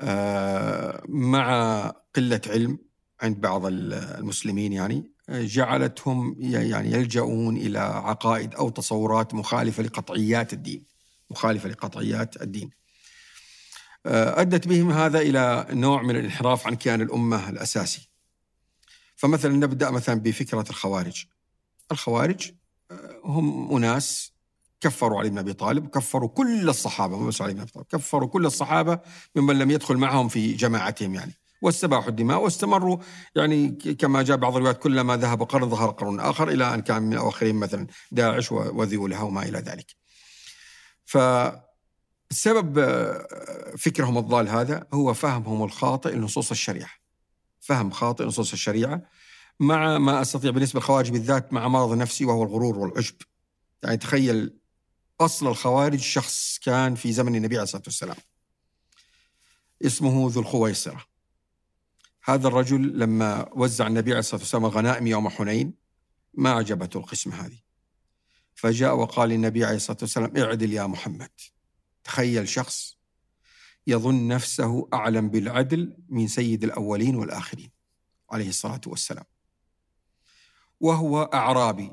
آه، 0.00 1.02
مع 1.08 1.86
قلة 2.14 2.40
علم 2.46 2.78
عند 3.20 3.40
بعض 3.40 3.66
ال- 3.66 3.92
المسلمين 3.92 4.72
يعني 4.72 5.12
جعلتهم 5.28 6.36
يعني 6.38 6.92
يلجؤون 6.92 7.56
إلى 7.56 7.78
عقائد 7.78 8.54
أو 8.54 8.68
تصورات 8.68 9.34
مخالفة 9.34 9.82
لقطعيات 9.82 10.52
الدين. 10.52 10.84
مخالفة 11.30 11.68
لقطعيات 11.68 12.42
الدين. 12.42 12.70
آه، 14.06 14.40
أدت 14.40 14.68
بهم 14.68 14.90
هذا 14.90 15.20
إلى 15.20 15.66
نوع 15.70 16.02
من 16.02 16.16
الانحراف 16.16 16.66
عن 16.66 16.74
كيان 16.74 17.00
الأمة 17.00 17.48
الأساسي. 17.48 18.08
فمثلا 19.16 19.52
نبدأ 19.52 19.90
مثلا 19.90 20.20
بفكرة 20.20 20.64
الخوارج. 20.70 21.24
الخوارج 21.92 22.52
آه، 22.90 23.20
هم 23.24 23.76
أناس 23.76 24.32
كفروا 24.80 25.18
علي 25.18 25.30
بن 25.30 25.38
أبي 25.38 25.52
طالب 25.52 25.88
كفروا 25.88 26.28
كل 26.28 26.68
الصحابة 26.68 27.18
مو 27.18 27.26
بس 27.26 27.42
علي 27.42 27.52
بن 27.52 27.60
أبي 27.60 27.70
طالب 27.70 27.86
كفروا 27.86 28.28
كل 28.28 28.46
الصحابة 28.46 29.00
ممن 29.36 29.58
لم 29.58 29.70
يدخل 29.70 29.96
معهم 29.96 30.28
في 30.28 30.52
جماعتهم 30.52 31.14
يعني. 31.14 31.34
واستباحوا 31.62 32.08
الدماء 32.08 32.42
واستمروا 32.42 32.98
يعني 33.34 33.68
كما 33.98 34.22
جاء 34.22 34.36
بعض 34.36 34.56
الروايات 34.56 34.78
كلما 34.78 35.16
ذهب 35.16 35.42
قرن 35.42 35.68
ظهر 35.68 35.90
قرن 35.90 36.20
آخر 36.20 36.48
إلى 36.48 36.74
أن 36.74 36.80
كان 36.80 37.02
من 37.02 37.16
اواخرهم 37.16 37.60
مثلا 37.60 37.86
داعش 38.10 38.52
وذيولها 38.52 39.22
وما 39.22 39.42
إلى 39.42 39.58
ذلك. 39.58 39.86
فسبب 41.08 42.78
آه، 42.78 43.76
فكرهم 43.78 44.18
الضال 44.18 44.48
هذا 44.48 44.86
هو 44.94 45.14
فهمهم 45.14 45.64
الخاطئ 45.64 46.14
لنصوص 46.14 46.50
الشريعة. 46.50 46.90
فهم 47.60 47.90
خاطئ 47.90 48.24
لنصوص 48.24 48.52
الشريعة 48.52 49.02
مع 49.60 49.98
ما 49.98 50.22
أستطيع 50.22 50.50
بالنسبة 50.50 50.80
للخوارج 50.80 51.10
بالذات 51.10 51.52
مع 51.52 51.68
مرض 51.68 51.96
نفسي 51.96 52.24
وهو 52.24 52.42
الغرور 52.42 52.78
والعجب. 52.78 53.14
يعني 53.82 53.96
تخيل 53.96 54.58
أصل 55.20 55.46
الخوارج 55.46 56.00
شخص 56.00 56.58
كان 56.58 56.94
في 56.94 57.12
زمن 57.12 57.36
النبي 57.36 57.54
عليه 57.54 57.62
الصلاة 57.62 57.82
والسلام. 57.86 58.16
اسمه 59.86 60.30
ذو 60.30 60.40
الخويصرة. 60.40 61.04
هذا 62.24 62.48
الرجل 62.48 62.98
لما 62.98 63.48
وزع 63.52 63.86
النبي 63.86 64.10
عليه 64.10 64.20
الصلاة 64.20 64.40
والسلام 64.40 64.66
غنائم 64.66 65.06
يوم 65.06 65.28
حنين 65.28 65.74
ما 66.34 66.50
عجبته 66.50 66.98
القسمة 66.98 67.34
هذه. 67.34 67.67
فجاء 68.58 68.96
وقال 68.96 69.28
للنبي 69.28 69.64
عليه 69.64 69.76
الصلاة 69.76 69.98
والسلام 70.00 70.36
اعدل 70.36 70.72
يا 70.72 70.86
محمد. 70.86 71.30
تخيل 72.04 72.48
شخص 72.48 72.98
يظن 73.86 74.28
نفسه 74.28 74.88
أعلم 74.92 75.28
بالعدل 75.28 75.96
من 76.08 76.28
سيد 76.28 76.64
الأولين 76.64 77.16
والآخرين 77.16 77.70
عليه 78.30 78.48
الصلاة 78.48 78.80
والسلام. 78.86 79.24
وهو 80.80 81.22
أعرابي 81.22 81.92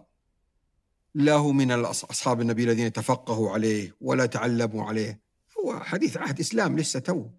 له 1.15 1.51
من 1.51 1.71
اصحاب 1.71 2.41
النبي 2.41 2.63
الذين 2.63 2.93
تفقهوا 2.93 3.51
عليه 3.51 3.95
ولا 4.01 4.25
تعلموا 4.25 4.85
عليه 4.85 5.21
هو 5.59 5.79
حديث 5.79 6.17
عهد 6.17 6.39
إسلام 6.39 6.79
لسه 6.79 6.99
تو 6.99 7.29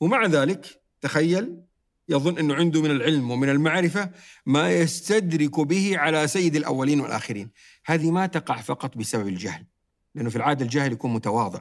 ومع 0.00 0.26
ذلك 0.26 0.82
تخيل 1.00 1.62
يظن 2.08 2.38
أنه 2.38 2.54
عنده 2.54 2.82
من 2.82 2.90
العلم 2.90 3.30
ومن 3.30 3.48
المعرفة 3.48 4.10
ما 4.46 4.70
يستدرك 4.70 5.60
به 5.60 5.98
على 5.98 6.28
سيد 6.28 6.56
الأولين 6.56 7.00
والآخرين. 7.00 7.50
هذه 7.86 8.10
ما 8.10 8.26
تقع 8.26 8.60
فقط 8.60 8.96
بسبب 8.96 9.28
الجهل 9.28 9.66
لأنه 10.14 10.30
في 10.30 10.36
العادة 10.36 10.64
الجاهل 10.64 10.92
يكون 10.92 11.12
متواضع 11.12 11.60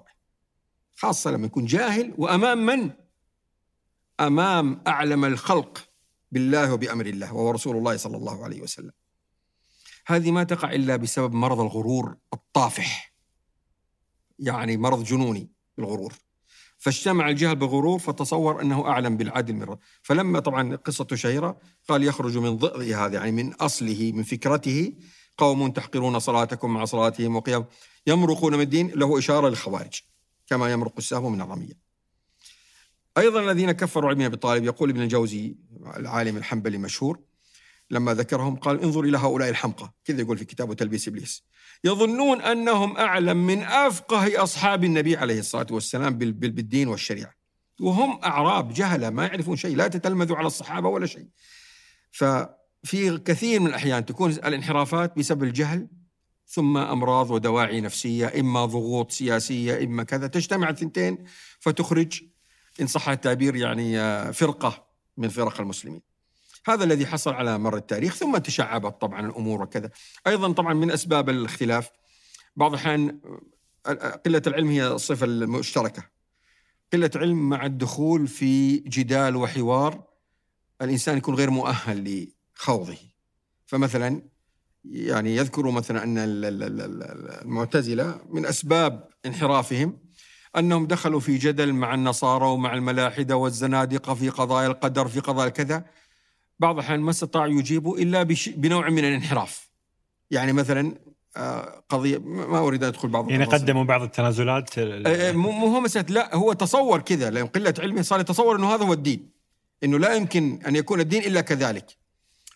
خاصة 0.95 1.31
لما 1.31 1.45
يكون 1.45 1.65
جاهل 1.65 2.13
وأمام 2.17 2.65
من؟ 2.65 2.91
أمام 4.19 4.81
أعلم 4.87 5.25
الخلق 5.25 5.89
بالله 6.31 6.73
وبأمر 6.73 7.05
الله 7.05 7.33
وهو 7.33 7.51
رسول 7.51 7.77
الله 7.77 7.97
صلى 7.97 8.17
الله 8.17 8.43
عليه 8.43 8.61
وسلم. 8.61 8.91
هذه 10.07 10.31
ما 10.31 10.43
تقع 10.43 10.71
إلا 10.71 10.95
بسبب 10.95 11.33
مرض 11.33 11.59
الغرور 11.59 12.17
الطافح 12.33 13.13
يعني 14.39 14.77
مرض 14.77 15.03
جنوني 15.03 15.51
الغرور 15.79 16.13
فاجتمع 16.81 17.29
الجهل 17.29 17.55
بالغرور 17.55 17.99
فتصور 17.99 18.61
أنه 18.61 18.87
أعلم 18.87 19.17
بالعدل 19.17 19.53
من. 19.53 19.77
فلما 20.01 20.39
طبعا 20.39 20.75
قصته 20.75 21.15
شهيرة 21.15 21.57
قال 21.87 22.03
يخرج 22.03 22.37
من 22.37 22.57
ضئ 22.57 22.93
هذا 22.93 23.13
يعني 23.15 23.31
من 23.31 23.53
أصله 23.53 24.11
من 24.15 24.23
فكرته 24.23 24.93
قوم 25.37 25.71
تحقرون 25.71 26.19
صلاتكم 26.19 26.73
مع 26.73 26.85
صلاتهم 26.85 27.35
وقيام 27.35 27.65
يمرقون 28.07 28.55
من 28.55 28.61
الدين 28.61 28.91
له 28.95 29.17
إشارة 29.17 29.49
للخوارج 29.49 30.01
كما 30.47 30.71
يمرق 30.71 30.93
السهم 30.97 31.31
من 31.31 31.41
الرمية. 31.41 31.73
أيضا 33.17 33.51
الذين 33.51 33.71
كفروا 33.71 34.09
علي 34.09 34.15
بن 34.15 34.25
أبي 34.25 34.37
طالب 34.37 34.63
يقول 34.63 34.89
ابن 34.89 35.01
الجوزي 35.01 35.55
العالم 35.97 36.37
الحنبلي 36.37 36.77
المشهور 36.77 37.19
لما 37.91 38.13
ذكرهم 38.13 38.55
قال 38.55 38.81
انظر 38.81 39.01
إلى 39.01 39.17
هؤلاء 39.17 39.49
الحمقى. 39.49 39.93
كذا 40.05 40.21
يقول 40.21 40.37
في 40.37 40.45
كتابه 40.45 40.73
تلبيس 40.73 41.07
إبليس. 41.07 41.43
يظنون 41.83 42.41
أنهم 42.41 42.97
أعلم 42.97 43.47
من 43.47 43.63
أفقه 43.63 44.43
أصحاب 44.43 44.83
النبي 44.83 45.17
عليه 45.17 45.39
الصلاة 45.39 45.67
والسلام 45.71 46.17
بالدين 46.17 46.87
والشريعة. 46.87 47.33
وهم 47.79 48.19
أعراب 48.23 48.73
جهلة 48.73 49.09
ما 49.09 49.25
يعرفون 49.25 49.55
شيء 49.55 49.75
لا 49.75 49.87
تتلمذوا 49.87 50.37
على 50.37 50.47
الصحابة 50.47 50.89
ولا 50.89 51.05
شيء. 51.05 51.27
ففي 52.11 53.17
كثير 53.25 53.59
من 53.59 53.67
الأحيان 53.67 54.05
تكون 54.05 54.31
الانحرافات 54.31 55.17
بسبب 55.17 55.43
الجهل 55.43 55.87
ثم 56.47 56.77
أمراض 56.77 57.31
ودواعي 57.31 57.81
نفسية 57.81 58.39
إما 58.39 58.65
ضغوط 58.65 59.11
سياسية 59.11 59.83
إما 59.83 60.03
كذا. 60.03 60.27
تجتمع 60.27 60.69
الثنتين 60.69 61.17
فتخرج 61.59 62.21
إن 62.81 62.87
صح 62.87 63.09
التعبير 63.09 63.55
يعني 63.55 63.99
آه، 63.99 64.31
فرقة 64.31 64.87
من 65.17 65.29
فرق 65.29 65.61
المسلمين. 65.61 66.10
هذا 66.65 66.83
الذي 66.83 67.05
حصل 67.05 67.33
على 67.33 67.57
مر 67.57 67.77
التاريخ 67.77 68.15
ثم 68.15 68.37
تشعبت 68.37 69.01
طبعا 69.01 69.25
الأمور 69.25 69.61
وكذا. 69.61 69.89
أيضا 70.27 70.51
طبعا 70.53 70.73
من 70.73 70.91
أسباب 70.91 71.29
الاختلاف 71.29 71.89
بعض 72.55 72.73
الأحيان 72.73 73.19
قلة 74.25 74.41
العلم 74.47 74.69
هي 74.69 74.87
الصفة 74.87 75.25
المشتركة. 75.25 76.03
قلة 76.93 77.11
علم 77.15 77.49
مع 77.49 77.65
الدخول 77.65 78.27
في 78.27 78.77
جدال 78.77 79.35
وحوار 79.35 80.03
الإنسان 80.81 81.17
يكون 81.17 81.35
غير 81.35 81.49
مؤهل 81.49 82.27
لخوضه. 82.57 82.97
فمثلا 83.65 84.21
يعني 84.85 85.35
يذكر 85.35 85.71
مثلا 85.71 86.03
أن 86.03 86.15
المعتزلة 87.41 88.21
من 88.29 88.45
أسباب 88.45 89.07
انحرافهم 89.25 89.99
أنهم 90.57 90.87
دخلوا 90.87 91.19
في 91.19 91.37
جدل 91.37 91.73
مع 91.73 91.93
النصارى 91.93 92.45
ومع 92.45 92.73
الملاحدة 92.73 93.35
والزنادقة 93.35 94.13
في 94.13 94.29
قضايا 94.29 94.67
القدر 94.67 95.07
في 95.07 95.19
قضايا 95.19 95.49
كذا. 95.49 95.85
بعض 96.61 96.75
الأحيان 96.75 96.99
ما 96.99 97.09
استطاعوا 97.09 97.59
يجيبوا 97.59 97.97
إلا 97.97 98.23
بنوع 98.47 98.89
من 98.89 98.99
الانحراف. 98.99 99.69
يعني 100.31 100.53
مثلا 100.53 100.95
آه، 101.37 101.83
قضية 101.89 102.17
ما 102.17 102.59
أريد 102.59 102.83
أن 102.83 102.89
أدخل 102.89 103.07
بعض 103.07 103.31
يعني 103.31 103.43
قدموا 103.43 103.83
بعض 103.83 104.01
التنازلات 104.01 104.79
آه، 104.79 105.03
آه، 105.07 105.31
مو 105.31 105.67
هو 105.67 105.79
مسألة 105.79 106.05
لا 106.09 106.35
هو 106.35 106.53
تصور 106.53 107.01
كذا 107.01 107.29
لأن 107.29 107.47
قلة 107.47 107.73
علمه 107.79 108.01
صار 108.01 108.19
يتصور 108.19 108.55
أنه 108.55 108.75
هذا 108.75 108.85
هو 108.85 108.93
الدين. 108.93 109.29
أنه 109.83 109.99
لا 109.99 110.13
يمكن 110.13 110.59
أن 110.67 110.75
يكون 110.75 110.99
الدين 110.99 111.23
إلا 111.23 111.41
كذلك. 111.41 111.97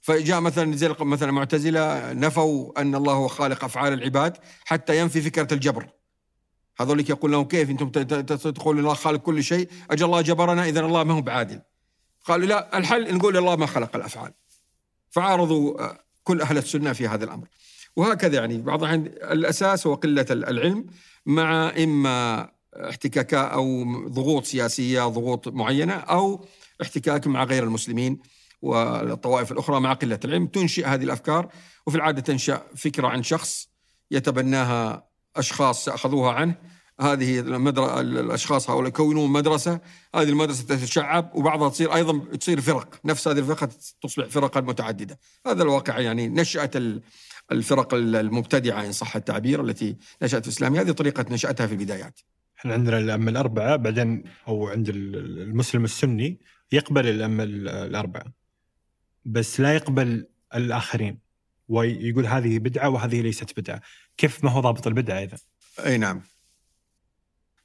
فجاء 0.01 0.41
مثلا 0.41 0.75
زي 0.75 0.95
مثلا 0.99 1.29
المعتزلة 1.29 2.13
نفوا 2.13 2.81
أن 2.81 2.95
الله 2.95 3.13
هو 3.13 3.27
خالق 3.27 3.63
أفعال 3.63 3.93
العباد 3.93 4.37
حتى 4.65 4.99
ينفي 4.99 5.21
فكرة 5.21 5.53
الجبر. 5.53 5.89
هذولك 6.79 7.09
يقول 7.09 7.31
لهم 7.31 7.45
كيف 7.45 7.69
أنتم 7.69 7.89
تقولون 8.35 8.83
الله 8.83 8.93
خالق 8.93 9.19
كل 9.19 9.43
شيء؟ 9.43 9.69
أجل 9.91 10.05
الله 10.05 10.21
جبرنا 10.21 10.65
إذا 10.65 10.79
الله 10.79 11.03
ما 11.03 11.13
هو 11.13 11.21
بعادل. 11.21 11.61
قالوا 12.25 12.47
لا 12.47 12.77
الحل 12.77 13.15
نقول 13.15 13.37
الله 13.37 13.55
ما 13.55 13.65
خلق 13.65 13.95
الأفعال. 13.95 14.33
فعارضوا 15.09 15.81
آه، 15.81 15.99
كل 16.23 16.41
أهل 16.41 16.57
السنة 16.57 16.93
في 16.93 17.07
هذا 17.07 17.25
الأمر. 17.25 17.47
وهكذا 17.95 18.35
يعني 18.35 18.57
بعض 18.57 18.83
الأساس 18.83 19.87
هو 19.87 19.93
قلة 19.93 20.25
العلم 20.31 20.85
مع 21.25 21.69
إما 21.69 22.49
احتكاكات 22.75 23.51
أو 23.51 23.83
ضغوط 24.07 24.45
سياسية 24.45 25.07
ضغوط 25.07 25.47
معينة 25.47 25.93
أو 25.93 26.45
احتكاك 26.81 27.27
مع 27.27 27.43
غير 27.43 27.63
المسلمين 27.63 28.19
والطوائف 28.61 29.51
الأخرى 29.51 29.79
مع 29.79 29.93
قلة 29.93 30.19
العلم. 30.25 30.47
تنشئ 30.47 30.85
هذه 30.85 31.03
الأفكار 31.03 31.49
وفي 31.87 31.97
العادة 31.97 32.21
تنشأ 32.21 32.63
فكرة 32.75 33.07
عن 33.07 33.23
شخص 33.23 33.69
يتبناها 34.11 35.07
أشخاص 35.35 35.89
اخذوها 35.89 36.31
عنه. 36.31 36.55
هذه. 37.01 37.39
الأشخاص 37.39 38.69
هؤلاء 38.69 38.87
يكونون 38.87 39.31
مدرسة. 39.31 39.79
هذه 40.15 40.29
المدرسة 40.29 40.63
تتشعب 40.63 41.31
وبعضها 41.35 41.69
تصير 41.69 41.95
أيضا 41.95 42.35
تصير 42.35 42.61
فرق. 42.61 42.99
نفس 43.05 43.27
هذه 43.27 43.39
الفرقة 43.39 43.69
تصبح 44.01 44.25
فرقا 44.25 44.61
متعددة. 44.61 45.19
هذا 45.47 45.63
الواقع 45.63 45.99
يعني 45.99 46.27
نشأت 46.27 46.75
الفرق 47.51 47.93
المبتدعة 47.93 48.85
إن 48.85 48.91
صح 48.91 49.15
التعبير 49.15 49.63
التي 49.63 49.95
نشأت 50.21 50.41
في 50.41 50.47
الإسلام. 50.47 50.75
هذه 50.75 50.91
طريقة 50.91 51.25
نشأتها 51.29 51.67
في 51.67 51.73
البدايات. 51.73 52.19
إحنا 52.59 52.73
عندنا 52.73 52.97
الأئمة 52.97 53.31
الأربعة 53.31 53.75
بعدين 53.75 54.23
أو 54.47 54.67
عند 54.67 54.89
المسلم 54.89 55.83
السني 55.83 56.39
يقبل 56.71 57.07
الأئمة 57.07 57.43
الأربعة. 57.43 58.25
بس 59.25 59.59
لا 59.59 59.75
يقبل 59.75 60.27
الآخرين. 60.55 61.19
ويقول 61.67 62.25
هذه 62.25 62.59
بدعة 62.59 62.89
وهذه 62.89 63.21
ليست 63.21 63.59
بدعة. 63.59 63.81
كيف 64.17 64.43
ما 64.43 64.51
هو 64.51 64.59
ضابط 64.59 64.87
البدعة 64.87 65.23
إذا؟ 65.23 65.37
أي 65.85 65.97
نعم. 65.97 66.21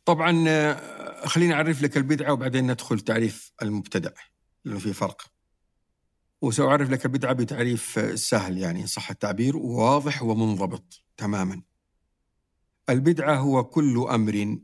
طبعا 0.05 0.45
آه، 0.49 1.27
خليني 1.27 1.55
أعرف 1.55 1.83
لك 1.83 1.97
البدعة 1.97 2.33
وبعدين 2.33 2.71
ندخل 2.71 3.01
تعريف 3.01 3.53
المبتدع 3.63 4.11
لأنه 4.65 4.79
في 4.79 4.93
فرق. 4.93 5.23
وسأعرف 6.43 6.91
لك 6.91 7.05
البدعة 7.05 7.33
بتعريف 7.33 7.99
آه، 7.99 8.15
سهل 8.15 8.59
يعني 8.59 8.87
صح 8.87 9.11
التعبير 9.11 9.57
واضح 9.57 10.23
ومنضبط 10.23 11.03
تماما. 11.17 11.63
البدعة 12.89 13.37
هو 13.37 13.65
كل 13.65 14.07
أمر 14.11 14.59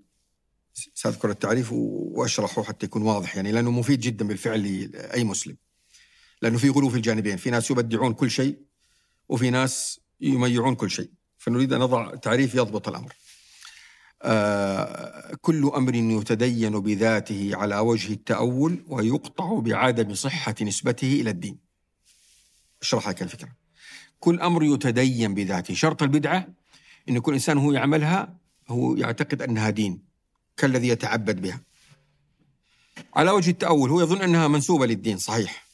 سأذكر 0.94 1.30
التعريف 1.30 1.72
وأشرحه 1.72 2.62
حتى 2.62 2.86
يكون 2.86 3.02
واضح 3.02 3.36
يعني 3.36 3.52
لأنه 3.52 3.70
مفيد 3.70 4.00
جدا 4.00 4.26
بالفعل 4.28 4.90
لأي 4.90 5.24
مسلم. 5.24 5.56
لأنه 6.42 6.58
في 6.58 6.68
غلو 6.68 6.88
في 6.88 6.96
الجانبين 6.96 7.36
في 7.36 7.50
ناس 7.50 7.70
يبدعون 7.70 8.12
كل 8.14 8.30
شيء 8.30 8.58
وفي 9.28 9.50
ناس 9.50 10.00
يميعون 10.20 10.74
كل 10.74 10.90
شيء. 10.90 11.10
فنريد 11.38 11.72
أن 11.72 11.80
نضع 11.80 12.14
تعريف 12.14 12.54
يضبط 12.54 12.88
الأمر. 12.88 13.12
آه، 13.12 13.25
كل 15.40 15.70
أمر 15.76 15.94
يتدين 15.94 16.80
بذاته 16.80 17.50
على 17.52 17.78
وجه 17.78 18.12
التأول 18.12 18.84
ويقطع 18.88 19.58
بعدم 19.58 20.14
صحة 20.14 20.54
نسبته 20.62 21.20
إلى 21.20 21.30
الدين. 21.30 21.58
اشرح 22.82 23.08
لك 23.08 23.22
الفكرة. 23.22 23.48
كل 24.20 24.40
أمر 24.40 24.62
يتدين 24.62 25.34
بذاته. 25.34 25.74
شرط 25.74 26.02
البدعة 26.02 26.48
أن 27.08 27.18
كل 27.18 27.32
إنسان 27.32 27.58
هو 27.58 27.72
يعملها 27.72 28.36
هو 28.68 28.96
يعتقد 28.96 29.42
أنها 29.42 29.70
دين 29.70 30.02
كالذي 30.56 30.88
يتعبد 30.88 31.40
بها. 31.40 31.60
على 33.14 33.30
وجه 33.30 33.50
التأول 33.50 33.90
هو 33.90 34.00
يظن 34.00 34.22
أنها 34.22 34.48
منسوبة 34.48 34.86
للدين 34.86 35.18
صحيح. 35.18 35.66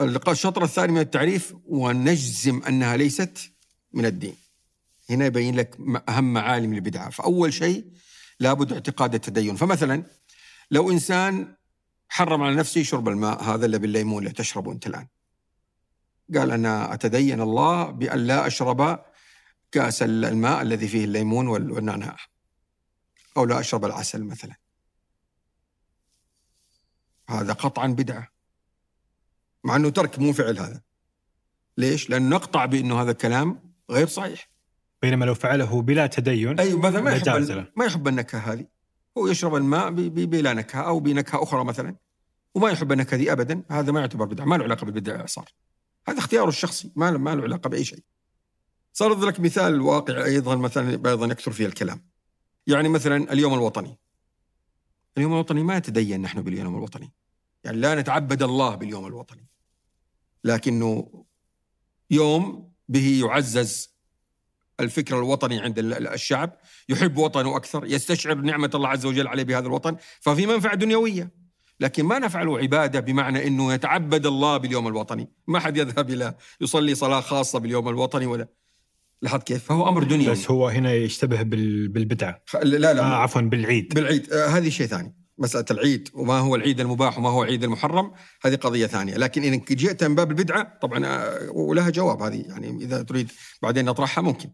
الشطر 0.00 0.64
الثاني 0.64 0.92
من 0.92 1.00
التعريف 1.00 1.54
ونجزم 1.66 2.62
أنها 2.62 2.96
ليست 2.96 3.50
من 3.92 4.06
الدين. 4.06 4.36
هنا 5.10 5.26
يبين 5.26 5.56
لك 5.56 5.78
أهم 6.08 6.32
معالم 6.32 6.74
البدعة 6.74 7.10
فأول 7.10 7.52
شيء 7.52 7.92
لابد 8.40 8.72
اعتقاد 8.72 9.14
التدين. 9.14 9.56
فمثلا 9.56 10.04
لو 10.70 10.90
إنسان 10.90 11.56
حرم 12.08 12.42
على 12.42 12.54
نفسه 12.54 12.82
شرب 12.82 13.08
الماء 13.08 13.42
هذا 13.42 13.66
اللي 13.66 13.78
بالليمون 13.78 14.22
اللي 14.22 14.34
تشربه 14.34 14.72
أنت 14.72 14.86
الآن. 14.86 15.08
قال 16.34 16.50
أنا 16.50 16.94
أتدين 16.94 17.40
الله 17.40 17.90
بأن 17.90 18.18
لا 18.18 18.46
أشرب 18.46 19.04
كأس 19.72 20.02
الماء 20.02 20.62
الذي 20.62 20.88
فيه 20.88 21.04
الليمون 21.04 21.48
والنعناع. 21.48 22.16
أو 23.36 23.44
لا 23.44 23.60
أشرب 23.60 23.84
العسل 23.84 24.24
مثلا. 24.24 24.54
هذا 27.28 27.52
قطعا 27.52 27.86
بدعة. 27.86 28.28
مع 29.64 29.76
أنه 29.76 29.90
ترك 29.90 30.18
مو 30.18 30.32
فعل 30.32 30.58
هذا. 30.58 30.82
ليش؟ 31.78 32.10
لأن 32.10 32.28
نقطع 32.28 32.64
بأنه 32.64 33.02
هذا 33.02 33.10
الكلام 33.10 33.74
غير 33.90 34.06
صحيح. 34.06 34.53
بينما 35.04 35.24
لو 35.24 35.34
فعله 35.34 35.82
بلا 35.82 36.06
تدين 36.06 36.60
أيوه 36.60 36.80
مثلا 36.80 37.00
ما 37.00 37.10
يحب 37.10 37.66
ما 37.76 37.84
يحب 37.84 38.08
النكهة 38.08 38.52
هذه. 38.52 38.66
هو 39.18 39.28
يشرب 39.28 39.54
الماء 39.54 39.90
بلا 39.90 40.52
نكهة 40.52 40.80
أو 40.80 41.00
بنكهة 41.00 41.42
أخرى 41.42 41.64
مثلا 41.64 41.96
وما 42.54 42.70
يحب 42.70 42.92
النكهة 42.92 43.16
دي 43.16 43.32
ابدا. 43.32 43.62
هذا 43.70 43.92
ما 43.92 44.00
يعتبر 44.00 44.24
بدعة 44.24 44.44
ما 44.44 44.56
له 44.56 44.64
علاقة 44.64 44.84
بالبدعه 44.84 45.26
صار 45.26 45.48
هذا 46.08 46.18
اختياره 46.18 46.48
الشخصي 46.48 46.92
ما 46.96 47.10
له 47.10 47.18
ما 47.18 47.34
له 47.34 47.42
علاقة 47.42 47.68
بأي 47.68 47.84
شيء. 47.84 48.02
صار 48.92 49.24
لك 49.26 49.40
مثال 49.40 49.80
واقع 49.80 50.24
أيضا 50.24 50.56
مثلا 50.56 50.90
أيضا 50.90 51.26
يكثر 51.26 51.52
فيه 51.52 51.66
الكلام. 51.66 52.04
يعني 52.66 52.88
مثلا 52.88 53.32
اليوم 53.32 53.54
الوطني. 53.54 53.98
اليوم 55.16 55.32
الوطني 55.32 55.62
ما 55.62 55.76
يتدين 55.76 56.22
نحن 56.22 56.42
باليوم 56.42 56.76
الوطني. 56.76 57.12
يعني 57.64 57.76
لا 57.76 57.94
نتعبد 57.94 58.42
الله 58.42 58.74
باليوم 58.74 59.06
الوطني. 59.06 59.48
لكنه 60.44 61.24
يوم 62.10 62.72
به 62.88 63.20
يعزز 63.24 63.93
الفكر 64.80 65.18
الوطني 65.18 65.60
عند 65.60 65.78
الشعب 65.78 66.56
يحب 66.88 67.16
وطنه 67.16 67.56
أكثر 67.56 67.86
يستشعر 67.86 68.34
نعمة 68.34 68.70
الله 68.74 68.88
عز 68.88 69.06
وجل 69.06 69.28
عليه 69.28 69.42
بهذا 69.42 69.66
الوطن 69.66 69.96
ففي 70.20 70.46
منفعة 70.46 70.74
دنيوية. 70.74 71.44
لكن 71.80 72.04
ما 72.04 72.18
نفعله 72.18 72.58
عبادة 72.58 73.00
بمعنى 73.00 73.46
أنه 73.46 73.72
يتعبد 73.72 74.26
الله 74.26 74.56
باليوم 74.56 74.88
الوطني. 74.88 75.28
ما 75.46 75.60
حد 75.60 75.76
يذهب 75.76 76.10
إلى 76.10 76.34
يصلي 76.60 76.94
صلاة 76.94 77.20
خاصة 77.20 77.58
باليوم 77.58 77.88
الوطني 77.88 78.26
ولا. 78.26 78.48
لاحظ 79.22 79.42
كيف؟ 79.42 79.64
فهو 79.64 79.88
أمر 79.88 80.02
دنيوي. 80.02 80.32
بس 80.32 80.50
هو 80.50 80.68
هنا 80.68 80.92
يشتبه 80.92 81.42
بالبدعة. 81.42 82.42
لا 82.62 82.94
لا 82.94 83.00
آه 83.00 83.14
عفوا 83.14 83.40
بالعيد. 83.40 83.94
بالعيد. 83.94 84.32
آه 84.32 84.46
هذه 84.46 84.68
شيء 84.68 84.86
ثاني. 84.86 85.14
مسألة 85.38 85.64
العيد 85.70 86.08
وما 86.14 86.38
هو 86.38 86.54
العيد 86.54 86.80
المباح 86.80 87.18
وما 87.18 87.28
هو 87.28 87.42
العيد 87.42 87.64
المحرم 87.64 88.12
هذه 88.42 88.54
قضية 88.54 88.86
ثانية. 88.86 89.14
لكن 89.14 89.44
إن 89.44 89.60
جئت 89.70 90.04
من 90.04 90.14
باب 90.14 90.30
البدعة 90.30 90.78
طبعا 90.82 91.06
آه، 91.06 91.50
ولها 91.50 91.90
جواب 91.90 92.22
هذه. 92.22 92.44
يعني 92.48 92.84
إذا 92.84 93.02
تريد 93.02 93.30
بعدين 93.62 93.84
نطرحها 93.84 94.22
ممكن. 94.22 94.50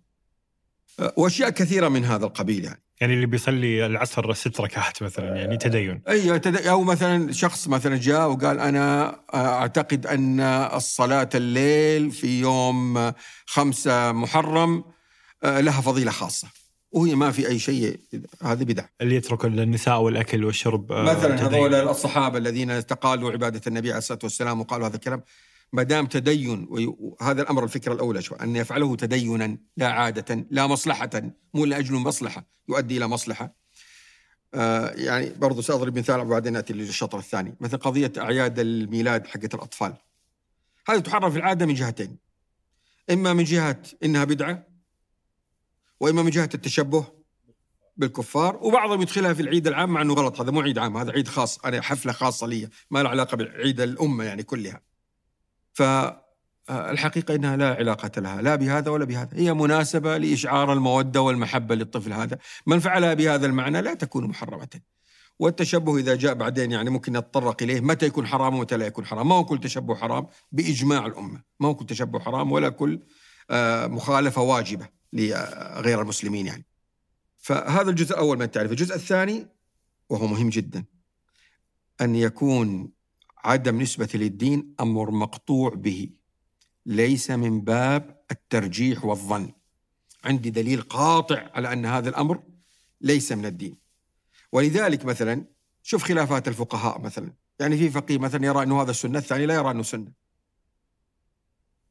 وأشياء 1.16 1.50
كثيرة 1.50 1.88
من 1.88 2.04
هذا 2.04 2.26
القبيل 2.26 2.64
يعني. 2.64 2.82
يعني 3.00 3.14
اللي 3.14 3.26
بيصلي 3.26 3.86
العصر 3.86 4.32
ست 4.32 4.60
ركعات 4.60 5.02
مثلا 5.02 5.36
يعني 5.36 5.56
تدين. 5.56 6.02
أي 6.08 6.40
أو 6.70 6.82
مثلا 6.82 7.32
شخص 7.32 7.68
مثلا 7.68 7.96
جاء 7.96 8.30
وقال 8.30 8.60
أنا 8.60 9.16
أعتقد 9.34 10.06
أن 10.06 10.40
الصلاة 10.74 11.28
الليل 11.34 12.10
في 12.10 12.40
يوم 12.40 13.12
خمسة 13.46 14.12
محرم 14.12 14.84
آه، 15.44 15.60
لها 15.60 15.80
فضيلة 15.80 16.10
خاصة 16.10 16.48
وهي 16.92 17.14
ما 17.14 17.30
في 17.30 17.48
أي 17.48 17.58
شيء 17.58 18.00
هذه 18.42 18.64
بدع 18.64 18.84
اللي 19.00 19.16
يترك 19.16 19.44
النساء 19.44 20.00
والأكل 20.00 20.44
والشرب 20.44 20.92
آه، 20.92 21.02
مثلا 21.02 21.46
هذول 21.46 21.74
الصحابة 21.74 22.38
الذين 22.38 22.70
استقالوا 22.70 23.32
عبادة 23.32 23.60
النبي 23.66 23.88
عليه 23.88 23.98
الصلاة 23.98 24.18
والسلام 24.22 24.60
وقالوا 24.60 24.86
هذا 24.86 24.96
الكلام 24.96 25.22
ما 25.72 25.82
دام 25.82 26.06
تدين 26.06 26.66
وهذا 26.70 27.42
الأمر 27.42 27.64
الفكرة 27.64 27.92
الأولى 27.92 28.22
شو 28.22 28.34
أن 28.34 28.56
يفعله 28.56 28.96
تدينا 28.96 29.58
لا 29.76 29.88
عادة 29.88 30.46
لا 30.50 30.66
مصلحة 30.66 31.10
مو 31.54 31.64
لأجل 31.64 31.94
مصلحة 31.94 32.46
يؤدي 32.68 32.96
إلى 32.96 33.08
مصلحة. 33.08 33.54
آه 34.54 34.90
يعني 34.90 35.30
برضو 35.30 35.60
سأضرب 35.60 35.98
مثال 35.98 36.20
وبعدين 36.20 36.52
ناتي 36.52 36.72
للشطر 36.72 37.18
الثاني. 37.18 37.56
مثل 37.60 37.76
قضية 37.76 38.12
أعياد 38.18 38.58
الميلاد 38.58 39.26
حقت 39.26 39.54
الأطفال. 39.54 39.94
هذه 40.88 40.98
تحرر 40.98 41.30
في 41.30 41.38
العادة 41.38 41.66
من 41.66 41.74
جهتين. 41.74 42.16
إما 43.10 43.32
من 43.32 43.44
جهة 43.44 43.82
إنها 44.04 44.24
بدعة 44.24 44.66
وإما 46.00 46.22
من 46.22 46.30
جهة 46.30 46.50
التشبه 46.54 47.06
بالكفار 47.96 48.56
وبعضهم 48.62 49.02
يدخلها 49.02 49.32
في 49.32 49.42
العيد 49.42 49.66
العام 49.66 49.90
مع 49.90 50.02
إنه 50.02 50.14
غلط 50.14 50.40
هذا 50.40 50.50
مو 50.50 50.60
عيد 50.60 50.78
عام 50.78 50.96
هذا 50.96 51.12
عيد 51.12 51.28
خاص 51.28 51.58
أنا 51.58 51.82
حفلة 51.82 52.12
خاصة 52.12 52.46
لي 52.46 52.68
ما 52.90 53.02
له 53.02 53.08
علاقة 53.08 53.36
بعيد 53.36 53.80
الأمة 53.80 54.24
يعني 54.24 54.42
كلها. 54.42 54.89
فالحقيقة 55.80 57.34
إنها 57.34 57.56
لا 57.56 57.74
علاقة 57.74 58.20
لها 58.20 58.42
لا 58.42 58.56
بهذا 58.56 58.90
ولا 58.90 59.04
بهذا. 59.04 59.28
هي 59.32 59.54
مناسبة 59.54 60.18
لإشعار 60.18 60.72
المودة 60.72 61.20
والمحبة 61.20 61.74
للطفل 61.74 62.12
هذا. 62.12 62.38
من 62.66 62.78
فعلها 62.78 63.14
بهذا 63.14 63.46
المعنى 63.46 63.82
لا 63.82 63.94
تكون 63.94 64.26
محرمة. 64.26 64.68
والتشبه 65.38 65.96
إذا 65.96 66.14
جاء 66.14 66.34
بعدين 66.34 66.72
يعني 66.72 66.90
ممكن 66.90 67.12
نتطرق 67.12 67.62
إليه 67.62 67.80
متى 67.80 68.06
يكون 68.06 68.26
حرام 68.26 68.54
ومتى 68.54 68.76
لا 68.76 68.86
يكون 68.86 69.06
حرام. 69.06 69.28
ما 69.28 69.34
هو 69.34 69.44
كل 69.44 69.60
تشبه 69.60 69.94
حرام؟ 69.94 70.26
بإجماع 70.52 71.06
الأمة. 71.06 71.42
ما 71.60 71.68
هو 71.68 71.74
كل 71.74 71.86
تشبه 71.86 72.20
حرام 72.20 72.52
ولا 72.52 72.68
كل 72.68 73.00
آه، 73.50 73.86
مخالفة 73.86 74.42
واجبة 74.42 74.88
لغير 75.12 76.02
المسلمين 76.02 76.46
يعني. 76.46 76.66
فهذا 77.38 77.90
الجزء 77.90 78.14
الأول 78.14 78.36
من 78.36 78.42
التعريف. 78.42 78.70
الجزء 78.70 78.94
الثاني 78.94 79.46
وهو 80.10 80.26
مهم 80.26 80.48
جدا 80.48 80.84
أن 82.00 82.14
يكون 82.14 82.92
عدم 83.44 83.82
نسبة 83.82 84.08
للدين 84.14 84.74
أمر 84.80 85.10
مقطوع 85.10 85.74
به. 85.74 86.10
ليس 86.86 87.30
من 87.30 87.60
باب 87.60 88.20
الترجيح 88.30 89.04
والظن. 89.04 89.52
عندي 90.24 90.50
دليل 90.50 90.82
قاطع 90.82 91.50
على 91.54 91.72
أن 91.72 91.86
هذا 91.86 92.08
الأمر 92.08 92.42
ليس 93.00 93.32
من 93.32 93.46
الدين. 93.46 93.76
ولذلك 94.52 95.04
مثلا 95.04 95.44
شوف 95.82 96.02
خلافات 96.02 96.48
الفقهاء 96.48 97.00
مثلا. 97.00 97.32
يعني 97.60 97.76
في 97.76 97.90
فقيه 97.90 98.18
مثلا 98.18 98.46
يرى 98.46 98.62
أنه 98.62 98.82
هذا 98.82 98.90
السنة 98.90 99.18
الثاني 99.18 99.46
لا 99.46 99.54
يرى 99.54 99.70
أنه 99.70 99.82
سنة. 99.82 100.12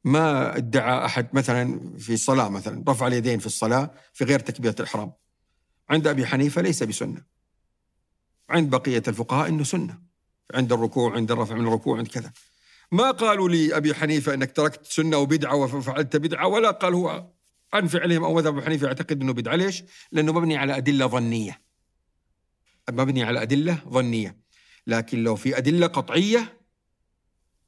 ما 0.04 0.56
ادعى 0.56 1.04
أحد 1.04 1.28
مثلا 1.32 1.96
في 1.98 2.14
الصلاة 2.14 2.48
مثلا 2.48 2.84
رفع 2.88 3.06
اليدين 3.06 3.38
في 3.38 3.46
الصلاة 3.46 3.90
في 4.12 4.24
غير 4.24 4.40
تكبيرة 4.40 4.74
الإحرام. 4.78 5.12
عند 5.90 6.06
أبي 6.06 6.26
حنيفة 6.26 6.62
ليس 6.62 6.82
بسنة. 6.82 7.24
عند 8.48 8.70
بقية 8.70 9.02
الفقهاء 9.08 9.48
أنه 9.48 9.64
سنة. 9.64 10.09
عند 10.54 10.72
الركوع 10.72 11.14
عند 11.14 11.30
الرفع 11.30 11.54
من 11.54 11.66
الركوع 11.66 11.98
عند 11.98 12.08
كذا. 12.08 12.32
ما 12.92 13.10
قالوا 13.10 13.48
لأبي 13.48 13.94
حنيفة 13.94 14.34
أنك 14.34 14.52
تركت 14.52 14.86
سنة 14.86 15.16
وبدعة 15.16 15.56
وفعلت 15.56 16.16
بدعة 16.16 16.46
ولا 16.46 16.70
قال 16.70 16.94
هو 16.94 17.26
عن 17.72 17.86
فعلهم 17.86 18.24
أو 18.24 18.34
مذهب 18.34 18.56
أبي 18.56 18.66
حنيفة 18.66 18.86
يعتقد 18.86 19.22
أنه 19.22 19.32
بدعة. 19.32 19.56
ليش؟ 19.56 19.82
لأنه 20.12 20.32
مبني 20.32 20.56
على 20.56 20.76
أدلة 20.76 21.06
ظنية. 21.06 21.60
مبني 22.90 23.22
على 23.22 23.42
أدلة 23.42 23.78
ظنية. 23.88 24.36
لكن 24.86 25.22
لو 25.22 25.36
في 25.36 25.58
أدلة 25.58 25.86
قطعية 25.86 26.60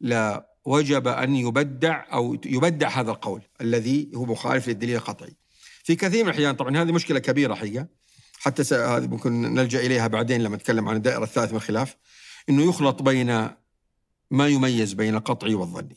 لا 0.00 0.52
وجب 0.64 1.08
أن 1.08 1.36
يبدع 1.36 2.04
أو 2.12 2.34
يبدع 2.46 2.88
هذا 2.88 3.10
القول 3.10 3.42
الذي 3.60 4.10
هو 4.14 4.24
مخالف 4.24 4.68
للدليل 4.68 4.96
القطعي. 4.96 5.36
في 5.84 5.96
كثير 5.96 6.24
من 6.24 6.30
الأحيان 6.30 6.54
طبعا 6.54 6.82
هذه 6.82 6.92
مشكلة 6.92 7.18
كبيرة 7.18 7.54
حقيقة. 7.54 7.86
حتى 8.38 8.74
هذه 8.74 9.06
ممكن 9.06 9.54
نلجأ 9.54 9.80
إليها 9.80 10.06
بعدين 10.06 10.42
لما 10.42 10.56
نتكلم 10.56 10.88
عن 10.88 10.96
الدائرة 10.96 11.24
الثالثة 11.24 11.50
من 11.50 11.56
الخلاف. 11.56 11.96
إنه 12.48 12.62
يخلط 12.62 13.02
بين 13.02 13.48
ما 14.30 14.48
يميز 14.48 14.92
بين 14.92 15.14
القطعي 15.14 15.54
والظني. 15.54 15.96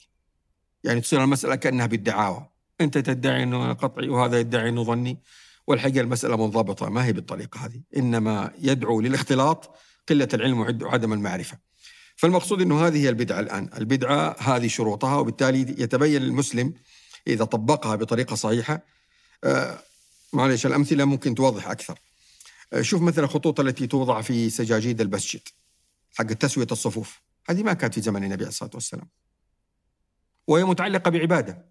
يعني 0.83 1.01
تصير 1.01 1.23
المسألة 1.23 1.55
كأنها 1.55 1.85
بالدعاوى، 1.85 2.49
أنت 2.81 2.97
تدعي 2.97 3.43
إنه 3.43 3.73
قطعي 3.73 4.09
وهذا 4.09 4.39
يدعي 4.39 4.69
إنه 4.69 4.83
ظني 4.83 5.17
والحقيقة 5.67 6.01
المسألة 6.01 6.37
منضبطة 6.37 6.89
ما 6.89 7.05
هي 7.05 7.13
بالطريقة 7.13 7.65
هذه، 7.65 7.81
إنما 7.97 8.51
يدعو 8.61 9.01
للاختلاط 9.01 9.75
قلة 10.09 10.27
العلم 10.33 10.59
وعدم 10.59 11.13
المعرفة. 11.13 11.57
فالمقصود 12.15 12.61
إنه 12.61 12.87
هذه 12.87 12.97
هي 13.03 13.09
البدعة 13.09 13.39
الآن، 13.39 13.69
البدعة 13.77 14.35
هذه 14.39 14.67
شروطها 14.67 15.17
وبالتالي 15.17 15.59
يتبين 15.59 16.23
المسلم 16.23 16.73
إذا 17.27 17.45
طبقها 17.45 17.95
بطريقة 17.95 18.35
صحيحة 18.35 18.85
آه 19.43 19.79
معلش 20.33 20.65
الأمثلة 20.65 21.05
ممكن 21.05 21.35
توضح 21.35 21.69
أكثر. 21.69 21.99
آه 22.73 22.81
شوف 22.81 23.01
مثلا 23.01 23.25
الخطوط 23.25 23.59
التي 23.59 23.87
توضع 23.87 24.21
في 24.21 24.49
سجاجيد 24.49 25.01
المسجد. 25.01 25.41
حق 26.15 26.25
تسوية 26.25 26.67
الصفوف. 26.71 27.21
هذه 27.49 27.63
ما 27.63 27.73
كانت 27.73 27.93
في 27.93 28.01
زمن 28.01 28.23
النبي 28.23 28.43
عليه 28.43 28.47
الصلاة 28.47 28.71
والسلام. 28.73 29.09
وهي 30.47 30.63
متعلقة 30.63 31.11
بعبادة. 31.11 31.69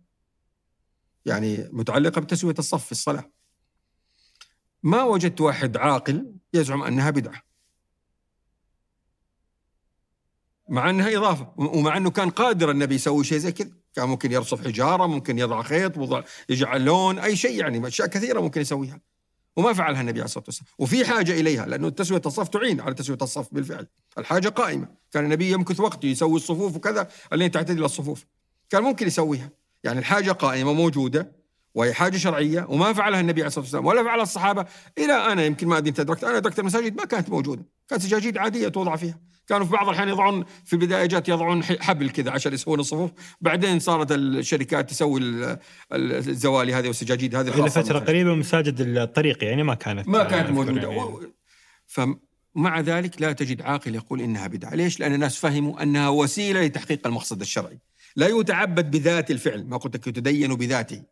يعني 1.26 1.68
متعلقة 1.72 2.20
بتسوية 2.20 2.54
الصف 2.58 2.84
في 2.84 2.92
الصلاة. 2.92 3.30
ما 4.82 5.02
وجدت 5.02 5.40
واحد 5.40 5.76
عاقل 5.76 6.34
يزعم 6.54 6.82
أنها 6.82 7.10
بدعة. 7.10 7.42
مع 10.68 10.90
أنها 10.90 11.16
إضافة. 11.16 11.54
ومع 11.56 11.96
أنه 11.96 12.10
كان 12.10 12.30
قادر 12.30 12.70
النبي 12.70 12.94
يسوي 12.94 13.24
شيء 13.24 13.38
زي 13.38 13.52
كذا. 13.52 13.70
كان 13.94 14.08
ممكن 14.08 14.32
يرصف 14.32 14.66
حجارة 14.66 15.06
ممكن 15.06 15.38
يضع 15.38 15.62
خيط 15.62 15.92
يجعل 16.48 16.84
لون 16.84 17.18
أي 17.18 17.36
شيء 17.36 17.60
يعني 17.60 17.88
أشياء 17.88 18.08
كثيرة 18.08 18.40
ممكن 18.40 18.60
يسويها. 18.60 19.00
وما 19.56 19.72
فعلها 19.72 20.00
النبي 20.00 20.18
عليه 20.18 20.24
الصلاة 20.24 20.44
والسلام، 20.46 20.68
وفي 20.78 21.04
حاجة 21.04 21.40
إليها 21.40 21.66
لأنه 21.66 21.88
تسوية 21.88 22.22
الصف 22.26 22.48
تعين 22.48 22.80
على 22.80 22.94
تسوية 22.94 23.18
الصف 23.22 23.54
بالفعل، 23.54 23.86
الحاجة 24.18 24.48
قائمة، 24.48 24.88
كان 25.12 25.24
النبي 25.24 25.52
يمكث 25.52 25.80
وقت 25.80 26.04
يسوي 26.04 26.36
الصفوف 26.36 26.76
وكذا 26.76 27.08
لين 27.32 27.50
تعتدل 27.50 27.84
الصفوف. 27.84 28.24
كان 28.70 28.82
ممكن 28.82 29.06
يسويها، 29.06 29.50
يعني 29.84 29.98
الحاجة 29.98 30.32
قائمة 30.32 30.72
موجودة 30.72 31.32
وهي 31.74 31.94
حاجة 31.94 32.16
شرعية 32.16 32.66
وما 32.68 32.92
فعلها 32.92 33.20
النبي 33.20 33.40
عليه 33.40 33.46
الصلاة 33.46 33.64
والسلام 33.64 33.86
ولا 33.86 34.04
فعلها 34.04 34.22
الصحابة. 34.22 34.66
إلى 34.98 35.12
أنا 35.12 35.44
يمكن 35.44 35.68
ما 35.68 35.78
أدري 35.78 35.90
أنت 35.90 36.00
أدركت 36.00 36.24
أنا 36.24 36.36
أدركت 36.36 36.58
المساجد 36.58 36.96
ما 36.96 37.04
كانت 37.04 37.30
موجودة، 37.30 37.64
كانت 37.88 38.02
سجاجيد 38.02 38.38
عادية 38.38 38.68
توضع 38.68 38.96
فيها. 38.96 39.20
كانوا 39.46 39.66
في 39.66 39.72
بعض 39.72 39.88
الأحيان 39.88 40.08
يضعون 40.08 40.44
في 40.64 40.72
البدايه 40.72 41.06
جات 41.06 41.28
يضعون 41.28 41.64
حبل 41.64 42.10
كذا 42.10 42.30
عشان 42.30 42.52
يسوون 42.54 42.80
الصفوف. 42.80 43.10
بعدين 43.40 43.78
صارت 43.78 44.12
الشركات 44.12 44.90
تسوي 44.90 45.20
الزوالي 45.92 46.74
هذه 46.74 46.86
والسجاجيد 46.86 47.36
هذه 47.36 47.60
إلى 47.60 47.70
فترة 47.70 47.98
قريبة 47.98 48.34
مساجد 48.34 48.80
الطريق 48.80 49.44
يعني 49.44 49.62
ما 49.62 49.74
كانت 49.74 50.08
ما 50.08 50.24
كانت 50.24 50.50
موجودة. 50.50 50.90
يعني. 50.90 51.32
فمع 51.86 52.80
ذلك 52.80 53.22
لا 53.22 53.32
تجد 53.32 53.62
عاقل 53.62 53.94
يقول 53.94 54.20
إنها 54.20 54.46
بدعة. 54.46 54.74
ليش؟ 54.74 55.00
لأن 55.00 55.14
الناس 55.14 55.36
فهموا 55.36 55.82
أنها 55.82 56.08
وسيلة 56.08 56.64
لتحقيق 56.64 57.06
المقصد 57.06 57.40
الشرعي. 57.40 57.78
لا 58.16 58.26
يتعبد 58.26 58.90
بذات 58.90 59.30
الفعل. 59.30 59.64
ما 59.64 59.76
قلت 59.76 59.96
لك 59.96 60.06
يتدين 60.06 60.54
بذاته. 60.54 61.02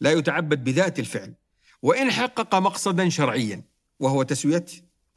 لا 0.00 0.12
يتعبد 0.12 0.64
بذات 0.64 0.98
الفعل. 0.98 1.34
وإن 1.82 2.10
حقق 2.10 2.54
مقصدا 2.54 3.08
شرعيا 3.08 3.64
وهو 4.00 4.22
تسوية 4.22 4.64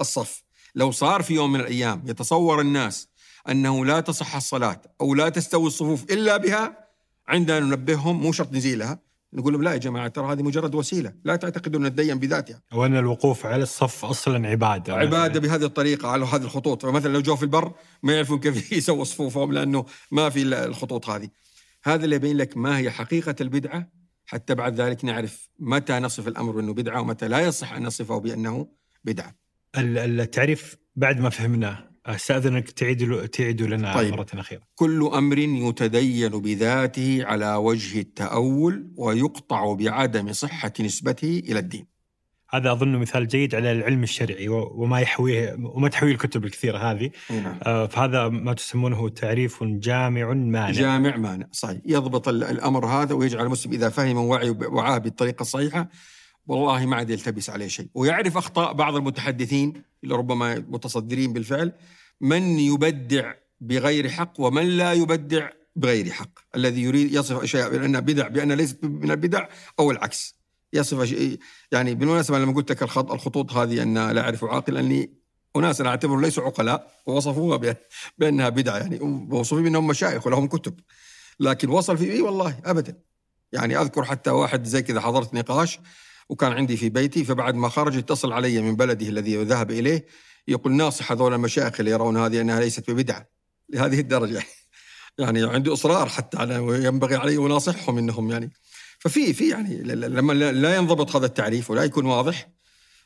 الصف. 0.02 0.44
لو 0.76 0.91
صار 0.91 1.22
في 1.22 1.34
يوم 1.34 1.52
من 1.52 1.60
الأيام 1.60 2.03
يتصور 2.06 2.61
الناس 2.61 3.07
أنه 3.49 3.85
لا 3.85 3.99
تصح 3.99 4.35
الصلاة 4.35 4.81
أو 5.02 5.15
لا 5.15 5.30
تستوي 5.30 5.68
الصفوف 5.68 6.03
إلا 6.03 6.38
بها 6.38 6.88
عندنا 7.27 7.60
ننبههم 7.60 8.22
مو 8.22 8.31
شرط 8.31 8.53
نزيلها 8.53 8.99
نقول 9.35 9.53
لهم 9.53 9.64
لا 9.64 9.72
يا 9.72 9.77
جماعة 9.77 10.07
ترى 10.07 10.31
هذه 10.31 10.43
مجرد 10.43 10.76
وسيلة 10.76 11.14
لا 11.23 11.35
تعتقدوا 11.35 11.80
ان 11.80 11.85
الدين 11.85 12.19
بذاتها. 12.19 12.61
وأن 12.73 12.97
الوقوف 12.97 13.45
على 13.45 13.64
الصف 13.64 14.06
أصلا 14.06 14.47
عبادة. 14.47 14.93
عبادة 14.95 15.39
بهذه 15.39 15.65
الطريقة 15.65 16.07
على 16.07 16.26
هذه 16.26 16.41
الخطوط. 16.41 16.85
فمثلا 16.85 17.14
لو 17.14 17.22
جو 17.22 17.35
في 17.35 17.43
البر 17.43 17.72
ما 18.03 18.14
يعرفون 18.14 18.39
كيف 18.39 18.72
يسووا 18.77 19.03
صفوفهم 19.03 19.53
لأنه 19.53 19.85
ما 20.11 20.30
في 20.30 20.41
الخطوط 20.43 21.10
هذه. 21.10 21.30
هذا 21.84 22.06
اللي 22.06 22.15
يبين 22.15 22.38
لك 22.38 22.57
ما 22.57 22.77
هي 22.77 22.91
حقيقة 22.91 23.35
البدعة. 23.41 23.89
حتى 24.26 24.56
بعد 24.56 24.81
ذلك 24.81 25.06
نعرف 25.06 25.49
متى 25.60 25.99
نصف 25.99 26.27
الأمر 26.27 26.52
بانه 26.52 26.73
بدعة 26.73 27.02
ومتى 27.02 27.27
لا 27.27 27.39
يصح 27.39 27.73
أن 27.73 27.84
نصفه 27.84 28.18
بأنه 28.18 28.68
بدعة. 29.03 29.44
التعريف 29.77 30.77
بعد 30.95 31.19
ما 31.19 31.30
فهمناه 31.30 31.95
أستأذنك 32.06 32.72
تعيد 32.72 33.27
تعيد 33.27 33.61
لنا 33.61 33.93
طيب. 33.93 34.14
مرة 34.14 34.27
أخيرة. 34.34 34.61
كل 34.76 35.10
أمر 35.14 35.38
يتدين 35.38 36.30
بذاته 36.30 37.26
على 37.26 37.56
وجه 37.56 37.99
التأول 37.99 38.91
ويقطع 38.97 39.73
بعدم 39.73 40.34
صحة 40.34 40.73
نسبته 40.80 41.43
إلى 41.47 41.60
الدين. 41.60 41.95
هذا 42.49 42.72
أظن 42.72 42.97
مثال 42.97 43.27
جيد 43.27 43.56
على 43.56 43.72
العلم 43.72 44.03
الشرعي 44.03 44.47
وما 44.49 44.99
يحويه 44.99 45.57
وما 45.60 45.89
تحويه 45.89 46.11
الكتب 46.11 46.45
الكثيرة 46.45 46.77
هذه 46.77 47.11
نعم. 47.30 47.60
آه 47.64 47.85
فهذا 47.88 48.27
ما 48.30 48.53
تسمونه 48.53 49.10
تعريف 49.10 49.64
جامع 49.64 50.34
مانع 50.34 50.72
جامع 50.72 51.15
مانع 51.15 51.47
صحيح 51.52 51.77
يضبط 51.85 52.27
الأمر 52.27 52.85
هذا 52.85 53.14
ويجعل 53.14 53.45
المسلم 53.45 53.73
إذا 53.73 53.89
فهم 53.89 54.18
وعي 54.18 54.49
وعاه 54.49 54.97
بالطريقة 54.97 55.41
الصحيحة 55.41 55.89
والله 56.47 56.85
ما 56.85 56.95
عاد 56.95 57.09
يلتبس 57.09 57.49
عليه 57.49 57.67
شيء. 57.67 57.88
ويعرف 57.93 58.38
أخطاء 58.38 58.73
بعض 58.73 58.95
المتحدثين 58.95 59.84
اللي 60.03 60.15
ربما 60.15 60.55
متصدرين 60.59 61.34
بالفعل 61.34 61.72
من 62.22 62.59
يبدع 62.59 63.34
بغير 63.61 64.09
حق 64.09 64.34
ومن 64.39 64.67
لا 64.77 64.93
يبدع 64.93 65.49
بغير 65.76 66.11
حق. 66.11 66.39
الذي 66.55 66.81
يريد 66.81 67.13
يصف 67.13 67.43
اشياء 67.43 67.69
بانها 67.69 67.99
بدع 67.99 68.27
بأن 68.27 68.51
ليست 68.51 68.84
من 68.84 69.11
البدع 69.11 69.47
أو 69.80 69.91
العكس. 69.91 70.35
يصف 70.73 71.15
يعني 71.72 71.95
بالمناسبة 71.95 72.39
لما 72.39 72.53
قلت 72.53 72.72
لك 72.72 72.84
الخط 72.84 73.11
الخطوط 73.11 73.53
هذه 73.53 73.84
أن 73.84 74.11
لا 74.11 74.22
أعرف 74.22 74.43
عاقل 74.43 74.77
اني 74.77 75.13
اناس 75.55 75.81
أنا 75.81 75.89
أعتبرهم 75.89 76.22
ليسوا 76.22 76.43
عقلاء 76.43 76.91
ووصفوها 77.05 77.76
بأنها 78.17 78.49
بدعه 78.49 78.77
يعني 78.77 78.99
ووصفوا 79.01 79.61
بأنهم 79.61 79.88
مشايخ 79.88 80.27
ولهم 80.27 80.47
كتب. 80.47 80.80
لكن 81.39 81.69
وصل 81.69 81.97
في 81.97 82.11
إي 82.11 82.22
والله 82.22 82.59
ابدا. 82.65 82.97
يعني 83.51 83.81
أذكر 83.81 84.03
حتى 84.03 84.30
واحد 84.30 84.63
زي 84.63 84.81
كذا 84.81 85.01
حضرت 85.01 85.34
نقاش 85.34 85.80
وكان 86.30 86.52
عندي 86.52 86.77
في 86.77 86.89
بيتي 86.89 87.23
فبعد 87.23 87.56
ما 87.56 87.69
خرج 87.69 87.97
اتصل 87.97 88.34
علي 88.34 88.61
من 88.61 88.76
بلده 88.76 89.07
الذي 89.07 89.43
ذهب 89.43 89.72
إليه 89.72 90.06
يقول 90.47 90.73
ناصح 90.73 91.11
هذول 91.11 91.34
المشايخ 91.34 91.80
اللي 91.80 91.91
يرون 91.91 92.18
هذه 92.18 92.41
أنها 92.41 92.60
ليست 92.60 92.91
ببدعة. 92.91 93.30
لهذه 93.69 93.99
الدرجة. 93.99 94.43
يعني 95.19 95.43
عنده 95.43 95.73
إصرار 95.73 96.10
حتى 96.10 96.38
على 96.38 96.57
وينبغي 96.57 97.15
علي 97.15 97.38
وناصحهم 97.38 97.97
إنهم 97.97 98.31
يعني 98.31 98.52
ففي 98.99 99.34
في 99.34 99.49
يعني 99.49 99.84
لما 99.84 100.34
لا 100.34 100.76
ينضبط 100.76 101.15
هذا 101.15 101.26
التعريف 101.26 101.72
ولا 101.72 101.84
يكون 101.84 102.06
واضح 102.06 102.49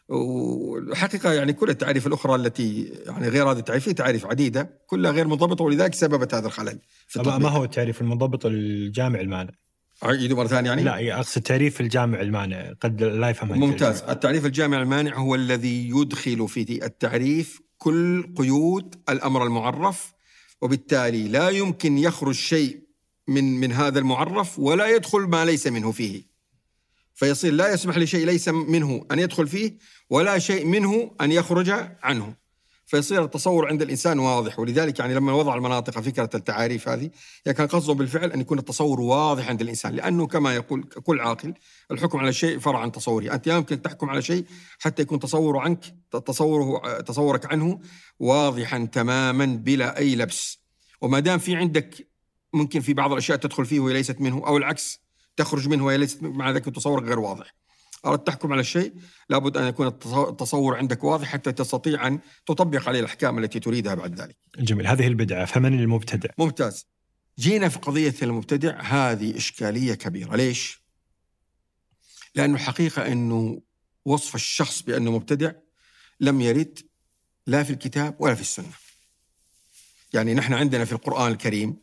والحقيقة 0.10 1.34
يعني 1.34 1.54
كل 1.54 1.70
التعريف 1.70 2.08
الأخرى 2.08 2.36
التي 2.36 2.94
يعني 3.06 3.28
غير 3.28 3.52
هذه 3.52 3.60
التعريف 3.60 3.84
في 3.84 3.94
تعريف 3.94 4.26
عديدة 4.26 4.80
كلها 4.88 5.12
غير 5.12 5.28
منضبطة 5.28 5.64
ولذلك 5.64 5.94
سببت 5.94 6.34
هذا 6.34 6.48
الخلل 6.48 6.80
ما 7.26 7.50
هو 7.50 7.64
التعريف 7.64 8.02
المنضبط 8.02 8.46
الجامع 8.46 9.20
المانع؟ 9.20 9.52
أعيده 10.04 10.36
مرة 10.36 10.48
ثانية 10.48 10.70
يعني؟ 10.70 10.84
لا 10.84 11.20
أقصد 11.20 11.42
تعريف 11.42 11.82
الجامع 11.82 12.22
المانع 12.22 12.74
قد 12.82 13.04
لا 13.04 13.30
يفهم 13.30 13.60
ممتاز. 13.60 14.02
التعريف 14.02 14.46
الجامع 14.46 14.82
المانع 14.82 15.18
هو 15.18 15.36
الذي 15.36 15.90
يدخل 15.90 16.48
في 16.48 16.86
التعريف 16.86 17.62
كل 17.78 18.34
قيود 18.38 18.96
الأمر 19.10 19.44
المعرف 19.44 20.14
وبالتالي 20.62 21.28
لا 21.28 21.50
يمكن 21.50 21.98
يخرج 21.98 22.36
شيء 22.36 22.80
من 23.28 23.60
من 23.60 23.72
هذا 23.72 24.00
المعرف 24.00 24.60
ولا 24.60 24.88
يدخل 24.88 25.20
ما 25.20 25.46
ليس 25.46 25.68
منه 25.68 25.92
فيه. 25.92 26.30
فيصير 27.14 27.54
لا 27.54 27.74
يسمح 27.74 27.98
لشيء 27.98 28.26
ليس 28.26 28.50
منه 28.50 29.06
أن 29.12 29.20
يدخل 29.20 29.48
فيه 29.48 29.78
ولا 30.10 30.40
شيء 30.40 30.66
منه 30.66 31.12
أن 31.22 31.32
يخرج 31.32 31.70
عنه. 32.04 32.34
فيصير 32.90 33.24
التصور 33.24 33.68
عند 33.68 33.82
الإنسان 33.82 34.20
واضح. 34.20 34.60
ولذلك 34.60 35.00
يعني 35.00 35.14
لما 35.14 35.34
وضع 35.34 35.56
المناطق 35.56 36.00
فكرة 36.00 36.30
التعاريف 36.36 36.90
هذه 36.90 37.10
يعني 37.46 37.58
كان 37.58 37.68
قصده 37.68 37.94
بالفعل 37.94 38.32
أن 38.32 38.42
يكون 38.42 38.60
التصور 38.60 39.02
واضح 39.02 39.50
عند 39.50 39.62
الإنسان. 39.62 39.96
لأنه 39.96 40.28
كما 40.28 40.56
يقول 40.56 40.84
كل 40.84 41.20
عاقل 41.20 41.54
الحكم 41.92 42.20
على 42.20 42.30
الشيء 42.30 42.60
فرع 42.60 42.80
عن 42.80 42.92
تصوره، 42.92 43.34
أنت 43.34 43.48
يمكن 43.48 43.82
تحكم 43.82 44.10
على 44.10 44.22
شيء 44.22 44.46
حتى 44.80 45.02
يكون 45.02 45.20
تصوره 45.20 45.60
عنك 45.60 45.96
تصوره 46.26 47.02
تصورك 47.02 47.52
عنه 47.52 47.80
واضحا 48.20 48.86
تماما 48.86 49.46
بلا 49.46 49.98
أي 49.98 50.16
لبس. 50.16 50.60
وما 51.02 51.20
دام 51.20 51.40
في 51.40 51.56
عندك 51.56 52.08
ممكن 52.54 52.80
في 52.80 52.94
بعض 52.94 53.12
الأشياء 53.12 53.38
تدخل 53.38 53.66
فيه 53.66 53.80
وهي 53.80 53.94
ليست 53.94 54.22
منه 54.22 54.48
أو 54.48 54.58
العكس 54.58 55.02
تخرج 55.38 55.68
منه 55.68 55.86
وهي 55.86 55.98
ليست 55.98 56.24
مع 56.24 56.52
ذلك 56.52 56.66
تصورك 56.66 57.04
غير 57.04 57.20
واضح. 57.20 57.59
أردت 58.06 58.28
تحكم 58.28 58.52
على 58.52 58.62
الشيء 58.62 58.94
لابد 59.30 59.58
أن 59.58 59.68
يكون 59.68 59.88
التصور 59.88 60.78
عندك 60.78 61.04
واضح 61.04 61.28
حتى 61.28 61.52
تستطيع 61.52 62.08
أن 62.08 62.20
تطبق 62.46 62.88
عليه 62.88 63.00
الأحكام 63.00 63.40
التي 63.40 63.60
تريدها 63.60 63.94
بعد 63.94 64.22
ذلك. 64.22 64.38
جميل، 64.60 64.88
هذه 64.88 65.08
البدعة 65.08 65.46
فمن 65.46 65.80
المبتدع؟ 65.80 66.30
ممتاز. 66.38 66.88
جينا 67.40 67.70
في 67.70 67.80
قضية 67.80 68.16
المبتدع 68.22 68.82
هذه 68.82 69.38
إشكالية 69.38 69.94
كبيرة، 69.94 70.36
ليش؟ 70.36 70.84
لأنه 72.36 72.56
الحقيقة 72.56 73.08
أنه 73.08 73.62
وصف 74.06 74.36
الشخص 74.36 74.82
بأنه 74.82 75.12
مبتدع 75.12 75.52
لم 76.20 76.42
يرد 76.42 76.80
لا 77.48 77.64
في 77.64 77.74
الكتاب 77.74 78.16
ولا 78.20 78.36
في 78.36 78.42
السنة. 78.42 78.72
يعني 80.14 80.34
نحن 80.34 80.54
عندنا 80.54 80.86
في 80.86 80.92
القرآن 80.92 81.32
الكريم 81.32 81.78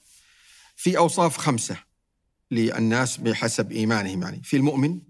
في 0.76 0.98
أوصاف 0.98 1.36
خمسة 1.36 1.76
للناس 2.50 3.16
بحسب 3.16 3.72
إيمانهم 3.72 4.22
يعني 4.22 4.42
في 4.42 4.56
المؤمن 4.56 5.00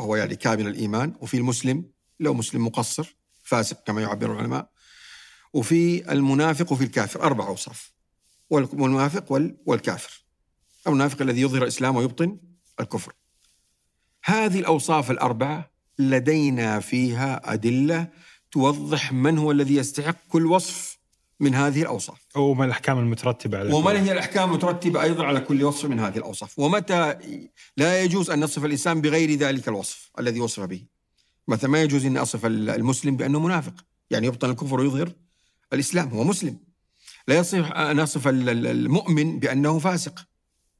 وهو 0.00 0.16
يعني 0.16 0.36
كامل 0.36 0.66
الإيمان. 0.66 1.14
وفي 1.20 1.36
المسلم 1.36 1.84
لو 2.20 2.34
مسلم 2.34 2.66
مقصر 2.66 3.16
فاسق 3.42 3.82
كما 3.86 4.02
يعبر 4.02 4.32
العلماء. 4.32 4.70
وفي 5.52 6.12
المنافق 6.12 6.72
وفي 6.72 6.84
الكافر 6.84 7.22
أربع 7.22 7.46
أوصاف. 7.46 7.92
والمنافق 8.50 9.32
والكافر. 9.66 10.24
المنافق 10.86 11.22
الذي 11.22 11.40
يظهر 11.40 11.62
الاسلام 11.62 11.96
ويبطن 11.96 12.38
الكفر. 12.80 13.12
هذه 14.24 14.58
الأوصاف 14.58 15.10
الأربعة 15.10 15.70
لدينا 15.98 16.80
فيها 16.80 17.52
أدلة 17.52 18.08
توضح 18.52 19.12
من 19.12 19.38
هو 19.38 19.50
الذي 19.50 19.76
يستحق 19.76 20.16
كل 20.28 20.46
وصف 20.46 20.89
من 21.40 21.54
هذه 21.54 21.82
الأوصاف. 21.82 22.36
وما 22.36 22.64
الأحكام 22.64 22.98
المترتبة 22.98 23.58
على 23.58 23.72
وما 23.72 24.04
هي 24.04 24.12
الأحكام 24.12 24.50
المترتبة 24.50 25.02
أيضا 25.02 25.24
على 25.24 25.40
كل 25.40 25.64
وصف 25.64 25.84
من 25.84 26.00
هذه 26.00 26.16
الأوصاف؟ 26.16 26.58
ومتى 26.58 27.18
لا 27.76 28.02
يجوز 28.02 28.30
أن 28.30 28.40
نصف 28.40 28.64
الإنسان 28.64 29.00
بغير 29.00 29.34
ذلك 29.34 29.68
الوصف 29.68 30.10
الذي 30.18 30.40
وصف 30.40 30.62
به؟ 30.62 30.84
مثلا 31.48 31.70
ما 31.70 31.82
يجوز 31.82 32.06
أن 32.06 32.16
أصف 32.16 32.46
المسلم 32.46 33.16
بأنه 33.16 33.40
منافق 33.40 33.84
يعني 34.10 34.26
يبطن 34.26 34.50
الكفر 34.50 34.80
ويظهر 34.80 35.12
الإسلام 35.72 36.08
هو 36.08 36.24
مسلم. 36.24 36.58
لا 37.28 37.38
يصح 37.38 37.72
أن 37.72 38.00
أصف 38.00 38.28
المؤمن 38.28 39.38
بأنه 39.38 39.78
فاسق. 39.78 40.26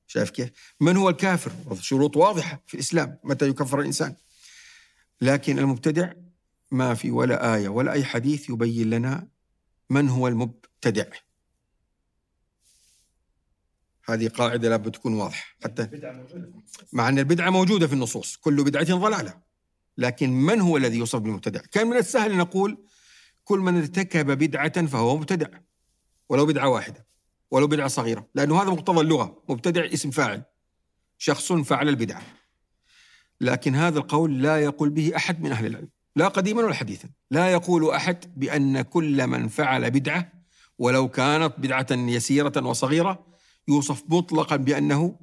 شايف 0.06 0.30
كيف؟ 0.30 0.50
من 0.80 0.96
هو 0.96 1.08
الكافر؟ 1.08 1.52
شروط 1.80 2.16
واضحة 2.16 2.62
في 2.66 2.74
الإسلام 2.74 3.18
متى 3.24 3.48
يكفر 3.48 3.80
الإنسان. 3.80 4.14
لكن 5.20 5.58
المبتدع 5.58 6.12
ما 6.70 6.94
في 6.94 7.10
ولا 7.10 7.54
آية 7.54 7.68
ولا 7.68 7.92
أي 7.92 8.04
حديث 8.04 8.50
يبين 8.50 8.90
لنا 8.90 9.28
من 9.90 10.08
هو 10.08 10.28
المبتدع؟ 10.28 11.06
هذه 14.08 14.28
قاعدة 14.28 14.68
لابد 14.68 14.90
تكون 14.90 15.14
واضحة. 15.14 15.44
حتى 15.64 15.88
مع 16.92 17.08
أن 17.08 17.18
البدعة 17.18 17.50
موجودة 17.50 17.86
في 17.86 17.92
النصوص 17.92 18.36
كل 18.36 18.64
بدعة 18.64 18.94
ضلالة. 18.94 19.40
لكن 19.98 20.30
من 20.30 20.60
هو 20.60 20.76
الذي 20.76 20.98
يوصف 20.98 21.18
بالمبتدع؟ 21.18 21.60
كان 21.60 21.86
من 21.86 21.96
السهل 21.96 22.36
نقول 22.36 22.86
كل 23.44 23.58
من 23.58 23.76
ارتكب 23.76 24.26
بدعة 24.26 24.86
فهو 24.86 25.16
مبتدع 25.16 25.48
ولو 26.28 26.46
بدعة 26.46 26.68
واحدة 26.68 27.06
ولو 27.50 27.66
بدعة 27.66 27.88
صغيرة 27.88 28.28
لأنه 28.34 28.62
هذا 28.62 28.70
مقتضى 28.70 29.00
اللغة. 29.00 29.42
مبتدع 29.48 29.84
اسم 29.84 30.10
فاعل 30.10 30.42
شخص 31.18 31.52
فعل 31.52 31.88
البدعة. 31.88 32.22
لكن 33.40 33.74
هذا 33.74 33.98
القول 33.98 34.42
لا 34.42 34.60
يقول 34.60 34.90
به 34.90 35.16
أحد 35.16 35.42
من 35.42 35.52
أهل 35.52 35.66
العلم. 35.66 35.88
لا 36.20 36.28
قديما 36.28 36.62
ولا 36.62 36.74
حديثا. 36.74 37.08
لا 37.30 37.52
يقول 37.52 37.90
أحد 37.90 38.38
بأن 38.38 38.82
كل 38.82 39.26
من 39.26 39.48
فعل 39.48 39.90
بدعة 39.90 40.32
ولو 40.78 41.08
كانت 41.08 41.54
بدعة 41.58 41.86
يسيرة 41.90 42.66
وصغيرة 42.66 43.26
يوصف 43.68 44.04
مطلقا 44.08 44.56
بأنه 44.56 45.16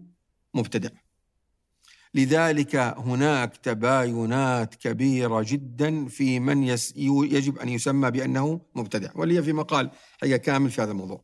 مبتدع. 0.54 0.90
لذلك 2.14 2.76
هناك 2.76 3.58
تباينات 3.58 4.76
كبيرة 4.76 5.46
جدا 5.48 6.08
في 6.08 6.40
من 6.40 6.64
يس 6.64 6.94
يجب 6.98 7.58
أن 7.60 7.70
يسمى 7.70 8.12
بأنه 8.12 8.62
مبتدع. 8.76 9.10
ولي 9.16 9.44
في 9.44 9.54
مقال 9.54 9.92
حقيقه 10.22 10.38
كامل 10.38 10.70
في 10.70 10.82
هذا 10.82 10.92
الموضوع. 10.92 11.24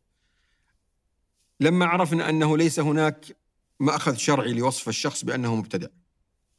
لما 1.60 1.86
عرفنا 1.86 2.28
أنه 2.28 2.56
ليس 2.56 2.80
هناك 2.80 3.36
مأخذ 3.80 4.14
شرعي 4.16 4.52
لوصف 4.52 4.88
الشخص 4.88 5.24
بأنه 5.24 5.54
مبتدع 5.54 5.88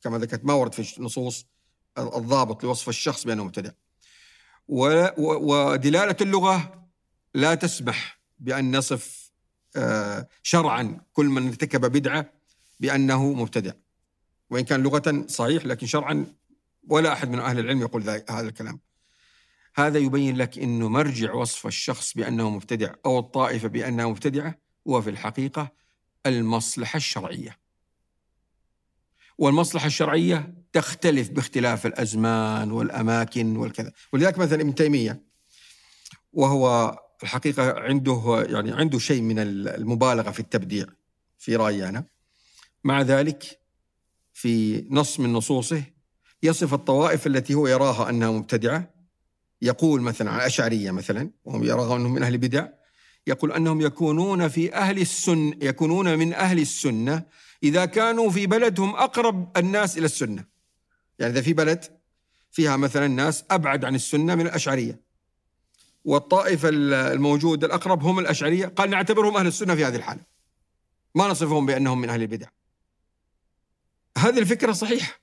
كما 0.01 0.17
ذكرت 0.17 0.45
ما 0.45 0.53
ورد 0.53 0.73
في 0.73 0.97
النصوص 0.97 1.54
الضابط 1.97 2.63
لوصف 2.63 2.89
الشخص 2.89 3.23
بأنه 3.23 3.43
مبتدع. 3.43 3.71
ودلالة 4.67 6.17
اللغة 6.21 6.87
لا 7.33 7.55
تسمح 7.55 8.19
بأن 8.39 8.77
نصف 8.77 9.31
آه، 9.75 10.27
شرعا 10.43 11.01
كل 11.13 11.25
من 11.25 11.47
ارتكب 11.47 11.81
بدعة 11.81 12.29
بأنه 12.79 13.33
مبتدع. 13.33 13.71
وإن 14.49 14.63
كان 14.63 14.83
لغة 14.83 15.25
صحيح 15.27 15.65
لكن 15.65 15.87
شرعا 15.87 16.25
ولا 16.87 17.13
أحد 17.13 17.29
من 17.29 17.39
أهل 17.39 17.59
العلم 17.59 17.81
يقول 17.81 18.09
هذا 18.09 18.47
الكلام. 18.47 18.79
هذا 19.75 19.99
يبين 19.99 20.37
لك 20.37 20.59
أنه 20.59 20.89
مرجع 20.89 21.33
وصف 21.33 21.67
الشخص 21.67 22.13
بأنه 22.13 22.49
مبتدع 22.49 22.93
أو 23.05 23.19
الطائفة 23.19 23.67
بأنها 23.67 24.05
مبتدعة 24.05 24.57
هو 24.87 25.01
في 25.01 25.09
الحقيقة 25.09 25.71
المصلحة 26.25 26.97
الشرعية. 26.97 27.59
والمصلحة 29.37 29.87
الشرعية 29.87 30.53
تختلف 30.75 31.29
باختلاف 31.29 31.85
الأزمان 31.85 32.71
والأماكن 32.71 33.57
والكذا. 33.57 33.91
ولذلك 34.13 34.37
مثلا 34.37 34.61
ابن 34.61 34.75
تيمية 34.75 35.21
وهو 36.33 36.95
الحقيقة 37.23 37.79
عنده 37.79 38.45
يعني 38.49 38.71
عنده 38.71 38.99
شيء 38.99 39.21
من 39.21 39.39
المبالغة 39.39 40.31
في 40.31 40.39
التبديع 40.39 40.85
في 41.37 41.55
رأيي 41.55 41.89
أنا. 41.89 42.05
مع 42.83 43.01
ذلك 43.01 43.59
في 44.33 44.85
نص 44.89 45.19
من 45.19 45.33
نصوصه 45.33 45.83
يصف 46.43 46.73
الطوائف 46.73 47.27
التي 47.27 47.53
هو 47.53 47.67
يراها 47.67 48.09
أنها 48.09 48.31
مبتدعة. 48.31 48.93
يقول 49.61 50.01
مثلا 50.01 50.31
عن 50.31 50.39
الأشعرية 50.39 50.91
مثلا 50.91 51.31
وهم 51.45 51.63
يراها 51.63 51.95
أنهم 51.95 52.13
من 52.13 52.23
أهل 52.23 52.33
البدع 52.33 52.67
يقول 53.27 53.51
أنهم 53.51 53.81
يكونون 53.81 54.47
في 54.47 54.73
أهل 54.73 55.01
السنة 55.01 55.53
يكونون 55.61 56.19
من 56.19 56.33
أهل 56.33 56.59
السنة 56.59 57.23
إذا 57.63 57.85
كانوا 57.85 58.29
في 58.29 58.47
بلدهم 58.47 58.95
أقرب 58.95 59.57
الناس 59.57 59.97
إلى 59.97 60.05
السنة. 60.05 60.54
يعني 61.19 61.33
إذا 61.33 61.41
في 61.41 61.53
بلد 61.53 61.85
فيها 62.51 62.77
مثلا 62.77 63.07
ناس 63.07 63.43
أبعد 63.51 63.85
عن 63.85 63.95
السنة 63.95 64.35
من 64.35 64.47
الأشعرية 64.47 65.05
والطائفة 66.05 66.69
الموجودة 66.71 67.67
الأقرب 67.67 68.03
هم 68.03 68.19
الأشعرية 68.19 68.65
قال 68.65 68.89
نعتبرهم 68.89 69.37
أهل 69.37 69.47
السنة 69.47 69.75
في 69.75 69.85
هذه 69.85 69.95
الحالة. 69.95 70.21
ما 71.15 71.27
نصفهم 71.27 71.65
بأنهم 71.65 72.01
من 72.01 72.09
أهل 72.09 72.21
البدع. 72.21 72.47
هذه 74.17 74.39
الفكرة 74.39 74.71
صحيحة. 74.71 75.19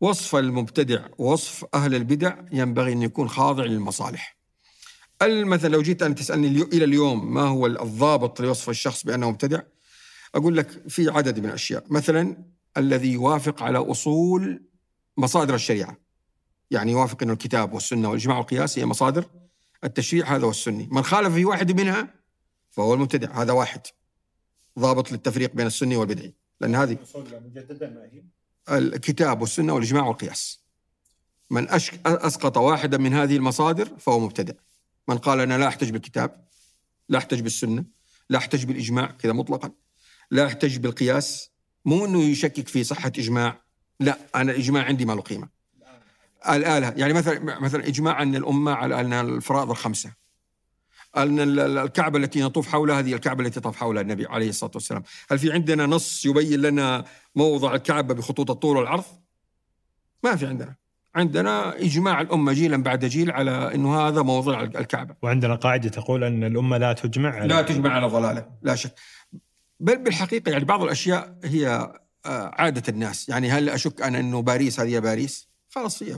وصف 0.00 0.36
المبتدع 0.36 1.06
ووصف 1.18 1.64
أهل 1.74 1.94
البدع 1.94 2.36
ينبغي 2.52 2.92
أن 2.92 3.02
يكون 3.02 3.28
خاضع 3.28 3.64
للمصالح. 3.64 4.36
مثلا 5.22 5.68
لو 5.68 5.82
جيت 5.82 6.02
أن 6.02 6.14
تسألني 6.14 6.62
إلى 6.62 6.84
اليوم 6.84 7.34
ما 7.34 7.42
هو 7.42 7.66
الضابط 7.66 8.40
لوصف 8.40 8.70
الشخص 8.70 9.04
بأنه 9.04 9.30
مبتدع 9.30 9.60
أقول 10.34 10.56
لك 10.56 10.88
في 10.88 11.10
عدد 11.10 11.38
من 11.38 11.46
الأشياء. 11.46 11.84
مثلا 11.90 12.44
الذي 12.76 13.12
يوافق 13.12 13.62
على 13.62 13.78
أصول 13.78 14.62
مصادر 15.20 15.54
الشريعة. 15.54 15.96
يعني 16.70 16.92
يوافق 16.92 17.22
أن 17.22 17.30
الكتاب 17.30 17.72
والسنة 17.72 18.08
والإجماع 18.08 18.38
والقياس 18.38 18.78
هي 18.78 18.86
مصادر 18.86 19.24
التشريع 19.84 20.36
هذا 20.36 20.44
هو 20.44 20.50
السني. 20.50 20.88
من 20.92 21.02
خالف 21.02 21.34
في 21.34 21.44
واحد 21.44 21.80
منها 21.80 22.14
فهو 22.70 22.94
المبتدع 22.94 23.42
هذا 23.42 23.52
واحد. 23.52 23.80
ضابط 24.78 25.12
للتفريق 25.12 25.54
بين 25.54 25.66
السني 25.66 25.96
والبدعي. 25.96 26.34
لأن 26.60 26.74
هذه 26.74 26.98
الكتاب 28.68 29.40
والسنة 29.40 29.72
والإجماع 29.72 30.06
والقياس. 30.06 30.60
من 31.50 31.68
أسقط 32.06 32.56
واحدا 32.56 32.98
من 32.98 33.14
هذه 33.14 33.36
المصادر 33.36 33.98
فهو 33.98 34.20
مبتدع. 34.20 34.54
من 35.08 35.18
قال 35.18 35.40
أنا 35.40 35.58
لا 35.58 35.68
أحتج 35.68 35.90
بالكتاب 35.90 36.48
لا 37.08 37.18
أحتج 37.18 37.40
بالسنة 37.40 37.84
لا 38.30 38.38
أحتج 38.38 38.64
بالإجماع 38.64 39.06
كذا 39.06 39.32
مطلقا. 39.32 39.70
لا 40.30 40.46
أحتج 40.46 40.76
بالقياس 40.76 41.50
مو 41.84 42.04
أنه 42.04 42.22
يشكك 42.22 42.68
في 42.68 42.84
صحة 42.84 43.12
إجماع 43.18 43.69
لا 44.00 44.18
أنا 44.34 44.52
الإجماع 44.52 44.84
عندي 44.84 45.04
ما 45.04 45.12
له 45.12 45.20
قيمة. 45.20 45.48
الآلة 46.48 46.94
يعني 46.96 47.12
مثلا 47.12 47.60
مثلا 47.60 47.86
إجماع 47.86 48.22
أن 48.22 48.34
الأمة 48.36 48.72
على 48.72 49.00
أن 49.00 49.12
الفرائض 49.12 49.70
الخمسة. 49.70 50.12
أن 51.16 51.58
الكعبة 51.58 52.18
التي 52.18 52.42
نطوف 52.42 52.68
حولها 52.68 52.98
هذه 52.98 53.14
الكعبة 53.14 53.46
التي 53.46 53.60
طاف 53.60 53.76
حولها 53.76 54.02
النبي 54.02 54.26
عليه 54.26 54.48
الصلاة 54.48 54.70
والسلام. 54.74 55.02
هل 55.30 55.38
في 55.38 55.52
عندنا 55.52 55.86
نص 55.86 56.26
يبين 56.26 56.60
لنا 56.60 57.04
موضع 57.34 57.74
الكعبة 57.74 58.14
بخطوط 58.14 58.50
الطول 58.50 58.76
والعرض؟ 58.76 59.04
ما 60.24 60.36
في 60.36 60.46
عندنا. 60.46 60.74
عندنا 61.14 61.76
إجماع 61.76 62.20
الأمة 62.20 62.52
جيلا 62.52 62.82
بعد 62.82 63.04
جيل 63.04 63.30
على 63.30 63.74
أنه 63.74 64.00
هذا 64.00 64.22
موضع 64.22 64.62
الكعبة. 64.62 65.14
وعندنا 65.22 65.54
قاعدة 65.54 65.88
تقول 65.88 66.24
أن 66.24 66.44
الأمة 66.44 66.78
لا 66.78 66.92
تجمع 66.92 67.30
على 67.30 67.48
لا 67.48 67.62
تجمع 67.62 67.90
على 67.90 68.06
ضلالة 68.06 68.46
لا 68.62 68.74
شك. 68.74 68.94
بل 69.80 69.98
بالحقيقة 69.98 70.50
يعني 70.50 70.64
بعض 70.64 70.82
الأشياء 70.82 71.38
هي 71.44 71.92
عادة 72.26 72.82
الناس. 72.88 73.28
يعني 73.28 73.50
هل 73.50 73.68
أشك 73.68 74.02
أنا 74.02 74.20
أنه 74.20 74.42
باريس 74.42 74.80
هذه 74.80 74.98
باريس؟ 74.98 75.49
خلاص 75.70 76.02
هي 76.02 76.16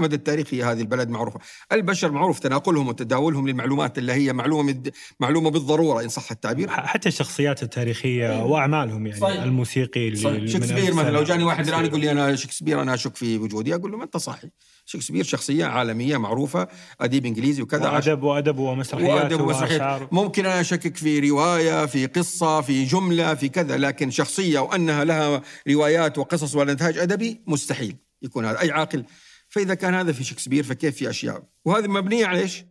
مدى 0.00 0.16
التاريخ 0.16 0.54
هي 0.54 0.62
هذه 0.62 0.80
البلد 0.80 1.08
معروفة. 1.08 1.40
البشر 1.72 2.10
معروف 2.10 2.38
تناقلهم 2.38 2.88
وتداولهم 2.88 3.48
للمعلومات 3.48 3.98
اللي 3.98 4.12
هي 4.12 4.32
معلومة 4.32 4.82
معلومة 5.20 5.50
بالضرورة 5.50 6.02
إن 6.02 6.08
صح 6.08 6.30
التعبير. 6.30 6.70
حتى 6.70 7.08
الشخصيات 7.08 7.62
التاريخية 7.62 8.32
أيه. 8.32 8.42
وأعمالهم 8.42 9.06
يعني 9.06 9.20
صحيح. 9.20 9.42
الموسيقي 9.42 10.08
اللي 10.08 10.48
شكسبير 10.48 10.94
مثلا 10.94 11.10
لو 11.10 11.22
جاني 11.22 11.44
واحد 11.44 11.68
الآن 11.68 11.84
يقول 11.84 12.00
لي 12.00 12.10
أنا 12.10 12.36
شكسبير 12.36 12.82
أنا 12.82 12.94
أشك 12.94 13.16
في 13.16 13.38
وجودي 13.38 13.74
أقول 13.74 13.90
له 13.90 13.98
ما 13.98 14.04
أنت 14.04 14.16
صاحي 14.16 14.48
شكسبير 14.84 15.24
شخصية 15.24 15.64
عالمية 15.64 16.16
معروفة 16.16 16.68
أديب 17.00 17.26
إنجليزي 17.26 17.62
وكذا. 17.62 17.90
وأدب 17.90 18.22
وأدب 18.22 18.58
ومسرحيات 18.58 19.10
وأدب 19.10 19.40
ومسرحيات. 19.40 20.12
ممكن 20.12 20.46
أنا 20.46 20.60
أشكك 20.60 20.96
في 20.96 21.30
رواية 21.30 21.86
في 21.86 22.06
قصة 22.06 22.60
في 22.60 22.84
جملة 22.84 23.34
في 23.34 23.48
كذا 23.48 23.76
لكن 23.76 24.10
شخصية 24.10 24.58
وأنها 24.58 25.04
لها 25.04 25.42
روايات 25.68 26.18
وقصص 26.18 26.54
ونتاج 26.54 26.98
أدبي 26.98 27.40
مستحيل. 27.46 28.05
يكون 28.26 28.44
هذا. 28.44 28.60
أي 28.60 28.70
عاقل. 28.70 29.04
فإذا 29.48 29.74
كان 29.74 29.94
هذا 29.94 30.12
في 30.12 30.24
شكسبير 30.24 30.64
فكيف 30.64 30.96
في 30.96 31.10
أشياء؟ 31.10 31.44
وهذه 31.64 31.86
مبنية 31.86 32.26
على 32.26 32.38
إيش؟ 32.38 32.64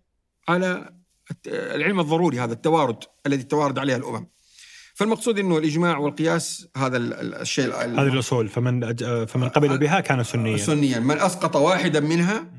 على 0.48 0.94
العلم 1.48 2.00
الضروري 2.00 2.40
هذا 2.40 2.54
التوارد 2.54 2.98
الذي 3.26 3.44
توارد 3.44 3.80
عليها 3.80 3.98
الأمم. 3.98 4.28
فالمقصود 4.94 5.40
إنه 5.40 5.58
الإجماع 5.58 5.98
والقياس 5.98 6.68
هذا 6.78 6.98
الشيء 6.98 7.76
هذه 7.76 8.08
الأصول. 8.08 8.50
فمن 8.50 8.96
فمن 9.26 9.50
قبل 9.50 9.78
بها 9.78 10.00
كان 10.00 10.24
سنيا. 10.24 10.58
سنيا. 10.58 11.00
من 11.00 11.20
أسقط 11.20 11.56
واحدا 11.56 12.00
منها 12.00 12.52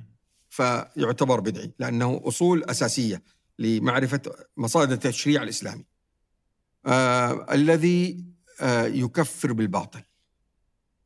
فيعتبر 0.51 1.41
بدعي 1.41 1.73
لأنه 1.79 2.21
أصول 2.25 2.65
أساسية 2.65 3.23
لمعرفة 3.59 4.21
مصادر 4.57 4.93
التشريع 4.95 5.43
الإسلامي. 5.43 5.85
آه 6.87 7.47
الذي 7.55 8.25
آه 8.61 8.87
يكفر 8.87 9.53
بالباطل. 9.53 10.01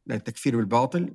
لأن 0.06 0.18
التكفير 0.18 0.56
بالباطل 0.56 1.14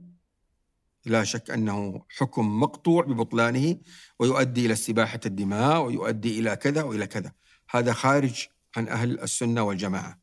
لا 1.06 1.24
شك 1.24 1.52
أنه 1.52 2.02
حكم 2.18 2.60
مقطوع 2.60 3.04
ببطلانه 3.04 3.78
ويؤدي 4.20 4.66
إلى 4.66 4.74
استباحة 4.74 5.20
الدماء 5.26 5.82
ويؤدي 5.82 6.40
إلى 6.40 6.56
كذا 6.56 6.84
وإلى 6.84 7.08
كذا. 7.08 7.32
هذا 7.70 7.94
خارج 7.94 8.48
عن 8.78 8.88
أهل 8.88 9.20
السنة 9.20 9.64
والجماعة. 9.64 10.20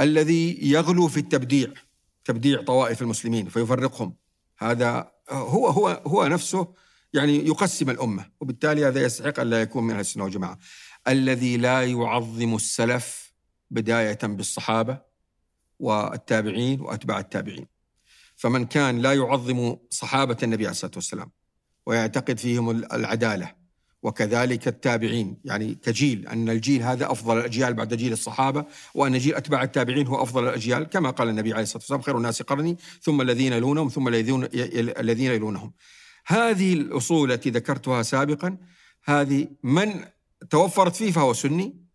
الذي 0.00 0.58
يغلو 0.70 1.08
في 1.08 1.20
التبديع 1.20 1.72
تبديع 2.24 2.62
طوائف 2.62 3.02
المسلمين 3.02 3.48
فيفرقهم. 3.48 4.14
هذا 4.58 5.12
هو 5.30 5.66
هو 5.66 6.02
هو 6.06 6.26
نفسه 6.26 6.74
يعني 7.12 7.46
يقسم 7.46 7.90
الأمة 7.90 8.30
وبالتالي 8.40 8.86
هذا 8.86 9.02
يستحق 9.02 9.40
أن 9.40 9.50
لا 9.50 9.62
يكون 9.62 9.84
من 9.84 9.90
أهل 9.90 10.00
السنة 10.00 10.24
والجماعة. 10.24 10.58
الذي 11.08 11.56
لا 11.56 11.84
يعظم 11.84 12.54
السلف 12.54 13.32
بداية 13.70 14.18
بالصحابة 14.22 15.00
والتابعين 15.78 16.80
وأتباع 16.80 17.18
التابعين. 17.18 17.66
فمن 18.40 18.66
كان 18.66 18.98
لا 18.98 19.14
يعظم 19.14 19.76
صحابة 19.90 20.36
النبي 20.42 20.64
عليه 20.64 20.70
الصلاة 20.70 20.92
والسلام 20.94 21.30
ويعتقد 21.86 22.38
فيهم 22.38 22.70
العدالة 22.70 23.52
وكذلك 24.02 24.68
التابعين 24.68 25.40
يعني 25.44 25.74
كجيل 25.74 26.28
أن 26.28 26.50
الجيل 26.50 26.82
هذا 26.82 27.12
أفضل 27.12 27.38
الأجيال 27.38 27.74
بعد 27.74 27.94
جيل 27.94 28.12
الصحابة 28.12 28.64
وأن 28.94 29.18
جيل 29.18 29.34
أتباع 29.34 29.62
التابعين 29.62 30.06
هو 30.06 30.22
أفضل 30.22 30.44
الأجيال 30.44 30.84
كما 30.84 31.10
قال 31.10 31.28
النبي 31.28 31.52
عليه 31.52 31.62
الصلاة 31.62 31.78
والسلام 31.78 32.02
خير 32.02 32.16
الناس 32.16 32.42
قرني 32.42 32.76
ثم 33.02 33.20
الذين 33.20 33.52
يلونهم 33.52 33.88
ثم 33.88 34.08
الذين 34.08 35.32
يلونهم. 35.32 35.72
هذه 36.26 36.72
الأصول 36.72 37.32
التي 37.32 37.50
ذكرتها 37.50 38.02
سابقا 38.02 38.58
هذه 39.04 39.48
من 39.62 40.04
توفرت 40.50 40.96
فيه 40.96 41.12
فهو 41.12 41.32
سني 41.32 41.89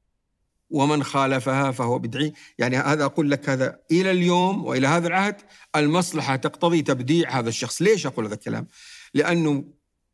ومن 0.69 1.03
خالفها 1.03 1.71
فهو 1.71 1.99
بدعي. 1.99 2.33
يعني 2.57 2.77
هذا 2.77 3.05
أقول 3.05 3.31
لك 3.31 3.49
هذا 3.49 3.79
إلى 3.91 4.11
اليوم 4.11 4.65
وإلى 4.65 4.87
هذا 4.87 5.07
العهد 5.07 5.41
المصلحة 5.75 6.35
تقتضي 6.35 6.81
تبديع 6.81 7.39
هذا 7.39 7.49
الشخص. 7.49 7.81
ليش 7.81 8.05
أقول 8.05 8.25
هذا 8.25 8.33
الكلام؟ 8.33 8.67
لأنه 9.13 9.63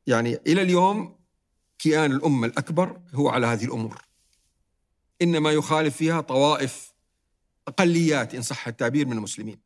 يعني 0.07 0.39
إلى 0.47 0.61
اليوم 0.61 1.19
كيان 1.79 2.11
الأمة 2.11 2.47
الأكبر 2.47 3.01
هو 3.13 3.29
على 3.29 3.47
هذه 3.47 3.65
الأمور. 3.65 4.01
إنما 5.21 5.51
يخالف 5.51 5.97
فيها 5.97 6.21
طوائف 6.21 6.93
أقليات 7.67 8.35
إن 8.35 8.41
صح 8.41 8.67
التعبير 8.67 9.05
من 9.05 9.17
المسلمين. 9.17 9.59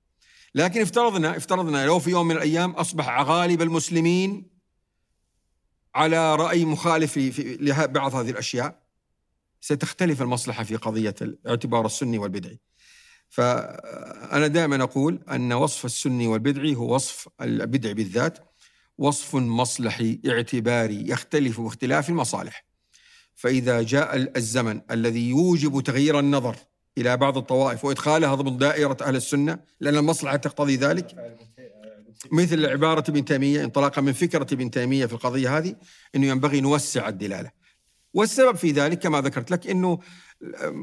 لكن 0.56 0.82
افترضنا 0.82 1.38
افترضنا 1.38 1.86
لو 1.86 2.00
في 2.00 2.10
يوم 2.10 2.28
من 2.28 2.36
الأيام 2.36 2.72
أصبح 2.72 3.22
غالب 3.22 3.62
المسلمين 3.62 4.50
على 5.96 6.36
رأي 6.36 6.66
مخالف 6.66 7.18
لبعض 7.18 8.16
هذه 8.16 8.30
الأشياء. 8.30 8.85
ستختلف 9.66 10.22
المصلحة 10.22 10.64
في 10.64 10.76
قضية 10.76 11.16
الاعتبار 11.22 11.86
السني 11.86 12.18
والبدعي 12.18 12.60
فأنا 13.30 14.48
دائما 14.48 14.84
أقول 14.84 15.20
أن 15.32 15.54
وصف 15.54 15.86
السني 15.86 16.28
والبدعي 16.28 16.76
هو 16.76 16.96
وصف 16.96 17.28
البدع 17.42 17.92
بالذات 17.92 18.40
وصف 18.98 19.36
مصلحي 19.36 20.20
اعتباري 20.28 21.10
يختلف 21.10 21.62
باختلاف 21.62 22.10
المصالح 22.10 22.66
فإذا 23.36 23.82
جاء 23.82 24.38
الزمن 24.38 24.82
الذي 24.92 25.30
يوجب 25.30 25.82
تغيير 25.82 26.20
النظر 26.20 26.56
إلى 26.98 27.18
بعض 27.18 27.38
الطوائف 27.38 27.86
وإدخالها 27.86 28.36
ضمن 28.36 28.58
دائرة 28.58 28.98
أهل 29.02 29.16
السنة 29.16 29.60
لأن 29.80 29.96
المصلحة 29.98 30.36
تقتضي 30.36 30.76
ذلك 30.76 31.16
مثل 32.32 32.66
عبارة 32.66 33.04
ابن 33.10 33.26
تيمية 33.26 33.64
انطلاقا 33.64 34.02
من 34.02 34.14
فكرة 34.14 34.48
ابن 34.54 34.72
تيمية 34.72 35.06
في 35.06 35.14
القضية 35.14 35.58
هذه 35.58 35.76
إنه 36.16 36.28
ينبغي 36.28 36.62
نوسع 36.62 37.08
الدلالة. 37.08 37.65
والسبب 38.16 38.56
في 38.56 38.72
ذلك 38.72 39.00
كما 39.00 39.22
ذكرت 39.22 39.52
لك 39.52 39.68
إنه 39.68 40.00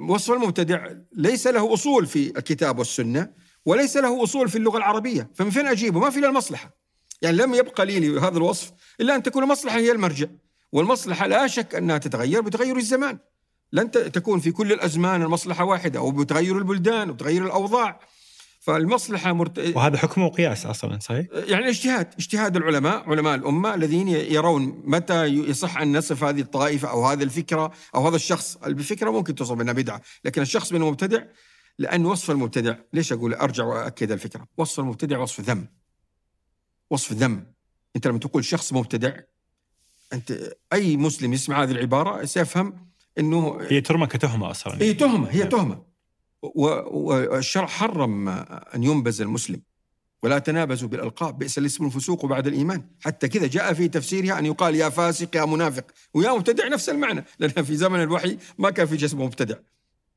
وصف 0.08 0.32
المبتدع 0.32 0.86
ليس 1.12 1.46
له 1.46 1.74
أصول 1.74 2.06
في 2.06 2.26
الكتاب 2.38 2.78
والسنة 2.78 3.30
وليس 3.66 3.96
له 3.96 4.24
أصول 4.24 4.48
في 4.48 4.58
اللغة 4.58 4.76
العربية، 4.76 5.30
فمن 5.34 5.50
فين 5.50 5.66
أجيبه؟ 5.66 6.00
ما 6.00 6.10
في 6.10 6.18
إلا 6.18 6.28
المصلحة. 6.28 6.76
يعني 7.22 7.36
لم 7.36 7.54
يبقى 7.54 7.86
لي 7.86 8.20
هذا 8.20 8.36
الوصف 8.36 8.72
إلا 9.00 9.14
أن 9.14 9.22
تكون 9.22 9.42
المصلحة 9.42 9.78
هي 9.78 9.92
المرجع، 9.92 10.26
والمصلحة 10.72 11.26
لا 11.26 11.46
شك 11.46 11.74
أنها 11.74 11.98
تتغير 11.98 12.40
بتغير 12.40 12.76
الزمان. 12.76 13.18
لن 13.72 13.90
تكون 13.90 14.40
في 14.40 14.52
كل 14.52 14.72
الأزمان 14.72 15.22
المصلحة 15.22 15.64
واحدة 15.64 15.98
أو 15.98 16.10
بتغير 16.10 16.58
البلدان 16.58 17.10
وبتغير 17.10 17.46
الأوضاع. 17.46 18.00
فالمصلحة 18.62 19.32
مرت... 19.32 19.58
وهذا 19.58 19.98
حكم 19.98 20.22
وقياس 20.22 20.66
أصلا 20.66 20.98
صحيح؟ 20.98 21.26
يعني 21.32 21.68
اجتهاد 21.68 22.14
اجتهاد 22.18 22.56
العلماء 22.56 23.10
علماء 23.10 23.34
الأمة 23.34 23.74
الذين 23.74 24.08
يرون 24.08 24.82
متى 24.84 25.24
يصح 25.24 25.78
أن 25.78 25.96
نصف 25.96 26.24
هذه 26.24 26.40
الطائفة 26.40 26.90
أو 26.90 27.06
هذه 27.06 27.22
الفكرة 27.22 27.72
أو 27.94 28.06
هذا 28.06 28.16
الشخص. 28.16 28.56
الفكرة 28.56 29.10
ممكن 29.10 29.34
توصف 29.34 29.60
انها 29.60 29.72
بدعة 29.72 30.02
لكن 30.24 30.42
الشخص 30.42 30.72
منه 30.72 30.90
مبتدع؟ 30.90 31.22
لأن 31.78 32.06
وصف 32.06 32.30
المبتدع 32.30 32.74
ليش 32.92 33.12
أقول؟ 33.12 33.34
أرجع 33.34 33.64
واكد 33.64 34.12
الفكرة. 34.12 34.46
وصف 34.56 34.80
المبتدع 34.80 35.18
وصف 35.18 35.40
ذم. 35.40 35.66
وصف 36.90 37.12
ذم. 37.12 37.46
أنت 37.96 38.06
لما 38.06 38.18
تقول 38.18 38.44
شخص 38.44 38.72
مبتدع 38.72 39.16
أنت 40.12 40.54
أي 40.72 40.96
مسلم 40.96 41.32
يسمع 41.32 41.62
هذه 41.62 41.70
العبارة 41.70 42.24
سيفهم 42.24 42.88
إنه 43.18 43.58
هي 43.60 43.80
ترمى 43.80 44.06
كتهمة 44.06 44.50
أصلا. 44.50 44.82
هي 44.82 44.94
تهمة 44.94 45.28
هي 45.30 45.44
تهمة. 45.44 45.91
والشرع 46.42 47.66
حرم 47.66 48.28
أن 48.28 48.82
ينبز 48.82 49.20
المسلم 49.20 49.62
ولا 50.22 50.38
تنابزوا 50.38 50.88
بالألقاب 50.88 51.38
بئس 51.38 51.58
الاسم 51.58 51.86
الفسوق 51.86 52.26
بعد 52.26 52.46
الإيمان. 52.46 52.86
حتى 53.00 53.28
كذا 53.28 53.46
جاء 53.46 53.72
في 53.74 53.88
تفسيرها 53.88 54.38
أن 54.38 54.46
يقال 54.46 54.74
يا 54.74 54.88
فاسق 54.88 55.36
يا 55.36 55.44
منافق 55.44 55.84
ويا 56.14 56.32
مبتدع 56.32 56.68
نفس 56.68 56.88
المعنى 56.88 57.24
لأن 57.38 57.64
في 57.64 57.76
زمن 57.76 58.02
الوحي 58.02 58.38
ما 58.58 58.70
كان 58.70 58.86
في 58.86 58.96
جسم 58.96 59.20
مبتدع. 59.20 59.56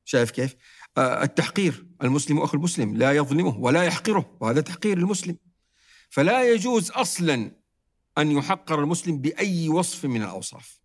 شايف 0.06 0.32
كيف؟ 0.32 0.56
التحقير 0.98 1.86
المسلم 2.04 2.40
أخو 2.40 2.58
المسلم 2.58 2.98
لا 2.98 3.12
يظلمه 3.12 3.58
ولا 3.58 3.84
يحقره 3.84 4.38
وهذا 4.40 4.62
تحقير 4.62 4.98
المسلم. 4.98 5.38
فلا 6.10 6.52
يجوز 6.52 6.92
أصلا 6.92 7.52
أن 8.18 8.32
يحقر 8.32 8.84
المسلم 8.84 9.18
بأي 9.18 9.70
وصف 9.70 10.06
من 10.06 10.22
الأوصاف. 10.22 10.80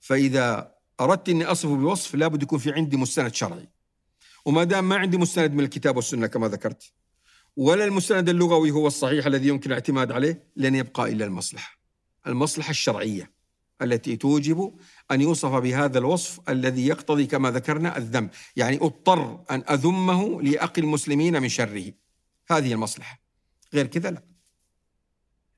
فإذا 0.00 0.74
أردت 1.00 1.28
أني 1.28 1.44
أصفه 1.44 1.76
بوصف 1.76 2.14
لابد 2.14 2.42
يكون 2.42 2.58
في 2.58 2.72
عندي 2.72 2.96
مستند 2.96 3.34
شرعي. 3.34 3.68
وما 4.48 4.64
دام 4.64 4.88
ما 4.88 4.96
عندي 4.96 5.16
مستند 5.16 5.52
من 5.52 5.64
الكتاب 5.64 5.96
والسنة 5.96 6.26
كما 6.26 6.48
ذكرت 6.48 6.92
ولا 7.56 7.84
المستند 7.84 8.28
اللغوي 8.28 8.70
هو 8.70 8.86
الصحيح 8.86 9.26
الذي 9.26 9.48
يمكن 9.48 9.70
الاعتماد 9.70 10.12
عليه 10.12 10.42
لن 10.56 10.74
يبقى 10.74 11.12
إلا 11.12 11.24
المصلحة. 11.24 11.78
المصلحة 12.26 12.70
الشرعية 12.70 13.30
التي 13.82 14.16
توجب 14.16 14.74
أن 15.10 15.20
يوصف 15.20 15.54
بهذا 15.54 15.98
الوصف 15.98 16.50
الذي 16.50 16.86
يقتضي 16.86 17.26
كما 17.26 17.50
ذكرنا 17.50 17.96
الذم، 17.96 18.30
يعني 18.56 18.76
اضطر 18.76 19.44
أن 19.50 19.64
أذمه 19.70 20.42
لاقي 20.42 20.82
المسلمين 20.82 21.42
من 21.42 21.48
شره. 21.48 21.92
هذه 22.50 22.72
المصلحة. 22.72 23.20
غير 23.74 23.86
كذا 23.86 24.10
لا. 24.10 24.22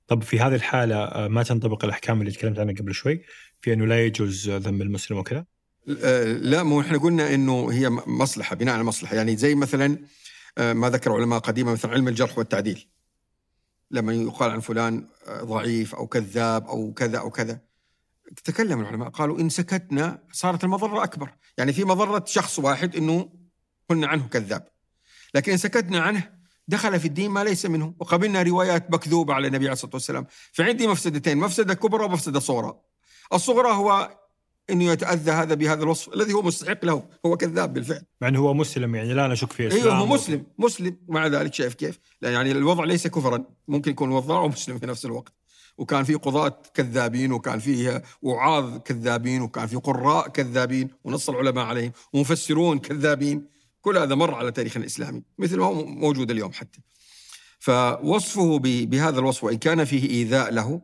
طب 0.06 0.22
في 0.22 0.40
هذه 0.40 0.54
الحالة 0.54 0.96
آه، 0.96 1.28
ما 1.28 1.42
تنطبق 1.42 1.84
الأحكام 1.84 2.20
اللي 2.20 2.32
تكلمت 2.32 2.58
عنها 2.58 2.74
قبل 2.74 2.94
شوي 2.94 3.22
في 3.60 3.72
انه 3.72 3.86
لا 3.86 4.04
يجوز 4.04 4.50
ذم 4.50 4.82
المسلم 4.82 5.18
وكذا؟ 5.18 5.46
لا 5.86 6.62
مو 6.62 6.81
إحنا 6.81 6.98
قلنا 6.98 7.35
إنه 7.35 7.73
هي 7.73 7.90
مصلحة 7.90 8.57
بناء 8.57 8.74
على 8.74 8.85
مصلحة. 8.85 9.16
يعني 9.16 9.36
زي 9.36 9.55
مثلا 9.55 9.98
آه، 10.59 10.73
ما 10.73 10.90
ذكر 10.90 11.12
علماء 11.12 11.39
قديما 11.39 11.73
مثلا 11.73 11.90
علم 11.90 12.09
الجرح 12.09 12.39
والتعديل. 12.39 12.89
لما 13.90 14.15
يقال 14.15 14.51
عن 14.51 14.61
فلان 14.61 15.09
آه، 15.27 15.43
ضعيف 15.43 15.94
أو 15.94 16.07
كذاب 16.07 16.66
أو 16.66 16.93
كذا 16.93 17.19
أو 17.19 17.31
كذا. 17.31 17.61
تكلم 18.44 18.81
العلماء 18.81 19.09
قالوا 19.09 19.40
إن 19.40 19.48
سكتنا 19.48 20.23
صارت 20.32 20.65
المضرة 20.65 21.05
أكبر. 21.05 21.31
يعني 21.59 21.73
في 21.73 21.85
مضرة 21.85 22.24
شخص 22.27 22.59
واحد 22.59 22.97
إنه 22.97 23.32
قلنا 23.89 24.07
عنه 24.07 24.28
كذاب. 24.28 24.69
لكن 25.35 25.52
إن 25.52 25.59
سكتنا 25.59 26.01
عنه 26.01 26.32
دخل 26.69 27.01
في 27.01 27.09
الدين 27.09 27.31
ما 27.31 27.44
ليس 27.44 27.66
منه. 27.66 27.94
وقبلنا 27.98 28.43
روايات 28.43 28.90
مكذوبة 28.90 29.35
على 29.35 29.47
النبي 29.47 29.65
عليه 29.65 29.73
الصلاة 29.73 29.94
والسلام. 29.94 30.27
فعندي 30.52 30.86
مفسدتين 30.86 31.39
مفسدة 31.39 31.74
كبرى 31.74 32.05
ومفسدة 32.05 32.40
صغرى. 32.40 32.81
الصغرى 33.32 33.73
هو 33.73 34.20
إنه 34.70 34.84
يتأذى 34.84 35.30
هذا 35.30 35.54
بهذا 35.54 35.82
الوصف 35.82 36.14
الذي 36.14 36.32
هو 36.32 36.42
مستحق 36.42 36.84
له 36.84 37.04
هو 37.26 37.36
كذاب 37.36 37.74
بالفعل. 37.74 38.02
مع 38.20 38.28
إنه 38.28 38.38
هو 38.38 38.54
مسلم 38.54 38.94
يعني 38.94 39.14
لا 39.14 39.28
نشك 39.28 39.52
في 39.52 39.72
أيوه 39.72 39.94
هو 39.94 40.06
مسلم 40.06 40.46
مسلم. 40.58 40.96
ومع 41.08 41.26
ذلك 41.26 41.54
شايف 41.54 41.74
كيف؟ 41.74 41.98
لا 42.22 42.32
يعني 42.32 42.52
الوضع 42.52 42.84
ليس 42.84 43.06
كفرا. 43.06 43.44
ممكن 43.68 43.90
يكون 43.90 44.10
وضاع 44.10 44.40
ومسلم 44.40 44.78
في 44.78 44.86
نفس 44.86 45.04
الوقت. 45.04 45.32
وكان 45.78 46.04
في 46.04 46.14
قضاة 46.14 46.62
كذابين 46.74 47.32
وكان 47.32 47.58
فيه 47.58 48.02
وعاظ 48.22 48.78
كذابين 48.78 49.42
وكان 49.42 49.66
في 49.66 49.76
قراء 49.76 50.28
كذابين 50.28 50.90
ونص 51.04 51.28
العلماء 51.28 51.64
عليهم 51.64 51.92
ومفسرون 52.12 52.78
كذابين. 52.78 53.46
كل 53.80 53.98
هذا 53.98 54.14
مر 54.14 54.34
على 54.34 54.52
تاريخ 54.52 54.76
الإسلامي 54.76 55.22
مثل 55.38 55.58
ما 55.58 55.66
هو 55.66 55.84
موجود 55.84 56.30
اليوم 56.30 56.52
حتى. 56.52 56.80
فوصفه 57.58 58.58
بهذا 58.58 59.18
الوصف 59.18 59.44
وإن 59.44 59.58
كان 59.58 59.84
فيه 59.84 60.10
إيذاء 60.10 60.52
له 60.52 60.80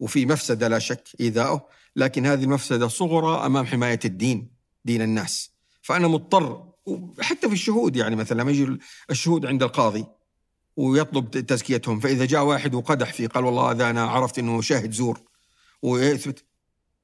وفي 0.00 0.26
مفسدة 0.26 0.68
لا 0.68 0.78
شك 0.78 1.08
إيذاؤه 1.20 1.79
لكن 2.00 2.26
هذه 2.26 2.44
المفسدة 2.44 2.88
صغرى 2.88 3.46
أمام 3.46 3.66
حماية 3.66 4.00
الدين 4.04 4.50
دين 4.84 5.02
الناس. 5.02 5.50
فأنا 5.82 6.08
مضطر 6.08 6.70
حتى 7.20 7.48
في 7.48 7.54
الشهود 7.54 7.96
يعني 7.96 8.16
مثلا 8.16 8.40
لما 8.42 8.50
يجي 8.50 8.78
الشهود 9.10 9.46
عند 9.46 9.62
القاضي 9.62 10.06
ويطلب 10.76 11.30
تزكيتهم 11.30 12.00
فإذا 12.00 12.24
جاء 12.24 12.44
واحد 12.44 12.74
وقدح 12.74 13.12
فيه 13.12 13.28
قال 13.28 13.44
والله 13.44 13.70
هذا 13.70 13.90
أنا 13.90 14.02
عرفت 14.04 14.38
أنه 14.38 14.60
شاهد 14.60 14.92
زور 14.92 15.20
ويثبت. 15.82 16.44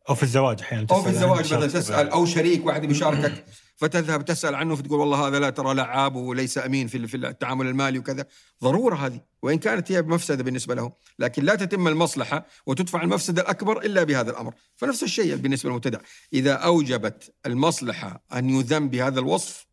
أو 0.09 0.14
في 0.14 0.23
الزواج 0.23 0.60
أحيانا 0.60 0.86
أو 0.90 1.02
في 1.02 1.09
الزواج 1.09 1.55
مثلا 1.55 1.66
تسأل 1.66 2.09
أو 2.09 2.27
شريك 2.27 2.66
واحد 2.66 2.86
بيشاركك 2.86 3.44
فتذهب 3.76 4.24
تسأل 4.24 4.54
عنه 4.54 4.76
فتقول 4.76 5.00
والله 5.00 5.28
هذا 5.28 5.38
لا 5.38 5.50
ترى 5.50 5.74
لعاب 5.74 6.16
وليس 6.16 6.58
أمين 6.58 6.86
في 6.88 7.16
التعامل 7.16 7.66
المالي 7.66 7.98
وكذا. 7.98 8.26
ضرورة 8.62 8.96
هذه 8.96 9.20
وإن 9.42 9.58
كانت 9.58 9.92
هي 9.92 10.02
مفسدة 10.02 10.42
بالنسبة 10.42 10.74
له 10.74 10.92
لكن 11.18 11.44
لا 11.44 11.54
تتم 11.54 11.88
المصلحة 11.88 12.46
وتدفع 12.66 13.02
المفسده 13.02 13.42
الأكبر 13.42 13.78
إلا 13.78 14.04
بهذا 14.04 14.30
الأمر. 14.30 14.54
فنفس 14.76 15.02
الشيء 15.02 15.36
بالنسبة 15.36 15.70
للمبتدع. 15.70 15.98
إذا 16.32 16.52
أوجبت 16.52 17.34
المصلحة 17.46 18.24
أن 18.32 18.50
يذم 18.50 18.88
بهذا 18.88 19.20
الوصف 19.20 19.66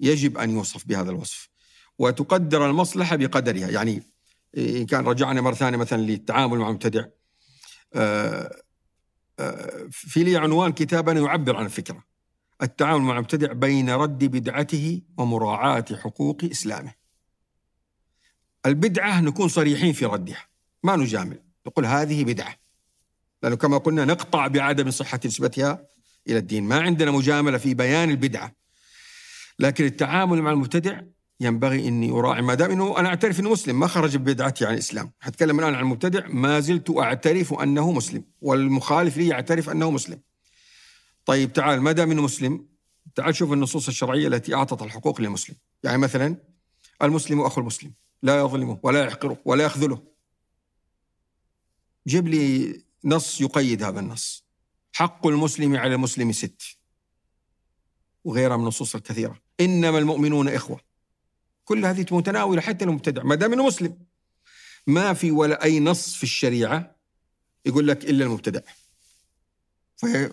يجب 0.00 0.38
أن 0.38 0.50
يوصف 0.50 0.86
بهذا 0.86 1.10
الوصف. 1.10 1.48
وتقدر 1.98 2.70
المصلحة 2.70 3.16
بقدرها. 3.16 3.68
يعني 3.70 4.02
إن 4.56 4.86
كان 4.86 5.04
رجعنا 5.04 5.40
مرة 5.40 5.54
ثانية 5.54 5.78
مثلا 5.78 6.02
للتعامل 6.02 6.58
مع 6.58 6.68
المبتدع 6.68 7.04
آه، 7.94 8.56
آه، 9.38 9.86
في 9.90 10.24
لي 10.24 10.36
عنوان 10.36 10.72
كتاب 10.72 11.08
أنا 11.08 11.20
يعبر 11.20 11.56
عن 11.56 11.64
الفكرة 11.64 12.04
التعامل 12.64 13.02
مع 13.02 13.14
المبتدع 13.14 13.52
بين 13.52 13.90
رد 13.90 14.24
بدعته 14.24 15.02
ومراعاة 15.18 15.84
حقوق 15.92 16.44
إسلامه. 16.44 16.92
البدعة 18.66 19.20
نكون 19.20 19.48
صريحين 19.48 19.92
في 19.92 20.04
ردها 20.04 20.46
ما 20.82 20.96
نجامل 20.96 21.38
نقول 21.66 21.86
هذه 21.86 22.24
بدعة. 22.24 22.56
لأنه 23.42 23.56
كما 23.56 23.78
قلنا 23.78 24.04
نقطع 24.04 24.46
بعدم 24.46 24.90
صحة 24.90 25.20
نسبتها 25.24 25.86
إلى 26.28 26.38
الدين. 26.38 26.64
ما 26.64 26.80
عندنا 26.80 27.10
مجاملة 27.10 27.58
في 27.58 27.74
بيان 27.74 28.10
البدعة. 28.10 28.52
لكن 29.58 29.84
التعامل 29.84 30.42
مع 30.42 30.50
المبتدع 30.50 31.00
ينبغي 31.40 31.88
إني 31.88 32.10
أراعي 32.10 32.42
ما 32.42 32.54
دام 32.54 32.70
إنه 32.70 32.98
أنا 32.98 33.08
أعترف 33.08 33.40
إنه 33.40 33.50
مسلم 33.50 33.80
ما 33.80 33.86
خرج 33.86 34.16
ببدعتي 34.16 34.66
عن 34.66 34.74
الإسلام، 34.74 35.12
حتكلم 35.20 35.60
الآن 35.60 35.74
عن 35.74 35.82
المبتدع 35.82 36.26
ما 36.28 36.60
زلت 36.60 36.90
أعترف 36.98 37.54
أنه 37.54 37.92
مسلم 37.92 38.24
والمخالف 38.40 39.16
لي 39.16 39.28
يعترف 39.28 39.70
أنه 39.70 39.90
مسلم. 39.90 40.20
طيب 41.26 41.52
تعال 41.52 41.80
ما 41.80 41.92
دام 41.92 42.10
إنه 42.10 42.22
مسلم 42.22 42.66
تعال 43.14 43.36
شوف 43.36 43.52
النصوص 43.52 43.88
الشرعية 43.88 44.28
التي 44.28 44.54
أعطت 44.54 44.82
الحقوق 44.82 45.20
للمسلم 45.20 45.56
يعني 45.84 45.98
مثلا 45.98 46.36
المسلم 47.02 47.40
أخو 47.40 47.60
المسلم 47.60 47.92
لا 48.22 48.38
يظلمه 48.40 48.78
ولا 48.82 49.04
يحقره 49.04 49.38
ولا 49.44 49.64
يخذله. 49.64 50.02
جيب 52.06 52.28
لي 52.28 52.82
نص 53.04 53.40
يقيد 53.40 53.82
هذا 53.82 54.00
النص. 54.00 54.44
حق 54.92 55.26
المسلم 55.26 55.76
على 55.76 55.94
المسلم 55.94 56.32
ست. 56.32 56.62
وغيرها 58.24 58.56
من 58.56 58.62
النصوص 58.62 58.94
الكثيرة. 58.94 59.40
إنما 59.60 59.98
المؤمنون 59.98 60.48
إخوة. 60.48 60.80
كل 61.64 61.86
هذه 61.86 62.06
متناوله 62.10 62.60
حتى 62.60 62.84
المبتدع. 62.84 63.22
ما 63.22 63.34
دام 63.34 63.52
إنه 63.52 63.66
مسلم. 63.66 63.98
ما 64.86 65.14
في 65.14 65.30
ولا 65.30 65.64
أي 65.64 65.80
نص 65.80 66.14
في 66.14 66.22
الشريعة 66.22 66.96
يقول 67.66 67.88
لك 67.88 68.04
إلا 68.04 68.24
المبتدع. 68.24 68.60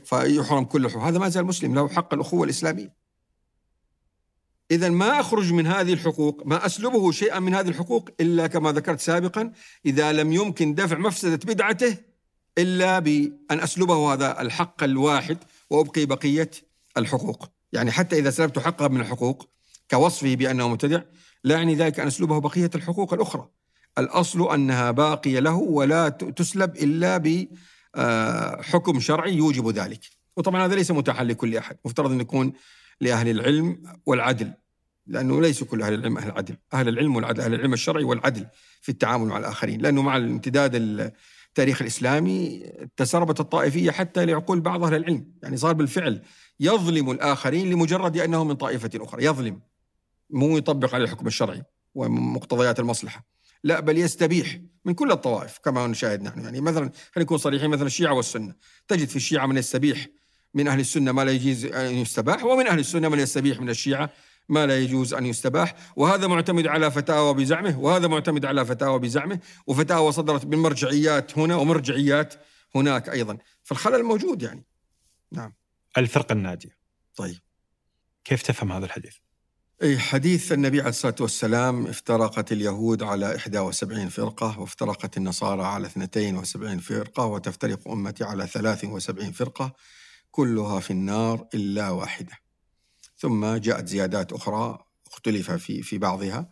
فيحرم 0.04 0.64
كل 0.64 0.90
حقوق 0.90 1.04
هذا 1.04 1.20
ما 1.20 1.30
زال 1.30 1.46
مسلم 1.46 1.76
له 1.76 1.88
حق 1.88 2.14
الأخوة 2.14 2.44
الإسلامية. 2.44 3.02
إذا 4.72 4.90
ما 4.90 5.20
أخرج 5.20 5.54
من 5.54 5.68
هذه 5.68 5.94
الحقوق 5.94 6.42
ما 6.46 6.66
أسلبه 6.66 7.12
شيئا 7.12 7.40
من 7.40 7.56
هذه 7.56 7.68
الحقوق 7.68 8.10
إلا 8.20 8.48
كما 8.48 8.72
ذكرت 8.72 9.00
سابقا 9.00 9.52
إذا 9.86 10.12
لم 10.12 10.34
يمكن 10.34 10.76
دفع 10.76 10.98
مفسدة 10.98 11.54
بدعته 11.54 11.98
إلا 12.58 13.00
بأن 13.00 13.32
أسلبه 13.60 14.14
هذا 14.14 14.42
الحق 14.42 14.84
الواحد 14.84 15.38
وأبقي 15.70 16.06
بقية 16.06 16.52
الحقوق. 16.98 17.50
يعني 17.74 17.92
حتى 17.92 18.20
إذا 18.20 18.30
سلبت 18.30 18.60
حقه 18.60 18.88
من 18.88 19.02
الحقوق 19.02 19.50
كوصفه 19.92 20.36
بأنه 20.36 20.68
مبتدع 20.68 21.02
لا 21.44 21.56
يعني 21.56 21.76
ذلك 21.76 22.00
أن 22.00 22.08
أسلبه 22.08 22.40
بقية 22.40 22.70
الحقوق 22.76 23.14
الأخرى. 23.14 23.50
الأصل 23.98 24.54
أنها 24.54 24.92
باقية 24.92 25.40
له 25.40 25.56
ولا 25.56 26.10
تسلب 26.10 26.76
إلا 26.76 27.18
بحكم 27.98 29.00
شرعي 29.00 29.36
يوجب 29.36 29.70
ذلك. 29.70 30.02
وطبعا 30.38 30.66
هذا 30.66 30.76
ليس 30.76 30.92
متاحا 30.92 31.24
لكل 31.24 31.58
أحد 31.58 31.78
مفترض 31.86 32.12
أن 32.12 32.22
يكون 32.22 32.54
لأهل 33.02 33.30
العلم 33.30 33.84
والعدل 34.06 34.54
لأنه 35.08 35.42
ليس 35.42 35.64
كل 35.64 35.82
أهل 35.82 35.94
العلم 35.94 36.18
أهل 36.18 36.28
العدل 36.28 36.58
أهل 36.74 36.88
العلم 36.88 37.16
والعدل 37.16 37.42
أهل 37.42 37.54
العلم 37.54 37.74
الشرعي 37.74 38.04
والعدل 38.04 38.48
في 38.82 38.90
التعامل 38.90 39.28
مع 39.28 39.38
الآخرين 39.38 39.82
لأنه 39.82 40.02
مع 40.02 40.18
الامتداد 40.18 40.76
التاريخ 40.76 41.82
الإسلامي 41.82 42.64
تسربت 42.98 43.40
الطائفية 43.40 43.92
حتى 43.92 44.26
لعقول 44.26 44.60
بعض 44.60 44.84
أهل 44.84 44.96
العلم. 44.96 45.32
يعني 45.44 45.58
صار 45.58 45.74
بالفعل 45.74 46.22
يظلم 46.60 47.12
الآخرين 47.12 47.70
لمجرد 47.70 48.18
أنهم 48.18 48.48
من 48.48 48.56
طائفة 48.56 48.90
أخرى 48.96 49.26
يظلم 49.26 49.60
مو 50.30 50.58
يطبق 50.58 50.96
على 50.96 51.04
الحكم 51.04 51.28
الشرعي 51.28 51.64
ومقتضيات 51.96 52.80
المصلحة. 52.80 53.26
لا 53.64 53.80
بل 53.80 53.98
يستبيح 53.98 54.60
من 54.86 54.94
كل 54.94 55.12
الطوائف 55.12 55.58
كما 55.58 55.88
نشاهد 55.88 56.22
نحن. 56.22 56.42
يعني 56.42 56.62
مثلا 56.62 56.92
خلينا 57.12 57.26
نكون 57.26 57.38
صريحين 57.38 57.70
مثلا 57.70 57.88
الشيعة 57.88 58.14
والسنة. 58.14 58.56
تجد 58.88 59.08
في 59.08 59.16
الشيعة 59.16 59.46
من 59.46 59.58
يستبيح 59.58 60.08
من 60.54 60.68
أهل 60.68 60.80
السنة 60.80 61.12
ما 61.12 61.26
لا 61.26 61.32
يجوز 61.32 61.66
أن 61.66 61.96
يستباح 61.96 62.44
ومن 62.44 62.68
أهل 62.68 62.80
السنة 62.80 63.10
من 63.10 63.20
يستبيح 63.20 63.60
من 63.60 63.70
الشيعة 63.70 64.10
ما 64.50 64.66
لا 64.66 64.80
يجوز 64.80 65.14
أن 65.14 65.26
يستباح. 65.26 65.76
وهذا 65.96 66.28
معتمد 66.28 66.68
على 66.68 66.92
فتاوى 66.92 67.34
بزعمه 67.34 67.80
وهذا 67.80 68.08
معتمد 68.08 68.46
على 68.46 68.66
فتاوى 68.66 69.00
بزعمه. 69.00 69.40
وفتاوى 69.68 70.12
صدرت 70.12 70.46
من 70.46 70.58
مرجعيات 70.58 71.38
هنا 71.38 71.56
ومرجعيات 71.56 72.34
هناك 72.76 73.10
أيضا. 73.10 73.38
فالخلل 73.64 74.04
موجود 74.04 74.42
يعني. 74.42 74.66
نعم. 75.32 75.54
الفرقة 75.98 76.34
الناجية. 76.34 76.78
طيب. 77.16 77.40
كيف 78.24 78.42
تفهم 78.42 78.72
هذا 78.72 78.86
الحديث؟ 78.86 79.16
أي 79.82 80.00
حديث 80.00 80.52
النبي 80.52 80.80
عليه 80.80 80.90
الصلاة 80.90 81.16
والسلام 81.20 81.88
افترقت 81.88 82.52
اليهود 82.52 83.04
على 83.04 83.26
71 83.28 84.10
فرقة 84.10 84.60
وافترقت 84.60 85.18
النصارى 85.18 85.64
على 85.64 85.88
72 85.88 86.80
فرقة 86.80 87.26
وتفترق 87.26 87.88
أمتي 87.88 88.24
على 88.24 88.48
73 88.48 89.32
فرقة 89.32 89.74
كلها 90.32 90.80
في 90.80 90.92
النار 90.92 91.48
إلا 91.54 91.90
واحدة. 91.90 92.32
ثم 93.18 93.56
جاءت 93.56 93.88
زيادات 93.88 94.34
أخرى 94.34 94.86
اختلف 95.08 95.52
في 95.52 95.82
في 95.82 95.98
بعضها 95.98 96.52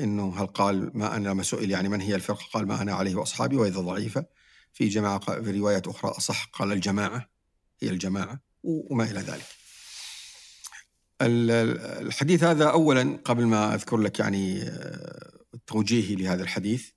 إنه 0.00 0.34
هل 0.36 0.46
قال 0.46 0.90
ما 0.94 1.16
أنا 1.16 1.28
لما 1.28 1.42
سئل 1.42 1.70
يعني 1.70 1.88
من 1.88 2.00
هي 2.00 2.14
الفرقة؟ 2.14 2.44
قال 2.52 2.66
ما 2.66 2.82
أنا 2.82 2.94
عليه 2.94 3.14
وأصحابي 3.14 3.56
واذا 3.56 3.80
ضعيفة. 3.80 4.24
في 4.72 4.88
جماعة 4.88 5.18
في 5.42 5.58
روايات 5.58 5.88
أخرى 5.88 6.10
أصح 6.10 6.44
قال 6.44 6.72
الجماعة 6.72 7.30
هي 7.82 7.90
الجماعة 7.90 8.40
وما 8.62 9.04
إلى 9.04 9.20
ذلك. 9.20 9.59
الحديث 11.20 12.44
هذا 12.44 12.64
اولا 12.64 13.18
قبل 13.24 13.46
ما 13.46 13.74
أذكر 13.74 13.96
لك 13.96 14.18
يعني 14.18 14.62
آه، 14.62 15.30
توجيهي 15.66 16.14
لهذا 16.14 16.42
الحديث 16.42 16.88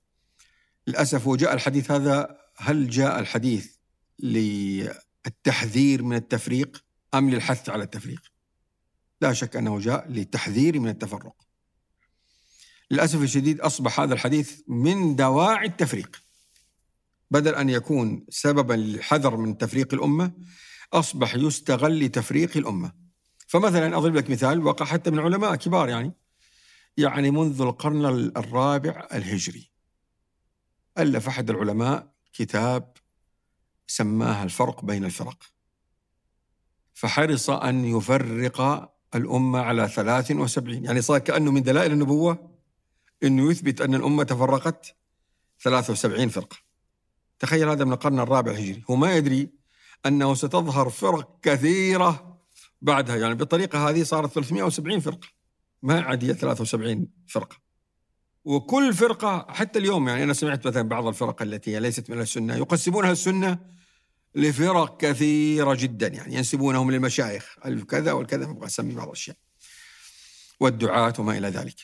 للأسف 0.86 1.26
وجاء 1.26 1.54
الحديث 1.54 1.90
هذا 1.90 2.38
هل 2.56 2.90
جاء 2.90 3.20
الحديث 3.20 3.74
للتحذير 4.18 6.02
من 6.02 6.16
التفريق 6.16 6.84
أم 7.14 7.30
للحث 7.30 7.68
على 7.68 7.84
التفريق؟ 7.84 8.22
لا 9.20 9.32
شك 9.32 9.56
أنه 9.56 9.78
جاء 9.78 10.08
للتحذير 10.08 10.80
من 10.80 10.88
التفرق. 10.88 11.34
للأسف 12.90 13.22
الشديد 13.22 13.60
أصبح 13.60 14.00
هذا 14.00 14.14
الحديث 14.14 14.60
من 14.68 15.16
دواعي 15.16 15.66
التفريق. 15.66 16.22
بدل 17.30 17.54
أن 17.54 17.70
يكون 17.70 18.26
سببا 18.28 18.74
للحذر 18.74 19.36
من 19.36 19.58
تفريق 19.58 19.94
الأمة 19.94 20.32
أصبح 20.92 21.34
يستغل 21.34 22.04
لتفريق 22.04 22.56
الأمة. 22.56 23.03
فمثلا 23.54 23.96
أضرب 23.96 24.14
لك 24.14 24.30
مثال 24.30 24.66
وقع 24.66 24.86
حتى 24.86 25.10
من 25.10 25.18
علماء 25.18 25.54
كبار 25.54 25.88
يعني. 25.88 26.12
يعني 26.96 27.30
منذ 27.30 27.60
القرن 27.60 28.06
الرابع 28.36 29.08
الهجري 29.14 29.70
ألف 30.98 31.28
أحد 31.28 31.50
العلماء 31.50 32.12
كتاب 32.32 32.92
سماها 33.86 34.44
الفرق 34.44 34.84
بين 34.84 35.04
الفرق. 35.04 35.42
فحرص 36.94 37.50
أن 37.50 37.84
يفرق 37.84 38.90
الأمة 39.14 39.60
على 39.60 39.88
73 39.88 40.84
يعني 40.84 41.02
صار 41.02 41.18
كأنه 41.18 41.52
من 41.52 41.62
دلائل 41.62 41.92
النبوة 41.92 42.50
أنه 43.22 43.50
يثبت 43.50 43.80
أن 43.80 43.94
الأمة 43.94 44.22
تفرقت 44.22 44.96
73 45.60 46.28
فرقة. 46.28 46.56
تخيل 47.38 47.68
هذا 47.68 47.84
من 47.84 47.92
القرن 47.92 48.20
الرابع 48.20 48.50
الهجري. 48.50 48.82
هو 48.90 48.96
ما 48.96 49.16
يدري 49.16 49.48
أنه 50.06 50.34
ستظهر 50.34 50.90
فرق 50.90 51.38
كثيرة 51.42 52.33
بعدها 52.84 53.16
يعني 53.16 53.34
بالطريقة 53.34 53.88
هذه 53.88 54.02
صارت 54.02 54.32
370 54.32 55.00
فرقة. 55.00 55.28
ما 55.82 56.00
عاد 56.00 56.24
هي 56.24 56.34
73 56.34 57.08
فرقة. 57.26 57.56
وكل 58.44 58.94
فرقة 58.94 59.46
حتى 59.48 59.78
اليوم 59.78 60.08
يعني 60.08 60.24
أنا 60.24 60.32
سمعت 60.32 60.66
مثلا 60.66 60.82
بعض 60.82 61.06
الفرق 61.06 61.42
التي 61.42 61.80
ليست 61.80 62.10
من 62.10 62.20
السنة 62.20 62.56
يقسمونها 62.56 63.12
السنة 63.12 63.58
لفرق 64.34 64.96
كثيرة 64.96 65.74
جدا 65.74 66.08
يعني 66.08 66.34
ينسبونهم 66.34 66.90
للمشايخ. 66.90 67.56
الكذا 67.66 68.12
والكذا 68.12 68.46
ما 68.46 68.66
أسمي 68.66 68.94
بعض 68.94 69.06
الأشياء. 69.06 69.36
والدعاة 70.60 71.14
وما 71.18 71.38
إلى 71.38 71.48
ذلك. 71.48 71.76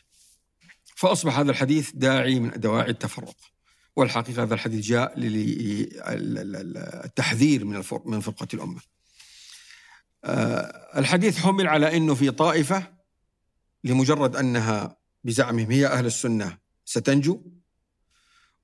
فأصبح 0.96 1.38
هذا 1.38 1.50
الحديث 1.50 1.90
داعي 1.94 2.40
من 2.40 2.50
دواعي 2.56 2.90
التفرق. 2.90 3.36
والحقيقة 3.96 4.42
هذا 4.42 4.54
الحديث 4.54 4.86
جاء 4.86 5.18
للتحذير 6.10 6.94
من 7.64 7.82
من 8.04 8.20
فرقة 8.20 8.48
الأمة. 8.54 8.80
آه، 8.80 8.99
الحديث 10.96 11.38
حمل 11.38 11.66
على 11.66 11.96
أنه 11.96 12.14
في 12.14 12.30
طائفة 12.30 12.86
لمجرد 13.84 14.36
أنها 14.36 14.96
بزعمهم 15.24 15.70
هي 15.70 15.86
أهل 15.86 16.06
السنة 16.06 16.58
ستنجو 16.84 17.40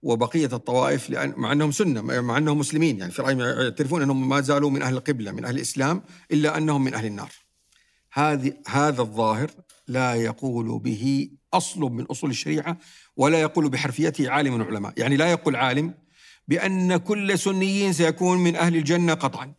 وبقية 0.02 0.50
الطوائف 0.52 1.10
لأن 1.10 1.34
مع 1.36 1.52
أنهم 1.52 1.70
سنة 1.70 2.00
مع 2.00 2.38
أنهم 2.38 2.58
مسلمين 2.58 2.98
يعني 2.98 3.12
في 3.12 3.22
رايهم 3.22 3.40
يعترفون 3.40 4.02
أنهم 4.02 4.28
ما 4.28 4.40
زالوا 4.40 4.70
من 4.70 4.82
أهل 4.82 4.94
القبلة 4.94 5.32
من 5.32 5.44
أهل 5.44 5.56
الإسلام 5.56 6.02
إلا 6.32 6.56
أنهم 6.58 6.84
من 6.84 6.94
أهل 6.94 7.06
النار. 7.06 7.32
هذه 8.12 8.52
هذا 8.66 9.02
الظاهر 9.02 9.50
لا 9.88 10.14
يقول 10.14 10.78
به 10.78 11.30
أصل 11.54 11.80
من 11.80 12.04
أصول 12.04 12.30
الشريعة 12.30 12.78
ولا 13.16 13.40
يقول 13.40 13.68
بحرفيته 13.68 14.30
عالم 14.30 14.54
من 14.54 14.60
العلماء، 14.60 14.92
يعني 14.96 15.16
لا 15.16 15.30
يقول 15.30 15.56
عالم 15.56 15.94
بأن 16.48 16.96
كل 16.96 17.38
سنيين 17.38 17.92
سيكون 17.92 18.38
من 18.38 18.56
أهل 18.56 18.76
الجنة 18.76 19.14
قطعا. 19.14 19.54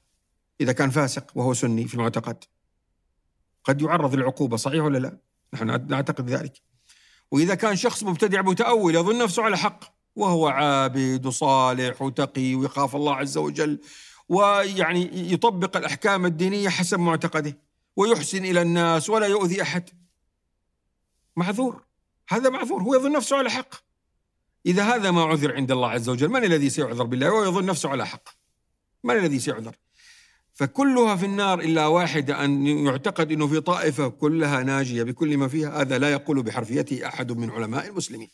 إذا 0.62 0.72
كان 0.72 0.90
فاسق 0.90 1.32
وهو 1.36 1.54
سني 1.54 1.88
في 1.88 1.94
المعتقد. 1.94 2.44
قد 3.64 3.82
يعرض 3.82 4.16
للعقوبة 4.16 4.58
صحيح 4.58 4.84
ولا 4.84 4.98
لا؟ 4.98 5.18
نحن 5.54 5.88
نعتقد 5.88 6.30
ذلك. 6.30 6.62
وإذا 7.32 7.56
كان 7.56 7.76
شخص 7.76 8.04
مبتدع 8.04 8.42
متأول 8.42 8.96
يظن 8.96 9.18
نفسه 9.24 9.44
على 9.44 9.58
حق 9.58 9.98
وهو 10.16 10.48
عابد 10.48 11.26
وصالح 11.26 12.02
وتقي 12.02 12.56
ويخاف 12.56 12.96
الله 12.96 13.16
عز 13.16 13.38
وجل 13.38 13.80
ويعني 14.30 15.32
يطبق 15.34 15.78
الأحكام 15.78 16.26
الدينية 16.26 16.70
حسب 16.70 17.00
معتقده 17.00 17.58
ويحسن 17.96 18.46
إلى 18.46 18.62
الناس 18.62 19.10
ولا 19.10 19.28
يؤذي 19.28 19.62
أحد 19.62 19.90
معذور 21.36 21.84
هذا 22.30 22.50
معذور 22.50 22.84
هو 22.84 22.96
يظن 22.96 23.12
نفسه 23.12 23.38
على 23.38 23.50
حق 23.50 23.76
إذا 24.66 24.84
هذا 24.84 25.12
ما 25.12 25.24
عذر 25.24 25.56
عند 25.56 25.72
الله 25.72 25.90
عز 25.90 26.10
وجل 26.10 26.30
من 26.30 26.44
الذي 26.44 26.70
سيعذر 26.70 27.04
بالله 27.04 27.30
هو 27.30 27.44
يظن 27.44 27.66
نفسه 27.66 27.90
على 27.90 28.08
حق 28.08 28.30
من 29.04 29.18
الذي 29.18 29.40
سيعذر 29.40 29.76
فكلها 30.58 31.16
في 31.16 31.26
النار 31.26 31.60
إلا 31.60 31.88
واحدة 31.88 32.46
أن 32.46 32.68
يعتقد 32.68 33.32
أنه 33.32 33.48
في 33.48 33.60
طائفة 33.60 34.08
كلها 34.08 34.64
ناجية 34.64 35.04
بكل 35.04 35.38
ما 35.38 35.48
فيها 35.48 35.82
هذا 35.82 35.98
لا 35.98 36.12
يقول 36.12 36.44
بحرفيته 36.44 37.08
أحد 37.08 37.32
من 37.32 37.50
علماء 37.50 37.88
المسلمين. 37.88 38.30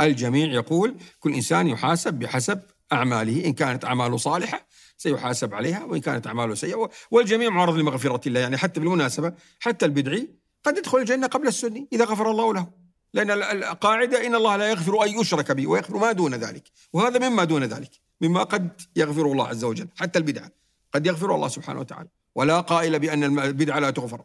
الجميع 0.00 0.52
يقول 0.52 0.94
كل 1.20 1.34
إنسان 1.34 1.66
يحاسب 1.66 2.14
بحسب 2.14 2.60
أعماله 2.92 3.44
إن 3.44 3.52
كانت 3.52 3.84
أعماله 3.84 4.16
صالحة 4.16 4.66
سيحاسب 4.96 5.54
عليها 5.54 5.84
وإن 5.84 6.00
كانت 6.00 6.26
أعماله 6.26 6.54
سيئة. 6.54 6.90
والجميع 7.10 7.50
معرض 7.50 7.74
لمغفرة 7.74 8.28
الله 8.28 8.40
يعني 8.40 8.56
حتى 8.56 8.80
بالمناسبة 8.80 9.32
حتى 9.60 9.86
البدعي 9.86 10.28
قد 10.64 10.78
يدخل 10.78 10.98
الجنة 10.98 11.26
قبل 11.26 11.48
السني 11.48 11.88
إذا 11.92 12.04
غفر 12.04 12.30
الله 12.30 12.54
له. 12.54 12.66
لأن 13.14 13.30
القاعدة 13.30 14.26
إن 14.26 14.34
الله 14.34 14.56
لا 14.56 14.70
يغفر 14.70 15.04
أن 15.04 15.20
يشرك 15.20 15.52
به 15.52 15.66
ويغفر 15.66 15.96
ما 15.96 16.12
دون 16.12 16.34
ذلك. 16.34 16.64
وهذا 16.92 17.28
مما 17.28 17.44
دون 17.44 17.64
ذلك 17.64 17.90
مما 18.20 18.42
قد 18.42 18.80
يغفر 18.96 19.32
الله 19.32 19.48
عز 19.48 19.64
وجل 19.64 19.88
حتى 19.96 20.18
البدعة. 20.18 20.63
قد 20.94 21.06
يغفر 21.06 21.34
الله 21.34 21.48
سبحانه 21.48 21.80
وتعالى. 21.80 22.08
ولا 22.34 22.60
قائل 22.60 22.98
بأن 22.98 23.38
البدعة 23.38 23.78
لا 23.78 23.90
تغفر 23.90 24.22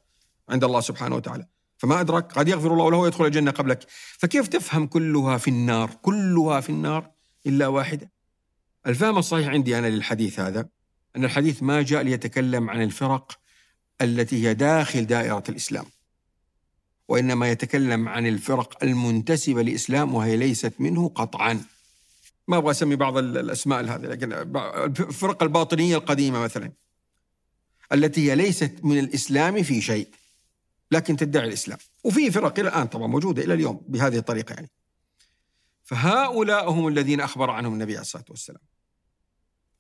عند 0.49 0.63
الله 0.63 0.81
سبحانه 0.81 1.15
وتعالى. 1.15 1.45
فما 1.77 2.01
أدرك 2.01 2.31
قد 2.31 2.47
يغفر 2.47 2.73
الله 2.73 2.91
له 2.91 2.97
ويدخل 2.97 3.25
الجنة 3.25 3.51
قبلك. 3.51 3.85
فكيف 3.89 4.47
تفهم 4.47 4.87
كلها 4.87 5.37
في 5.37 5.47
النار؟ 5.47 5.89
كلها 6.01 6.61
في 6.61 6.69
النار 6.69 7.11
إلا 7.45 7.67
واحدة. 7.67 8.11
الفهم 8.87 9.17
الصحيح 9.17 9.47
عندي 9.47 9.77
أنا 9.77 9.87
للحديث 9.87 10.39
هذا 10.39 10.69
أن 11.15 11.25
الحديث 11.25 11.63
ما 11.63 11.81
جاء 11.81 12.01
ليتكلم 12.01 12.69
عن 12.69 12.81
الفرق 12.81 13.39
التي 14.01 14.47
هي 14.47 14.53
داخل 14.53 15.05
دائرة 15.05 15.43
الإسلام. 15.49 15.85
وإنما 17.07 17.51
يتكلم 17.51 18.09
عن 18.09 18.27
الفرق 18.27 18.83
المنتسبة 18.83 19.61
للإسلام 19.61 20.15
وهي 20.15 20.37
ليست 20.37 20.73
منه 20.79 21.09
قطعا. 21.09 21.61
ما 22.49 22.57
أبغى 22.57 22.71
أسمي 22.71 22.95
بعض 22.95 23.17
الأسماء 23.17 23.83
هذه 23.83 24.01
لكن 24.01 24.33
الفرق 24.33 25.43
الباطنية 25.43 25.97
القديمة 25.97 26.39
مثلا 26.39 26.71
التي 27.93 28.31
هي 28.31 28.35
ليست 28.35 28.79
من 28.83 28.99
الإسلام 28.99 29.63
في 29.63 29.81
شيء 29.81 30.07
لكن 30.91 31.17
تدعي 31.17 31.47
الإسلام. 31.47 31.77
وفي 32.03 32.31
فرق 32.31 32.59
إلى 32.59 32.69
الآن 32.69 32.87
طبعا 32.87 33.07
موجودة 33.07 33.43
إلى 33.43 33.53
اليوم 33.53 33.81
بهذه 33.87 34.17
الطريقة 34.17 34.53
يعني. 34.53 34.69
فهؤلاء 35.83 36.69
هم 36.71 36.87
الذين 36.87 37.21
أخبر 37.21 37.49
عنهم 37.49 37.73
النبي 37.73 37.91
عليه 37.91 38.01
الصلاة 38.01 38.25
والسلام. 38.29 38.61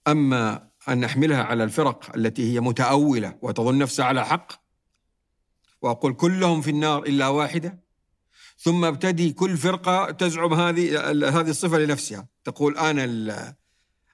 أما 0.07 0.69
أن 0.89 0.99
نحملها 0.99 1.43
على 1.43 1.63
الفرق 1.63 2.15
التي 2.15 2.53
هي 2.53 2.59
متأولة 2.59 3.37
وتظن 3.41 3.77
نفسها 3.77 4.05
على 4.05 4.25
حق 4.25 4.53
وأقول 5.81 6.13
كلهم 6.13 6.61
في 6.61 6.69
النار 6.69 7.03
إلا 7.03 7.27
واحدة 7.27 7.79
ثم 8.61 8.85
ابتدي 8.85 9.31
كل 9.31 9.57
فرقة 9.57 10.11
تزعم 10.11 10.53
هذه 10.53 11.11
هذه 11.11 11.49
الصفة 11.49 11.77
لنفسها. 11.77 12.27
تقول 12.43 12.77
أنا 12.77 13.55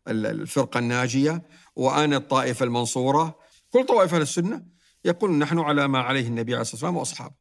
الفرقة 0.08 0.78
الناجية 0.78 1.44
وأنا 1.76 2.18
الطائفة 2.18 2.66
المنصورة. 2.66 3.40
كل 3.70 3.86
طوائف 3.86 4.14
أهل 4.14 4.22
السنة 4.22 4.66
يقول 5.06 5.32
نحن 5.32 5.60
على 5.60 5.88
ما 5.88 6.00
عليه 6.00 6.28
النبي 6.28 6.54
عليه 6.54 6.62
الصلاة 6.62 6.76
والسلام 6.76 6.98
وأصحابه. 6.98 7.36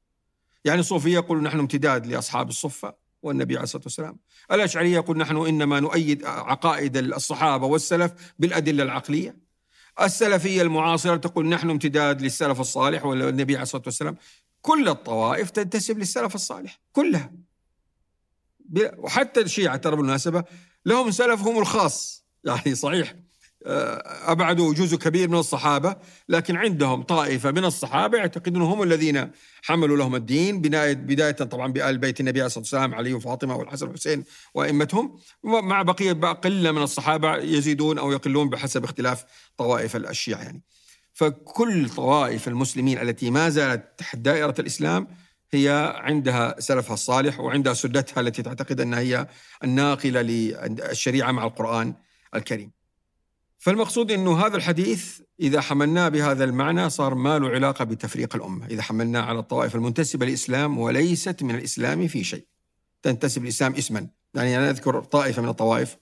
يعني 0.65 0.81
الصوفية 0.81 1.15
يقول 1.15 1.43
نحن 1.43 1.59
امتداد 1.59 2.07
لأصحاب 2.07 2.49
الصفة 2.49 2.95
والنبي 3.23 3.55
عليه 3.55 3.65
الصلاة 3.65 3.83
والسلام. 3.83 4.19
الأشعرية 4.53 4.95
يقول 4.95 5.19
نحن 5.19 5.37
إنما 5.37 5.81
نؤيد 5.81 6.25
عقائد 6.25 6.97
الصحابة 6.97 7.67
والسلف 7.67 8.13
بالأدلة 8.39 8.83
العقلية. 8.83 9.45
السلفية 10.03 10.63
المعاصرة 10.63 11.17
تقول 11.17 11.49
نحن 11.49 11.71
امتداد 11.71 12.23
للسلف 12.23 12.61
الصالح 12.61 13.05
والنبي 13.05 13.55
عليه 13.55 13.63
الصلاة 13.63 13.83
والسلام. 13.87 14.17
كل 14.65 14.89
الطوائف 14.89 15.51
تنتسب 15.51 15.99
للسلف 15.99 16.35
الصالح 16.35 16.81
كلها. 16.93 17.33
وحتى 18.97 19.41
الشيعة 19.41 19.77
ترى 19.77 19.97
بالمناسبة 19.97 20.45
لهم 20.87 21.11
سلفهم 21.11 21.59
الخاص. 21.59 22.25
يعني 22.45 22.75
صحيح 22.75 23.15
آه، 23.67 24.33
أبعدوا 24.33 24.75
جزء 24.75 24.97
كبير 24.97 25.29
من 25.29 25.39
الصحابة 25.39 25.97
لكن 26.29 26.57
عندهم 26.57 27.03
طائفة 27.03 27.51
من 27.51 27.65
الصحابة 27.65 28.19
يعتقدون 28.19 28.63
هم 28.63 28.83
الذين 28.83 29.31
حملوا 29.63 29.97
لهم 29.97 30.15
الدين. 30.15 30.61
بداية 30.61 30.95
بداية 30.95 31.33
طبعا 31.33 31.73
بآل 31.73 31.99
بيت 31.99 32.21
النبي 32.21 32.41
عليه 32.41 32.47
الصلاة 32.47 32.63
والسلام 32.63 32.95
علي 32.95 33.13
وفاطمة 33.15 33.57
والحسن 33.57 33.87
والحسين 33.87 34.25
وأئمتهم. 34.55 35.19
مع 35.43 35.83
بقية 35.83 36.13
قلة 36.13 36.73
من 36.73 36.83
الصحابة 36.83 37.37
يزيدون 37.37 37.99
أو 37.99 38.13
يقلون 38.13 38.49
بحسب 38.49 38.85
اختلاف 38.85 39.25
طوائف 39.57 39.97
الشيعة 39.97 40.43
يعني. 40.43 40.63
فكل 41.15 41.89
طوائف 41.89 42.49
المسلمين 42.49 42.99
التي 42.99 43.31
ما 43.31 43.49
زالت 43.49 43.85
تحت 43.99 44.17
دائرة 44.17 44.55
الإسلام 44.59 45.09
هي 45.53 45.95
عندها 45.97 46.61
سلفها 46.61 46.95
الصالح 46.95 47.41
وعندها 47.41 47.75
سدتها 47.75 48.21
التي 48.21 48.43
تعتقد 48.43 48.81
أنها 48.81 48.99
هي 48.99 49.27
الناقلة 49.65 50.23
للشريعة 50.23 51.33
مع 51.33 51.45
القرآن 51.45 51.95
الكريم. 52.35 52.71
فالمقصود 53.59 54.13
أنه 54.13 54.47
هذا 54.47 54.57
الحديث 54.57 55.21
إذا 55.41 55.61
حملناه 55.61 56.09
بهذا 56.09 56.45
المعنى 56.45 56.91
صار 56.91 57.15
ما 57.15 57.39
له 57.39 57.49
علاقة 57.49 57.85
بتفريق 57.85 58.37
الأمة. 58.37 58.67
إذا 58.67 58.83
حملناه 58.83 59.23
على 59.23 59.39
الطوائف 59.39 59.75
المنتسبة 59.75 60.27
للإسلام 60.27 60.79
وليست 60.79 61.43
من 61.43 61.55
الإسلام 61.55 62.09
في 62.09 62.25
شيء. 62.25 62.47
تنتسب 63.03 63.43
الإسلام 63.43 63.75
اسما. 63.75 64.09
يعني 64.35 64.59
أنا 64.59 64.71
أذكر 64.71 65.05
طائفة 65.05 65.43
من 65.43 65.49
الطوائف 65.49 65.97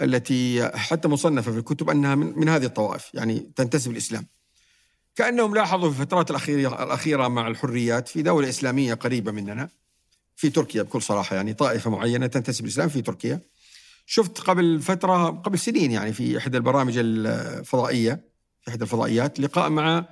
التي 0.00 0.70
حتى 0.74 1.08
مصنفة 1.08 1.52
في 1.52 1.58
الكتب 1.58 1.90
أنها 1.90 2.14
من, 2.14 2.38
من 2.38 2.48
هذه 2.48 2.64
الطوائف 2.64 3.10
يعني 3.14 3.52
تنتسب 3.56 3.90
الإسلام 3.90 4.26
كأنهم 5.16 5.54
لاحظوا 5.54 5.90
في 5.90 6.00
الفترات 6.00 6.30
الأخيرة, 6.30 6.82
الأخيرة 6.82 7.28
مع 7.28 7.48
الحريات 7.48 8.08
في 8.08 8.22
دولة 8.22 8.48
إسلامية 8.48 8.94
قريبة 8.94 9.32
مننا 9.32 9.68
في 10.36 10.50
تركيا 10.50 10.82
بكل 10.82 11.02
صراحة 11.02 11.36
يعني 11.36 11.54
طائفة 11.54 11.90
معينة 11.90 12.26
تنتسب 12.26 12.64
الإسلام 12.64 12.88
في 12.88 13.02
تركيا. 13.02 13.40
شفت 14.06 14.40
قبل 14.40 14.80
فترة 14.80 15.30
قبل 15.30 15.58
سنين 15.58 15.92
يعني 15.92 16.12
في 16.12 16.38
إحدى 16.38 16.56
البرامج 16.56 16.94
الفضائية 16.96 18.24
في 18.60 18.70
إحدى 18.70 18.84
الفضائيات 18.84 19.40
لقاء 19.40 19.70
مع 19.70 20.04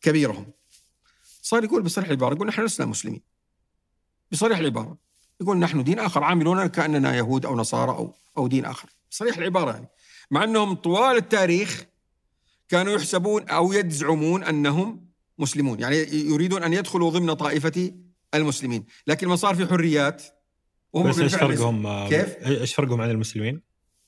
كبيرهم. 0.00 0.46
صار 1.42 1.64
يقول 1.64 1.82
بصريح 1.82 2.06
العبارة 2.06 2.34
يقول 2.34 2.48
نحن 2.48 2.62
لسنا 2.62 2.86
مسلمين. 2.86 3.22
بصريح 4.32 4.58
العبارة 4.58 4.96
يقول 5.40 5.58
نحن 5.58 5.84
دين 5.84 5.98
آخر 5.98 6.24
عاملون 6.24 6.66
كأننا 6.66 7.16
يهود 7.16 7.46
أو 7.46 7.56
نصارى 7.56 7.90
أو 7.90 8.14
أو 8.38 8.46
دين 8.46 8.64
آخر. 8.64 8.97
صريح 9.10 9.36
العبارة 9.36 9.70
يعني 9.70 9.88
مع 10.30 10.44
أنهم 10.44 10.74
طوال 10.74 11.16
التاريخ 11.16 11.86
كانوا 12.68 12.92
يحسبون 12.92 13.48
أو 13.48 13.72
يزعمون 13.72 14.44
أنهم 14.44 15.08
مسلمون 15.38 15.80
يعني 15.80 15.96
يريدون 16.12 16.62
أن 16.62 16.72
يدخلوا 16.72 17.10
ضمن 17.10 17.32
طائفة 17.34 17.92
المسلمين 18.34 18.84
لكن 19.06 19.28
ما 19.28 19.36
صار 19.36 19.54
في 19.54 19.66
حريات 19.66 20.22
وهم 20.92 21.08
بس 21.08 21.18
إيش 21.18 21.34
فرقهم 21.34 22.08
كيف؟ 22.08 22.36
إيش 22.46 22.74
فرقهم 22.74 23.00
عن 23.00 23.10
المسلمين؟ 23.10 23.62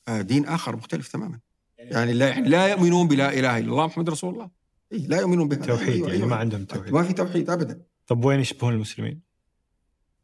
آه 0.09 0.21
دين 0.21 0.47
آخر 0.47 0.77
مختلف 0.77 1.09
تماما 1.09 1.41
يعني 1.79 2.13
لا 2.13 2.41
لا 2.41 2.69
يؤمنون 2.69 3.09
بلا 3.09 3.33
إله 3.33 3.59
إلا 3.59 3.69
الله 3.69 3.87
محمد 3.87 4.11
رسول 4.11 4.35
الله 4.35 4.51
إيه 4.93 5.07
لا 5.07 5.21
يؤمنون 5.21 5.49
بها 5.49 5.59
توحيد 5.59 5.89
أيوة 5.89 6.09
يعني 6.09 6.19
أيوة. 6.19 6.29
ما 6.29 6.37
عندهم 6.37 6.65
توحيد 6.65 6.93
ما 6.93 7.03
في 7.03 7.13
توحيد 7.13 7.51
ابدا 7.51 7.83
طب 8.07 8.25
وين 8.25 8.41
يشبهون 8.41 8.75
المسلمين؟ 8.75 9.21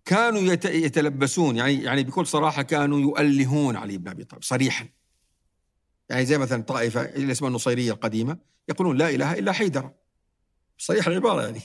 كانوا 0.07 0.41
يتلبسون 0.65 1.57
يعني 1.57 1.83
يعني 1.83 2.05
بكل 2.05 2.27
صراحة 2.27 2.63
كانوا 2.63 3.01
يؤلهون 3.01 3.77
علي 3.77 3.99
بن 3.99 4.09
أبي 4.09 4.25
طالب 4.25 4.43
صريحا. 4.43 4.89
يعني 6.09 6.27
زي 6.27 6.39
مثلا 6.39 6.63
طائفة 6.63 7.01
اللي 7.01 7.33
اسمها 7.33 7.49
النصيرية 7.49 7.93
القديمة 7.93 8.39
يقولون 8.69 8.97
لا 8.97 9.11
إله 9.11 9.33
إلا 9.33 9.53
حيدر. 9.53 9.91
صريح 10.79 11.07
العبارة 11.07 11.43
يعني. 11.43 11.61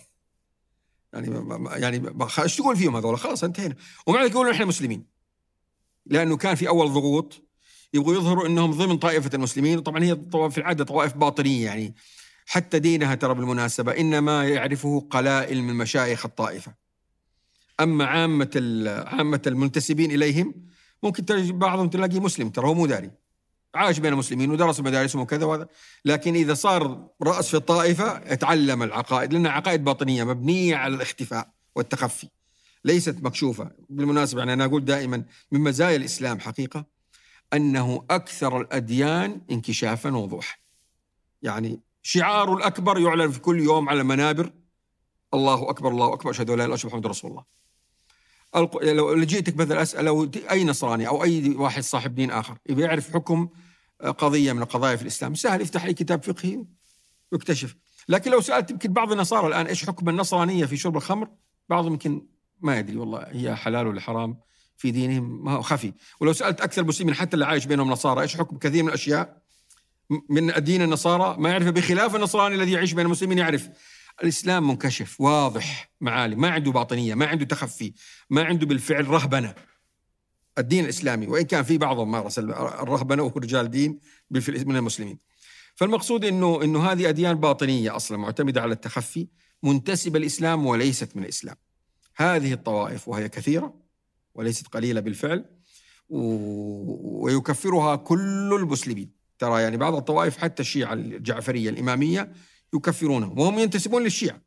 يعني 1.13 1.29
ما 1.29 1.77
يعني 1.77 2.13
إيش 2.39 2.55
تقول 2.55 2.77
فيهم 2.77 2.95
هذول؟ 2.95 3.19
خلاص 3.19 3.43
انتهينا. 3.43 3.75
ومع 4.07 4.23
ذلك 4.23 4.31
يقولون 4.31 4.51
إحنا 4.53 4.65
مسلمين. 4.65 5.05
لأنه 6.05 6.37
كان 6.37 6.55
في 6.55 6.67
أول 6.67 6.93
ضغوط 6.93 7.41
يبغوا 7.93 8.15
يظهروا 8.15 8.47
إنهم 8.47 8.71
ضمن 8.71 8.97
طائفة 8.97 9.29
المسلمين. 9.33 9.77
وطبعا 9.77 10.03
هي 10.03 10.15
في 10.49 10.57
العادة 10.57 10.83
طوائف 10.83 11.13
باطنية 11.13 11.65
يعني. 11.65 11.95
حتى 12.45 12.79
دينها 12.79 13.15
ترى 13.15 13.33
بالمناسبة 13.33 13.97
إنما 13.97 14.49
يعرفه 14.49 15.07
قلائل 15.09 15.63
من 15.63 15.73
مشايخ 15.73 16.25
الطائفة. 16.25 16.73
أما 17.81 18.05
عامة 18.05 18.83
عامة 19.07 19.41
المنتسبين 19.47 20.11
إليهم 20.11 20.53
ممكن 21.03 21.25
تجد 21.25 21.59
بعضهم 21.59 21.89
تلاقيه 21.89 22.19
مسلم 22.19 22.49
ترى 22.49 22.67
هو 22.67 22.73
مو 22.73 22.85
داري. 22.85 23.11
عاش 23.75 23.99
بين 23.99 24.13
المسلمين 24.13 24.51
ودرس 24.51 24.79
مدارسهم 24.79 25.21
وكذا 25.21 25.45
وهذا. 25.45 25.67
لكن 26.05 26.35
إذا 26.35 26.53
صار 26.53 27.09
رأس 27.23 27.49
في 27.49 27.57
الطائفة 27.57 28.05
اتعلم 28.05 28.83
العقائد 28.83 29.33
لأنها 29.33 29.51
عقائد 29.51 29.83
باطنية 29.83 30.23
مبنية 30.23 30.75
على 30.75 30.95
الاختفاء 30.95 31.49
والتخفي. 31.75 32.27
ليست 32.85 33.17
مكشوفة. 33.21 33.71
بالمناسبة 33.89 34.39
يعني 34.39 34.53
أنا 34.53 34.65
أقول 34.65 34.85
دائما 34.85 35.25
من 35.51 35.59
مزايا 35.61 35.95
الإسلام 35.95 36.39
حقيقة 36.39 36.85
أنه 37.53 38.05
أكثر 38.09 38.61
الأديان 38.61 39.41
انكشافا 39.51 40.15
ووضوحا. 40.15 40.57
يعني 41.41 41.79
شعاره 42.03 42.53
الأكبر 42.53 42.99
يعلن 42.99 43.31
في 43.31 43.39
كل 43.39 43.59
يوم 43.59 43.89
على 43.89 44.01
المنابر 44.01 44.53
الله 45.33 45.69
أكبر 45.69 45.91
الله 45.91 46.13
أكبر 46.13 46.31
أشهد 46.31 46.49
أن 46.49 46.57
لا 46.57 46.65
إله 46.65 46.73
إلا 46.73 46.81
الله 46.83 46.87
محمد 46.87 47.07
رسول 47.07 47.31
الله. 47.31 47.60
لو 48.55 49.23
جئتك 49.23 49.57
مثلا 49.57 49.81
أسأل 49.81 50.31
أي 50.51 50.63
نصراني 50.63 51.07
أو 51.07 51.23
أي 51.23 51.55
واحد 51.55 51.83
صاحب 51.83 52.15
دين 52.15 52.31
آخر 52.31 52.57
يبي 52.69 52.81
يعرف 52.81 53.13
حكم 53.13 53.49
قضية 54.01 54.53
من 54.53 54.61
القضايا 54.61 54.95
في 54.95 55.01
الإسلام 55.01 55.35
سهل 55.35 55.61
يفتح 55.61 55.85
اي 55.85 55.93
كتاب 55.93 56.23
فقهي 56.23 56.65
ويكتشف. 57.31 57.75
لكن 58.09 58.31
لو 58.31 58.41
سألت 58.41 58.71
يمكن 58.71 58.93
بعض 58.93 59.11
النصارى 59.11 59.47
الآن 59.47 59.67
إيش 59.67 59.85
حكم 59.85 60.09
النصرانية 60.09 60.65
في 60.65 60.77
شرب 60.77 60.97
الخمر؟ 60.97 61.27
بعضهم 61.69 61.91
يمكن 61.91 62.27
ما 62.61 62.79
يدري 62.79 62.97
والله 62.97 63.19
هي 63.27 63.55
حلال 63.55 63.87
ولا 63.87 64.01
حرام 64.01 64.37
في 64.77 64.91
دينهم 64.91 65.45
ما 65.45 65.51
هو 65.51 65.61
خفي. 65.61 65.93
ولو 66.19 66.33
سألت 66.33 66.61
أكثر 66.61 66.81
المسلمين 66.81 67.13
حتى 67.15 67.33
اللي 67.33 67.45
عايش 67.45 67.65
بينهم 67.65 67.89
نصارى 67.89 68.21
إيش 68.21 68.37
حكم؟ 68.37 68.57
كثير 68.57 68.83
من 68.83 68.89
الأشياء 68.89 69.41
من 70.29 70.55
الدين 70.55 70.81
النصارى 70.81 71.35
ما 71.39 71.49
يعرف 71.49 71.67
بخلاف 71.67 72.15
النصراني 72.15 72.55
الذي 72.55 72.71
يعيش 72.71 72.93
بين 72.93 73.05
المسلمين 73.05 73.37
يعرف. 73.37 73.69
الإسلام 74.23 74.67
منكشف 74.67 75.21
واضح 75.21 75.91
معالي 76.01 76.35
ما 76.35 76.49
عنده 76.49 76.71
باطنية 76.71 77.15
ما 77.15 77.25
عنده 77.25 77.45
تخفي 77.45 77.93
ما 78.29 78.43
عنده 78.43 78.65
بالفعل 78.65 79.07
رهبنة. 79.07 79.55
الدين 80.57 80.83
الإسلامي 80.83 81.27
وإن 81.27 81.43
كان 81.43 81.63
في 81.63 81.77
بعضهم 81.77 82.11
مارس 82.11 82.39
الرهبنة 82.39 83.23
وهو 83.23 83.39
رجال 83.39 83.71
دين 83.71 83.99
من 84.31 84.75
المسلمين. 84.75 85.19
فالمقصود 85.75 86.25
إنه 86.25 86.63
إنه 86.63 86.91
هذه 86.91 87.09
أديان 87.09 87.33
باطنية 87.33 87.95
أصلا 87.95 88.17
معتمدة 88.17 88.61
على 88.61 88.73
التخفي 88.73 89.27
منتسبه 89.63 90.19
الإسلام 90.19 90.65
وليست 90.65 91.15
من 91.15 91.23
الإسلام. 91.23 91.55
هذه 92.15 92.53
الطوائف 92.53 93.07
وهي 93.07 93.29
كثيرة 93.29 93.81
وليست 94.35 94.67
قليلة 94.67 94.99
بالفعل 94.99 95.45
ويكفرها 96.09 97.95
كل 97.95 98.53
المسلمين. 98.53 99.11
ترى 99.39 99.61
يعني 99.61 99.77
بعض 99.77 99.95
الطوائف 99.95 100.37
حتى 100.37 100.61
الشيعة 100.61 100.93
الجعفرية 100.93 101.69
الإمامية 101.69 102.31
يكفرونهم 102.73 103.39
وهم 103.39 103.59
ينتسبون 103.59 104.03
للشيعة. 104.03 104.41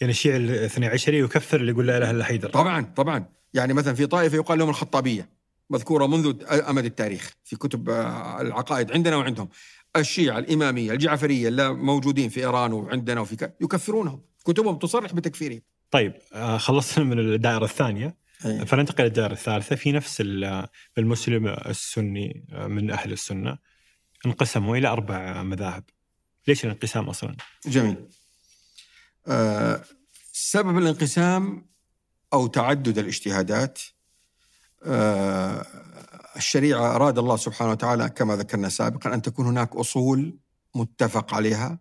يعني 0.00 0.10
الشيعة 0.10 0.36
الاثني 0.36 0.86
عشري 0.86 1.18
يكفر 1.18 1.60
اللي 1.60 1.72
يقول 1.72 1.86
لا 1.86 1.98
إله 1.98 2.10
إلا 2.10 2.24
حيدر. 2.24 2.50
طبعا 2.50 2.92
طبعا. 2.96 3.26
يعني 3.54 3.72
مثلا 3.72 3.94
في 3.94 4.06
طائفة 4.06 4.36
يقال 4.36 4.58
لهم 4.58 4.68
الخطابية 4.68 5.28
مذكورة 5.70 6.06
منذ 6.06 6.34
أمد 6.50 6.84
التاريخ 6.84 7.32
في 7.44 7.56
كتب 7.56 7.90
آه، 7.90 8.40
العقائد 8.40 8.92
عندنا 8.92 9.16
وعندهم. 9.16 9.48
الشيعة 9.96 10.38
الإمامية 10.38 10.92
الجعفرية 10.92 11.48
اللي 11.48 11.72
موجودين 11.72 12.28
في 12.28 12.40
إيران 12.40 12.72
وعندنا 12.72 13.20
وفي 13.20 13.36
ك... 13.36 13.56
يكفرونهم. 13.60 14.22
كتبهم 14.46 14.78
تصرح 14.78 15.12
بتكفيرهم. 15.12 15.60
طيب 15.90 16.12
آه، 16.32 16.56
خلصنا 16.56 17.04
من 17.04 17.18
الدائرة 17.18 17.64
الثانية. 17.64 18.16
أيه. 18.46 18.64
فننتقل 18.64 19.04
للدائرة 19.04 19.32
الثالثة. 19.32 19.76
في 19.76 19.92
نفس 19.92 20.20
المسلم 20.98 21.46
السني 21.48 22.46
آه، 22.52 22.66
من 22.66 22.90
أهل 22.90 23.12
السنة 23.12 23.58
انقسموا 24.26 24.76
إلى 24.76 24.88
أربع 24.88 25.42
مذاهب. 25.42 25.84
ليش 26.48 26.64
الانقسام 26.64 27.08
أصلا؟ 27.08 27.36
جميل. 27.66 28.08
آه 29.26 29.84
سبب 30.32 30.78
الانقسام 30.78 31.66
أو 32.32 32.46
تعدد 32.46 32.98
الاجتهادات 32.98 33.78
آه، 34.84 35.66
الشريعة 36.36 36.94
أراد 36.94 37.18
الله 37.18 37.36
سبحانه 37.36 37.70
وتعالى 37.70 38.08
كما 38.08 38.36
ذكرنا 38.36 38.68
سابقا 38.68 39.14
أن 39.14 39.22
تكون 39.22 39.46
هناك 39.46 39.76
أصول 39.76 40.38
متفق 40.74 41.34
عليها 41.34 41.78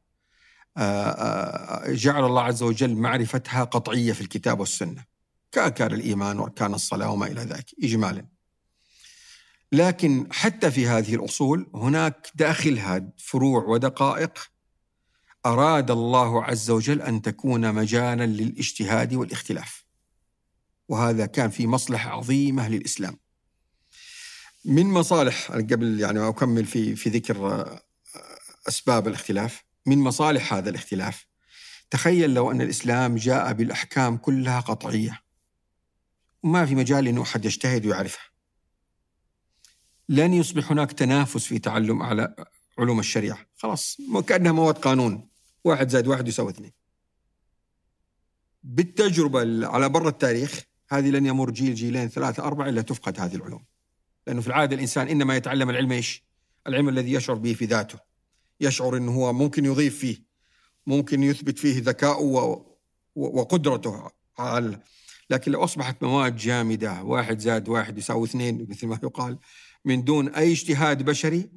آه، 0.77 0.81
آه، 0.81 1.91
جعل 1.91 2.25
الله 2.25 2.41
عز 2.41 2.63
وجل 2.63 2.95
معرفتها 2.95 3.63
قطعية 3.63 4.13
في 4.13 4.21
الكتاب 4.21 4.59
والسنة 4.59 5.03
كأركان 5.51 5.93
الإيمان 5.93 6.39
وأركان 6.39 6.73
الصلاة 6.73 7.11
وما 7.11 7.27
إلى 7.27 7.41
ذلك 7.41 7.65
إجمالا 7.83 8.25
لكن 9.71 10.27
حتى 10.31 10.71
في 10.71 10.87
هذه 10.87 11.15
الأصول 11.15 11.69
هناك 11.75 12.27
داخلها 12.35 13.09
فروع 13.17 13.63
ودقائق 13.63 14.52
أراد 15.45 15.91
الله 15.91 16.43
عز 16.43 16.69
وجل 16.71 17.01
أن 17.01 17.21
تكون 17.21 17.75
مجالا 17.75 18.25
للاجتهاد 18.25 19.13
والاختلاف. 19.13 19.85
وهذا 20.89 21.25
كان 21.25 21.49
في 21.49 21.67
مصلحة 21.67 22.09
عظيمة 22.09 22.69
للإسلام. 22.69 23.19
من 24.65 24.85
مصالح 24.85 25.51
قبل 25.51 25.99
يعني 25.99 26.27
أكمل 26.27 26.65
في 26.65 26.95
في 26.95 27.09
ذكر 27.09 27.65
أسباب 28.67 29.07
الاختلاف. 29.07 29.63
من 29.85 29.97
مصالح 29.97 30.53
هذا 30.53 30.69
الاختلاف 30.69 31.25
تخيل 31.89 32.33
لو 32.33 32.51
أن 32.51 32.61
الإسلام 32.61 33.15
جاء 33.15 33.53
بالأحكام 33.53 34.17
كلها 34.17 34.59
قطعية. 34.59 35.23
وما 36.43 36.65
في 36.65 36.75
مجال 36.75 37.07
أنه 37.07 37.21
أحد 37.21 37.45
يجتهد 37.45 37.85
ويعرفها. 37.85 38.23
لن 40.09 40.33
يصبح 40.33 40.71
هناك 40.71 40.91
تنافس 40.91 41.45
في 41.45 41.59
تعلم 41.59 42.03
على 42.03 42.35
علوم 42.79 42.99
الشريعة. 42.99 43.39
خلاص 43.55 43.97
كأنها 44.27 44.51
مواد 44.51 44.77
قانون. 44.77 45.32
واحد 45.63 45.89
زائد 45.89 46.07
واحد 46.07 46.27
يساوي 46.27 46.51
اثنين. 46.51 46.71
بالتجربة 48.63 49.67
على 49.67 49.89
بر 49.89 50.07
التاريخ 50.07 50.63
هذه 50.89 51.09
لن 51.09 51.25
يمر 51.25 51.51
جيل 51.51 51.75
جيلين 51.75 52.07
ثلاثة 52.07 52.43
أربعة 52.43 52.69
إلا 52.69 52.81
تفقد 52.81 53.19
هذه 53.19 53.35
العلوم. 53.35 53.65
لأنه 54.27 54.41
في 54.41 54.47
العادة 54.47 54.75
الإنسان 54.75 55.07
إنما 55.07 55.35
يتعلم 55.35 55.69
العلم 55.69 55.91
إيش؟ 55.91 56.23
العلم 56.67 56.89
الذي 56.89 57.13
يشعر 57.13 57.35
به 57.35 57.53
في 57.53 57.65
ذاته. 57.65 57.99
يشعر 58.59 58.97
أنه 58.97 59.11
هو 59.11 59.33
ممكن 59.33 59.65
يضيف 59.65 59.99
فيه 59.99 60.17
ممكن 60.87 61.23
يثبت 61.23 61.59
فيه 61.59 61.81
ذكاؤه 61.81 62.65
وقدرته 63.15 64.11
على 64.37 64.79
لكن 65.29 65.51
لو 65.51 65.63
أصبحت 65.63 66.03
مواد 66.03 66.35
جامدة 66.35 67.03
واحد 67.03 67.39
زائد 67.39 67.69
واحد 67.69 67.97
يساوي 67.97 68.27
اثنين 68.27 68.67
مثل 68.69 68.87
ما 68.87 68.99
يقال 69.03 69.39
من 69.85 70.03
دون 70.03 70.29
أي 70.29 70.51
اجتهاد 70.51 71.03
بشري 71.03 71.49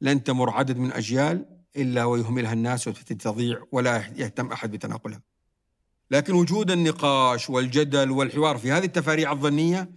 لن 0.00 0.24
تمر 0.24 0.50
عدد 0.50 0.76
من 0.76 0.92
أجيال 0.92 1.61
إلا 1.76 2.04
ويهملها 2.04 2.52
الناس 2.52 2.88
وتضيع 2.88 3.62
ولا 3.72 4.04
يهتم 4.16 4.52
أحد 4.52 4.70
بتناقلها. 4.70 5.20
لكن 6.10 6.34
وجود 6.34 6.70
النقاش 6.70 7.50
والجدل 7.50 8.10
والحوار 8.10 8.58
في 8.58 8.72
هذه 8.72 8.84
التفاريع 8.84 9.32
الظنية 9.32 9.90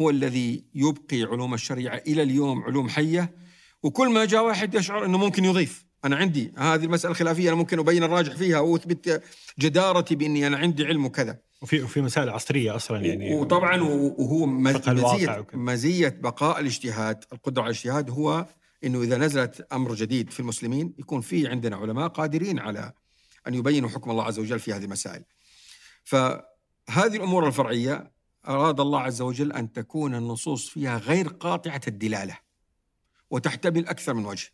هو 0.00 0.10
الذي 0.10 0.64
يبقي 0.74 1.22
علوم 1.22 1.54
الشريعة 1.54 1.96
إلى 2.06 2.22
اليوم 2.22 2.62
علوم 2.62 2.88
حية. 2.88 3.34
وكل 3.82 4.08
ما 4.08 4.24
جاء 4.24 4.44
واحد 4.44 4.74
يشعر 4.74 5.04
أنه 5.04 5.18
ممكن 5.18 5.44
يضيف. 5.44 5.86
أنا 6.04 6.16
عندي 6.16 6.52
هذه 6.58 6.84
المسألة 6.84 7.10
الخلافية 7.10 7.48
أنا 7.48 7.56
ممكن 7.56 7.78
أبين 7.78 8.02
الراجح 8.02 8.36
فيها 8.36 8.60
وأثبت 8.60 9.22
جدارتي 9.58 10.14
بإني 10.14 10.46
أنا 10.46 10.56
عندي 10.56 10.84
علم 10.84 11.06
وكذا. 11.06 11.38
وفي 11.62 11.82
وفي 11.82 12.00
مسائل 12.00 12.28
عصرية 12.28 12.76
أصلا 12.76 13.00
يعني. 13.00 13.34
وطبعا 13.34 13.82
وهو 13.82 14.46
مزيه 14.46 15.46
مزية 15.54 16.18
بقاء 16.22 16.60
الاجتهاد 16.60 17.24
القدرة 17.32 17.62
على 17.62 17.70
الاجتهاد 17.70 18.10
هو 18.10 18.46
إنه 18.84 19.02
إذا 19.02 19.16
نزلت 19.16 19.66
أمر 19.72 19.94
جديد 19.94 20.30
في 20.30 20.40
المسلمين 20.40 20.94
يكون 20.98 21.20
في 21.20 21.48
عندنا 21.48 21.76
علماء 21.76 22.08
قادرين 22.08 22.58
على 22.58 22.92
أن 23.48 23.54
يبينوا 23.54 23.88
حكم 23.88 24.10
الله 24.10 24.24
عز 24.24 24.38
وجل 24.38 24.60
في 24.60 24.72
هذه 24.72 24.84
المسائل. 24.84 25.24
فهذه 26.04 27.16
الأمور 27.16 27.46
الفرعية 27.46 28.12
أراد 28.48 28.80
الله 28.80 29.00
عز 29.00 29.22
وجل 29.22 29.52
أن 29.52 29.72
تكون 29.72 30.14
النصوص 30.14 30.68
فيها 30.68 30.98
غير 30.98 31.28
قاطعة 31.28 31.80
الدلالة 31.88 32.38
وتحتمل 33.30 33.86
أكثر 33.86 34.14
من 34.14 34.24
وجه. 34.24 34.50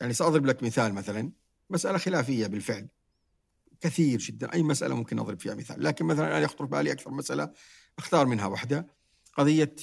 يعني 0.00 0.12
سأضرب 0.12 0.46
لك 0.46 0.62
مثال 0.62 0.94
مثلا 0.94 1.32
مسألة 1.70 1.98
خلافية 1.98 2.46
بالفعل 2.46 2.88
كثير 3.80 4.18
جدا 4.18 4.52
أي 4.52 4.62
مسألة 4.62 4.94
ممكن 4.94 5.18
أضرب 5.18 5.40
فيها 5.40 5.54
مثال 5.54 5.84
لكن 5.84 6.04
مثلا 6.04 6.26
أنا 6.26 6.38
يخطر 6.38 6.64
بالي 6.64 6.92
أكثر 6.92 7.10
مسألة 7.10 7.52
أختار 7.98 8.26
منها 8.26 8.46
واحدة 8.46 8.86
قضية 9.36 9.74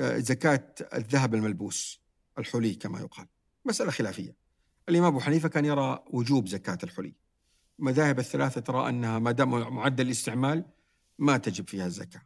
آه، 0.00 0.18
زكاة 0.18 0.74
الذهب 0.94 1.34
الملبوس 1.34 2.00
الحلي 2.38 2.74
كما 2.74 3.00
يقال. 3.00 3.26
مسألة 3.64 3.90
خلافية. 3.90 4.36
الإمام 4.88 5.12
أبو 5.12 5.20
حنيفة 5.20 5.48
كان 5.48 5.64
يرى 5.64 6.04
وجوب 6.10 6.48
زكاة 6.48 6.78
الحلي. 6.84 7.14
المذاهب 7.78 8.18
الثلاثة 8.18 8.60
ترى 8.60 8.88
أنها 8.88 9.18
ما 9.18 9.30
دام 9.30 9.74
معدل 9.74 10.06
الاستعمال 10.06 10.64
ما 11.18 11.36
تجب 11.36 11.68
فيها 11.68 11.86
الزكاة. 11.86 12.22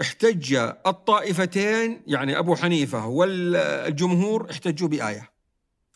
احتج 0.00 0.54
الطائفتين 0.86 2.02
يعني 2.06 2.38
أبو 2.38 2.56
حنيفة 2.56 3.06
والجمهور 3.06 4.50
احتجوا 4.50 4.88
بآية. 4.88 5.32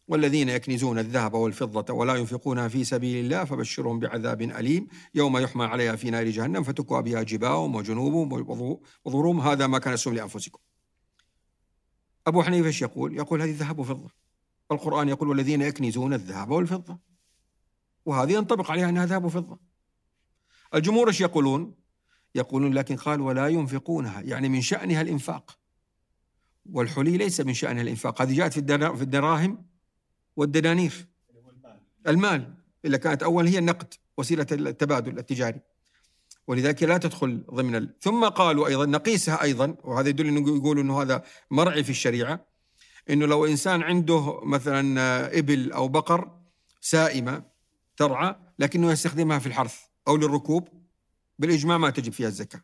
والذين 0.08 0.48
يكنزون 0.48 0.98
الذهب 0.98 1.34
والفضة 1.34 1.94
ولا 1.94 2.14
ينفقونها 2.14 2.68
في 2.68 2.84
سبيل 2.84 3.24
الله 3.24 3.44
فبشرهم 3.44 3.98
بعذاب 3.98 4.42
أليم. 4.42 4.88
يوم 5.14 5.38
يحمى 5.38 5.64
عليها 5.64 5.96
في 5.96 6.10
نار 6.10 6.28
جهنم 6.28 6.62
فتكوى 6.62 7.02
بها 7.02 7.22
جباههم 7.22 7.74
وجنوبهم 7.74 8.32
وظهورهم. 9.04 9.40
هذا 9.40 9.66
ما 9.66 9.78
كنستم 9.78 10.14
لأنفسكم. 10.14 10.58
أبو 12.26 12.42
حنيفة 12.42 12.66
إيش 12.66 12.82
يقول؟ 12.82 13.16
يقول 13.16 13.42
هذه 13.42 13.56
ذهب 13.58 13.78
وفضة. 13.78 14.10
القرآن 14.72 15.08
يقول 15.08 15.28
والذين 15.28 15.62
يكنزون 15.62 16.14
الذهب 16.14 16.50
والفضة. 16.50 16.98
وهذه 18.04 18.32
ينطبق 18.32 18.70
عليها 18.70 18.88
أنها 18.88 19.06
ذهب 19.06 19.24
وفضة. 19.24 19.58
الجمهور 20.74 21.08
إيش 21.08 21.20
يقولون؟ 21.20 21.74
يقولون 22.34 22.74
لكن 22.74 22.96
قال 22.96 23.20
ولا 23.20 23.48
ينفقونها 23.48 24.20
يعني 24.20 24.48
من 24.48 24.60
شأنها 24.60 25.02
الإنفاق. 25.02 25.58
والحلي 26.72 27.16
ليس 27.16 27.40
من 27.40 27.54
شأنها 27.54 27.82
الإنفاق. 27.82 28.22
هذه 28.22 28.36
جاءت 28.36 28.52
في 28.52 29.02
الدراهم 29.02 29.66
والدنانير. 30.36 31.06
المال. 32.08 32.54
إلا 32.84 32.96
كانت 32.96 33.22
أول 33.22 33.46
هي 33.46 33.58
النقد 33.58 33.94
وسيلة 34.18 34.46
التبادل 34.52 35.18
التجاري. 35.18 35.60
ولذلك 36.46 36.82
لا 36.82 36.98
تدخل 36.98 37.44
ضمن 37.50 37.74
ال... 37.74 37.98
ثم 38.00 38.24
قالوا 38.24 38.66
أيضا 38.66 38.86
نقيسها 38.86 39.42
أيضا 39.42 39.76
وهذا 39.84 40.08
يدل 40.08 40.26
أنه 40.26 40.56
يقولوا 40.56 40.82
أنه 40.82 41.02
هذا 41.02 41.22
مرعي 41.50 41.84
في 41.84 41.90
الشريعة 41.90 42.46
أنه 43.10 43.26
لو 43.26 43.46
إنسان 43.46 43.82
عنده 43.82 44.40
مثلا 44.44 45.38
إبل 45.38 45.72
أو 45.72 45.88
بقر 45.88 46.30
سائمة 46.80 47.42
ترعى 47.96 48.36
لكنه 48.58 48.92
يستخدمها 48.92 49.38
في 49.38 49.46
الحرث 49.46 49.76
أو 50.08 50.16
للركوب 50.16 50.68
بالإجماع 51.38 51.78
ما 51.78 51.90
تجب 51.90 52.12
فيها 52.12 52.28
الزكاة 52.28 52.60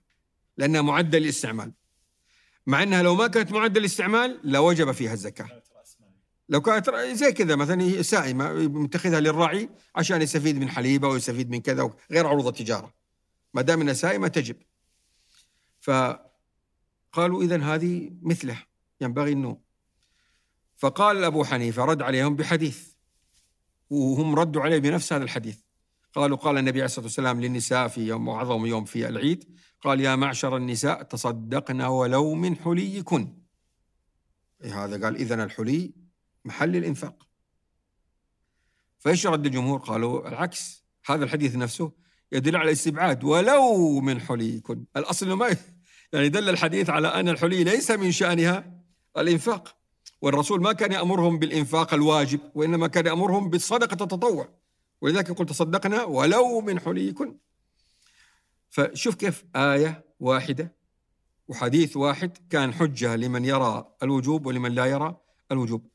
لأنها 0.56 0.82
معدل 0.82 1.22
الاستعمال 1.22 1.72
مع 2.66 2.82
أنها 2.82 3.02
لو 3.02 3.14
ما 3.14 3.26
كانت 3.26 3.52
معدل 3.52 3.80
الاستعمال 3.80 4.40
لوجب 4.44 4.92
فيها 4.92 5.12
الزكاة. 5.12 5.62
لو 6.48 6.60
كانت 6.60 6.90
زي 6.90 7.32
كذا 7.32 7.56
مثلا 7.56 8.02
سائمة 8.02 8.52
متخذها 8.52 9.20
للراعي 9.20 9.68
عشان 9.96 10.22
يستفيد 10.22 10.58
من 10.58 10.68
حليبه 10.68 11.08
ويستفيد 11.08 11.50
من 11.50 11.60
كذا 11.60 11.90
غير 12.10 12.26
عروض 12.26 12.46
التجارة. 12.46 12.94
ما 13.54 13.62
دام 13.62 13.80
انها 13.80 13.94
سائمه 13.94 14.28
تجب. 14.28 14.56
فقالوا 15.80 17.42
اذا 17.42 17.62
هذه 17.62 18.10
مثله 18.22 18.62
ينبغي 19.00 19.32
انه 19.32 19.60
فقال 20.76 21.24
أبو 21.24 21.44
حنيفة 21.44 21.84
رد 21.84 22.02
عليهم 22.02 22.36
بحديث. 22.36 22.92
وهم 23.90 24.34
ردوا 24.34 24.62
عليه 24.62 24.78
بنفس 24.78 25.12
هذا 25.12 25.24
الحديث. 25.24 25.58
قالوا 26.14 26.36
قال 26.36 26.58
النبي 26.58 26.78
عليه 26.78 26.84
الصلاة 26.84 27.04
والسلام 27.04 27.40
للنساء 27.40 27.88
في 27.88 28.06
يوم 28.06 28.28
اعظم 28.28 28.66
يوم 28.66 28.84
في 28.84 29.08
العيد. 29.08 29.56
قال 29.80 30.00
يا 30.00 30.16
معشر 30.16 30.56
النساء 30.56 31.02
تصدقن 31.02 31.82
ولو 31.82 32.34
من 32.34 32.56
حليكن. 32.56 33.38
هذا؟ 34.62 35.04
قال 35.04 35.16
اذا 35.16 35.44
الحلي 35.44 35.94
محل 36.44 36.76
الإنفاق. 36.76 37.28
فإيش 38.98 39.26
رد 39.26 39.46
الجمهور؟ 39.46 39.78
قالوا 39.78 40.28
العكس. 40.28 40.84
هذا 41.06 41.24
الحديث 41.24 41.56
نفسه 41.56 41.92
يدل 42.32 42.56
على 42.56 42.68
الاستبعاد 42.68 43.24
ولو 43.24 44.00
من 44.00 44.20
حليكن 44.20 44.84
الأصل 44.96 45.32
ما 45.32 45.56
يعني 46.12 46.28
دل 46.28 46.48
الحديث 46.48 46.90
على 46.90 47.08
أن 47.08 47.28
الحلي 47.28 47.64
ليس 47.64 47.90
من 47.90 48.12
شأنها 48.12 48.82
الإنفاق 49.18 49.76
والرسول 50.22 50.62
ما 50.62 50.72
كان 50.72 50.92
يأمرهم 50.92 51.38
بالإنفاق 51.38 51.94
الواجب 51.94 52.40
وإنما 52.54 52.86
كان 52.86 53.06
يأمرهم 53.06 53.50
بالصدقة 53.50 53.92
التطوع 53.92 54.48
ولذلك 55.00 55.28
يقول 55.28 55.46
تصدقنا 55.46 56.04
ولو 56.04 56.60
من 56.60 56.80
حليكن 56.80 57.36
فشوف 58.70 59.14
كيف 59.14 59.44
آية 59.56 60.04
واحدة 60.20 60.76
وحديث 61.48 61.96
واحد 61.96 62.38
كان 62.50 62.74
حجة 62.74 63.16
لمن 63.16 63.44
يرى 63.44 63.94
الوجوب 64.02 64.46
ولمن 64.46 64.72
لا 64.72 64.84
يرى 64.84 65.20
الوجوب. 65.52 65.86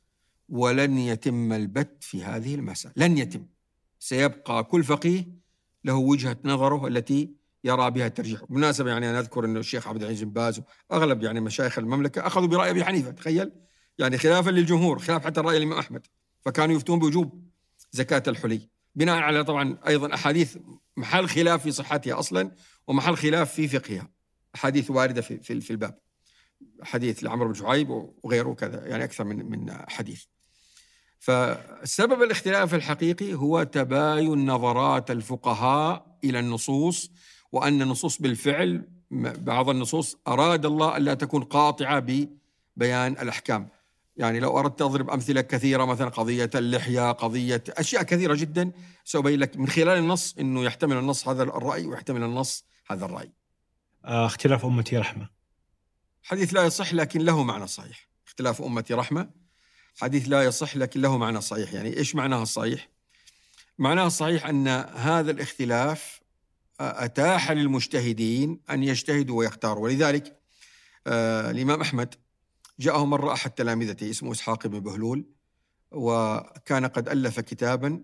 ولن 0.50 0.98
يتم 0.98 1.54
البت 1.54 2.04
في 2.04 2.24
هذه 2.24 2.56
المسألة 2.56 2.94
لن 2.98 3.18
يتم. 3.18 3.46
سيبقى 4.00 4.64
كل 4.64 4.84
فقيه 4.84 5.28
له 5.88 5.94
وجهة 5.94 6.38
نظره 6.44 6.88
التي 6.88 7.32
يرى 7.64 7.92
بها 7.92 8.08
الترجيح 8.08 8.44
بالمناسبة 8.44 8.90
يعني 8.90 9.10
أنا 9.10 9.20
أذكر 9.20 9.46
أن 9.46 9.58
الشيخ 9.58 9.88
عبد 9.88 10.02
العزيز 10.02 10.24
بن 10.24 10.32
باز 10.32 10.62
أغلب 10.92 11.24
يعني 11.24 11.40
مشايخ 11.40 11.80
المملكة 11.80 12.28
أخذوا 12.28 12.48
برأي 12.48 12.70
أبي 12.70 12.86
حنيفة. 12.86 13.12
تخيل 13.12 13.52
يعني 14.00 14.18
خلافا 14.18 14.50
للجمهور 14.50 15.00
خلاف 15.00 15.26
حتى 15.26 15.42
رأي 15.42 15.58
الإمام 15.58 15.80
أحمد. 15.80 16.08
فكانوا 16.42 16.76
يفتون 16.76 17.00
بوجوب 17.00 17.48
زكاة 17.92 18.24
الحلي. 18.28 18.70
بناء 18.96 19.18
على 19.18 19.44
طبعا 19.44 19.78
أيضا 19.88 20.14
أحاديث 20.14 20.58
محل 20.98 21.30
خلاف 21.30 21.64
في 21.64 21.72
صحتها 21.72 22.20
أصلا 22.20 22.52
ومحل 22.88 23.18
خلاف 23.18 23.54
في 23.54 23.68
فقهها. 23.68 24.10
أحاديث 24.56 24.92
واردة 24.92 25.22
في 25.22 25.38
في, 25.38 25.62
في 25.62 25.72
الباب. 25.72 26.00
حديث 26.84 27.24
لعمرو 27.24 27.48
بن 27.48 27.54
شعيب 27.54 27.90
وغيره 28.24 28.54
كذا 28.54 28.88
يعني 28.88 29.04
أكثر 29.04 29.24
من 29.24 29.50
من 29.50 29.74
حديث. 29.90 30.24
فسبب 31.20 32.24
الاختلاف 32.24 32.76
الحقيقي 32.76 33.34
هو 33.34 33.64
تباين 33.64 34.52
نظرات 34.52 35.12
الفقهاء 35.12 36.18
إلى 36.24 36.40
النصوص 36.40 37.12
وأن 37.52 37.82
النصوص 37.82 38.22
بالفعل 38.22 38.90
بعض 39.12 39.70
النصوص 39.70 40.18
أراد 40.28 40.66
الله 40.66 40.98
ألا 40.98 41.14
تكون 41.14 41.44
قاطعة 41.44 42.00
ببيان 42.00 43.12
الأحكام. 43.12 43.70
يعني 44.18 44.40
لو 44.40 44.60
أردت 44.60 44.82
أضرب 44.82 45.10
أمثلة 45.10 45.42
كثيرة 45.42 45.86
مثلا 45.86 46.10
قضية 46.10 46.50
اللحية 46.56 47.12
قضية 47.12 47.64
أشياء 47.70 48.04
كثيرة 48.04 48.36
جدا 48.36 48.72
سأبين 49.04 49.40
لك 49.40 49.58
من 49.58 49.68
خلال 49.68 49.98
النص 49.98 50.36
إنه 50.40 50.64
يحتمل 50.64 50.98
النص 50.98 51.28
هذا 51.28 51.44
الرأي 51.44 51.86
ويحتمل 51.86 52.24
النص 52.24 52.66
هذا 52.88 53.06
الرأي. 53.06 53.32
آه، 54.06 54.26
اختلاف 54.26 54.66
أمتي 54.66 54.98
رحمة. 54.98 55.30
حديث 56.24 56.54
لا 56.54 56.64
يصح 56.64 56.94
لكن 56.94 57.22
له 57.22 57.44
معنى 57.44 57.68
صحيح. 57.68 58.08
اختلاف 58.28 58.62
أمتي 58.62 58.94
رحمة. 58.94 59.30
حديث 59.98 60.30
لا 60.30 60.44
يصح 60.44 60.78
لكن 60.78 61.02
له 61.02 61.18
معنى 61.18 61.42
صحيح. 61.42 61.74
يعني 61.74 61.98
إيش 61.98 62.16
معناها 62.16 62.44
الصحيح 62.44 62.90
معناها 63.78 64.08
الصحيح 64.08 64.46
أن 64.46 64.68
هذا 64.96 65.32
الاختلاف 65.32 66.20
أتاح 66.80 67.52
للمجتهدين 67.52 68.60
أن 68.70 68.84
يجتهدوا 68.84 69.40
ويختاروا. 69.40 69.84
ولذلك 69.84 70.40
آه 71.08 71.52
الإمام 71.52 71.82
أحمد 71.82 72.16
جاءه 72.80 73.06
مرة 73.06 73.34
أحد 73.34 73.52
تلامذته 73.52 74.10
اسمه 74.10 74.32
إسحاق 74.32 74.68
بن 74.68 74.80
بهلول 74.80 75.26
وكان 75.92 76.86
قد 76.86 77.10
ألف 77.10 77.40
كتابا 77.40 78.04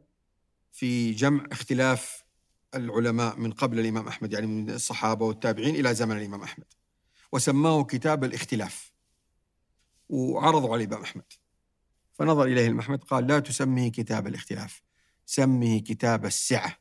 في 0.71 1.11
جمع 1.11 1.45
اختلاف 1.51 2.23
العلماء 2.75 3.35
من 3.35 3.51
قبل 3.51 3.79
الإمام 3.79 4.07
أحمد 4.07 4.33
يعني 4.33 4.47
من 4.47 4.69
الصحابة 4.69 5.25
والتابعين 5.25 5.75
إلى 5.75 5.95
زمن 5.95 6.17
الإمام 6.17 6.41
أحمد 6.41 6.65
وسماه 7.31 7.83
كتاب 7.83 8.23
الاختلاف 8.23 8.93
وعرضوا 10.09 10.73
على 10.73 10.83
الإمام 10.83 11.01
أحمد. 11.01 11.23
فنظر 12.13 12.43
إليه 12.43 12.61
الامام 12.61 12.79
احمد 12.79 13.03
قال 13.03 13.27
لا 13.27 13.39
تسميه 13.39 13.91
كتاب 13.91 14.27
الاختلاف 14.27 14.81
سميه 15.25 15.83
كتاب 15.83 16.25
السعة 16.25 16.77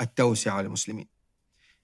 التوسعة 0.00 0.62
للمسلمين 0.62 1.06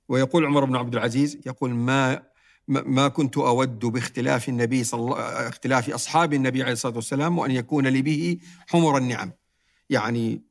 ويقول 0.09 0.47
عمر 0.47 0.65
بن 0.65 0.77
عبد 0.77 0.95
العزيز 0.95 1.39
يقول 1.47 1.70
ما 1.70 2.31
ما 2.69 3.09
كنت 3.09 3.39
أود 3.39 3.78
باختلاف 3.78 4.49
النبي 4.49 4.85
صلى 4.85 5.01
الله 5.01 5.19
اختلاف 5.49 5.91
أصحاب 5.91 6.35
النبي 6.35 6.62
عليه 6.62 6.73
الصلاة 6.73 6.95
والسلام 6.95 7.39
وأن 7.39 7.51
يكون 7.51 7.87
لي 7.87 8.03
به 8.03 8.39
حمر 8.69 8.97
النعم. 8.97 9.32
يعني 9.91 10.43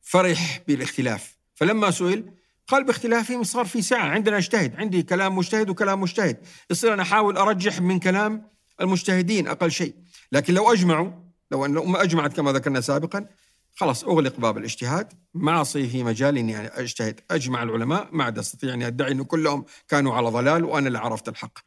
فرح 0.00 0.62
بالاختلاف. 0.68 1.38
فلما 1.54 1.90
سئل 1.90 2.34
قال 2.66 2.84
باختلافهم 2.84 3.44
صار 3.44 3.64
في 3.64 3.82
ساعة 3.82 4.06
عندنا 4.06 4.38
اجتهد 4.38 4.76
عندي 4.76 5.02
كلام 5.02 5.36
مجتهد 5.36 5.70
وكلام 5.70 6.00
مجتهد. 6.00 6.46
يصير 6.70 6.94
أنا 6.94 7.02
أحاول 7.02 7.36
أرجح 7.36 7.80
من 7.80 7.98
كلام 7.98 8.48
المجتهدين 8.80 9.48
أقل 9.48 9.70
شيء. 9.70 9.94
لكن 10.32 10.54
لو 10.54 10.72
أجمعوا 10.72 11.10
لو 11.52 11.64
أن 11.64 11.72
الأمة 11.72 12.02
أجمعت 12.02 12.36
كما 12.36 12.52
ذكرنا 12.52 12.80
سابقا 12.80 13.26
خلاص 13.74 14.04
أغلق 14.04 14.40
باب 14.40 14.58
الاجتهاد. 14.58 15.12
ما 15.34 15.64
في 15.64 16.04
مجال 16.04 16.38
إني 16.38 16.52
يعني 16.52 16.68
أجتهد 16.68 17.20
أجمع 17.30 17.62
العلماء 17.62 18.08
ما 18.12 18.24
عاد 18.24 18.38
أستطيع 18.38 18.74
أني 18.74 18.86
أدعي 18.86 19.12
أنه 19.12 19.24
كلهم 19.24 19.64
كانوا 19.88 20.14
على 20.14 20.28
ضلال 20.28 20.64
وأنا 20.64 20.86
اللي 20.86 20.98
عرفت 20.98 21.28
الحق. 21.28 21.58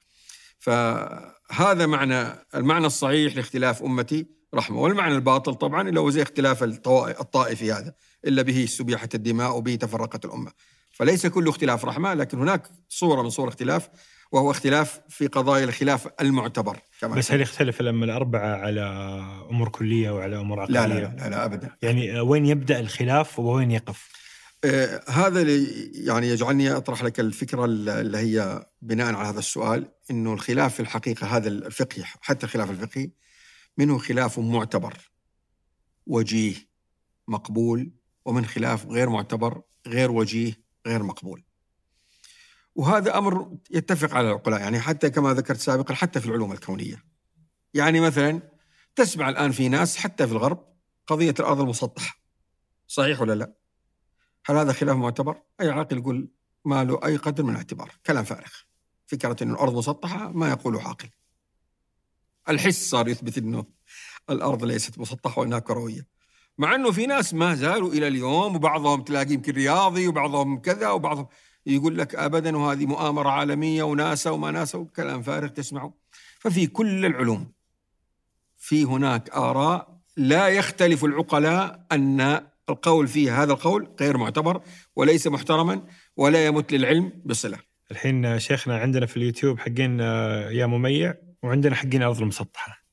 فهذا 0.59 1.85
معنى 1.85 2.27
المعنى 2.55 2.85
الصحيح 2.85 3.35
لاختلاف 3.35 3.83
أمتي 3.83 4.27
رحمة 4.53 4.81
والمعنى 4.81 5.15
الباطل 5.15 5.55
طبعا 5.55 5.89
اللي 5.89 5.99
هو 5.99 6.09
زي 6.09 6.21
اختلاف 6.21 6.63
الطائفي 6.63 7.71
هذا 7.71 7.93
إلا 8.25 8.41
به 8.41 8.65
سبيحت 8.65 9.15
الدماء 9.15 9.57
وبه 9.57 9.75
تفرقت 9.75 10.25
الأمة. 10.25 10.51
فليس 10.91 11.27
كل 11.27 11.47
اختلاف 11.47 11.85
رحمة 11.85 12.13
لكن 12.13 12.39
هناك 12.39 12.67
صورة 12.89 13.21
من 13.21 13.29
صور 13.29 13.47
اختلاف. 13.47 13.89
وهو 14.31 14.51
اختلاف 14.51 14.99
في 15.09 15.27
قضايا 15.27 15.63
الخلاف 15.63 16.07
المعتبر 16.21 16.79
كما 17.01 17.15
بس 17.15 17.31
هل 17.31 17.41
يختلف 17.41 17.81
الأئمة 17.81 18.05
الأربعة 18.05 18.55
على 18.55 18.81
أمور 19.51 19.69
كلية 19.69 20.11
وعلى 20.11 20.39
أمور 20.39 20.59
عقلية؟ 20.59 20.85
لا 20.85 20.87
لا, 20.87 21.15
لا, 21.17 21.29
لا 21.29 21.45
أبدا 21.45 21.75
يعني 21.81 22.19
وين 22.19 22.45
يبدأ 22.45 22.79
الخلاف 22.79 23.39
ووين 23.39 23.71
يقف؟ 23.71 24.09
آه 24.63 25.03
هذا 25.07 25.41
يعني 25.93 26.29
يجعلني 26.29 26.71
أطرح 26.71 27.03
لك 27.03 27.19
الفكرة 27.19 27.65
اللي 27.65 28.17
هي 28.17 28.65
بناء 28.81 29.13
على 29.13 29.27
هذا 29.27 29.39
السؤال 29.39 29.91
أنه 30.11 30.33
الخلاف 30.33 30.73
في 30.73 30.79
الحقيقة 30.79 31.37
هذا 31.37 31.47
الفقهي 31.47 32.03
حتى 32.03 32.45
الخلاف 32.45 32.69
الفقهي 32.69 33.09
منه 33.77 33.97
خلاف 33.97 34.39
معتبر 34.39 35.11
وجيه 36.07 36.55
مقبول 37.27 37.91
ومن 38.25 38.45
خلاف 38.45 38.85
غير 38.85 39.09
معتبر 39.09 39.61
غير 39.87 40.11
وجيه 40.11 40.53
غير 40.87 41.03
مقبول 41.03 41.43
وهذا 42.75 43.17
أمر 43.17 43.57
يتفق 43.71 44.13
على 44.13 44.27
العقلاء 44.27 44.59
يعني 44.59 44.79
حتى 44.79 45.09
كما 45.09 45.33
ذكرت 45.33 45.59
سابقا 45.59 45.93
حتى 45.93 46.19
في 46.19 46.25
العلوم 46.25 46.51
الكونية 46.51 47.03
يعني 47.73 47.99
مثلا 47.99 48.41
تسمع 48.95 49.29
الآن 49.29 49.51
في 49.51 49.69
ناس 49.69 49.97
حتى 49.97 50.27
في 50.27 50.33
الغرب 50.33 50.67
قضية 51.07 51.35
الأرض 51.39 51.61
المسطحة 51.61 52.17
صحيح 52.87 53.21
ولا 53.21 53.35
لا؟ 53.35 53.53
هل 54.45 54.57
هذا 54.57 54.73
خلاف 54.73 54.97
معتبر؟ 54.97 55.41
أي 55.61 55.69
عاقل 55.69 55.97
يقول 55.97 56.29
ما 56.65 56.83
له 56.83 56.99
أي 57.05 57.17
قدر 57.17 57.43
من 57.43 57.49
الاعتبار، 57.49 57.91
كلام 58.05 58.23
فارغ. 58.23 58.51
فكرة 59.05 59.43
انه 59.43 59.53
الأرض 59.53 59.77
مسطحة 59.77 60.31
ما 60.31 60.49
يقوله 60.49 60.87
عاقل. 60.87 61.09
الحس 62.49 62.89
صار 62.89 63.07
يثبت 63.07 63.37
إنه 63.37 63.65
الأرض 64.29 64.63
ليست 64.63 64.99
مسطحة 64.99 65.41
وإنها 65.41 65.59
كروية. 65.59 66.07
مع 66.57 66.75
إنه 66.75 66.91
في 66.91 67.05
ناس 67.05 67.33
ما 67.33 67.55
زالوا 67.55 67.93
إلى 67.93 68.07
اليوم 68.07 68.55
وبعضهم 68.55 69.01
تلاقيه 69.01 69.33
يمكن 69.33 69.53
رياضي 69.53 70.07
وبعضهم 70.07 70.61
كذا 70.61 70.89
وبعضهم 70.89 71.27
يقول 71.65 71.97
لك 71.97 72.15
ابدا 72.15 72.57
وهذه 72.57 72.85
مؤامرة 72.85 73.29
عالمية 73.29 73.83
وناسا 73.83 74.29
وما 74.29 74.51
ناسا 74.51 74.77
وكلام 74.77 75.21
فارغ 75.21 75.47
تسمعه 75.47 75.93
ففي 76.39 76.67
كل 76.67 77.05
العلوم 77.05 77.51
في 78.57 78.83
هناك 78.83 79.29
آراء 79.29 79.99
لا 80.17 80.47
يختلف 80.47 81.05
العقلاء 81.05 81.85
أن 81.91 82.41
القول 82.69 83.07
فيه 83.07 83.43
هذا 83.43 83.53
القول 83.53 83.87
غير 83.99 84.17
معتبر 84.17 84.61
وليس 84.95 85.27
محترما 85.27 85.83
ولا 86.17 86.45
يمت 86.45 86.71
للعلم 86.71 87.21
بصلة. 87.25 87.57
الحين 87.91 88.39
شيخنا 88.39 88.77
عندنا 88.77 89.05
في 89.05 89.17
اليوتيوب 89.17 89.59
حقين 89.59 89.99
يا 89.99 90.65
مميع 90.65 91.15
وعندنا 91.43 91.75
حقين 91.75 92.03
أرض 92.03 92.21
المسطحة. 92.21 92.85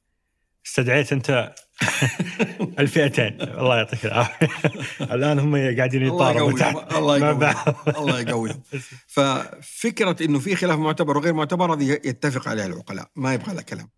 استدعيت 0.66 1.12
أنت 1.12 1.54
الفئتين. 2.78 3.40
الله 3.40 3.76
يعطيك 3.76 4.06
العافية. 4.06 4.48
الآن 5.14 5.38
هم 5.38 5.76
قاعدين 5.76 6.02
يطاروا 6.02 6.50
الله 6.98 7.16
يقويهم. 7.16 7.74
الله 7.88 8.20
يقويهم. 8.20 8.62
ففكرة 9.06 10.16
إنه 10.24 10.38
في 10.38 10.56
خلاف 10.56 10.78
معتبر 10.78 11.16
وغير 11.18 11.32
معتبر 11.32 11.74
هذه 11.74 11.92
يتفق 11.92 12.48
عليها 12.48 12.66
العقلاء. 12.66 13.10
ما 13.16 13.34
يبغى 13.34 13.54
لها 13.54 13.62
كلام. 13.62 13.88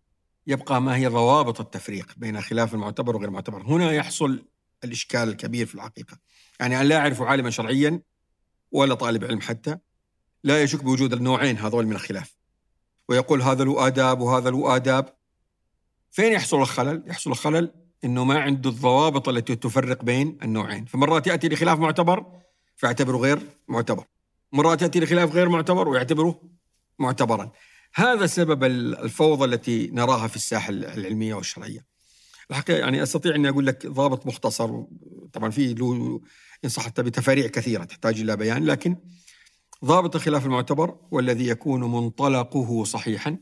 يبقى 0.47 0.81
ما 0.81 0.95
هي 0.95 1.07
ضوابط 1.07 1.61
التفريق 1.61 2.13
بين 2.17 2.41
خلاف 2.41 2.73
المعتبر 2.73 3.15
وغير 3.15 3.27
المعتبر 3.29 3.61
هنا 3.61 3.91
يحصل 3.91 4.45
الإشكال 4.83 5.29
الكبير 5.29 5.65
في 5.65 5.75
الحقيقة. 5.75 6.17
يعني 6.59 6.81
أن 6.81 6.85
لا 6.85 6.95
يعرف 6.95 7.21
عالما 7.21 7.49
شرعيا 7.49 8.01
ولا 8.71 8.95
طالب 8.95 9.23
علم 9.23 9.41
حتى 9.41 9.77
لا 10.43 10.63
يشك 10.63 10.83
بوجود 10.83 11.13
النوعين 11.13 11.57
هذول 11.57 11.85
من 11.85 11.91
الخلاف. 11.93 12.35
ويقول 13.09 13.41
هذا 13.41 13.63
له 13.63 13.87
آداب 13.87 14.21
وهذا 14.21 14.49
له 14.49 14.75
آداب. 14.75 15.14
فين 16.15 16.33
يحصل 16.33 16.61
الخلل؟ 16.61 17.03
يحصل 17.07 17.31
الخلل 17.31 17.71
إنه 18.03 18.23
ما 18.23 18.39
عنده 18.39 18.69
الضوابط 18.69 19.29
التي 19.29 19.55
تفرق 19.55 20.03
بين 20.03 20.37
النوعين، 20.43 20.85
فمرات 20.85 21.27
يأتي 21.27 21.49
لخلاف 21.49 21.79
معتبر 21.79 22.25
فيعتبره 22.75 23.17
غير 23.17 23.39
معتبر. 23.67 24.05
مرات 24.51 24.81
يأتي 24.81 24.99
لخلاف 24.99 25.31
غير 25.31 25.49
معتبر 25.49 25.87
ويعتبره 25.87 26.41
معتبرا. 26.99 27.51
هذا 27.95 28.25
سبب 28.25 28.63
الفوضى 28.63 29.45
التي 29.45 29.87
نراها 29.93 30.27
في 30.27 30.35
الساحه 30.35 30.69
العلمية 30.69 31.33
والشرعية. 31.33 31.85
الحقيقة 32.51 32.79
يعني 32.79 33.03
أستطيع 33.03 33.35
أني 33.35 33.49
أقول 33.49 33.67
لك 33.67 33.87
ضابط 33.87 34.25
مختصر 34.25 34.83
طبعا 35.33 35.49
في 35.49 35.73
له 35.73 36.21
إن 36.65 36.69
صحت 36.69 36.99
بتفاريع 36.99 37.47
كثيرة 37.47 37.83
تحتاج 37.83 38.19
إلى 38.19 38.37
بيان 38.37 38.65
لكن 38.65 38.95
ضابط 39.85 40.15
الخلاف 40.15 40.45
المعتبر 40.45 40.95
والذي 41.11 41.47
يكون 41.47 41.81
منطلقه 41.81 42.83
صحيحا 42.83 43.37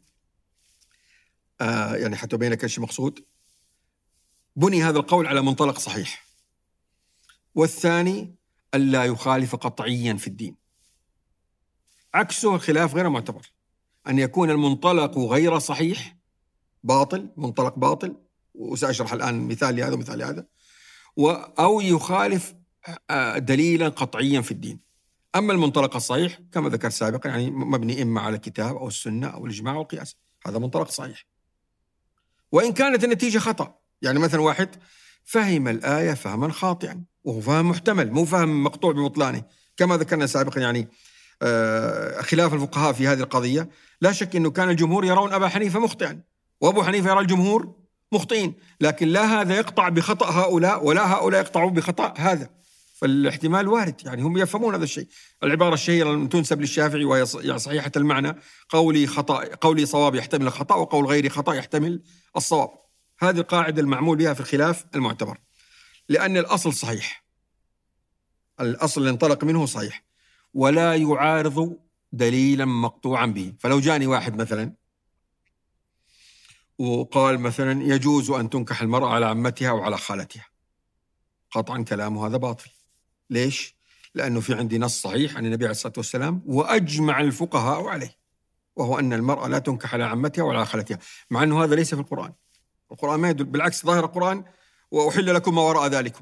آه 1.61 1.95
يعني 1.95 2.15
حتى 2.15 2.35
أبين 2.35 2.51
لك 2.51 2.63
إيش 2.63 2.77
المقصود 2.77 3.25
بني 4.55 4.83
هذا 4.83 4.99
القول 4.99 5.27
على 5.27 5.41
منطلق 5.41 5.79
صحيح. 5.79 6.25
والثاني 7.55 8.35
ألا 8.75 9.03
يخالف 9.03 9.55
قطعيا 9.55 10.13
في 10.13 10.27
الدين. 10.27 10.55
عكسه 12.13 12.55
الخلاف 12.55 12.95
غير 12.95 13.09
معتبر. 13.09 13.51
أن 14.07 14.19
يكون 14.19 14.49
المنطلق 14.49 15.17
غير 15.17 15.59
صحيح 15.59 16.17
باطل 16.83 17.29
منطلق 17.37 17.79
باطل 17.79 18.15
وسأشرح 18.53 19.13
الآن 19.13 19.47
مثال 19.47 19.75
لهذا 19.75 19.93
ومثال 19.93 20.19
لهذا. 20.19 20.45
أو 21.59 21.81
يخالف 21.81 22.55
آه، 23.09 23.37
دليلا 23.37 23.89
قطعيا 23.89 24.41
في 24.41 24.51
الدين. 24.51 24.79
أما 25.35 25.53
المنطلق 25.53 25.95
الصحيح 25.95 26.39
كما 26.51 26.69
ذكرت 26.69 26.91
سابقا 26.91 27.29
يعني 27.29 27.51
مبني 27.51 28.01
إما 28.01 28.21
على 28.21 28.35
الكتاب 28.35 28.75
أو 28.75 28.87
السنة 28.87 29.27
أو 29.27 29.45
الإجماع 29.45 29.75
أو 29.75 29.81
القياس. 29.81 30.17
هذا 30.47 30.59
منطلق 30.59 30.89
صحيح. 30.89 31.32
وإن 32.53 32.73
كانت 32.73 33.03
النتيجة 33.03 33.37
خطأ. 33.37 33.75
يعني 34.01 34.19
مثلا 34.19 34.41
واحد 34.41 34.69
فهم 35.23 35.67
الآية 35.67 36.13
فهما 36.13 36.51
خاطئا 36.51 37.03
وهو 37.23 37.41
فهم 37.41 37.69
محتمل 37.69 38.11
مو 38.11 38.25
فهم 38.25 38.63
مقطوع 38.63 38.91
ببطلانه. 38.91 39.43
كما 39.77 39.97
ذكرنا 39.97 40.27
سابقا 40.27 40.61
يعني 40.61 40.87
آه، 41.41 42.21
خلاف 42.21 42.53
الفقهاء 42.53 42.93
في 42.93 43.07
هذه 43.07 43.19
القضية. 43.19 43.69
لا 44.01 44.11
شك 44.11 44.35
أنه 44.35 44.51
كان 44.51 44.69
الجمهور 44.69 45.05
يرون 45.05 45.33
أبا 45.33 45.47
حنيفة 45.47 45.79
مخطئا 45.79 46.21
وأبو 46.61 46.83
حنيفة 46.83 47.11
يرى 47.11 47.19
الجمهور 47.19 47.75
مخطئين. 48.11 48.53
لكن 48.81 49.07
لا 49.07 49.41
هذا 49.41 49.55
يقطع 49.55 49.89
بخطأ 49.89 50.31
هؤلاء 50.31 50.85
ولا 50.85 51.13
هؤلاء 51.13 51.41
يقطعوا 51.41 51.71
بخطأ 51.71 52.13
هذا. 52.17 52.49
فالاحتمال 52.93 53.67
وارد 53.67 53.95
يعني 54.05 54.21
هم 54.21 54.37
يفهمون 54.37 54.75
هذا 54.75 54.83
الشيء. 54.83 55.07
العبارة 55.43 55.73
الشهيرة 55.73 56.25
تنسب 56.25 56.61
للشافعي 56.61 57.05
وهي 57.05 57.25
صحيحة 57.59 57.91
المعنى. 57.95 58.35
قولي 58.69 59.07
خطأ 59.07 59.43
قولي 59.61 59.85
صواب 59.85 60.15
يحتمل 60.15 60.47
الخطأ 60.47 60.75
وقول 60.75 61.05
غيري 61.05 61.29
خطأ 61.29 61.53
يحتمل 61.53 62.01
الصواب. 62.37 62.69
هذه 63.19 63.37
القاعدة 63.37 63.81
المعمول 63.81 64.17
بها 64.17 64.33
في 64.33 64.39
الخلاف 64.39 64.85
المعتبر. 64.95 65.37
لأن 66.09 66.37
الأصل 66.37 66.73
صحيح. 66.73 67.23
الأصل 68.59 69.01
اللي 69.01 69.11
انطلق 69.11 69.43
منه 69.43 69.65
صحيح. 69.65 70.03
ولا 70.53 70.95
يعارض 70.95 71.77
دليلا 72.11 72.65
مقطوعا 72.65 73.25
به. 73.25 73.53
فلو 73.59 73.79
جاني 73.79 74.07
واحد 74.07 74.35
مثلا 74.35 74.73
وقال 76.77 77.39
مثلا 77.39 77.83
يجوز 77.83 78.31
أن 78.31 78.49
تنكح 78.49 78.81
المرأة 78.81 79.09
على 79.09 79.25
عمتها 79.25 79.69
أو 79.69 79.83
على 79.83 79.97
خالتها. 79.97 80.45
قطعا 81.51 81.83
كلامه 81.83 82.27
هذا 82.27 82.37
باطل. 82.37 82.69
ليش؟ 83.29 83.75
لأنه 84.15 84.39
في 84.39 84.53
عندي 84.53 84.77
نص 84.77 85.01
صحيح 85.01 85.37
عن 85.37 85.45
النبي 85.45 85.65
عليه 85.65 85.71
الصلاة 85.71 85.93
والسلام 85.97 86.43
وأجمع 86.45 87.21
الفقهاء 87.21 87.87
عليه. 87.87 88.22
وهو 88.75 88.99
أن 88.99 89.13
المرأة 89.13 89.47
لا 89.47 89.59
تنكح 89.59 89.93
على 89.93 90.03
عمتها 90.03 90.43
ولا 90.43 90.57
على 90.57 90.65
خالتها. 90.65 90.99
مع 91.29 91.43
أنه 91.43 91.63
هذا 91.63 91.75
ليس 91.75 91.95
في 91.95 92.01
القرآن. 92.01 92.33
القرآن 92.91 93.19
ما 93.19 93.29
يدل 93.29 93.43
بالعكس 93.43 93.85
ظاهر 93.85 94.05
القرآن 94.05 94.43
وأحل 94.91 95.35
لكم 95.35 95.55
ما 95.55 95.61
وراء 95.61 95.87
ذلكم. 95.87 96.21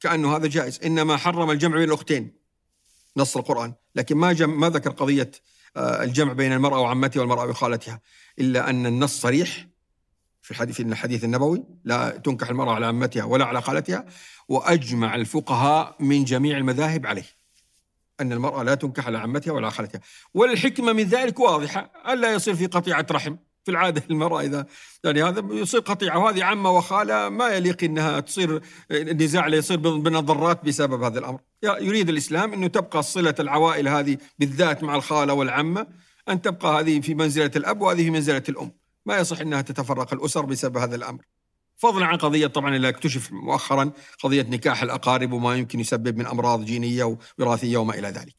كأنه 0.00 0.36
هذا 0.36 0.46
جائز. 0.46 0.80
إنما 0.84 1.16
حرم 1.16 1.50
الجمع 1.50 1.76
بين 1.76 1.88
الأختين 1.88 2.32
نص 3.16 3.36
القرآن. 3.36 3.74
لكن 3.94 4.16
ما 4.16 4.32
جم 4.32 4.60
ما 4.60 4.68
ذكر 4.68 4.90
قضية 4.90 5.30
آه، 5.76 6.02
الجمع 6.02 6.32
بين 6.32 6.52
المرأة 6.52 6.80
وعمتها 6.80 7.20
والمرأة 7.20 7.46
وخالتها. 7.46 8.00
إلا 8.38 8.70
أن 8.70 8.86
النص 8.86 9.20
صريح 9.20 9.66
في 10.42 10.50
الحديث 10.50 10.76
في 10.76 10.82
الحديث 10.82 11.24
النبوي. 11.24 11.64
لا 11.84 12.10
تنكح 12.10 12.48
المرأة 12.48 12.74
على 12.74 12.86
عمتها 12.86 13.24
ولا 13.24 13.44
على 13.44 13.62
خالتها. 13.62 14.06
وأجمع 14.48 15.14
الفقهاء 15.14 15.96
من 16.00 16.24
جميع 16.24 16.58
المذاهب 16.58 17.06
عليه. 17.06 17.41
أن 18.20 18.32
المرأة 18.32 18.62
لا 18.62 18.74
تنكح 18.74 19.06
على 19.06 19.18
عمتها 19.18 19.52
ولا 19.52 19.70
خالتها. 19.70 20.00
والحكمة 20.34 20.92
من 20.92 21.02
ذلك 21.02 21.40
واضحة. 21.40 21.92
ألا 22.08 22.32
يصير 22.32 22.54
في 22.54 22.66
قطيعة 22.66 23.06
رحم. 23.10 23.36
في 23.64 23.70
العادة 23.70 24.02
المرأة 24.10 24.40
إذا 24.40 24.66
يعني 25.04 25.22
هذا 25.22 25.54
يصير 25.54 25.80
قطيعة. 25.80 26.18
وهذه 26.18 26.44
عمة 26.44 26.70
وخالة 26.70 27.28
ما 27.28 27.48
يليق 27.48 27.84
أنها 27.84 28.20
تصير 28.20 28.60
النزاع 28.90 29.46
اللي 29.46 29.56
يصير 29.56 29.76
بين 29.76 30.16
الضرات 30.16 30.64
بسبب 30.64 31.02
هذا 31.02 31.18
الأمر. 31.18 31.40
يريد 31.62 32.08
الإسلام 32.08 32.52
أنه 32.52 32.66
تبقى 32.66 33.02
صلة 33.02 33.34
العوائل 33.40 33.88
هذه 33.88 34.18
بالذات 34.38 34.82
مع 34.82 34.94
الخالة 34.96 35.32
والعمة 35.32 35.86
أن 36.28 36.42
تبقى 36.42 36.80
هذه 36.80 37.00
في 37.00 37.14
منزلة 37.14 37.50
الأب 37.56 37.80
وهذه 37.80 38.02
في 38.02 38.10
منزلة 38.10 38.42
الأم. 38.48 38.72
ما 39.06 39.18
يصح 39.18 39.40
أنها 39.40 39.62
تتفرق 39.62 40.14
الأسر 40.14 40.44
بسبب 40.44 40.76
هذا 40.76 40.96
الأمر. 40.96 41.22
فضلا 41.82 42.06
عن 42.06 42.16
قضية 42.16 42.46
طبعا 42.46 42.76
اللي 42.76 42.88
اكتشف 42.88 43.32
مؤخرا 43.32 43.92
قضية 44.22 44.42
نكاح 44.42 44.82
الأقارب 44.82 45.32
وما 45.32 45.56
يمكن 45.56 45.80
يسبب 45.80 46.16
من 46.16 46.26
أمراض 46.26 46.64
جينية 46.64 47.18
ووراثية 47.38 47.76
وما 47.76 47.94
إلى 47.94 48.08
ذلك. 48.08 48.34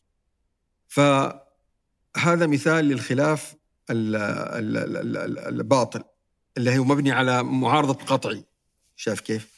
فهذا 0.87 2.47
مثال 2.47 2.85
للخلاف 2.85 3.55
الباطل 5.49 6.03
اللي 6.57 6.77
هو 6.77 6.83
مبني 6.83 7.11
على 7.11 7.43
معارضة 7.43 8.05
قطعي. 8.05 8.45
شايف 8.95 9.19
كيف؟ 9.19 9.53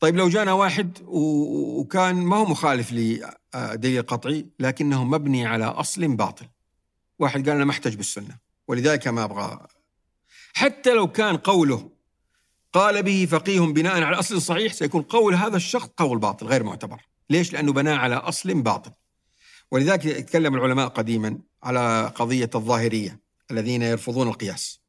طيب 0.00 0.16
لو 0.16 0.28
جانا 0.28 0.52
واحد 0.52 0.98
وكان 1.04 2.16
ما 2.16 2.36
هو 2.36 2.44
مخالف 2.44 2.92
لدليل 2.92 4.02
قطعي 4.02 4.46
لكنه 4.58 5.04
مبني 5.04 5.46
على 5.46 5.64
أصل 5.64 6.08
باطل. 6.16 6.46
واحد 7.18 7.48
قال 7.48 7.56
أنا 7.56 7.64
ما 7.64 7.70
أحتج 7.70 7.94
بالسنة 7.94 8.38
ولذلك 8.68 9.08
ما 9.08 9.24
أبغى. 9.24 9.66
حتى 10.54 10.94
لو 10.94 11.12
كان 11.12 11.36
قوله 11.36 11.97
قال 12.72 13.02
به 13.02 13.28
فقيه 13.30 13.60
بناء 13.60 14.02
على 14.02 14.18
أصل 14.18 14.42
صحيح 14.42 14.72
سيكون 14.72 15.02
قول 15.02 15.34
هذا 15.34 15.56
الشخص 15.56 15.88
قول 15.96 16.18
باطل 16.18 16.46
غير 16.46 16.62
معتبر. 16.62 17.00
ليش؟ 17.30 17.52
لأنه 17.52 17.72
بناء 17.72 17.96
على 17.96 18.14
أصل 18.14 18.54
باطل. 18.62 18.90
ولذلك 19.70 20.04
يتكلم 20.04 20.54
العلماء 20.54 20.88
قديما 20.88 21.38
على 21.62 22.12
قضية 22.14 22.50
الظاهرية 22.54 23.20
الذين 23.50 23.82
يرفضون 23.82 24.28
القياس. 24.28 24.80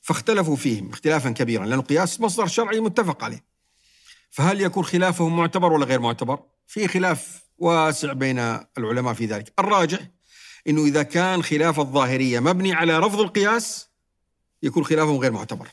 فاختلفوا 0.00 0.56
فيهم 0.56 0.90
اختلافا 0.90 1.30
كبيرا 1.30 1.66
لأن 1.66 1.78
القياس 1.78 2.20
مصدر 2.20 2.46
شرعي 2.46 2.80
متفق 2.80 3.24
عليه. 3.24 3.44
فهل 4.30 4.60
يكون 4.60 4.84
خلافهم 4.84 5.36
معتبر 5.36 5.72
ولا 5.72 5.84
غير 5.84 6.00
معتبر؟ 6.00 6.38
في 6.66 6.88
خلاف 6.88 7.42
واسع 7.58 8.12
بين 8.12 8.38
العلماء 8.78 9.14
في 9.14 9.26
ذلك. 9.26 9.52
الراجح 9.58 10.00
أنه 10.68 10.84
إذا 10.84 11.02
كان 11.02 11.42
خلاف 11.42 11.80
الظاهرية 11.80 12.40
مبني 12.40 12.72
على 12.72 12.98
رفض 12.98 13.20
القياس 13.20 13.88
يكون 14.62 14.84
خلافهم 14.84 15.16
غير 15.16 15.32
معتبر. 15.32 15.68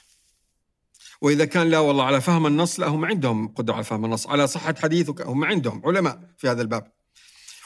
وإذا 1.21 1.45
كان 1.45 1.69
لا 1.69 1.79
والله 1.79 2.03
على 2.03 2.21
فهم 2.21 2.47
النص 2.47 2.79
لا 2.79 2.87
هم 2.87 3.05
عندهم 3.05 3.47
قدرة 3.47 3.73
على 3.73 3.83
فهم 3.83 4.05
النص. 4.05 4.27
على 4.27 4.47
صحة 4.47 4.75
حديث 4.81 5.09
هم 5.21 5.45
عندهم 5.45 5.81
علماء 5.85 6.19
في 6.37 6.49
هذا 6.49 6.61
الباب. 6.61 6.91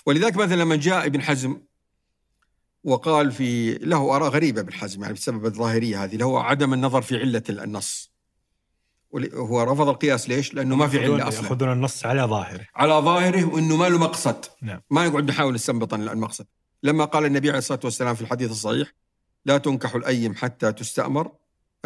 ولذلك 0.05 0.35
مثلا 0.35 0.55
لما 0.55 0.75
جاء 0.75 1.05
ابن 1.05 1.21
حزم 1.21 1.61
وقال 2.83 3.31
في 3.31 3.73
له 3.73 4.15
آراء 4.15 4.29
غريبة 4.29 4.61
ابن 4.61 4.73
حزم 4.73 5.01
يعني 5.01 5.13
بسبب 5.13 5.45
الظاهرية 5.45 6.03
هذه 6.03 6.13
اللي 6.13 6.25
هو 6.25 6.37
عدم 6.37 6.73
النظر 6.73 7.01
في 7.01 7.17
علة 7.17 7.43
النص. 7.49 8.11
هو 9.33 9.63
رفض 9.63 9.89
القياس 9.89 10.29
ليش؟ 10.29 10.53
لأنه 10.53 10.75
ما 10.75 10.87
في 10.87 11.03
علة 11.03 11.27
أصلا. 11.27 11.43
يأخذون 11.43 11.71
النص 11.71 12.05
على 12.05 12.21
ظاهره. 12.21 12.65
على 12.75 12.93
ظاهره 12.93 13.45
وأنه 13.45 13.75
ما 13.75 13.89
له 13.89 13.97
مقصد. 13.97 14.45
نعم. 14.61 14.81
ما 14.89 15.07
نقعد 15.07 15.29
نحاول 15.29 15.53
نستنبط 15.53 15.93
المقصد 15.93 16.45
لما 16.83 17.05
قال 17.05 17.25
النبي 17.25 17.49
عليه 17.49 17.57
الصلاة 17.57 17.79
والسلام 17.83 18.15
في 18.15 18.21
الحديث 18.21 18.51
الصحيح 18.51 18.93
لا 19.45 19.57
تنكح 19.57 19.95
الأيم 19.95 20.35
حتى 20.35 20.71
تستأمر 20.71 21.31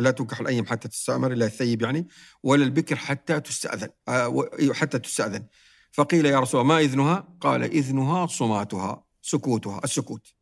لا 0.01 0.11
تنكح 0.11 0.39
الأيم 0.39 0.65
حتى 0.65 0.87
تستأمر 0.87 1.33
إلا 1.33 1.45
الثيب 1.45 1.81
يعني 1.81 2.07
ولا 2.43 2.63
البكر 2.63 2.95
حتى 2.95 3.39
تستأذن. 3.39 3.89
آه، 4.07 4.49
حتى 4.71 4.99
تستأذن. 4.99 5.47
فقيل 5.91 6.25
يا 6.25 6.39
رسول 6.39 6.61
الله 6.61 6.73
ما 6.73 6.81
إذنها؟ 6.81 7.27
قال 7.41 7.63
إذنها 7.63 8.27
صماتها 8.27 9.03
سكوتها 9.21 9.81
السكوت. 9.83 10.33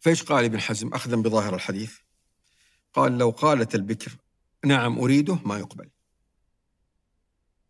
فإيش 0.00 0.22
قال 0.22 0.44
ابن 0.44 0.60
حزم؟ 0.60 0.88
أخذا 0.88 1.16
بظاهر 1.16 1.54
الحديث. 1.54 1.96
قال 2.92 3.18
لو 3.18 3.30
قالت 3.30 3.74
البكر 3.74 4.16
نعم 4.64 4.98
أريده 4.98 5.38
ما 5.44 5.58
يقبل. 5.58 5.90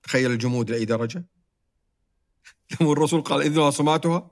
تخيل 0.02 0.30
الجمود 0.30 0.70
لأي 0.70 0.84
درجة. 0.84 1.24
لو 2.80 2.92
الرسول 2.92 3.22
قال 3.22 3.42
إذنها 3.42 3.70
صماتها؟ 3.70 4.30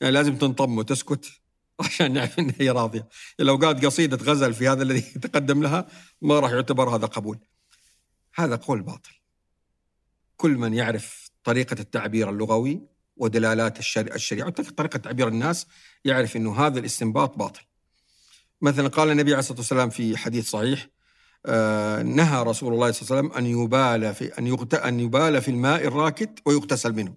يعني 0.00 0.14
لازم 0.14 0.36
تنطم 0.36 0.78
وتسكت. 0.78 1.39
عشان 1.80 2.12
نعرف 2.12 2.38
ان 2.38 2.52
هي 2.60 2.70
راضية. 2.70 3.08
لو 3.38 3.56
قالت 3.56 3.84
قصيدة 3.84 4.16
غزل 4.16 4.54
في 4.54 4.68
هذا 4.68 4.82
الذي 4.82 5.00
تقدم 5.00 5.62
لها 5.62 5.86
ما 6.22 6.40
راح 6.40 6.50
يعتبر 6.50 6.96
هذا 6.96 7.06
قبول. 7.06 7.38
هذا 8.34 8.56
قول 8.56 8.82
باطل. 8.82 9.10
كل 10.36 10.50
من 10.50 10.74
يعرف 10.74 11.30
طريقة 11.44 11.76
التعبير 11.80 12.30
اللغوي 12.30 12.80
ودلالات 13.16 13.78
الشريعة 13.98 14.50
طريقة 14.50 14.96
تعبير 14.96 15.28
الناس 15.28 15.66
يعرف 16.04 16.36
إنه 16.36 16.66
هذا 16.66 16.78
الاستنباط 16.78 17.36
باطل. 17.36 17.60
مثلا 18.62 18.88
قال 18.88 19.10
النبي 19.10 19.30
عليه 19.30 19.38
الصلاة 19.38 19.58
والسلام 19.58 19.90
في 19.90 20.16
حديث 20.16 20.50
صحيح 20.50 20.88
آه 21.46 22.02
نهى 22.02 22.42
رسول 22.42 22.74
الله 22.74 22.92
صلى 22.92 23.02
الله 23.02 23.16
عليه 23.16 23.28
وسلم 23.28 23.38
أن 23.38 23.46
يبال 23.46 24.14
في 24.14 24.38
أن 24.38 24.68
أن 24.74 25.00
يبال 25.00 25.42
في 25.42 25.50
الماء 25.50 25.86
الراكد 25.86 26.38
ويغتسل 26.46 26.92
منه. 26.92 27.16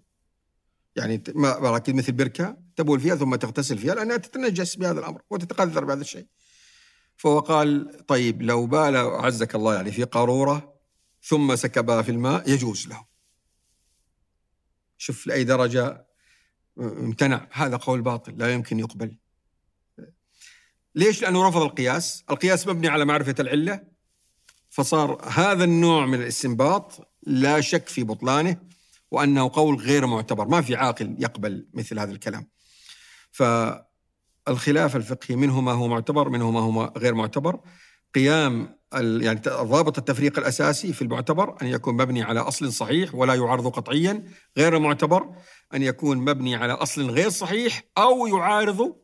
يعني 0.96 1.24
ما 1.36 1.50
راكد 1.50 1.96
مثل 1.96 2.12
بركة 2.12 2.63
تبول 2.76 3.00
فيها 3.00 3.16
ثم 3.16 3.36
تغتسل 3.36 3.78
فيها 3.78 3.96
لأنها 3.96 4.18
تتنجس 4.18 4.76
بهذا 4.76 5.00
الأمر 5.00 5.22
وتتقذر 5.30 5.86
بهذا 5.86 6.02
الشيء. 6.02 6.28
فهو 7.16 7.40
قال 7.40 8.06
طيب 8.08 8.42
لو 8.42 8.66
بال 8.66 8.96
عزك 8.98 9.56
الله 9.56 9.76
يعني 9.76 9.92
في 9.92 10.04
قارورة 10.04 10.74
ثم 11.24 11.56
سكبها 11.56 12.02
في 12.02 12.12
الماء 12.12 12.50
يجوز 12.50 12.88
له. 12.88 13.06
شوف 14.98 15.28
لأي 15.28 15.44
درجة 15.44 16.08
امتنع 16.80 17.48
هذا 17.52 17.78
قول 17.78 18.02
باطل 18.02 18.38
لا 18.38 18.54
يمكن 18.54 18.80
يقبل. 18.80 19.18
ليش؟ 20.96 21.22
لأنه 21.22 21.48
رفض 21.48 21.62
القياس، 21.62 22.24
القياس 22.30 22.68
مبني 22.68 22.88
على 22.88 23.06
معرفة 23.06 23.36
العلة 23.40 23.84
فصار 24.70 25.22
هذا 25.30 25.64
النوع 25.64 26.06
من 26.06 26.22
الاستنباط 26.22 27.14
لا 27.24 27.62
شك 27.62 27.88
في 27.88 28.04
بطلانه 28.04 28.58
وأنه 29.12 29.52
قول 29.54 29.76
غير 29.76 30.06
معتبر 30.06 30.48
ما 30.48 30.62
في 30.62 30.76
عاقل 30.76 31.16
يقبل 31.20 31.68
مثل 31.74 32.00
هذا 32.00 32.12
الكلام 32.12 32.53
فالخلاف 33.34 34.96
الفقهي 34.96 35.36
منه 35.36 35.62
ما 35.62 35.72
هو 35.72 35.88
معتبر 35.88 36.30
منه 36.30 36.52
ما 36.52 36.60
هو 36.60 36.94
غير 36.98 37.14
معتبر 37.14 37.60
قيام 38.16 38.78
يعني 39.02 39.42
ضابط 39.48 39.98
التفريق 39.98 40.40
الأساسي 40.40 40.94
في 40.94 41.02
المعتبر 41.02 41.56
أن 41.62 41.68
يكون 41.68 41.96
مبني 41.96 42.24
على 42.24 42.40
أصل 42.40 42.74
صحيح 42.74 43.16
ولا 43.16 43.34
يعارض 43.34 43.68
قطعيا، 43.68 44.24
غير 44.58 44.78
المعتبر 44.78 45.36
أن 45.74 45.82
يكون 45.82 46.18
مبني 46.18 46.56
على 46.56 46.74
أصل 46.74 47.10
غير 47.10 47.30
صحيح 47.30 47.84
أو 47.98 48.28
يعارض 48.28 48.96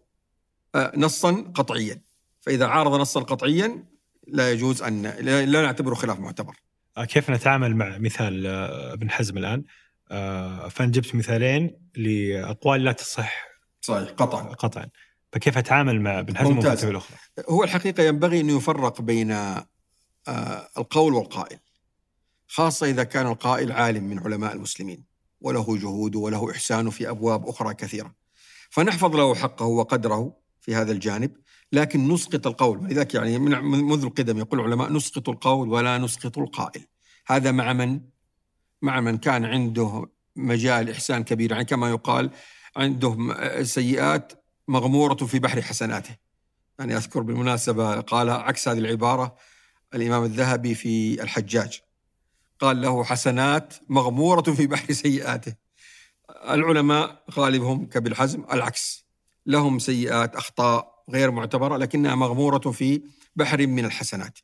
آه، 0.75 0.91
نصا 0.97 1.51
قطعيا. 1.55 2.01
فإذا 2.41 2.67
عارض 2.67 2.95
نصا 3.01 3.19
قطعيا 3.19 3.83
لا 4.27 4.51
يجوز 4.51 4.81
أن 4.81 5.01
لا 5.21 5.61
نعتبره 5.61 5.95
خلاف 5.95 6.19
معتبر. 6.19 6.55
آه، 6.97 7.05
كيف 7.05 7.29
نتعامل 7.29 7.75
مع 7.75 7.97
مثال 7.97 8.47
آه، 8.47 8.93
ابن 8.93 9.11
حزم 9.11 9.37
الآن 9.37 9.63
فأنا 10.69 10.91
جبت 10.91 11.15
مثالين 11.15 11.71
لأقوال 11.95 12.83
لا 12.83 12.91
تصح 12.91 13.48
صحيح 13.81 14.09
قطعا. 14.09 14.43
قطعا. 14.43 14.89
فكيف 15.31 15.57
أتعامل 15.57 16.01
مع 16.01 16.19
ابن 16.19 16.37
حزم 16.37 16.51
ممتاز. 16.51 16.65
والفتاوى 16.65 16.91
الأخرى؟ 16.91 17.17
هو 17.49 17.63
الحقيقة 17.63 18.03
ينبغي 18.03 18.39
أن 18.39 18.49
يفرق 18.49 19.01
بين 19.01 19.31
آه، 19.31 20.69
القول 20.77 21.13
والقائل 21.13 21.59
خاصة 22.47 22.89
إذا 22.89 23.03
كان 23.03 23.27
القائل 23.27 23.71
عالم 23.71 24.03
من 24.03 24.19
علماء 24.19 24.53
المسلمين 24.53 25.03
وله 25.41 25.77
جهود 25.77 26.15
وله 26.15 26.51
إحسان 26.51 26.89
في 26.89 27.09
أبواب 27.09 27.47
أخرى 27.47 27.73
كثيرة. 27.73 28.15
فنحفظ 28.69 29.15
له 29.15 29.35
حقه 29.35 29.65
وقدره 29.65 30.37
في 30.61 30.75
هذا 30.75 30.91
الجانب 30.91 31.31
لكن 31.71 32.07
نسقط 32.07 32.47
القول. 32.47 32.77
ولذلك 32.77 33.13
يعني 33.13 33.39
من 33.39 33.83
منذ 33.83 34.03
القدم 34.03 34.37
يقول 34.37 34.59
العلماء 34.59 34.93
نسقط 34.93 35.29
القول 35.29 35.69
ولا 35.69 35.97
نسقط 35.97 36.37
القائل. 36.37 36.85
هذا 37.27 37.51
مع 37.51 37.73
من؟ 37.73 38.01
مع 38.81 38.99
من 38.99 39.17
كان 39.17 39.45
عنده 39.45 40.09
مجال 40.35 40.89
إحسان 40.89 41.23
كبير. 41.23 41.51
يعني 41.51 41.65
كما 41.65 41.89
يقال 41.89 42.31
عنده 42.75 43.15
م- 43.15 43.63
سيئات 43.63 44.33
مغمورة 44.67 45.15
في 45.15 45.39
بحر 45.39 45.61
حسناته. 45.61 46.15
يعني 46.79 46.97
أذكر 46.97 47.21
بالمناسبة 47.21 48.01
قال 48.01 48.29
عكس 48.29 48.67
هذه 48.67 48.77
العبارة 48.77 49.35
الإمام 49.95 50.23
الذهبي 50.23 50.75
في 50.75 51.23
الحجاج. 51.23 51.81
قال 52.59 52.81
له 52.81 53.03
حسنات 53.03 53.73
مغمورة 53.89 54.41
في 54.41 54.67
بحر 54.67 54.93
سيئاته. 54.93 55.53
العلماء 56.49 57.23
غالبهم 57.31 57.85
كابن 57.85 58.15
حزم 58.15 58.43
العكس. 58.53 59.05
لهم 59.45 59.79
سيئات 59.79 60.35
أخطاء 60.35 61.03
غير 61.09 61.31
معتبرة 61.31 61.77
لكنها 61.77 62.15
مغمورة 62.15 62.71
في 62.71 63.01
بحر 63.35 63.67
من 63.67 63.85
الحسنات. 63.85 64.39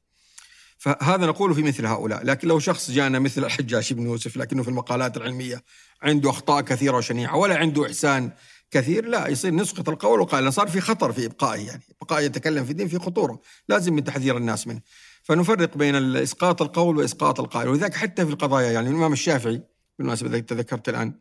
فهذا 0.77 1.25
نقول 1.25 1.55
في 1.55 1.63
مثل 1.63 1.85
هؤلاء. 1.85 2.25
لكن 2.25 2.47
لو 2.47 2.59
شخص 2.59 2.91
جاءنا 2.91 3.19
مثل 3.19 3.43
الحجاج 3.43 3.93
بن 3.93 4.03
يوسف 4.03 4.37
لكنه 4.37 4.63
في 4.63 4.69
المقالات 4.69 5.17
العلمية 5.17 5.63
عنده 6.01 6.29
أخطاء 6.29 6.61
كثيرة 6.61 6.97
وشنيعة 6.97 7.35
ولا 7.35 7.57
عنده 7.57 7.85
إحسان 7.85 8.31
كثير 8.71 9.05
لا 9.05 9.27
يصير 9.27 9.53
نسقط 9.53 9.89
القول 9.89 10.19
وقال 10.19 10.53
صار 10.53 10.67
في 10.67 10.81
خطر 10.81 11.11
في 11.11 11.25
إبقائه 11.25 11.67
يعني. 11.67 11.83
بقاء 12.01 12.21
يتكلم 12.21 12.65
في 12.65 12.71
الدين 12.71 12.87
في 12.87 12.99
خطورة 12.99 13.41
لازم 13.69 13.93
من 13.93 14.03
تحذير 14.03 14.37
الناس 14.37 14.67
منه. 14.67 14.81
فنفرق 15.23 15.77
بين 15.77 16.15
اسقاط 16.15 16.61
القول 16.61 16.97
وإسقاط 16.97 17.39
القائل. 17.39 17.69
ولذلك 17.69 17.93
حتى 17.93 18.25
في 18.25 18.31
القضايا 18.31 18.71
يعني 18.71 18.89
الإمام 18.89 19.13
الشافعي 19.13 19.61
بالمناسبة 19.97 20.29
إذا 20.29 20.39
تذكرت 20.39 20.89
الآن 20.89 21.19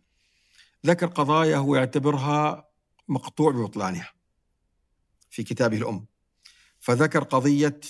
ذكر 0.87 1.07
قضايا 1.07 1.57
هو 1.57 1.77
يعتبرها 1.77 2.69
مقطوع 3.09 3.53
ببطلانها 3.53 4.13
في 5.31 5.43
كتابه 5.43 5.77
الأم. 5.77 6.07
فذكر 6.81 7.25
قضية 7.25 7.81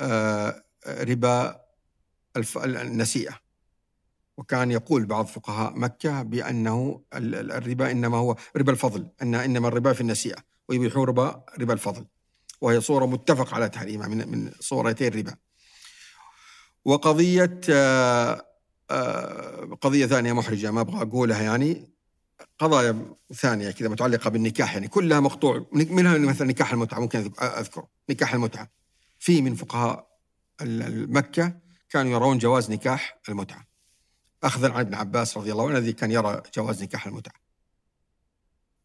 آه، 0.00 0.63
ربا 0.86 1.60
النسيئة. 2.56 3.38
وكان 4.36 4.70
يقول 4.70 5.06
بعض 5.06 5.26
فقهاء 5.26 5.76
ال- 7.14 7.34
ال- 7.34 7.52
الربا 7.52 7.90
إنما 7.90 8.16
هو 8.18 8.36
ربا 8.56 8.72
الفضل 8.72 9.08
أن 9.22 9.34
إنما 9.34 9.68
الربا 9.68 9.92
في 9.92 10.00
النسيئة 10.00 10.38
ويبيحون 10.68 11.04
ربا 11.08 11.44
ربا 11.58 11.72
الفضل. 11.72 12.06
وهي 12.60 12.80
صورة 12.80 13.06
متفق 13.06 13.54
على 13.54 13.68
تحريمها 13.68 14.08
من 14.08 14.28
من 14.28 14.52
صورتي 14.60 15.08
الربا. 15.08 15.36
وقضية 16.84 17.60
آه، 17.70 18.46
آه، 18.90 19.78
قضية 19.80 20.06
ثانية 20.06 20.32
محرجة 20.32 20.70
ما 20.70 20.80
أبغى 20.80 21.02
أقولها 21.02 21.42
يعني. 21.42 21.94
قضايا 22.58 23.16
ثانية 23.34 23.70
كذا 23.70 23.88
متعلقة 23.88 24.30
بالنكاح 24.30 24.74
يعني 24.74 24.88
كلها 24.88 25.20
مقطوع 25.20 25.66
منها 25.72 26.18
مثلا 26.18 26.48
نكاح 26.48 26.72
المتعة 26.72 27.00
ممكن 27.00 27.24
أذك- 27.24 27.42
أذكر 27.42 27.86
نكاح 28.10 28.34
المتعة. 28.34 28.70
في 29.18 29.42
من 29.42 29.54
فقهاء 29.54 30.13
مكة 30.62 31.60
كانوا 31.88 32.12
يرون 32.12 32.38
جواز 32.38 32.70
نكاح 32.70 33.18
المتعة. 33.28 33.66
أخذا 34.44 34.72
عن 34.72 34.80
ابن 34.80 34.94
عباس 34.94 35.36
رضي 35.36 35.52
الله 35.52 35.68
عنه 35.68 35.78
الذي 35.78 35.92
كان 35.92 36.10
يرى 36.10 36.42
جواز 36.54 36.82
نكاح 36.82 37.06
المتعة. 37.06 37.34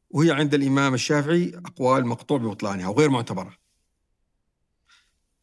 وهي 0.10 0.32
عند 0.32 0.54
الإمام 0.54 0.94
الشافعي 0.94 1.62
أقوال 1.66 2.06
مقطوع 2.06 2.38
ببطلانها 2.38 2.88
وغير 2.88 3.10
معتبرة. 3.10 3.58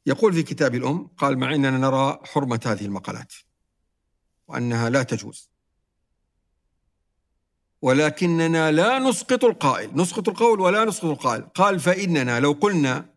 يقول 0.07 0.33
في 0.33 0.43
كتاب 0.43 0.75
الأم 0.75 1.07
قال 1.07 1.39
مع 1.39 1.55
أننا 1.55 1.71
نرى 1.71 2.21
حرمة 2.25 2.61
هذه 2.67 2.85
المقالات 2.85 3.33
وأنها 4.49 4.91
لا 4.91 5.03
تجوز. 5.03 5.51
ولكننا 7.83 8.73
لا 8.73 8.99
نسقط 8.99 9.45
القائل 9.45 9.97
نسقط 9.97 10.29
القول 10.29 10.61
ولا 10.61 10.85
نسقط 10.85 11.05
القائل. 11.05 11.43
قال 11.43 11.81
فإننا 11.81 12.41
لو 12.41 12.53
قلنا 12.53 13.16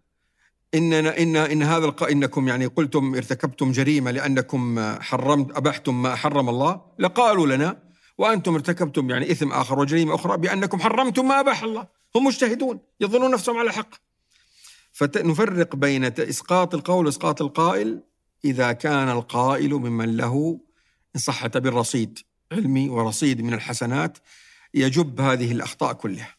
إننا 0.76 1.18
إن 1.18 1.36
إن 1.36 1.64
هذا 1.64 1.86
الق... 1.86 2.04
إنكم 2.04 2.48
يعني 2.48 2.66
قلتم 2.66 3.16
ارتكبتم 3.16 3.72
جريمة 3.72 4.12
لأنكم 4.12 4.94
حرمت 5.02 5.58
أبحتم 5.58 6.02
ما 6.02 6.16
حرم 6.16 6.50
الله 6.50 6.82
لقالوا 7.00 7.48
لنا 7.48 7.84
وأنتم 8.18 8.54
ارتكبتم 8.54 9.10
يعني 9.10 9.32
إثم 9.32 9.52
آخر 9.52 9.80
وجريمة 9.80 10.16
أخرى 10.16 10.38
بأنكم 10.38 10.80
حرمتم 10.80 11.28
ما 11.28 11.40
أباح 11.40 11.64
الله. 11.64 11.88
هم 12.16 12.26
مجتهدون 12.26 12.80
يظنون 13.00 13.32
نفسهم 13.32 13.58
على 13.58 13.74
حق. 13.74 13.90
فنفرق 14.92 15.76
بين 15.76 16.04
إسقاط 16.06 16.76
القول 16.76 17.06
وإسقاط 17.06 17.42
القائل. 17.42 18.04
إذا 18.46 18.72
كان 18.72 19.10
القائل 19.10 19.74
ممن 19.74 20.18
له 20.18 20.60
إن 21.16 21.22
صح 21.22 21.48
تعبير 21.48 21.74
رصيد 21.74 22.20
علمي 22.52 22.90
ورصيد 22.90 23.42
من 23.42 23.54
الحسنات 23.54 24.18
يجب 24.74 25.22
هذه 25.22 25.52
الأخطاء 25.52 25.94
كلها. 25.94 26.39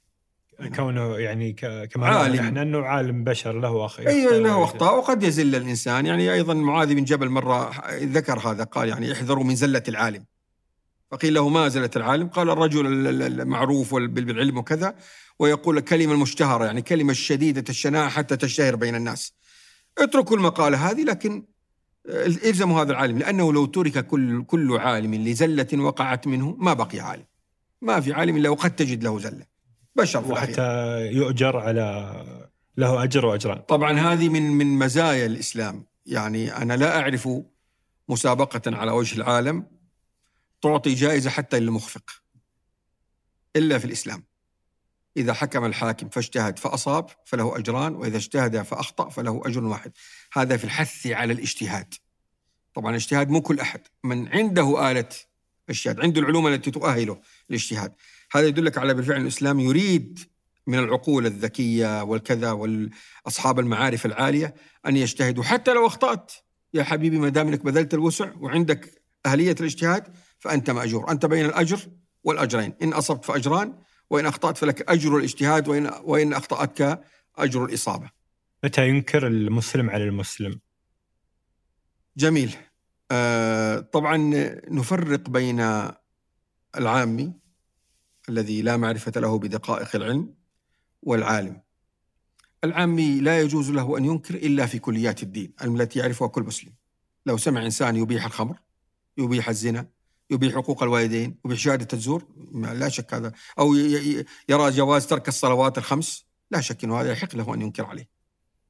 كونه 0.68 1.18
يعني 1.18 1.52
كما 1.92 2.06
عالم. 2.06 2.36
نحن 2.36 2.58
إنه 2.58 2.78
عالم 2.78 3.24
بشر 3.24 3.60
له 3.60 3.86
اخ 3.86 4.00
اي 4.00 4.40
له 4.40 4.64
أخطاء 4.64 4.98
وقد 4.98 5.22
يزل 5.22 5.54
الإنسان. 5.54 6.06
يعني 6.06 6.32
أيضا 6.32 6.54
معاذ 6.54 6.94
بن 6.94 7.04
جبل 7.04 7.28
مرة 7.28 7.70
ذكر 7.92 8.38
هذا 8.38 8.64
قال 8.64 8.88
يعني 8.88 9.12
احذروا 9.12 9.44
من 9.44 9.56
زلة 9.56 9.82
العالم. 9.88 10.24
فقيل 11.10 11.34
له 11.34 11.48
ما 11.48 11.68
زلة 11.68 11.90
العالم؟ 11.96 12.28
قال 12.28 12.50
الرجل 12.50 12.86
ال- 12.86 13.06
ال- 13.06 13.40
المعروف 13.40 13.94
بالعلم 13.94 14.58
وكذا 14.58 14.94
ويقول 15.38 15.78
الكلمة 15.78 16.12
المشتهره 16.12 16.64
يعني 16.64 16.82
كلمة 16.82 17.12
شديدة 17.12 17.64
الشناعة 17.68 18.08
حتى 18.08 18.36
تشتهر 18.36 18.76
بين 18.76 18.94
الناس. 18.94 19.32
اتركوا 19.98 20.36
المقالة 20.36 20.90
هذه 20.90 21.04
لكن 21.04 21.44
إلزموا 22.08 22.82
هذا 22.82 22.92
العالم 22.92 23.18
لأنه 23.18 23.52
لو 23.52 23.66
ترك 23.66 24.06
كل 24.06 24.44
كل 24.44 24.76
عالم 24.76 25.14
لزلة 25.14 25.66
وقعت 25.74 26.26
منه 26.26 26.56
ما 26.58 26.72
بقي 26.72 27.00
عالم. 27.00 27.24
ما 27.82 28.00
في 28.00 28.12
عالم 28.12 28.36
إلا 28.36 28.48
وقد 28.48 28.76
تجد 28.76 29.04
له 29.04 29.18
زلة. 29.18 29.49
بشر. 30.00 30.32
وحتى 30.32 31.00
يؤجر 31.06 31.56
على 31.56 32.14
له 32.76 33.02
أجر 33.02 33.26
وأجران. 33.26 33.58
طبعا 33.58 34.00
هذه 34.00 34.28
من 34.28 34.42
من 34.42 34.66
مزايا 34.78 35.26
الإسلام. 35.26 35.86
يعني 36.06 36.56
أنا 36.56 36.76
لا 36.76 37.00
أعرف 37.00 37.28
مسابقة 38.08 38.76
على 38.76 38.90
وجه 38.90 39.16
العالم 39.16 39.66
تعطي 40.62 40.94
جائزة 40.94 41.30
حتى 41.30 41.60
للمخفق 41.60 42.10
إلا 43.56 43.78
في 43.78 43.84
الإسلام. 43.84 44.24
إذا 45.16 45.32
حكم 45.32 45.64
الحاكم 45.64 46.08
فاجتهد 46.08 46.58
فأصاب 46.58 47.06
فله 47.24 47.58
أجران 47.58 47.94
وإذا 47.94 48.16
اجتهد 48.16 48.62
فأخطأ 48.62 49.08
فله 49.08 49.42
أجر 49.44 49.64
واحد. 49.64 49.92
هذا 50.32 50.56
في 50.56 50.64
الحث 50.64 51.06
على 51.06 51.32
الاجتهاد. 51.32 51.94
طبعا 52.74 52.90
الاجتهاد 52.90 53.30
مو 53.30 53.40
كل 53.40 53.60
أحد. 53.60 53.80
من 54.04 54.28
عنده 54.28 54.90
آلة 54.90 55.08
الإجتهاد 55.68 56.00
عنده 56.00 56.20
العلوم 56.20 56.46
التي 56.46 56.70
تؤهله 56.70 57.20
للاجتهاد. 57.50 57.92
هذا 58.32 58.46
يدلك 58.46 58.78
على 58.78 58.94
بالفعل 58.94 59.20
الإسلام 59.20 59.60
يريد 59.60 60.18
من 60.66 60.78
العقول 60.78 61.26
الذكية 61.26 62.02
والكذا 62.02 62.52
واصحاب 62.52 63.58
المعارف 63.58 64.06
العالية 64.06 64.54
أن 64.86 64.96
يجتهدوا 64.96 65.44
حتى 65.44 65.72
لو 65.72 65.86
أخطأت 65.86 66.32
يا 66.74 66.82
حبيبي 66.84 67.18
ما 67.18 67.28
دام 67.28 67.48
إنك 67.48 67.64
بذلت 67.64 67.94
الوسع 67.94 68.32
وعندك 68.40 69.02
أهلية 69.26 69.54
الاجتهاد 69.60 70.08
فأنت 70.38 70.70
مأجور، 70.70 71.10
أنت 71.10 71.26
بين 71.26 71.44
الأجر 71.44 71.80
والأجرين، 72.24 72.74
إن 72.82 72.92
أصبت 72.92 73.24
فأجران 73.24 73.74
وإن 74.10 74.26
أخطأت 74.26 74.56
فلك 74.56 74.90
أجر 74.90 75.16
الاجتهاد 75.16 75.68
وإن 75.68 75.90
وإن 76.04 76.32
أخطأتك 76.32 77.00
أجر 77.38 77.64
الإصابة. 77.64 78.10
متى 78.64 78.88
ينكر 78.88 79.26
المسلم 79.26 79.90
على 79.90 80.04
المسلم؟ 80.04 80.60
جميل. 82.16 82.56
آه 83.10 83.80
طبعا 83.80 84.16
نفرق 84.68 85.30
بين 85.30 85.90
العامي 86.76 87.39
الذي 88.30 88.62
لا 88.62 88.76
معرفة 88.76 89.12
له 89.16 89.38
بدقائق 89.38 89.96
العلم 89.96 90.34
والعالم. 91.02 91.60
العامي 92.64 93.20
لا 93.20 93.40
يجوز 93.40 93.70
له 93.70 93.98
أن 93.98 94.04
ينكر 94.04 94.34
إلا 94.34 94.66
في 94.66 94.78
كليات 94.78 95.22
الدين 95.22 95.52
التي 95.64 95.98
يعرفها 95.98 96.28
كل 96.28 96.42
مسلم. 96.42 96.72
لو 97.26 97.36
سمع 97.36 97.64
إنسان 97.64 97.96
يبيح 97.96 98.24
الخمر، 98.24 98.56
يبيح 99.18 99.48
الزنا، 99.48 99.86
يبيح 100.30 100.54
حقوق 100.54 100.82
الوالدين، 100.82 101.38
يبيح 101.44 101.58
شهادة 101.58 101.88
الزور، 101.92 102.26
لا 102.54 102.88
شك 102.88 103.14
هذا، 103.14 103.32
ي- 103.60 104.24
يرى 104.48 104.70
جواز 104.70 105.06
ترك 105.06 105.28
الصلوات 105.28 105.78
الخمس، 105.78 106.24
لا 106.50 106.60
شك 106.60 106.84
إنه 106.84 107.00
هذا 107.00 107.12
يحق 107.12 107.36
له 107.36 107.54
أن 107.54 107.62
ينكر 107.62 107.84
عليه. 107.86 108.08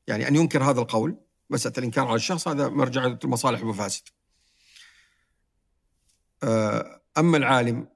يعني 0.06 0.28
أن 0.28 0.36
ينكر 0.36 0.64
هذا 0.64 0.80
القول، 0.80 1.16
مساله 1.50 1.74
الإنكار 1.78 2.06
على 2.06 2.16
الشخص 2.16 2.48
هذا 2.48 2.68
مرجع 2.68 3.06
المصالح 3.24 3.60
والمفاسد. 3.60 4.02
آه، 6.42 7.00
أما 7.18 7.36
العالم 7.36 7.88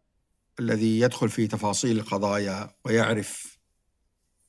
الذي 0.60 1.00
يدخل 1.00 1.28
في 1.28 1.46
تفاصيل 1.46 1.98
القضايا 1.98 2.70
ويعرف 2.84 3.58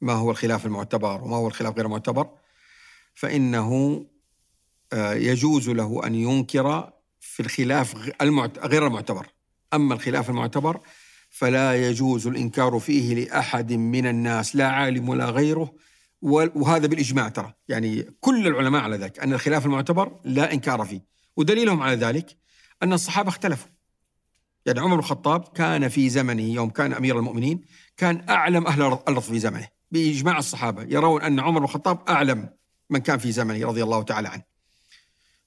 ما 0.01 0.13
هو 0.13 0.31
الخلاف 0.31 0.65
المعتبر 0.65 1.23
وما 1.23 1.35
هو 1.35 1.47
الخلاف 1.47 1.75
غير 1.75 1.85
المعتبر 1.85 2.29
فإنه 3.13 4.01
آه، 4.93 5.13
يجوز 5.13 5.69
له 5.69 6.01
أن 6.05 6.15
ينكر 6.15 6.93
في 7.19 7.39
الخلاف. 7.39 7.95
غير 8.65 8.87
المعتبر. 8.87 9.27
أما 9.73 9.93
الخلاف 9.93 10.29
المعتبر 10.29 10.79
فلا 11.29 11.89
يجوز 11.89 12.27
الإنكار 12.27 12.79
فيه 12.79 13.15
لأحد 13.15 13.73
من 13.73 14.07
الناس 14.07 14.55
لا 14.55 14.67
عالم 14.67 15.09
ولا 15.09 15.25
غيره 15.25 15.75
وهذا 16.21 16.87
بالإجماع 16.87 17.29
ترى. 17.29 17.53
يعني 17.67 18.03
كل 18.19 18.47
العلماء 18.47 18.81
على 18.81 18.97
ذلك 18.97 19.19
أن 19.19 19.33
الخلاف 19.33 19.65
المعتبر 19.65 20.19
لا 20.23 20.53
إنكار 20.53 20.85
فيه. 20.85 21.05
ودليلهم 21.37 21.81
على 21.81 21.95
ذلك 21.95 22.37
أن 22.83 22.93
الصحابة 22.93 23.29
اختلفوا. 23.29 23.74
يعني 24.65 24.79
عمر 24.79 24.93
بن 24.93 24.99
الخطاب 24.99 25.43
كان 25.47 25.87
في 25.87 26.09
زمنه 26.09 26.43
يوم 26.43 26.69
كان 26.69 26.93
أمير 26.93 27.19
المؤمنين 27.19 27.61
كان 27.97 28.29
أعلم 28.29 28.67
أهل 28.67 28.81
الأرض 28.81 29.19
في 29.19 29.39
زمنه. 29.39 29.67
بإجماع 29.91 30.37
الصحابة 30.37 30.83
يرون 30.83 31.21
أن 31.21 31.39
عمر 31.39 31.59
بن 31.59 31.65
الخطاب 31.65 32.09
أعلم 32.09 32.49
من 32.89 32.99
كان 32.99 33.17
في 33.17 33.31
زمنه 33.31 33.67
رضي 33.67 33.83
الله 33.83 34.03
تعالى 34.03 34.27
عنه. 34.27 34.43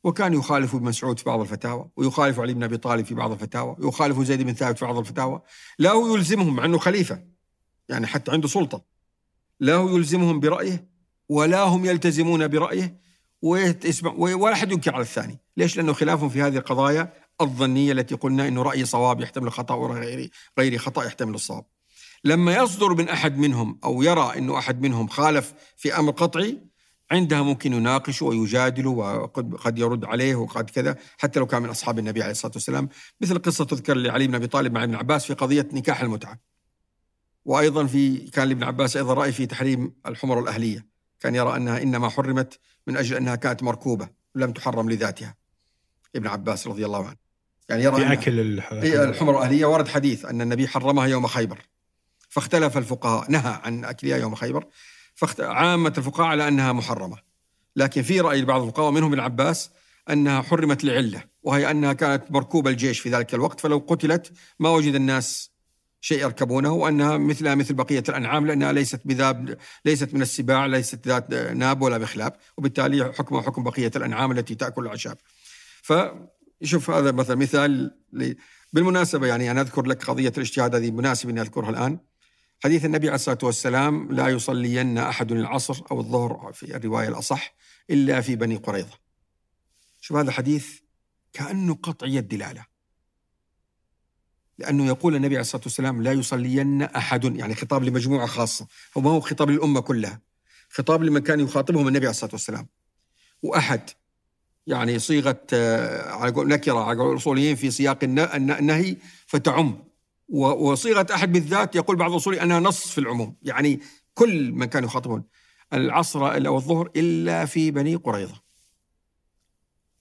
وكان 0.04 0.34
يخالف 0.34 0.74
ابن 0.74 0.84
مسعود 0.84 1.18
في 1.18 1.24
بعض 1.24 1.40
الفتاوى 1.40 1.90
ويخالف 1.96 2.40
علي 2.40 2.54
بن 2.54 2.62
أبي 2.62 2.76
طالب 2.76 3.06
في 3.06 3.14
بعض 3.14 3.32
الفتاوى 3.32 3.76
ويخالف 3.78 4.20
زيد 4.20 4.42
بن 4.42 4.52
ثابت 4.52 4.78
في 4.78 4.84
بعض 4.84 4.98
الفتاوى. 4.98 5.42
لا 5.78 5.90
هو 5.90 6.16
يلزمهم 6.16 6.56
مع 6.56 6.64
إنه 6.64 6.78
خليفة 6.78 7.24
يعني 7.88 8.06
حتى 8.06 8.30
عنده 8.30 8.48
سلطة. 8.48 8.84
لا 9.60 9.74
هو 9.74 9.96
يلزمهم 9.96 10.40
برأيه 10.40 10.88
ولا 11.28 11.62
هم 11.62 11.84
يلتزمون 11.84 12.48
برأيه 12.48 13.00
ويسمع 13.42 14.12
ولا 14.12 14.52
أحد 14.52 14.72
ينكر 14.72 14.94
على 14.94 15.02
الثاني. 15.02 15.38
ليش؟ 15.56 15.76
لأنه 15.76 15.92
خلافهم 15.92 16.28
في 16.28 16.42
هذه 16.42 16.56
القضايا 16.56 17.12
الظنية 17.40 17.92
التي 17.92 18.14
قلنا 18.14 18.48
انه 18.48 18.62
رأي 18.62 18.84
صواب 18.84 19.20
يحتمل 19.20 19.46
الخطأ 19.46 19.74
وغير 19.74 20.30
غير 20.58 20.78
خطأ 20.78 21.04
يحتمل 21.04 21.34
الصواب 21.34 21.64
لما 22.24 22.56
يصدر 22.56 22.94
من 22.94 23.08
أحد 23.08 23.38
منهم 23.38 23.78
أو 23.84 24.02
يرى 24.02 24.32
إنه 24.36 24.58
أحد 24.58 24.82
منهم 24.82 25.08
خالف 25.08 25.54
في 25.76 25.98
أمر 25.98 26.12
قطعي 26.12 26.58
عندها 27.10 27.42
ممكن 27.42 27.72
يناقش 27.72 28.22
ويجادل 28.22 28.86
وقد 28.86 29.54
قد 29.54 29.78
يرد 29.78 30.04
عليه 30.04 30.34
وقد 30.34 30.70
كذا 30.70 30.96
حتى 31.18 31.40
لو 31.40 31.46
كان 31.46 31.62
من 31.62 31.68
أصحاب 31.68 31.98
النبي 31.98 32.22
عليه 32.22 32.32
الصلاة 32.32 32.52
والسلام 32.54 32.88
مثل 33.20 33.38
قصة 33.38 33.64
تذكر 33.64 33.96
لعلي 33.96 34.26
بن 34.26 34.34
أبي 34.34 34.46
طالب 34.46 34.72
مع 34.72 34.84
ابن 34.84 34.94
عباس 34.94 35.24
في 35.24 35.34
قضية 35.34 35.68
نكاح 35.72 36.00
المتعة. 36.00 36.38
وأيضا 37.44 37.86
في 37.86 38.16
كان 38.16 38.48
لابن 38.48 38.62
عباس 38.62 38.96
أيضا 38.96 39.14
رأي 39.14 39.32
في 39.32 39.46
تحريم 39.46 39.94
الحمر 40.06 40.40
الأهلية، 40.40 40.86
كان 41.20 41.34
يرى 41.34 41.56
أنها 41.56 41.82
إنما 41.82 42.08
حرمت 42.08 42.58
من 42.86 42.96
أجل 42.96 43.16
أنها 43.16 43.34
كانت 43.34 43.62
مركوبة 43.62 44.08
لم 44.34 44.52
تحرم 44.52 44.90
لذاتها. 44.90 45.34
ابن 46.16 46.26
عباس 46.26 46.66
رضي 46.66 46.86
الله 46.86 47.06
عنه. 47.06 47.27
يعني 47.68 47.82
يرى 47.82 47.96
في 47.96 48.08
أنها- 48.08 48.12
أكل 48.12 48.40
الح- 48.40 48.72
هي 48.72 49.04
الحمر 49.04 49.38
الأهلية 49.38 49.66
ورد 49.66 49.88
حديث 49.88 50.24
أن 50.24 50.40
النبي 50.40 50.68
حرمها 50.68 51.06
يوم 51.06 51.26
خيبر 51.26 51.58
فاختلف 52.28 52.78
الفقهاء 52.78 53.30
نهى 53.30 53.60
عن 53.64 53.84
أكلها 53.84 54.16
يوم 54.16 54.34
خيبر 54.34 54.66
فاخت... 55.14 55.40
عامة 55.40 55.92
الفقهاء 55.98 56.26
على 56.28 56.48
أنها 56.48 56.72
محرمة. 56.72 57.16
لكن 57.76 58.02
في 58.02 58.20
رأي 58.20 58.40
لبعض 58.40 58.62
الفقهاء 58.62 58.88
ومنهم 58.88 59.12
ابن 59.12 59.20
عباس 59.20 59.70
أنها 60.10 60.42
حرمت 60.42 60.84
لعلة 60.84 61.22
وهي 61.42 61.70
أنها 61.70 61.92
كانت 61.92 62.30
مركوب 62.32 62.68
الجيش 62.68 63.00
في 63.00 63.10
ذلك 63.10 63.34
الوقت 63.34 63.60
فلو 63.60 63.84
قتلت 63.88 64.32
ما 64.58 64.70
وجد 64.70 64.94
الناس 64.94 65.50
شيء 66.00 66.22
يركبونه 66.22 66.72
وأنها 66.72 67.16
مثلها 67.18 67.54
مثل 67.54 67.74
بقية 67.74 68.02
الأنعام 68.08 68.46
لأنها 68.46 68.72
ليست 68.72 69.00
بذاب 69.04 69.56
ليست 69.84 70.14
من 70.14 70.22
السباع 70.22 70.66
ليست 70.66 71.08
ذات 71.08 71.30
ناب 71.34 71.82
ولا 71.82 71.98
بخلاب 71.98 72.32
وبالتالي 72.56 73.12
حكمها 73.12 73.42
حكم 73.42 73.62
بقية 73.64 73.90
الأنعام 73.96 74.32
التي 74.32 74.54
تأكل 74.54 74.82
الأعشاب. 74.82 75.18
فشوف 76.60 76.90
هذا 76.90 77.12
مثلا 77.12 77.36
مثال 77.36 77.98
ل... 78.12 78.34
بالمناسبة 78.72 79.26
يعني 79.26 79.50
أنا 79.50 79.60
أذكر 79.60 79.86
لك 79.86 80.04
قضية 80.04 80.32
الاجتهاد 80.36 80.74
هذه 80.74 80.90
مناسب 80.90 81.28
أني 81.28 81.40
أذكرها 81.40 81.70
الآن. 81.70 81.98
حديث 82.64 82.84
النبي 82.84 83.06
عليه 83.06 83.14
الصلاة 83.14 83.38
والسلام 83.42 84.12
لا 84.12 84.28
يصلين 84.28 84.98
أحد 84.98 85.32
العصر 85.32 85.82
أو 85.90 86.00
الظهر 86.00 86.52
في 86.52 86.76
الرواية 86.76 87.08
الأصح 87.08 87.54
إلا 87.90 88.20
في 88.20 88.36
بني 88.36 88.56
قريظة. 88.56 88.98
شوف 90.00 90.16
هذا 90.16 90.30
حديث 90.30 90.78
كأنه 91.32 91.74
قطعي 91.74 92.18
الدلالة. 92.18 92.66
لأنه 94.58 94.86
يقول 94.86 95.14
النبي 95.14 95.34
عليه 95.34 95.40
الصلاة 95.40 95.62
والسلام 95.62 96.02
لا 96.02 96.12
يصلين 96.12 96.82
أحد. 96.82 97.24
يعني 97.24 97.54
خطاب 97.54 97.84
لمجموعة 97.84 98.26
خاصة. 98.26 98.66
هو 98.96 99.00
ما 99.00 99.10
هو 99.10 99.20
خطاب 99.20 99.50
للأمة 99.50 99.80
كلها. 99.80 100.20
خطاب 100.70 101.02
لمن 101.02 101.20
كان 101.20 101.40
يخاطبهم 101.40 101.88
النبي 101.88 102.06
عليه 102.06 102.10
الصلاة 102.10 102.32
والسلام. 102.32 102.68
وأحد 103.42 103.90
يعني 104.68 104.98
صيغة 104.98 105.40
آه، 105.52 106.10
على 106.10 106.32
قول 106.32 106.48
نكرة 106.48 106.78
على 106.84 106.98
قول 106.98 107.12
الأصوليين 107.12 107.56
في 107.56 107.70
سياق 107.70 107.98
الن- 108.04 108.18
الن- 108.18 108.50
النهي 108.50 108.96
فتعم. 109.26 109.84
و- 110.28 110.70
وصيغة 110.70 111.06
أحد 111.14 111.32
بالذات 111.32 111.76
يقول 111.76 111.96
بعض 111.96 112.10
الأصوليين 112.10 112.42
أنها 112.42 112.60
نص 112.60 112.88
في 112.88 112.98
العموم. 112.98 113.36
يعني 113.42 113.80
كل 114.14 114.52
من 114.52 114.66
كانوا 114.66 114.88
يخاطبون 114.88 115.24
العصر 115.72 116.46
أو 116.46 116.56
الظهر 116.56 116.90
إلا 116.96 117.44
في 117.46 117.70
بني 117.70 117.94
قريظة. 117.94 118.40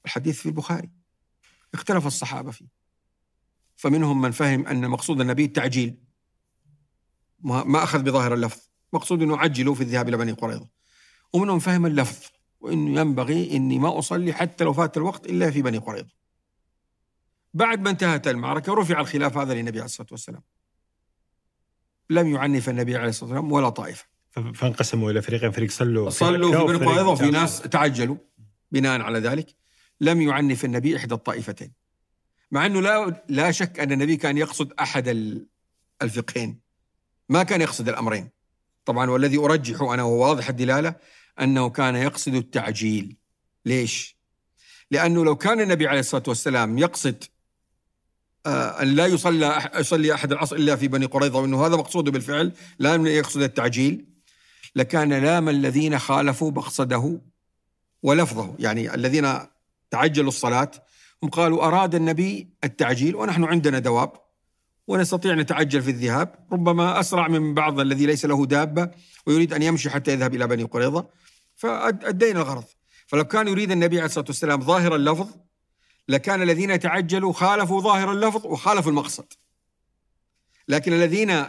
الحديث 0.05 0.39
في 0.39 0.45
البخاري. 0.45 0.89
اختلف 1.73 2.07
الصحابة 2.07 2.51
فيه. 2.51 2.67
فمنهم 3.75 4.21
من 4.21 4.31
فهم 4.31 4.67
أن 4.67 4.87
مقصود 4.89 5.21
النبي 5.21 5.45
التعجيل. 5.45 5.97
ما 7.39 7.63
ما 7.63 7.83
أخذ 7.83 8.03
بظاهر 8.03 8.33
اللفظ. 8.33 8.59
مقصود 8.93 9.21
أنه 9.21 9.37
عجلوا 9.37 9.75
في 9.75 9.81
الذهاب 9.81 10.09
إلى 10.09 10.17
بني 10.17 10.31
قريظة. 10.31 10.67
ومنهم 11.33 11.59
فهم 11.59 11.85
اللفظ. 11.85 12.25
وانه 12.67 13.01
ينبغي 13.01 13.51
إني 13.55 13.79
ما 13.79 13.99
أصلي 13.99 14.33
حتى 14.33 14.63
لو 14.63 14.73
فات 14.73 14.97
الوقت 14.97 15.25
إلا 15.25 15.51
في 15.51 15.61
بني 15.61 15.77
قريظة. 15.77 16.09
بعد 17.53 17.81
ما 17.81 17.89
انتهت 17.89 18.27
المعركة 18.27 18.73
رفع 18.73 18.99
الخلاف 18.99 19.37
هذا 19.37 19.53
للنبي 19.53 19.77
عليه 19.77 19.85
الصلاة 19.85 20.07
والسلام. 20.11 20.41
لم 22.09 22.27
يعنف 22.27 22.69
النبي 22.69 22.95
عليه 22.97 23.09
الصلاة 23.09 23.29
والسلام 23.31 23.51
ولا 23.51 23.69
طائفة. 23.69 24.05
ف- 24.31 24.39
فانقسموا 24.39 25.11
إلى 25.11 25.21
فريقين 25.21 25.51
فريق 25.51 25.71
صلوا 25.71 26.09
صلوا 26.09 26.67
في 26.67 26.77
بني 26.77 26.85
قريظة 26.85 27.09
وفي. 27.11 27.29
ناس 27.31 27.61
تعجلوا 27.61 28.17
بناء 28.71 29.01
على 29.01 29.19
ذلك 29.19 29.55
لم 30.01 30.21
يعنف 30.21 30.65
النبي 30.65 30.97
إحدى 30.97 31.13
الطائفتين. 31.13 31.73
مع 32.51 32.65
إنه 32.65 32.81
لا 32.81 33.23
لا 33.29 33.51
شك 33.51 33.79
أن 33.79 33.91
النبي 33.91 34.17
كان 34.17 34.37
يقصد 34.37 34.73
أحد 34.79 35.07
ال- 35.07 35.47
الفقهين. 36.01 36.59
ما 37.29 37.43
كان 37.43 37.61
يقصد 37.61 37.89
الأمرين. 37.89 38.29
طبعا 38.85 39.09
والذي 39.09 39.37
أرجح 39.37 39.81
أنا 39.81 40.03
وواضح 40.03 40.49
الدلالة 40.49 40.95
أنه 41.41 41.69
كان 41.69 41.95
يقصد 41.95 42.35
التعجيل. 42.35 43.15
ليش؟ 43.65 44.17
لأنه 44.91 45.25
لو 45.25 45.35
كان 45.35 45.61
النبي 45.61 45.87
عليه 45.87 45.99
الصلاة 45.99 46.23
والسلام 46.27 46.77
يقصد 46.77 47.23
آه، 48.45 48.81
أن 48.81 48.87
لا 48.87 49.05
يصلى 49.05 49.69
يصلي 49.75 50.13
أحد 50.13 50.31
العصر 50.31 50.55
إلا 50.55 50.75
في 50.75 50.87
بني 50.87 51.05
قريظة 51.05 51.39
وأنه 51.39 51.65
هذا 51.65 51.75
مقصوده 51.75 52.11
بالفعل 52.11 52.53
لا 52.79 52.95
يقصد 52.95 53.41
التعجيل 53.41 54.05
لكان 54.75 55.13
لام 55.13 55.49
الذين 55.49 55.99
خالفوا 55.99 56.51
مقصده 56.51 57.21
ولفظه 58.03 58.55
يعني 58.59 58.95
الذين 58.95 59.39
تعجلوا 59.91 60.27
الصلاة 60.27 60.71
هم 61.23 61.29
قالوا 61.29 61.67
أراد 61.67 61.95
النبي 61.95 62.47
التعجيل 62.63 63.15
ونحن 63.15 63.43
عندنا 63.43 63.79
دواب 63.79 64.11
ونستطيع 64.87 65.33
أن 65.33 65.37
نتعجل 65.37 65.81
في 65.81 65.91
الذهاب 65.91 66.35
ربما 66.51 66.99
أسرع 66.99 67.27
من 67.27 67.53
بعض 67.53 67.79
الذي 67.79 68.05
ليس 68.05 68.25
له 68.25 68.45
دابة 68.45 68.91
ويريد 69.25 69.53
أن 69.53 69.61
يمشي 69.61 69.89
حتى 69.89 70.11
يذهب 70.11 70.35
إلى 70.35 70.47
بني 70.47 70.63
قريظة 70.63 71.09
فأدينا 71.57 72.41
الغرض. 72.41 72.63
فلو 73.07 73.23
كان 73.23 73.47
يريد 73.47 73.71
النبي 73.71 73.95
عليه 73.97 74.05
الصلاة 74.05 74.25
والسلام 74.27 74.61
ظاهر 74.61 74.95
اللفظ 74.95 75.27
لكان 76.09 76.41
الذين 76.41 76.79
تعجلوا 76.79 77.33
خالفوا 77.33 77.81
ظاهر 77.81 78.11
اللفظ 78.11 78.45
وخالفوا 78.45 78.91
المقصد. 78.91 79.33
لكن 80.67 80.93
الذين 80.93 81.45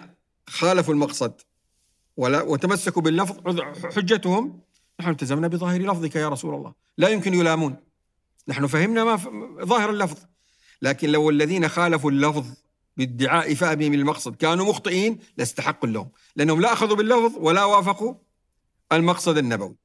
خالفوا 0.49 0.95
المقصد 0.95 1.41
ولا 2.17 2.43
وتمسكوا 2.43 3.03
باللفظ 3.03 3.61
حجتهم 3.97 4.61
نحن 5.01 5.11
التزمنا 5.11 5.49
بظاهر 5.49 5.83
لفظك 5.83 6.17
يا 6.17 6.29
رسول 6.29 6.55
الله. 6.55 6.75
لا 6.99 7.09
يمكن 7.09 7.35
يلامون. 7.35 7.77
نحن 8.49 8.67
فهمنا 8.67 9.05
ما. 9.05 9.17
ظاهر 9.65 9.91
اللفظ. 9.91 10.19
لكن 10.83 11.09
لو 11.09 11.31
الذين 11.31 11.69
خالفوا 11.69 12.11
اللفظ 12.11 12.47
بادعاء 12.97 13.55
فهمهم 13.55 13.95
المقصد 13.95 14.37
كانوا 14.37 14.67
مخطئين 14.67 15.19
لاستحقوا 15.37 15.89
اللوم. 15.89 16.11
لأنهم 16.37 16.61
لا 16.61 16.73
أخذوا 16.73 16.97
باللفظ 16.97 17.37
ولا 17.37 17.65
وافقوا 17.65 18.15
المقصد 18.93 19.39
النبوي. 19.39 19.77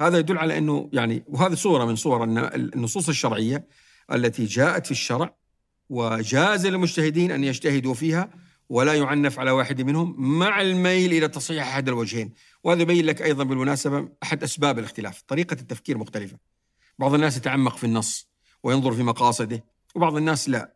هذا 0.00 0.18
يدل 0.18 0.38
على 0.38 0.58
أنه 0.58 0.90
يعني 0.92 1.24
وهذه 1.28 1.54
صورة 1.54 1.84
من 1.84 1.96
صور 1.96 2.24
الن- 2.24 2.50
النصوص 2.54 3.08
الشرعية 3.08 3.68
التي 4.12 4.44
جاءت 4.44 4.84
في 4.86 4.90
الشرع 4.92 5.34
وجاز 5.90 6.66
للمجتهدين 6.66 7.30
أن 7.30 7.44
يجتهدوا 7.44 7.94
فيها 7.94 8.30
ولا 8.68 8.94
يعنف 8.94 9.38
على 9.38 9.50
واحد 9.50 9.82
منهم 9.82 10.14
مع 10.38 10.60
الميل 10.60 11.12
إلى 11.12 11.28
تصحيح 11.28 11.66
أحد 11.68 11.88
الوجهين. 11.88 12.32
وهذا 12.64 12.82
يبين 12.82 13.06
لك 13.06 13.22
أيضا 13.22 13.44
بالمناسبة 13.44 14.08
أحد 14.22 14.42
أسباب 14.42 14.78
الاختلاف. 14.78 15.22
طريقة 15.28 15.54
التفكير 15.54 15.98
مختلفة. 15.98 16.36
بعض 16.98 17.14
الناس 17.14 17.36
يتعمق 17.36 17.76
في 17.76 17.84
النص 17.84 18.28
وينظر 18.62 18.92
في 18.92 19.02
مقاصده 19.02 19.64
وبعض 19.94 20.16
الناس 20.16 20.48
لا 20.48 20.74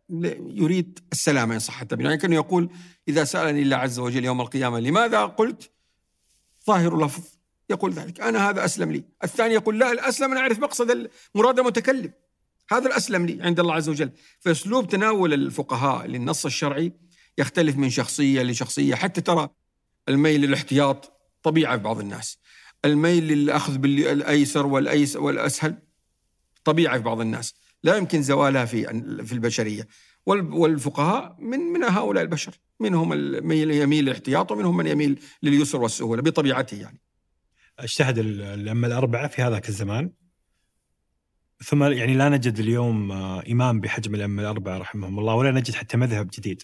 يريد 0.50 0.98
السلامة 1.12 1.54
إن 1.54 1.58
صح 1.58 1.80
التعبير 1.80 2.06
يعني 2.06 2.18
كأنه 2.18 2.34
يقول 2.34 2.70
إذا 3.08 3.24
سألني 3.24 3.62
الله 3.62 3.76
عز 3.76 3.98
وجل 3.98 4.24
يوم 4.24 4.40
القيامة 4.40 4.80
لماذا 4.80 5.24
قلت؟ 5.24 5.70
ظاهر 6.66 7.04
لفظ 7.04 7.22
يقول 7.70 7.92
ذلك. 7.92 8.20
أنا 8.20 8.50
هذا 8.50 8.64
أسلم 8.64 8.92
لي. 8.92 9.04
الثاني 9.24 9.54
يقول 9.54 9.78
لا 9.78 9.92
الأسلم 9.92 10.30
أنا 10.30 10.40
أعرف 10.40 10.58
مقصد 10.58 11.10
مراد 11.34 11.58
المتكلم 11.58 12.12
هذا 12.70 12.86
الأسلم 12.86 13.26
لي 13.26 13.42
عند 13.42 13.60
الله 13.60 13.74
عز 13.74 13.88
وجل. 13.88 14.10
فأسلوب 14.40 14.88
تناول 14.88 15.34
الفقهاء 15.34 16.06
للنص 16.06 16.46
الشرعي 16.46 16.92
يختلف 17.38 17.76
من 17.76 17.90
شخصية 17.90 18.42
لشخصية. 18.42 18.94
حتى 18.94 19.20
ترى 19.20 19.48
الميل 20.08 20.40
للاحتياط 20.40 21.12
طبيعة 21.42 21.76
في 21.76 21.82
بعض 21.82 21.98
الناس. 21.98 22.38
الميل 22.84 23.24
للأخذ 23.28 23.78
بالأيسر 23.78 24.66
والأيس 24.66 25.16
والأسهل 25.16 25.78
طبيعة 26.64 26.96
في 26.96 27.02
بعض 27.02 27.20
الناس. 27.20 27.54
لا 27.82 27.96
يمكن 27.96 28.22
زوالها 28.22 28.64
في 28.64 28.84
في 29.24 29.32
البشرية. 29.32 29.88
والفقهاء 30.26 31.36
من 31.38 31.60
من 31.60 31.84
هؤلاء 31.84 32.24
البشر. 32.24 32.58
منهم 32.80 33.08
من 33.46 33.70
يميل 33.70 34.04
للاحتياط 34.04 34.52
ومنهم 34.52 34.76
من 34.76 34.86
يميل 34.86 35.20
لليسر 35.42 35.80
والسهولة 35.80 36.22
بطبيعته 36.22 36.76
يعني. 36.80 37.00
أجتهد 37.78 38.18
الأئمة 38.18 38.86
الأربعة 38.86 39.28
في 39.28 39.42
هذاك 39.42 39.68
الزمان. 39.68 40.10
ثم 41.64 41.84
يعني 41.84 42.14
لا 42.14 42.28
نجد 42.28 42.58
اليوم 42.58 43.12
آه، 43.12 43.42
إمام 43.50 43.80
بحجم 43.80 44.14
الأئمة 44.14 44.42
الأربعة 44.42 44.78
رحمهم 44.78 45.18
الله 45.18 45.34
ولا 45.34 45.50
نجد 45.50 45.74
حتى 45.74 45.96
مذهب 45.96 46.30
جديد. 46.32 46.62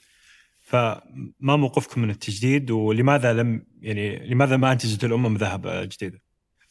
فما 0.60 1.57
موقفكم 1.57 2.01
من 2.01 2.10
التجديد؟ 2.10 2.70
ولماذا 2.70 3.33
لم 3.33 3.67
يعني 3.81 4.28
لماذا 4.28 4.57
ما 4.57 4.73
أنتجت 4.73 5.05
الامه 5.05 5.28
مذاهب 5.28 5.89
جديده؟ 5.89 6.23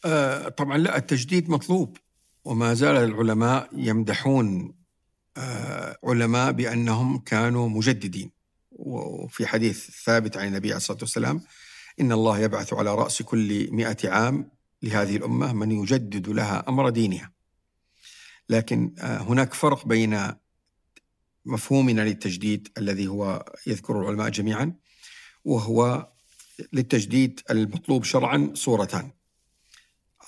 آه 0.04 0.48
طبعا 0.48 0.78
لا 0.78 0.96
التجديد 0.96 1.50
مطلوب. 1.50 1.96
وما 2.44 2.74
زال 2.74 2.96
العلماء 2.96 3.68
يمدحون 3.72 4.74
آه 5.36 5.96
علماء 6.04 6.52
بأنهم 6.52 7.18
كانوا 7.18 7.68
مجددين. 7.68 8.30
وفي 8.70 9.46
حديث 9.46 9.90
ثابت 10.04 10.36
عن 10.36 10.46
النبي 10.46 10.68
عليه 10.68 10.76
الصلاة 10.76 10.98
والسلام 11.00 11.40
إن 12.00 12.12
الله 12.12 12.38
يبعث 12.38 12.72
على 12.72 12.94
رأس 12.94 13.22
كل 13.22 13.72
مئة 13.72 14.10
عام 14.10 14.50
لهذه 14.82 15.16
الأمة 15.16 15.52
من 15.52 15.70
يجدد 15.70 16.28
لها 16.28 16.64
أمر 16.68 16.90
دينها. 16.90 17.32
لكن 18.48 18.94
آه 18.98 19.18
هناك 19.18 19.54
فرق 19.54 19.86
بين 19.86 20.34
مفهومنا 21.44 22.02
للتجديد 22.02 22.68
الذي 22.78 23.06
هو 23.06 23.44
يذكر 23.66 24.00
العلماء 24.00 24.28
جميعا 24.28 24.74
وهو 25.44 26.12
للتجديد 26.72 27.40
المطلوب 27.50 28.04
شرعا 28.04 28.50
صورتان 28.54 29.10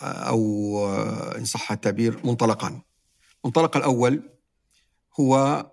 أو 0.03 0.87
إن 1.39 1.45
صح 1.45 1.73
التعبير 1.73 2.27
منطلقان 2.27 2.83
المنطلق 3.45 3.77
الأول 3.77 4.31
هو 5.21 5.67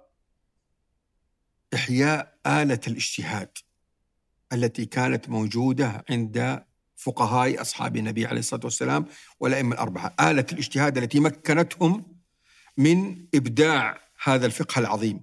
إحياء 1.73 2.37
آلة 2.47 2.79
الاجتهاد 2.87 3.57
التي 4.53 4.85
كانت 4.85 5.29
موجودة 5.29 6.05
عند 6.09 6.63
فقهاء 6.95 7.61
أصحاب 7.61 7.97
النبي 7.97 8.25
عليه 8.25 8.39
الصلاة 8.39 8.61
والسلام 8.63 9.05
والأئمة 9.39 9.73
الأربعة. 9.73 10.15
آلة 10.19 10.45
الاجتهاد 10.51 10.97
التي 10.97 11.19
مكنتهم 11.19 12.05
من 12.77 13.25
إبداع 13.35 14.01
هذا 14.23 14.45
الفقه 14.45 14.79
العظيم. 14.79 15.21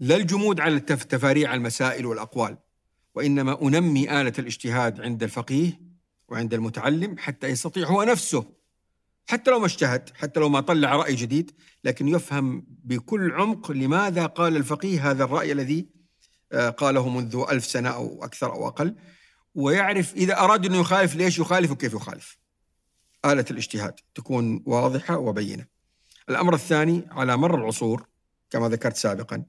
لا 0.00 0.16
الجمود 0.16 0.60
على 0.60 0.80
تفاريع 0.80 1.54
المسائل 1.54 2.06
والأقوال 2.06 2.58
وإنما 3.14 3.62
أنمي 3.62 4.20
آلة 4.20 4.32
الاجتهاد 4.38 5.00
عند 5.00 5.22
الفقيه 5.22 5.80
وعند 6.28 6.54
المتعلم 6.54 7.18
حتى 7.18 7.46
يستطيع 7.46 7.88
هو 7.88 8.02
نفسه. 8.02 8.56
حتى 9.28 9.50
لو 9.50 9.58
ما 9.58 9.66
اجتهد 9.66 10.10
حتى 10.14 10.40
لو 10.40 10.48
ما 10.48 10.60
طلع 10.60 10.96
رأي 10.96 11.14
جديد 11.14 11.50
لكن 11.84 12.08
يفهم 12.08 12.66
بكل 12.68 13.32
عمق 13.32 13.70
لماذا 13.72 14.26
قال 14.26 14.56
الفقيه 14.56 15.10
هذا 15.10 15.24
الرأي 15.24 15.52
الذي 15.52 15.95
قاله 16.52 17.08
منذ 17.08 17.44
ألف 17.50 17.66
سنة 17.66 17.88
أو 17.88 18.24
أكثر 18.24 18.52
أو 18.52 18.68
أقل 18.68 18.94
ويعرف 19.54 20.14
إذا 20.14 20.38
أراد 20.38 20.66
أنه 20.66 20.80
يخالف 20.80 21.16
ليش 21.16 21.38
يخالف 21.38 21.70
وكيف 21.70 21.92
يخالف. 21.92 22.38
آلة 23.24 23.44
الاجتهاد 23.50 24.00
تكون 24.14 24.62
واضحة 24.66 25.16
وبينة. 25.16 25.66
الأمر 26.28 26.54
الثاني 26.54 27.06
على 27.10 27.36
مر 27.36 27.54
العصور 27.54 28.06
كما 28.50 28.68
ذكرت 28.68 28.96
سابقا 28.96 29.44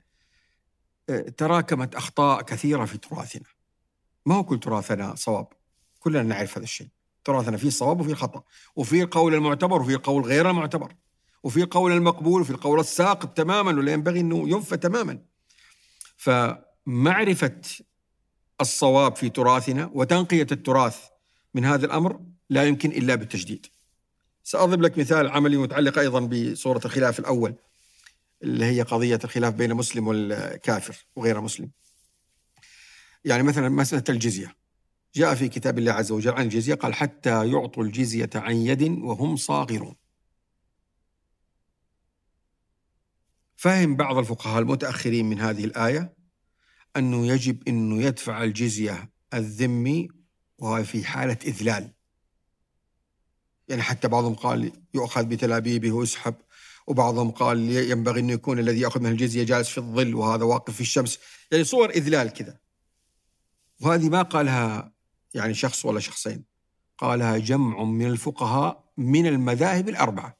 تراكمت 1.37 1.95
أخطاء 1.95 2.41
كثيرة 2.41 2.85
في 2.85 2.97
تراثنا. 2.97 3.45
ما 4.25 4.35
هو 4.35 4.43
كل 4.43 4.59
تراثنا 4.59 5.15
صواب؟ 5.15 5.47
كلنا 5.99 6.23
نعرف 6.23 6.57
هذا 6.57 6.63
الشيء. 6.63 6.87
تراثنا 7.23 7.57
فيه 7.57 7.67
الصواب 7.67 7.99
وفيه 7.99 8.11
الخطأ 8.11 8.43
وفيه 8.75 9.03
القول 9.03 9.33
المعتبر 9.33 9.81
وفيه 9.81 9.95
القول 9.95 10.23
غير 10.23 10.49
المعتبر. 10.49 10.95
وفيه 11.43 11.63
القول 11.63 11.91
المقبول 11.91 12.41
وفيه 12.41 12.53
القول 12.53 12.79
الساقط 12.79 13.37
تماما 13.37 13.71
ولا 13.71 13.91
ينبغي 13.91 14.19
أنه 14.19 14.49
ينفى 14.49 14.77
تماما. 14.77 15.19
فمعرفة 16.87 17.61
الصواب 18.61 19.15
في 19.15 19.29
تراثنا 19.29 19.91
وتنقية 19.93 20.47
التراث 20.51 20.97
من 21.53 21.65
هذا 21.65 21.85
الأمر 21.85 22.19
لا 22.49 22.63
يمكن 22.63 22.89
إلا 22.89 23.15
بالتجديد. 23.15 23.65
سأضرب 24.43 24.81
لك 24.81 24.97
مثال 24.97 25.27
عملي 25.27 25.57
متعلق 25.57 25.99
أيضا 25.99 26.19
بصورة 26.19 26.81
الخلاف 26.85 27.19
الأول 27.19 27.55
اللي 28.43 28.65
هي 28.65 28.81
قضية 28.81 29.19
الخلاف 29.23 29.53
بين 29.53 29.71
المسلم 29.71 30.07
والكافر 30.07 31.05
وغير 31.15 31.41
مسلم. 31.41 31.71
يعني 33.25 33.43
مثلا 33.43 33.69
مسألة 33.69 34.03
الجزية. 34.09 34.55
جاء 35.15 35.35
في 35.35 35.47
كتاب 35.47 35.77
الله 35.77 35.91
عز 35.91 36.11
وجل 36.11 36.31
عن 36.31 36.43
الجزية 36.43 36.75
قال 36.75 36.93
حتى 36.93 37.51
يعطوا 37.51 37.83
الجزية 37.83 38.29
عن 38.35 38.55
يد 38.55 38.83
وهم 38.83 39.35
صاغرون. 39.35 39.95
فهم 43.55 43.95
بعض 43.95 44.17
الفقهاء 44.17 44.59
المتأخرين 44.59 45.29
من 45.29 45.39
هذه 45.39 45.65
الآية 45.65 46.16
أنه 46.97 47.27
يجب 47.27 47.67
أنه 47.67 48.01
يدفع 48.01 48.43
الجزية 48.43 49.11
الذمي 49.33 50.09
وهو 50.57 50.83
في 50.83 51.05
حالة 51.05 51.37
إذلال. 51.45 51.93
يعني 53.67 53.81
حتى 53.81 54.07
بعضهم 54.07 54.35
قال 54.35 54.71
يؤخذ 54.93 55.25
بتلابيبه 55.25 55.91
ويسحب 55.91 56.35
وبعضهم 56.87 57.31
قال 57.31 57.71
ينبغي 57.71 58.19
أن 58.19 58.29
يكون 58.29 58.59
الذي 58.59 58.79
يأخذ 58.79 58.99
من 58.99 59.11
الجزية 59.11 59.43
جالس 59.43 59.69
في 59.69 59.77
الظل 59.77 60.15
وهذا 60.15 60.43
واقف 60.43 60.75
في 60.75 60.81
الشمس. 60.81 61.19
يعني 61.51 61.63
صور 61.63 61.89
إذلال 61.89 62.33
كذا. 62.33 62.59
وهذه 63.81 64.09
ما 64.09 64.21
قالها 64.21 64.93
يعني 65.33 65.53
شخص 65.53 65.85
ولا 65.85 65.99
شخصين. 65.99 66.45
قالها 66.97 67.37
جمع 67.37 67.83
من 67.83 68.05
الفقهاء 68.05 68.91
من 68.97 69.27
المذاهب 69.27 69.89
الأربعة. 69.89 70.37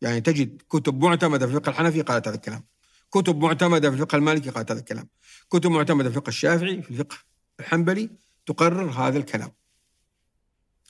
يعني 0.00 0.20
تجد 0.20 0.62
كتب 0.70 1.04
معتمدة 1.04 1.46
في 1.46 1.54
الفقه 1.54 1.70
الحنفي 1.70 2.02
قالت 2.02 2.28
هذا 2.28 2.36
الكلام. 2.36 2.64
كتب 3.10 3.36
معتمدة 3.36 3.90
في 3.90 3.96
الفقه 3.96 4.16
المالكي 4.16 4.50
قالت 4.50 4.70
هذا 4.70 4.80
الكلام. 4.80 5.08
كتب 5.50 5.70
معتمدة 5.70 6.10
في 6.10 6.16
الفقه 6.16 6.28
الشافعي 6.28 6.82
في 6.82 6.90
الفقه 6.90 7.16
الحنبلي 7.60 8.10
تقرر 8.46 8.90
هذا 8.90 9.18
الكلام. 9.18 9.52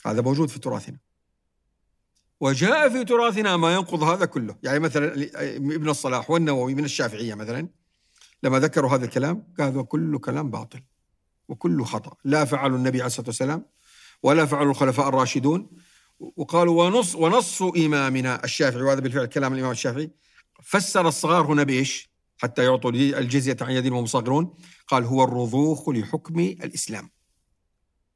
هذا 0.07 0.21
موجود 0.21 0.49
في 0.49 0.59
تراثنا. 0.59 0.99
وجاء 2.41 2.89
في 2.89 3.05
تراثنا 3.05 3.57
ما 3.57 3.75
ينقض 3.75 4.03
هذا 4.03 4.25
كله. 4.25 4.57
يعني 4.63 4.79
مثلا 4.79 5.13
ابن 5.75 5.89
الصلاح 5.89 6.31
والنووي 6.31 6.75
من 6.75 6.85
الشافعية 6.85 7.35
مثلا 7.35 7.69
لما 8.43 8.59
ذكروا 8.59 8.91
هذا 8.91 9.05
الكلام 9.05 9.53
قالوا 9.59 9.83
كله 9.83 10.19
كلام 10.19 10.51
باطل 10.51 10.83
وكله 11.49 11.85
خطأ. 11.85 12.17
لا 12.25 12.45
فعل 12.45 12.75
النبي 12.75 12.99
عليه 12.99 13.07
الصلاة 13.07 13.27
والسلام 13.27 13.65
ولا 14.23 14.47
فعل 14.47 14.67
الخلفاء 14.67 15.09
الراشدون. 15.09 15.71
وقالوا 16.37 16.85
ونص 16.85 17.15
ونص 17.15 17.63
إمامنا 17.63 18.45
الشافعي 18.45 18.83
وهذا 18.83 19.01
بالفعل 19.01 19.27
كلام 19.27 19.55
الإمام 19.55 19.71
الشافعي 19.71 20.11
فسر 20.63 21.09
الصغار 21.09 21.47
هنا 21.47 21.63
بإيش؟ 21.63 22.10
حتى 22.41 22.65
يعطوا 22.65 22.91
الجزية 22.91 23.57
عن 23.61 23.71
يد 23.71 23.87
وهم 23.87 24.07
صاغرون 24.07 24.55
قال 24.89 25.05
هو 25.05 25.25
الرضوخ 25.25 25.89
لحكم 25.89 26.41
الإسلام. 26.41 27.11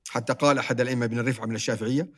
حتى 0.08 0.32
قال 0.32 0.58
أحد 0.58 0.80
الأئمة 0.80 1.06
بن 1.06 1.18
الرفعة 1.18 1.46
من 1.46 1.54
الشافعية 1.54 2.08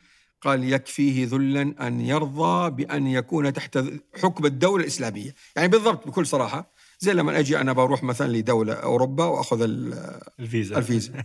قال 0.41 0.73
يكفيه 0.73 1.27
ذلا 1.27 1.87
أن 1.87 2.01
يرضى 2.01 2.69
بأن 2.69 3.07
يكون 3.07 3.53
تحت 3.53 3.79
حكم 4.23 4.45
الدولة 4.45 4.83
الإسلامية. 4.83 5.35
يعني 5.55 5.67
بالضبط 5.67 6.07
بكل 6.07 6.25
صراحة 6.25 6.71
زي 6.99 7.13
لما 7.13 7.39
أجي 7.39 7.61
أنا 7.61 7.73
بروح 7.73 8.03
مثلا 8.03 8.37
لدولة 8.37 8.73
أوروبا 8.73 9.25
وأخذ 9.25 9.61
الفيزا. 9.61 10.77
الفيزا. 10.77 11.23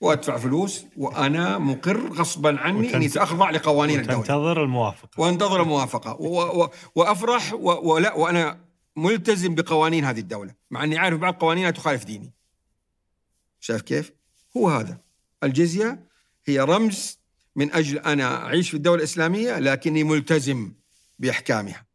وأدفع 0.00 0.38
فلوس 0.38 0.84
وأنا 0.96 1.58
مقر 1.58 2.12
غصبا 2.12 2.58
عني 2.58 2.78
وتنت... 2.78 2.94
اني 2.94 3.08
سأخضع 3.08 3.50
لقوانين 3.50 4.00
الدولة. 4.00 4.18
وتنتظر 4.18 4.64
الموافقة. 4.64 5.20
وانتظر 5.20 5.62
الموافقة. 5.62 6.14
و... 6.20 6.62
و... 6.62 6.70
وأفرح 6.94 7.54
و... 7.54 7.92
ولا 7.92 8.14
وأنا 8.14 8.69
ملتزم 8.96 9.54
بقوانين 9.54 10.04
هذه 10.04 10.20
الدولة 10.20 10.54
مع 10.70 10.84
إني 10.84 10.98
عارف 10.98 11.18
بعض 11.18 11.34
قوانينها 11.34 11.70
تخالف 11.70 12.04
ديني. 12.04 12.32
شايف 13.60 13.82
كيف؟ 13.82 14.12
هو 14.56 14.68
هذا. 14.68 15.00
الجزية 15.42 16.08
هي 16.46 16.60
رمز 16.60 17.18
من 17.56 17.72
أجل 17.72 17.98
أنا 17.98 18.44
أعيش 18.46 18.70
في 18.70 18.76
الدولة 18.76 18.98
الإسلامية 18.98 19.58
لكني 19.58 20.04
ملتزم 20.04 20.72
بأحكامها. 21.18 21.86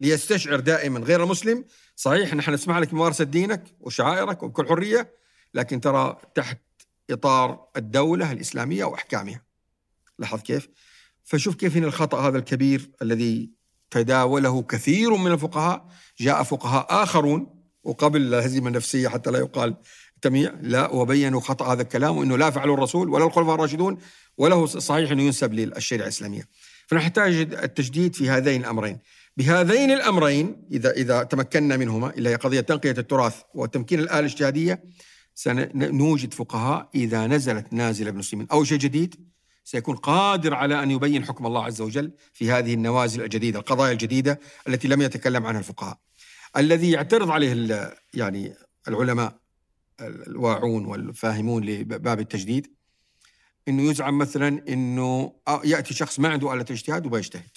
ليستشعر 0.00 0.60
دائما 0.60 1.00
غير 1.00 1.22
المسلم 1.22 1.64
صحيح 1.96 2.34
نحن 2.34 2.52
نسمح 2.52 2.78
لك 2.78 2.94
ممارسة 2.94 3.24
دينك 3.24 3.64
وشعائرك 3.80 4.42
وبكل 4.42 4.68
حرية 4.68 5.14
لكن 5.54 5.80
ترى 5.80 6.18
تحت 6.34 6.58
إطار 7.10 7.68
الدولة 7.76 8.32
الإسلامية 8.32 8.84
وأحكامها. 8.84 9.42
لاحظ 10.18 10.40
كيف؟ 10.42 10.68
فشوف 11.24 11.54
كيف 11.54 11.76
هنا 11.76 11.86
الخطأ 11.86 12.28
هذا 12.28 12.38
الكبير 12.38 12.90
الذي 13.02 13.50
تداوله 13.92 14.62
كثير 14.62 15.16
من 15.16 15.32
الفقهاء 15.32 15.86
جاء 16.20 16.42
فقهاء 16.42 16.86
آخرون 17.02 17.46
وقبل 17.84 18.20
الهزيمة 18.34 18.68
النفسية 18.68 19.08
حتى 19.08 19.30
لا 19.30 19.38
يقال 19.38 19.76
تميع 20.22 20.52
لا 20.62 20.90
وبينوا 20.90 21.40
خطأ 21.40 21.72
هذا 21.72 21.82
الكلام 21.82 22.16
وأنه 22.16 22.38
لا 22.38 22.50
فعله 22.50 22.74
الرسول 22.74 23.08
ولا 23.08 23.24
الخلفاء 23.24 23.54
الراشدون 23.54 23.98
وله 24.38 24.66
صحيح 24.66 25.10
أنه 25.10 25.22
ينسب 25.22 25.52
للشريعة 25.52 26.04
الإسلامية. 26.04 26.48
فنحتاج 26.86 27.34
التجديد 27.34 28.14
في 28.14 28.30
هذين 28.30 28.60
الأمرين. 28.60 28.98
بهذين 29.36 29.90
الأمرين 29.90 30.66
إذا 30.72 30.90
إذا 30.90 31.22
تمكنا 31.22 31.76
منهما 31.76 32.12
هي 32.16 32.34
قضية 32.34 32.60
تنقية 32.60 32.94
التراث 32.98 33.36
وتمكين 33.54 34.00
الآلة 34.00 34.18
الاجتهادية 34.18 34.84
سنوجد 35.34 36.34
فقهاء 36.34 36.88
إذا 36.94 37.26
نزلت 37.26 37.72
نازلة 37.72 38.10
المسلمين 38.10 38.46
أو 38.52 38.64
شيء 38.64 38.78
جديد 38.78 39.31
سيكون 39.64 39.96
قادر 39.96 40.54
على 40.54 40.82
أن 40.82 40.90
يبين 40.90 41.24
حكم 41.24 41.46
الله 41.46 41.64
عز 41.64 41.80
وجل 41.80 42.12
في 42.32 42.52
هذه 42.52 42.74
النوازل 42.74 43.22
الجديدة، 43.22 43.58
القضايا 43.58 43.92
الجديدة 43.92 44.40
التي 44.68 44.88
لم 44.88 45.02
يتكلم 45.02 45.46
عنها 45.46 45.60
الفقهاء. 45.60 45.98
الذي 46.56 46.90
يعترض 46.90 47.30
عليه 47.30 47.94
يعني 48.14 48.54
العلماء 48.88 49.38
الواعون 50.00 50.84
والفاهمون 50.84 51.64
لباب 51.64 52.20
التجديد 52.20 52.74
إنه 53.68 53.82
يزعم 53.82 54.18
مثلا 54.18 54.64
إنه 54.68 55.32
يأتي 55.64 55.94
شخص 55.94 56.20
ما 56.20 56.28
عنده 56.28 56.54
آلة 56.54 56.66
اجتهاد 56.70 57.06
وبيجتهد. 57.06 57.50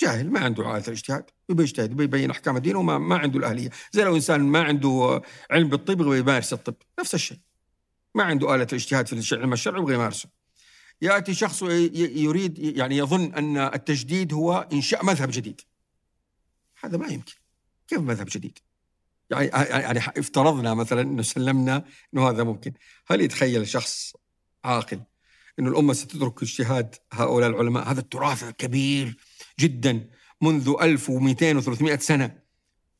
جاهل 0.00 0.30
ما 0.30 0.40
عنده 0.40 0.76
آلة 0.76 0.84
الاجتهاد 0.88 1.30
يبي 1.48 1.62
يجتهد 1.62 2.00
يبين 2.00 2.30
أحكام 2.30 2.56
الدين 2.56 2.76
وما 2.76 2.98
ما 2.98 3.16
عنده 3.18 3.38
الأهلية، 3.38 3.70
زي 3.92 4.04
لو 4.04 4.16
إنسان 4.16 4.40
ما 4.40 4.62
عنده 4.62 5.22
علم 5.50 5.68
بالطب 5.68 6.00
يبغى 6.00 6.18
يمارس 6.18 6.52
الطب، 6.52 6.74
نفس 7.00 7.14
الشيء. 7.14 7.38
ما 8.14 8.24
عنده 8.24 8.54
آلة 8.54 8.66
الاجتهاد 8.72 9.06
في 9.06 9.32
العلم 9.32 9.52
الشرعي 9.52 9.80
يبغى 9.80 9.94
يمارسه. 9.94 10.35
يأتي 11.02 11.34
شخص 11.34 11.62
يريد 11.62 12.58
يعني 12.58 12.96
يظن 12.96 13.34
أن 13.34 13.56
التجديد 13.56 14.32
هو 14.32 14.68
إنشاء 14.72 15.04
مذهب 15.04 15.30
جديد. 15.32 15.60
هذا 16.80 16.96
ما 16.96 17.06
يمكن. 17.06 17.34
كيف 17.88 17.98
مذهب 18.00 18.26
جديد؟ 18.30 18.58
يعني 19.30 19.46
يعني 19.46 19.98
افترضنا 19.98 20.74
مثلا 20.74 21.00
إنه 21.00 21.22
سلمنا 21.22 21.84
إنه 22.14 22.28
هذا 22.28 22.44
ممكن، 22.44 22.72
هل 23.06 23.20
يتخيل 23.20 23.68
شخص 23.68 24.16
عاقل 24.64 25.00
إنه 25.58 25.70
الأمة 25.70 25.92
ستترك 25.92 26.42
اجتهاد 26.42 26.94
هؤلاء 27.12 27.50
العلماء 27.50 27.90
هذا 27.90 28.00
التراث 28.00 28.44
الكبير 28.44 29.16
جدا 29.60 30.08
منذ 30.40 30.74
1200 30.80 31.60
و300 31.60 32.00
سنة 32.00 32.38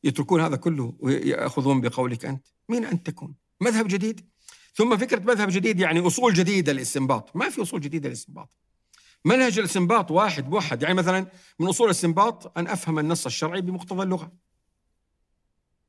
يتركون 0.03 0.41
هذا 0.41 0.55
كله 0.55 0.93
ويأخذون 0.99 1.81
بقولك 1.81 2.25
أنت 2.25 2.47
مين 2.69 2.85
انت 2.85 3.07
تكون 3.07 3.35
مذهب 3.61 3.87
جديد 3.87 4.29
ثم 4.77 4.97
فكرة 4.97 5.19
مذهب 5.19 5.49
جديد 5.49 5.79
يعني 5.79 6.07
أصول 6.07 6.33
جديدة 6.33 6.73
للاستنباط 6.73 7.35
ما 7.35 7.49
في 7.49 7.61
أصول 7.61 7.81
جديدة 7.81 8.09
للاستنباط 8.09 8.57
منهج 9.25 9.59
الاستنباط 9.59 10.11
واحد 10.11 10.49
موحد. 10.49 10.81
يعني 10.81 10.93
مثلا 10.93 11.27
من 11.59 11.67
أصول 11.67 11.87
الاستنباط 11.87 12.57
أن 12.57 12.67
أفهم 12.67 12.99
النص 12.99 13.25
الشرعي 13.25 13.61
بمقتضى 13.61 14.03
اللغة. 14.03 14.31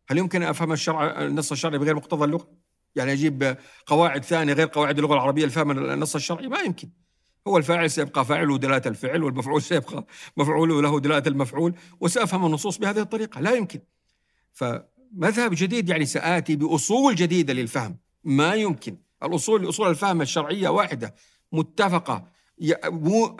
هل 0.08 0.18
يمكن 0.18 0.42
أن 0.42 0.48
أفهم 0.48 0.72
الشرع 0.72 1.24
النص 1.24 1.52
الشرعي 1.52 1.78
بغير 1.78 1.94
مقتضى 1.94 2.24
اللغة؟ 2.24 2.50
يعني 2.96 3.12
أجيب 3.12 3.56
قواعد 3.86 4.24
ثانية 4.24 4.52
غير 4.52 4.66
قواعد 4.66 4.98
اللغة 4.98 5.14
العربية 5.14 5.46
لفهم 5.46 5.70
النص 5.70 6.14
الشرعي؟ 6.14 6.48
ما 6.48 6.58
يمكن. 6.58 6.90
هو 7.48 7.56
الفاعل 7.56 7.90
سيبقى 7.90 8.24
فاعل 8.24 8.50
ودلاله 8.50 8.82
الفعل 8.86 9.22
والمفعول 9.22 9.62
سيبقى 9.62 10.06
مفعول 10.36 10.82
له 10.82 11.00
دلالة 11.00 11.22
المفعول 11.26 11.74
وسأفهم 12.00 12.46
النصوص 12.46 12.78
بهذه 12.78 13.00
الطريقة. 13.00 13.40
لا 13.40 13.50
يمكن. 13.50 13.80
فمذهب 14.52 15.50
جديد 15.54 15.88
يعني 15.88 16.06
سآتي 16.06 16.56
بأصول 16.56 17.14
جديدة 17.14 17.52
للفهم. 17.52 17.96
ما 18.24 18.54
يمكن. 18.54 18.96
الأصول 19.22 19.68
أصول 19.68 19.90
الفهم 19.90 20.22
الشرعية 20.22 20.68
واحدة 20.68 21.14
متفقة. 21.52 22.28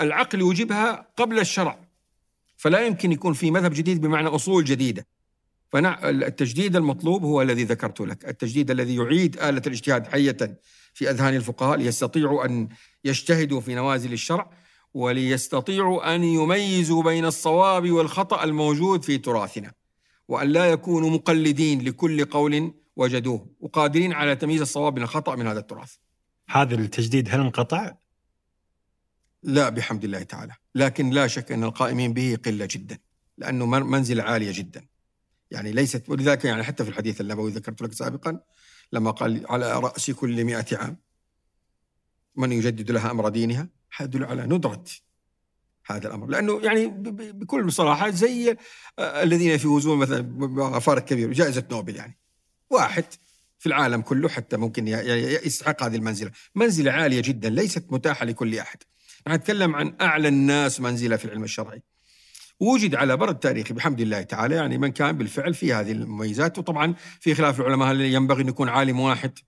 العقل 0.00 0.40
يوجبها 0.40 1.08
قبل 1.16 1.38
الشرع. 1.38 1.78
فلا 2.56 2.86
يمكن 2.86 3.12
يكون 3.12 3.32
في 3.32 3.50
مذهب 3.50 3.72
جديد 3.74 4.00
بمعنى 4.00 4.28
أصول 4.28 4.64
جديدة. 4.64 5.06
فالتجديد 5.72 6.76
المطلوب 6.76 7.24
هو 7.24 7.42
الذي 7.42 7.64
ذكرت 7.64 8.00
لك. 8.00 8.28
التجديد 8.28 8.70
الذي 8.70 8.96
يعيد 8.96 9.36
آلة 9.36 9.62
الاجتهاد 9.66 10.06
حية 10.06 10.60
في 10.94 11.10
أذهان 11.10 11.36
الفقهاء 11.36 11.78
ليستطيعوا 11.78 12.44
أن 12.44 12.68
يجتهدوا 13.04 13.60
في 13.60 13.74
نوازل 13.74 14.12
الشرع 14.12 14.50
وليستطيعوا 14.94 16.14
أن 16.14 16.24
يميزوا 16.24 17.02
بين 17.02 17.24
الصواب 17.24 17.90
والخطأ 17.90 18.44
الموجود 18.44 19.04
في 19.04 19.18
تراثنا. 19.18 19.72
وأن 20.28 20.48
لا 20.48 20.66
يكونوا 20.66 21.10
مقلدين 21.10 21.82
لكل 21.82 22.24
قول 22.24 22.72
وجدوه 22.98 23.50
وقادرين 23.60 24.12
على 24.12 24.36
تمييز 24.36 24.60
الصواب 24.60 24.96
من 24.96 25.02
الخطأ 25.02 25.36
من 25.36 25.46
هذا 25.46 25.58
التراث. 25.58 25.94
هذا 26.48 26.74
التجديد 26.74 27.28
هل 27.28 27.40
انقطع؟ 27.40 27.94
لا 29.42 29.68
بحمد 29.68 30.04
الله 30.04 30.22
تعالى. 30.22 30.52
لكن 30.74 31.10
لا 31.10 31.26
شك 31.26 31.52
أن 31.52 31.64
القائمين 31.64 32.12
به 32.12 32.38
قلة 32.44 32.68
جدا 32.70 32.98
لأنه 33.38 33.66
منزلة 33.66 34.22
عالية 34.22 34.52
جدا. 34.54 34.86
يعني 35.50 35.72
ليست 35.72 36.08
ولذلك 36.08 36.44
يعني 36.44 36.62
حتى 36.62 36.84
في 36.84 36.90
الحديث 36.90 37.20
النبوي 37.20 37.50
ذكرت 37.50 37.82
لك 37.82 37.92
سابقا 37.92 38.40
لما 38.92 39.10
قال 39.10 39.46
على 39.48 39.80
رأس 39.80 40.10
كل 40.10 40.44
مئة 40.44 40.76
عام 40.76 40.96
من 42.36 42.52
يجدد 42.52 42.90
لها 42.90 43.10
أمر 43.10 43.28
دينها؟ 43.28 43.68
يدل 44.00 44.24
على 44.24 44.46
ندرة 44.46 44.84
هذا 45.86 46.08
الأمر. 46.08 46.26
لأنه 46.26 46.60
يعني 46.62 46.86
بكل 47.32 47.72
صراحة 47.72 48.10
زي 48.10 48.56
الذين 48.98 49.50
يفوزون 49.50 49.98
مثلا 49.98 50.78
فارق 50.78 51.04
كبير 51.04 51.32
جائزة 51.32 51.64
نوبل 51.70 51.96
يعني. 51.96 52.18
واحد 52.70 53.04
في 53.58 53.66
العالم 53.66 54.00
كله 54.00 54.28
حتى 54.28 54.56
ممكن 54.56 54.88
يستحق 55.44 55.82
هذه 55.82 55.96
المنزلة. 55.96 56.30
منزلة 56.54 56.92
عالية 56.92 57.20
جدا 57.20 57.50
ليست 57.50 57.84
متاحة 57.90 58.24
لكل 58.24 58.58
أحد. 58.58 58.78
نتكلم 59.28 59.76
عن 59.76 59.94
أعلى 60.00 60.28
الناس 60.28 60.80
منزلة 60.80 61.16
في 61.16 61.24
العلم 61.24 61.44
الشرعي. 61.44 61.82
وجد 62.60 62.94
على 62.94 63.16
بر 63.16 63.30
التاريخ 63.30 63.72
بحمد 63.72 64.00
الله 64.00 64.22
تعالى 64.22 64.54
يعني 64.54 64.78
من 64.78 64.88
كان 64.88 65.18
بالفعل 65.18 65.54
في 65.54 65.72
هذه 65.72 65.92
المميزات. 65.92 66.58
وطبعا 66.58 66.94
في 67.20 67.34
خلاف 67.34 67.60
العلماء 67.60 67.90
هل 67.90 68.00
ينبغي 68.00 68.42
أن 68.42 68.48
يكون 68.48 68.68
عالم 68.68 69.00
واحد؟ 69.00 69.38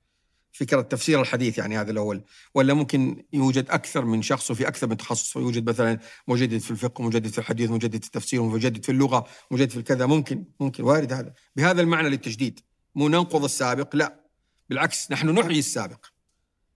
فكرة 0.53 0.81
تفسير 0.81 1.21
الحديث 1.21 1.59
يعني 1.59 1.79
هذا 1.79 1.91
الأول. 1.91 2.25
ولا 2.55 2.75
ممكن 2.75 3.25
يوجد 3.33 3.71
أكثر 3.71 4.05
من 4.05 4.23
شخص 4.23 4.51
وفي 4.51 4.69
أكثر 4.69 4.87
من 4.87 4.97
تخصص. 4.97 5.37
يوجد 5.37 5.69
مثلا 5.69 5.99
مجدد 6.29 6.59
في 6.59 6.71
الفقه 6.71 7.05
مجدد 7.05 7.27
في 7.27 7.39
الحديث 7.39 7.71
مجدد 7.71 8.01
في 8.01 8.07
التفسير 8.07 8.43
مجدد 8.43 8.85
في 8.85 8.93
اللغة 8.93 9.27
مجدد 9.51 9.71
في 9.71 9.77
الكذا. 9.77 10.07
ممكن 10.07 10.45
ممكن. 10.61 10.85
وارد 10.85 11.13
هذا. 11.13 11.33
بهذا 11.57 11.81
المعنى 11.83 12.09
للتجديد. 12.09 12.61
ننقض 12.97 13.45
السابق 13.45 13.97
لا. 13.97 14.21
بالعكس 14.69 15.13
نحن 15.13 15.31
نحيي 15.31 15.59
السابق. 15.59 16.07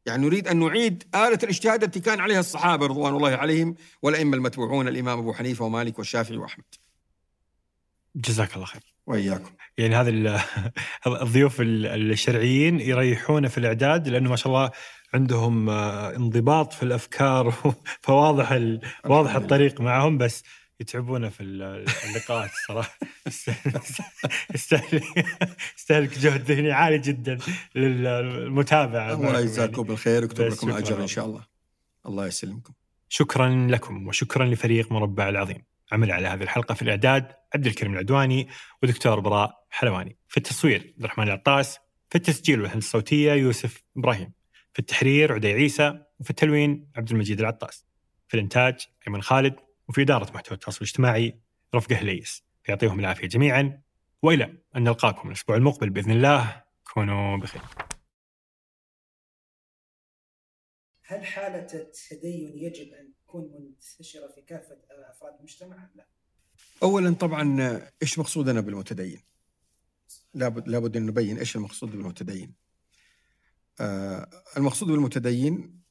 يعني 0.06 0.26
نريد 0.26 0.48
أن 0.48 0.58
نعيد 0.58 1.04
آلة 1.14 1.38
الاجتهاد 1.42 1.84
التي 1.84 2.00
كان 2.00 2.20
عليها 2.20 2.40
الصحابة 2.40 2.86
رضوان 2.86 3.16
الله 3.16 3.30
عليهم 3.30 3.74
والأئمة 4.02 4.36
المتبوعون 4.36 4.88
الإمام 4.88 5.18
أبو 5.18 5.32
حنيفة 5.32 5.64
ومالك 5.64 5.98
والشافعي 5.98 6.36
وأحمد. 6.36 6.64
جزاك 8.16 8.54
الله 8.54 8.66
خير. 8.66 8.94
وإياكم. 9.06 9.50
يعني 9.78 9.96
هذا 9.96 10.42
الضيوف 11.22 11.56
الشرعيين 11.60 12.80
يريحون 12.80 13.48
في 13.48 13.58
الإعداد 13.58 14.08
لأنه 14.08 14.30
ما 14.30 14.36
شاء 14.36 14.48
الله 14.52 14.70
عندهم 15.14 15.70
آه، 15.70 16.16
انضباط 16.16 16.72
في 16.72 16.82
الأفكار 16.82 17.54
فواضح 18.04 18.60
واضح 19.04 19.34
الطريق 19.34 19.80
معهم 19.80 20.18
بس 20.18 20.42
يتعبونا 20.80 21.30
في 21.30 21.40
اللقاءات 21.40 22.50
الصراحة. 22.50 22.98
يستهلك 25.78 26.18
جهد 26.18 26.50
ذهني 26.50 26.72
عالي 26.72 26.98
جدا 26.98 27.38
للمتابعة. 27.74 29.12
الله 29.12 29.40
يجزاكم 29.40 29.82
بالخير 29.82 30.22
ويكتب 30.22 30.44
لكم. 30.44 30.70
اجر 30.70 31.02
إن 31.02 31.06
شاء 31.06 31.26
الله. 31.26 31.46
الله 32.06 32.26
يسلمكم. 32.26 32.72
شكرا 33.08 33.66
لكم 33.70 34.08
وشكرا 34.08 34.44
لفريق 34.44 34.92
مربع 34.92 35.28
العظيم. 35.28 35.64
عمل 35.92 36.12
على 36.12 36.28
هذه 36.28 36.42
الحلقة 36.42 36.74
في 36.74 36.82
الإعداد 36.82 37.32
عبد 37.54 37.66
الكريم 37.66 37.92
العدواني 37.92 38.48
ودكتور 38.82 39.20
براء 39.20 39.66
حلواني. 39.70 40.18
في 40.28 40.36
التصوير 40.36 40.80
عبد 40.94 41.04
الرحمن 41.04 41.26
العطاس 41.26 41.78
في 42.08 42.14
التسجيل 42.16 42.60
والهندسة 42.60 42.86
الصوتية 42.86 43.32
يوسف 43.32 43.82
إبراهيم. 43.96 44.32
في 44.72 44.78
التحرير 44.78 45.32
عدي 45.32 45.52
عيسى 45.52 46.00
وفي 46.20 46.30
التلوين 46.30 46.90
عبد 46.96 47.10
المجيد 47.10 47.40
العطاس. 47.40 47.86
في 48.28 48.34
الإنتاج 48.34 48.74
أيمن 49.06 49.22
خالد. 49.22 49.54
وفي 49.88 50.02
إدارة 50.02 50.32
محتوى 50.32 50.54
التواصل 50.54 50.78
الاجتماعي 50.78 51.40
رفقه 51.74 51.96
هليس 51.96 52.44
يعطيهم 52.68 53.00
العافية 53.00 53.26
جميعا 53.26 53.82
وإلى 54.22 54.44
أن 54.76 54.84
نلقاكم 54.84 55.28
الأسبوع 55.28 55.56
المقبل 55.56 55.90
بإذن 55.90 56.10
الله 56.10 56.64
كونوا 56.92 57.36
بخير 57.36 57.62
هل 61.06 61.24
حالة 61.24 61.66
التدين 61.74 62.58
يجب 62.58 62.92
أن 62.92 63.12
تكون 63.14 63.52
منتشرة 63.52 64.28
في 64.28 64.42
كافة 64.42 64.78
أفراد 64.90 65.34
المجتمع؟ 65.38 65.90
لا. 65.94 66.06
أولا 66.82 67.14
طبعا 67.14 67.80
إيش 68.02 68.18
مقصودنا 68.18 68.60
بالمتدين؟ 68.60 69.22
لابد 70.34 70.68
لابد 70.68 70.96
أن 70.96 71.06
نبين 71.06 71.38
إيش 71.38 71.56
المقصود 71.56 71.90
بالمتدين. 71.90 72.54
آه 73.80 74.30
المقصود 74.56 74.88
بالمتدين 74.88 75.83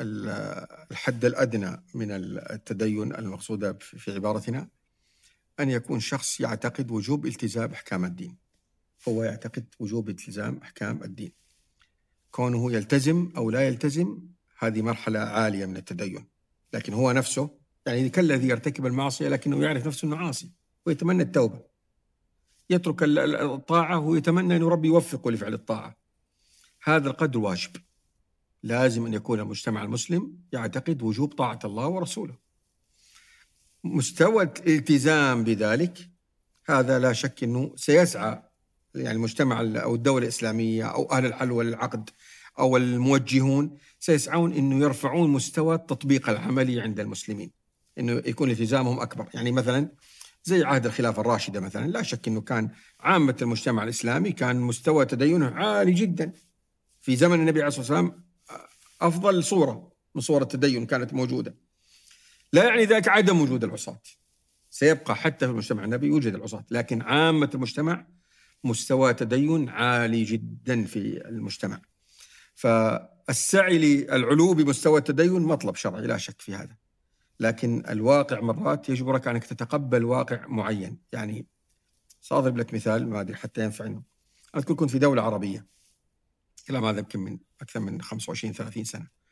الحد 0.00 1.24
الأدنى 1.24 1.82
من 1.94 2.10
التدين 2.50 3.14
المقصوده 3.14 3.72
في 3.80 4.14
عبارتنا 4.14 4.68
أن 5.60 5.70
يكون 5.70 6.00
شخص 6.00 6.40
يعتقد 6.40 6.90
وجوب 6.90 7.26
التزام 7.26 7.72
أحكام 7.72 8.04
الدين. 8.04 8.36
هو 9.08 9.22
يعتقد 9.22 9.64
وجوب 9.78 10.08
التزام 10.08 10.60
أحكام 10.62 11.02
الدين. 11.02 11.32
كونه 12.30 12.72
يلتزم 12.72 13.32
أو 13.36 13.50
لا 13.50 13.66
يلتزم 13.66 14.18
هذه 14.58 14.82
مرحلة 14.82 15.18
عالية 15.18 15.66
من 15.66 15.76
التدين. 15.76 16.26
لكن 16.72 16.92
هو 16.92 17.12
نفسه 17.12 17.50
يعني 17.86 18.08
كالذي 18.08 18.48
يرتكب 18.48 18.86
المعصية 18.86 19.28
لكنه 19.28 19.62
يعرف 19.62 19.86
نفسه 19.86 20.06
إنه 20.06 20.16
عاصي 20.16 20.52
ويتمنى 20.86 21.22
التوبة. 21.22 21.60
يترك 22.70 23.02
الطاعة 23.02 23.98
ويتمنى 23.98 24.56
إن 24.56 24.62
ربي 24.62 24.88
يوفقه 24.88 25.30
لفعل 25.30 25.54
الطاعة. 25.54 25.96
هذا 26.82 27.08
القدر 27.10 27.38
واجب. 27.38 27.70
لازم 28.62 29.06
أن 29.06 29.14
يكون 29.14 29.40
المجتمع 29.40 29.82
المسلم 29.82 30.36
يعتقد 30.52 31.02
وجوب 31.02 31.32
طاعة 31.32 31.58
الله 31.64 31.86
ورسوله. 31.86 32.34
مستوى 33.84 34.42
الالتزام 34.42 35.44
بذلك 35.44 36.08
هذا 36.66 36.98
لا 36.98 37.12
شك 37.12 37.44
أنه 37.44 37.72
سيسعى 37.76 38.42
يعني 38.94 39.16
المجتمع 39.16 39.60
أو 39.60 39.94
الدولة 39.94 40.24
الإسلامية 40.24 40.84
أو 40.84 41.12
أهل 41.12 41.26
الحل 41.26 41.52
والعقد 41.52 42.10
أو 42.58 42.76
الموجهون 42.76 43.76
سيسعون 44.00 44.52
أنه 44.52 44.84
يرفعون 44.84 45.30
مستوى 45.30 45.74
التطبيق 45.74 46.28
العملي 46.30 46.80
عند 46.80 47.00
المسلمين. 47.00 47.50
أنه 47.98 48.12
يكون 48.12 48.50
التزامهم 48.50 49.00
أكبر. 49.00 49.28
يعني 49.34 49.52
مثلا 49.52 49.88
زي 50.44 50.64
عهد 50.64 50.86
الخلافة 50.86 51.20
الراشدة 51.20 51.60
مثلا 51.60 51.86
لا 51.86 52.02
شك 52.02 52.28
أنه 52.28 52.40
كان 52.40 52.70
عامة 53.00 53.36
المجتمع 53.42 53.84
الإسلامي 53.84 54.32
كان 54.32 54.60
مستوى 54.60 55.04
تدينه 55.04 55.50
عالي 55.50 55.92
جدا. 55.92 56.32
في 57.00 57.16
زمن 57.16 57.40
النبي 57.40 57.60
عليه 57.60 57.68
الصلاة 57.68 57.80
والسلام 57.80 58.21
أفضل 59.06 59.44
صورة 59.44 59.92
من 60.14 60.20
صور 60.20 60.42
التدين 60.42 60.86
كانت 60.86 61.14
موجودة. 61.14 61.54
لا 62.52 62.64
يعني 62.64 62.84
ذلك 62.84 63.08
عدم 63.08 63.40
وجود 63.40 63.64
العصاة. 63.64 64.00
سيبقى 64.70 65.16
حتى 65.16 65.46
في 65.46 65.52
المجتمع 65.52 65.84
النبي 65.84 66.06
يوجد 66.06 66.34
العصاة 66.34 66.64
لكن 66.70 67.02
عامة 67.02 67.50
المجتمع 67.54 68.06
مستوى 68.64 69.14
تدين 69.14 69.68
عالي 69.68 70.24
جدا 70.24 70.84
في 70.84 71.28
المجتمع. 71.28 71.80
فالسعي 72.54 73.78
للعلو 73.78 74.54
بمستوى 74.54 74.98
التدين 74.98 75.42
مطلب 75.42 75.74
شرعي 75.74 76.06
لا 76.06 76.16
شك 76.16 76.40
في 76.40 76.54
هذا. 76.54 76.76
لكن 77.40 77.82
الواقع 77.88 78.40
مرات 78.40 78.88
يجبرك 78.88 79.28
أنك 79.28 79.44
تتقبل 79.44 80.04
واقع 80.04 80.46
معين. 80.46 80.98
يعني 81.12 81.46
سأضرب 82.20 82.56
لك 82.56 82.74
مثال 82.74 83.08
ما 83.08 83.20
أدري 83.20 83.36
حتى 83.36 83.64
ينفع 83.64 83.94
أذكر 84.56 84.74
كنت 84.74 84.90
في 84.90 84.98
دولة 84.98 85.22
عربية. 85.22 85.66
إلى 86.70 86.78
هذا 86.78 86.98
يمكن 86.98 87.20
من 87.20 87.38
أكثر 87.60 87.80
من 87.80 88.02
25 88.02 88.52
30 88.52 88.84
سنة. 88.84 89.22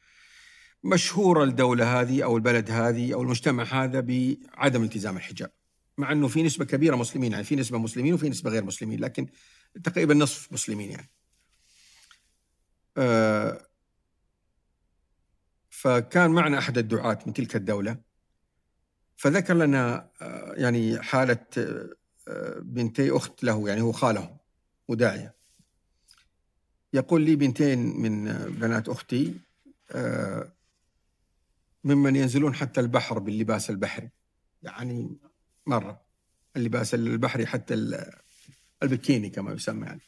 مشهوره 0.84 1.44
الدولة 1.44 2.00
هذه 2.00 2.25
أو 2.25 2.36
البلد 2.36 2.70
هذه 2.70 3.15
أو 3.15 3.23
المجتمع 3.23 3.65
هذا 3.65 4.00
بعدم 4.00 4.83
التزام 4.83 5.17
الحجاب 5.17 5.50
مع 5.99 6.12
إنه 6.12 6.28
في 6.28 6.42
نسبة 6.42 6.65
كبيرة 6.65 6.97
مسلمين 6.97 7.33
يعني 7.33 7.44
في 7.44 7.57
نسبة 7.57 7.78
مسلمين 7.78 8.15
وفي 8.15 8.28
نسبة 8.28 8.50
غير 8.50 8.65
مسلمين 8.65 9.00
لكن 9.00 9.26
تقريبا 9.84 10.15
نصف 10.15 10.52
مسلمين 10.52 10.91
يعني. 10.91 11.10
آه 12.97 13.67
فكان 15.70 16.31
معنا 16.31 16.59
أحد 16.59 16.78
الدعاة 16.78 17.18
من 17.26 17.33
تلك 17.33 17.57
الدولة 17.57 17.97
فذكر 19.17 19.55
لنا 19.55 20.10
آه 20.23 20.55
يعني 20.57 21.02
حالة 21.02 21.47
آه 21.59 22.59
بنتي 22.59 23.10
أخت 23.10 23.44
له 23.44 23.68
يعني 23.68 23.81
هو 23.81 23.92
خاله 23.92 24.36
وداعيه 24.89 25.39
يقول 26.92 27.22
لي 27.22 27.36
بنتين 27.36 27.78
من 27.78 28.24
بنات 28.48 28.88
أختي 28.88 29.34
آه 29.90 30.52
ممن 31.84 32.16
ينزلون 32.16 32.54
حتى 32.54 32.80
البحر 32.80 33.18
باللباس 33.18 33.70
البحري. 33.70 34.10
يعني 34.62 35.16
مرة 35.66 36.00
اللباس 36.56 36.94
البحري 36.94 37.46
حتى 37.46 37.74
البكيني 38.82 39.30
كما 39.30 39.52
يسمى 39.52 39.86
يعني. 39.86 40.00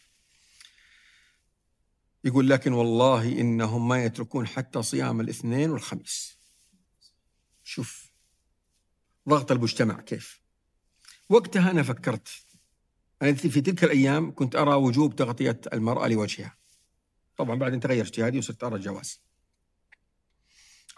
يقول 2.25 2.51
لكن 2.51 2.73
والله 2.73 3.41
إنهم 3.41 3.89
ما 3.89 4.05
يتركون 4.05 4.47
حتى 4.47 4.83
صيام 4.83 5.21
الاثنين 5.21 5.71
والخميس. 5.71 6.39
شوف 7.65 8.13
ضغط 9.29 9.53
المجتمع 9.53 10.01
كيف. 10.01 10.43
وقتها 11.29 11.71
أنا 11.71 11.83
فكرت 11.83 12.29
أنا 13.23 13.35
في 13.35 13.61
تلك 13.61 13.85
الأيام 13.85 14.35
كنت 14.35 14.57
أرى 14.57 14.75
وجوب 14.75 15.17
تغطية 15.17 15.61
المرأة 15.73 16.09
لوجهها. 16.09 16.62
طبعا 17.43 17.57
بعدين 17.57 17.81
تغير 17.81 18.05
اجتهادي 18.05 18.39
وصرت 18.39 18.65
أرى 18.65 18.77
الجواز. 18.77 19.23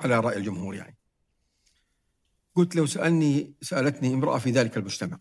على 0.00 0.20
رأي 0.20 0.36
الجمهور 0.36 0.74
يعني. 0.74 0.96
قلت 2.54 2.76
لو 2.76 2.86
سألني 2.86 3.54
سألتني 3.62 4.14
امرأة 4.14 4.38
في 4.38 4.50
ذلك 4.50 4.76
المجتمع 4.76 5.18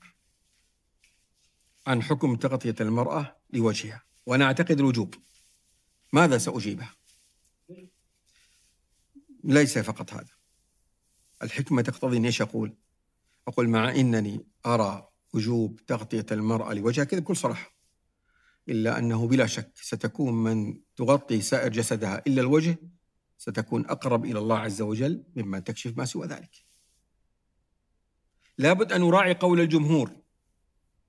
عن 1.88 2.03
حكم 2.03 2.35
تغطية 2.35 2.76
المرأة 2.82 3.38
لوجهها 3.50 4.03
وأنا 4.26 4.45
أعتقد 4.45 4.80
الوجوب. 4.80 5.16
ماذا 6.14 6.38
سأجيبها؟ 6.38 6.95
ليس 9.43 9.77
فقط 9.77 10.14
هذا. 10.14 10.34
الحكمة 11.43 11.82
تقتضي 11.82 12.18
أن 12.18 12.26
إيش 12.26 12.42
أقول؟ 12.42 12.77
أقول 13.48 13.69
مع 13.69 13.90
أنني 13.90 14.45
أرى 14.66 15.10
وجوب 15.34 15.80
تغطية 15.85 16.26
المرأة 16.32 16.74
لوجهها 16.74 17.06
كذا 17.06 17.19
بكل 17.19 17.35
صراحة. 17.35 17.73
إلا 18.69 19.00
أنه 19.00 19.27
بلا 19.27 19.45
شك 19.48 19.72
ستكون 19.75 20.33
من 20.33 20.82
تغطي 20.95 21.42
سائر 21.42 21.72
جسدها 21.72 22.24
إلا 22.27 22.42
الوجه 22.42 22.77
ستكون 23.38 23.85
أقرب 23.85 24.25
إلى 24.25 24.40
الله 24.40 24.59
عز 24.59 24.82
وجل 24.82 25.24
ممن 25.35 25.64
تكشف 25.64 25.98
ما 25.98 26.06
سوى 26.06 26.27
ذلك. 26.27 26.51
لابد 28.58 28.93
أن 28.93 29.01
نراعي 29.01 29.33
قول 29.33 29.59
الجمهور 29.59 30.11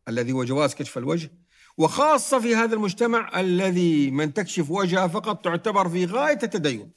الذي 0.09 0.33
هو 0.33 0.45
جواز 0.45 0.75
كشف 0.75 0.99
الوجه 0.99 1.31
وخاصة 1.79 2.41
في 2.41 2.55
هذا 2.55 2.75
المجتمع 2.75 3.41
الذي 3.41 4.11
من 4.11 4.35
تكشف 4.35 4.71
وجهها 4.71 5.09
فقط 5.09 5.45
تعتبر 5.45 5.89
في 5.89 6.05
غاية 6.05 6.39
التدين. 6.43 6.93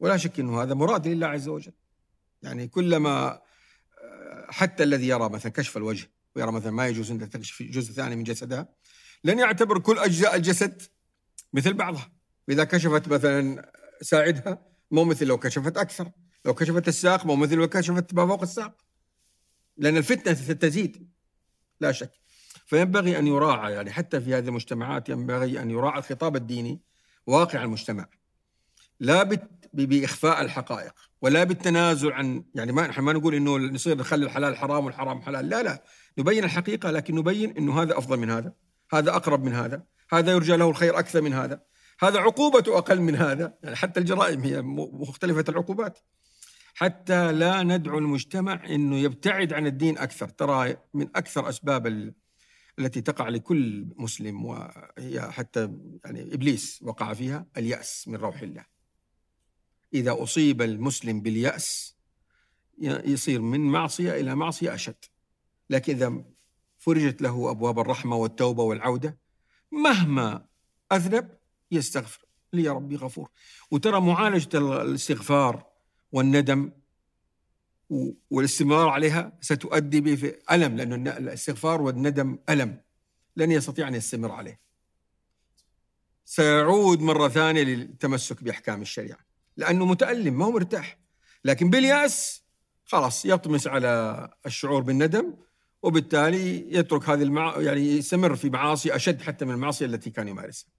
ولا 0.00 0.16
شك 0.16 0.40
أنه 0.40 0.62
هذا 0.62 0.74
مراد 0.74 1.08
لله 1.08 1.26
عز 1.26 1.48
وجل. 1.48 1.72
يعني 2.42 2.68
كلما 2.68 3.42
حتى 4.48 4.82
الذي 4.82 5.08
يرى 5.08 5.28
مثلا 5.28 5.52
كشف 5.52 5.76
الوجه 5.76 6.10
ويرى 6.36 6.52
مثلا 6.52 6.70
ما 6.70 6.86
يجوز 6.86 7.10
أن 7.10 7.30
تكشف 7.30 7.62
جزء 7.62 7.92
ثاني 7.92 8.16
من 8.16 8.24
جسدها. 8.24 8.68
لن 9.24 9.38
يعتبر 9.38 9.78
كل 9.78 9.98
أجزاء 9.98 10.36
الجسد 10.36 10.82
مثل 11.52 11.72
بعضها. 11.72 12.12
إذا 12.48 12.64
كشفت 12.64 13.08
مثلا 13.08 13.72
ساعدها 14.00 14.66
مو 14.90 15.04
مثل 15.04 15.26
لو 15.26 15.38
كشفت 15.38 15.76
أكثر. 15.76 16.10
لو 16.44 16.54
كشفت 16.54 16.88
الساق 16.88 17.26
مو 17.26 17.36
مثل 17.36 17.54
لو 17.54 17.68
كشفت 17.68 18.14
ما 18.14 18.26
فوق 18.26 18.42
الساق. 18.42 18.76
لأن 19.76 19.96
الفتنة 19.96 20.32
تزيد 20.52 21.10
لا 21.80 21.92
شك. 21.92 22.10
فينبغي 22.66 23.18
أن 23.18 23.26
يراعى 23.26 23.72
يعني 23.72 23.90
حتى 23.90 24.20
في 24.20 24.34
هذه 24.34 24.48
المجتمعات 24.48 25.08
ينبغي 25.08 25.62
أن 25.62 25.70
يراعى 25.70 25.98
الخطاب 25.98 26.36
الديني 26.36 26.80
واقع 27.26 27.62
المجتمع. 27.62 28.08
لا 29.00 29.22
بإخفاء 29.76 30.42
الحقائق 30.42 30.92
ولا 31.22 31.44
بالتنازل 31.44 32.12
عن 32.12 32.44
يعني 32.54 32.72
ما 32.72 32.86
نحن 32.86 33.00
ما 33.00 33.12
نقول 33.12 33.34
إنه 33.34 33.56
نصير 33.56 33.98
نخلي 33.98 34.24
الحلال 34.24 34.56
حرام 34.56 34.84
والحرام 34.84 35.22
حلال 35.22 35.48
لا 35.48 35.62
لا 35.62 35.82
نبين 36.18 36.44
الحقيقة 36.44 36.90
لكن 36.90 37.14
نبين 37.14 37.56
إنه 37.56 37.82
هذا 37.82 37.98
أفضل 37.98 38.16
من 38.16 38.30
هذا 38.30 38.52
هذا 38.92 39.10
أقرب 39.16 39.44
من 39.44 39.52
هذا 39.52 39.82
هذا 40.12 40.32
يرجى 40.32 40.56
له 40.56 40.70
الخير 40.70 40.98
أكثر 40.98 41.22
من 41.22 41.32
هذا 41.32 41.60
هذا 42.00 42.20
عقوبته 42.20 42.78
أقل 42.78 43.00
من 43.00 43.16
هذا 43.16 43.54
يعني 43.62 43.76
حتى 43.76 44.00
الجرائم 44.00 44.40
هي 44.40 44.62
مختلفة 44.62 45.44
العقوبات 45.48 45.98
حتى 46.74 47.32
لا 47.32 47.62
ندعو 47.62 47.98
المجتمع 47.98 48.66
إنه 48.66 48.96
يبتعد 48.96 49.52
عن 49.52 49.66
الدين 49.66 49.98
أكثر 49.98 50.28
ترى 50.28 50.76
من 50.94 51.08
أكثر 51.16 51.48
أسباب 51.48 52.12
التي 52.78 53.00
تقع 53.00 53.28
لكل 53.28 53.86
مسلم 53.96 54.44
وهي 54.44 55.20
حتى 55.30 55.70
يعني 56.04 56.34
إبليس 56.34 56.80
وقع 56.82 57.14
فيها 57.14 57.46
اليأس 57.56 58.08
من 58.08 58.16
روح 58.16 58.42
الله. 58.42 58.75
إذا 59.94 60.22
أصيب 60.22 60.62
المسلم 60.62 61.20
باليأس 61.20 61.96
يصير 62.78 63.40
من 63.40 63.60
معصية 63.60 64.20
إلى 64.20 64.34
معصية 64.34 64.74
أشد. 64.74 65.04
لكن 65.70 65.94
إذا 65.94 66.24
فرجت 66.78 67.22
له 67.22 67.50
أبواب 67.50 67.78
الرحمة 67.78 68.16
والتوبة 68.16 68.62
والعودة 68.62 69.18
مهما 69.72 70.46
أذنب 70.92 71.38
يستغفر. 71.70 72.26
لي 72.52 72.62
يا 72.62 72.72
ربي 72.72 72.96
غفور. 72.96 73.30
وترى 73.70 74.00
معالجة 74.00 74.58
الاستغفار 74.82 75.66
والندم 76.12 76.72
والاستمرار 78.30 78.88
عليها 78.88 79.38
ستؤدي 79.40 80.00
به 80.00 80.14
في 80.14 80.38
ألم 80.50 80.76
لأن 80.76 81.08
الاستغفار 81.08 81.82
والندم 81.82 82.38
ألم. 82.48 82.80
لن 83.36 83.52
يستطيع 83.52 83.88
أن 83.88 83.94
يستمر 83.94 84.32
عليه. 84.32 84.60
سيعود 86.24 87.00
مرة 87.00 87.28
ثانية 87.28 87.62
للتمسك 87.62 88.42
بأحكام 88.42 88.82
الشريعة. 88.82 89.25
لأنه 89.56 89.84
متألم 89.84 90.38
ما 90.38 90.44
هو 90.44 90.52
مرتاح. 90.52 90.98
لكن 91.44 91.70
باليأس 91.70 92.44
خلاص 92.84 93.24
يطمس 93.24 93.66
على 93.66 94.28
الشعور 94.46 94.82
بالندم 94.82 95.34
وبالتالي 95.82 96.74
يترك 96.76 97.08
هذه 97.08 97.22
المع... 97.22 97.54
يعني 97.58 97.96
يستمر 97.96 98.36
في 98.36 98.50
معاصي 98.50 98.96
أشد 98.96 99.22
حتى 99.22 99.44
من 99.44 99.54
المعاصي 99.54 99.84
التي 99.84 100.10
كان 100.10 100.28
يمارسها. 100.28 100.75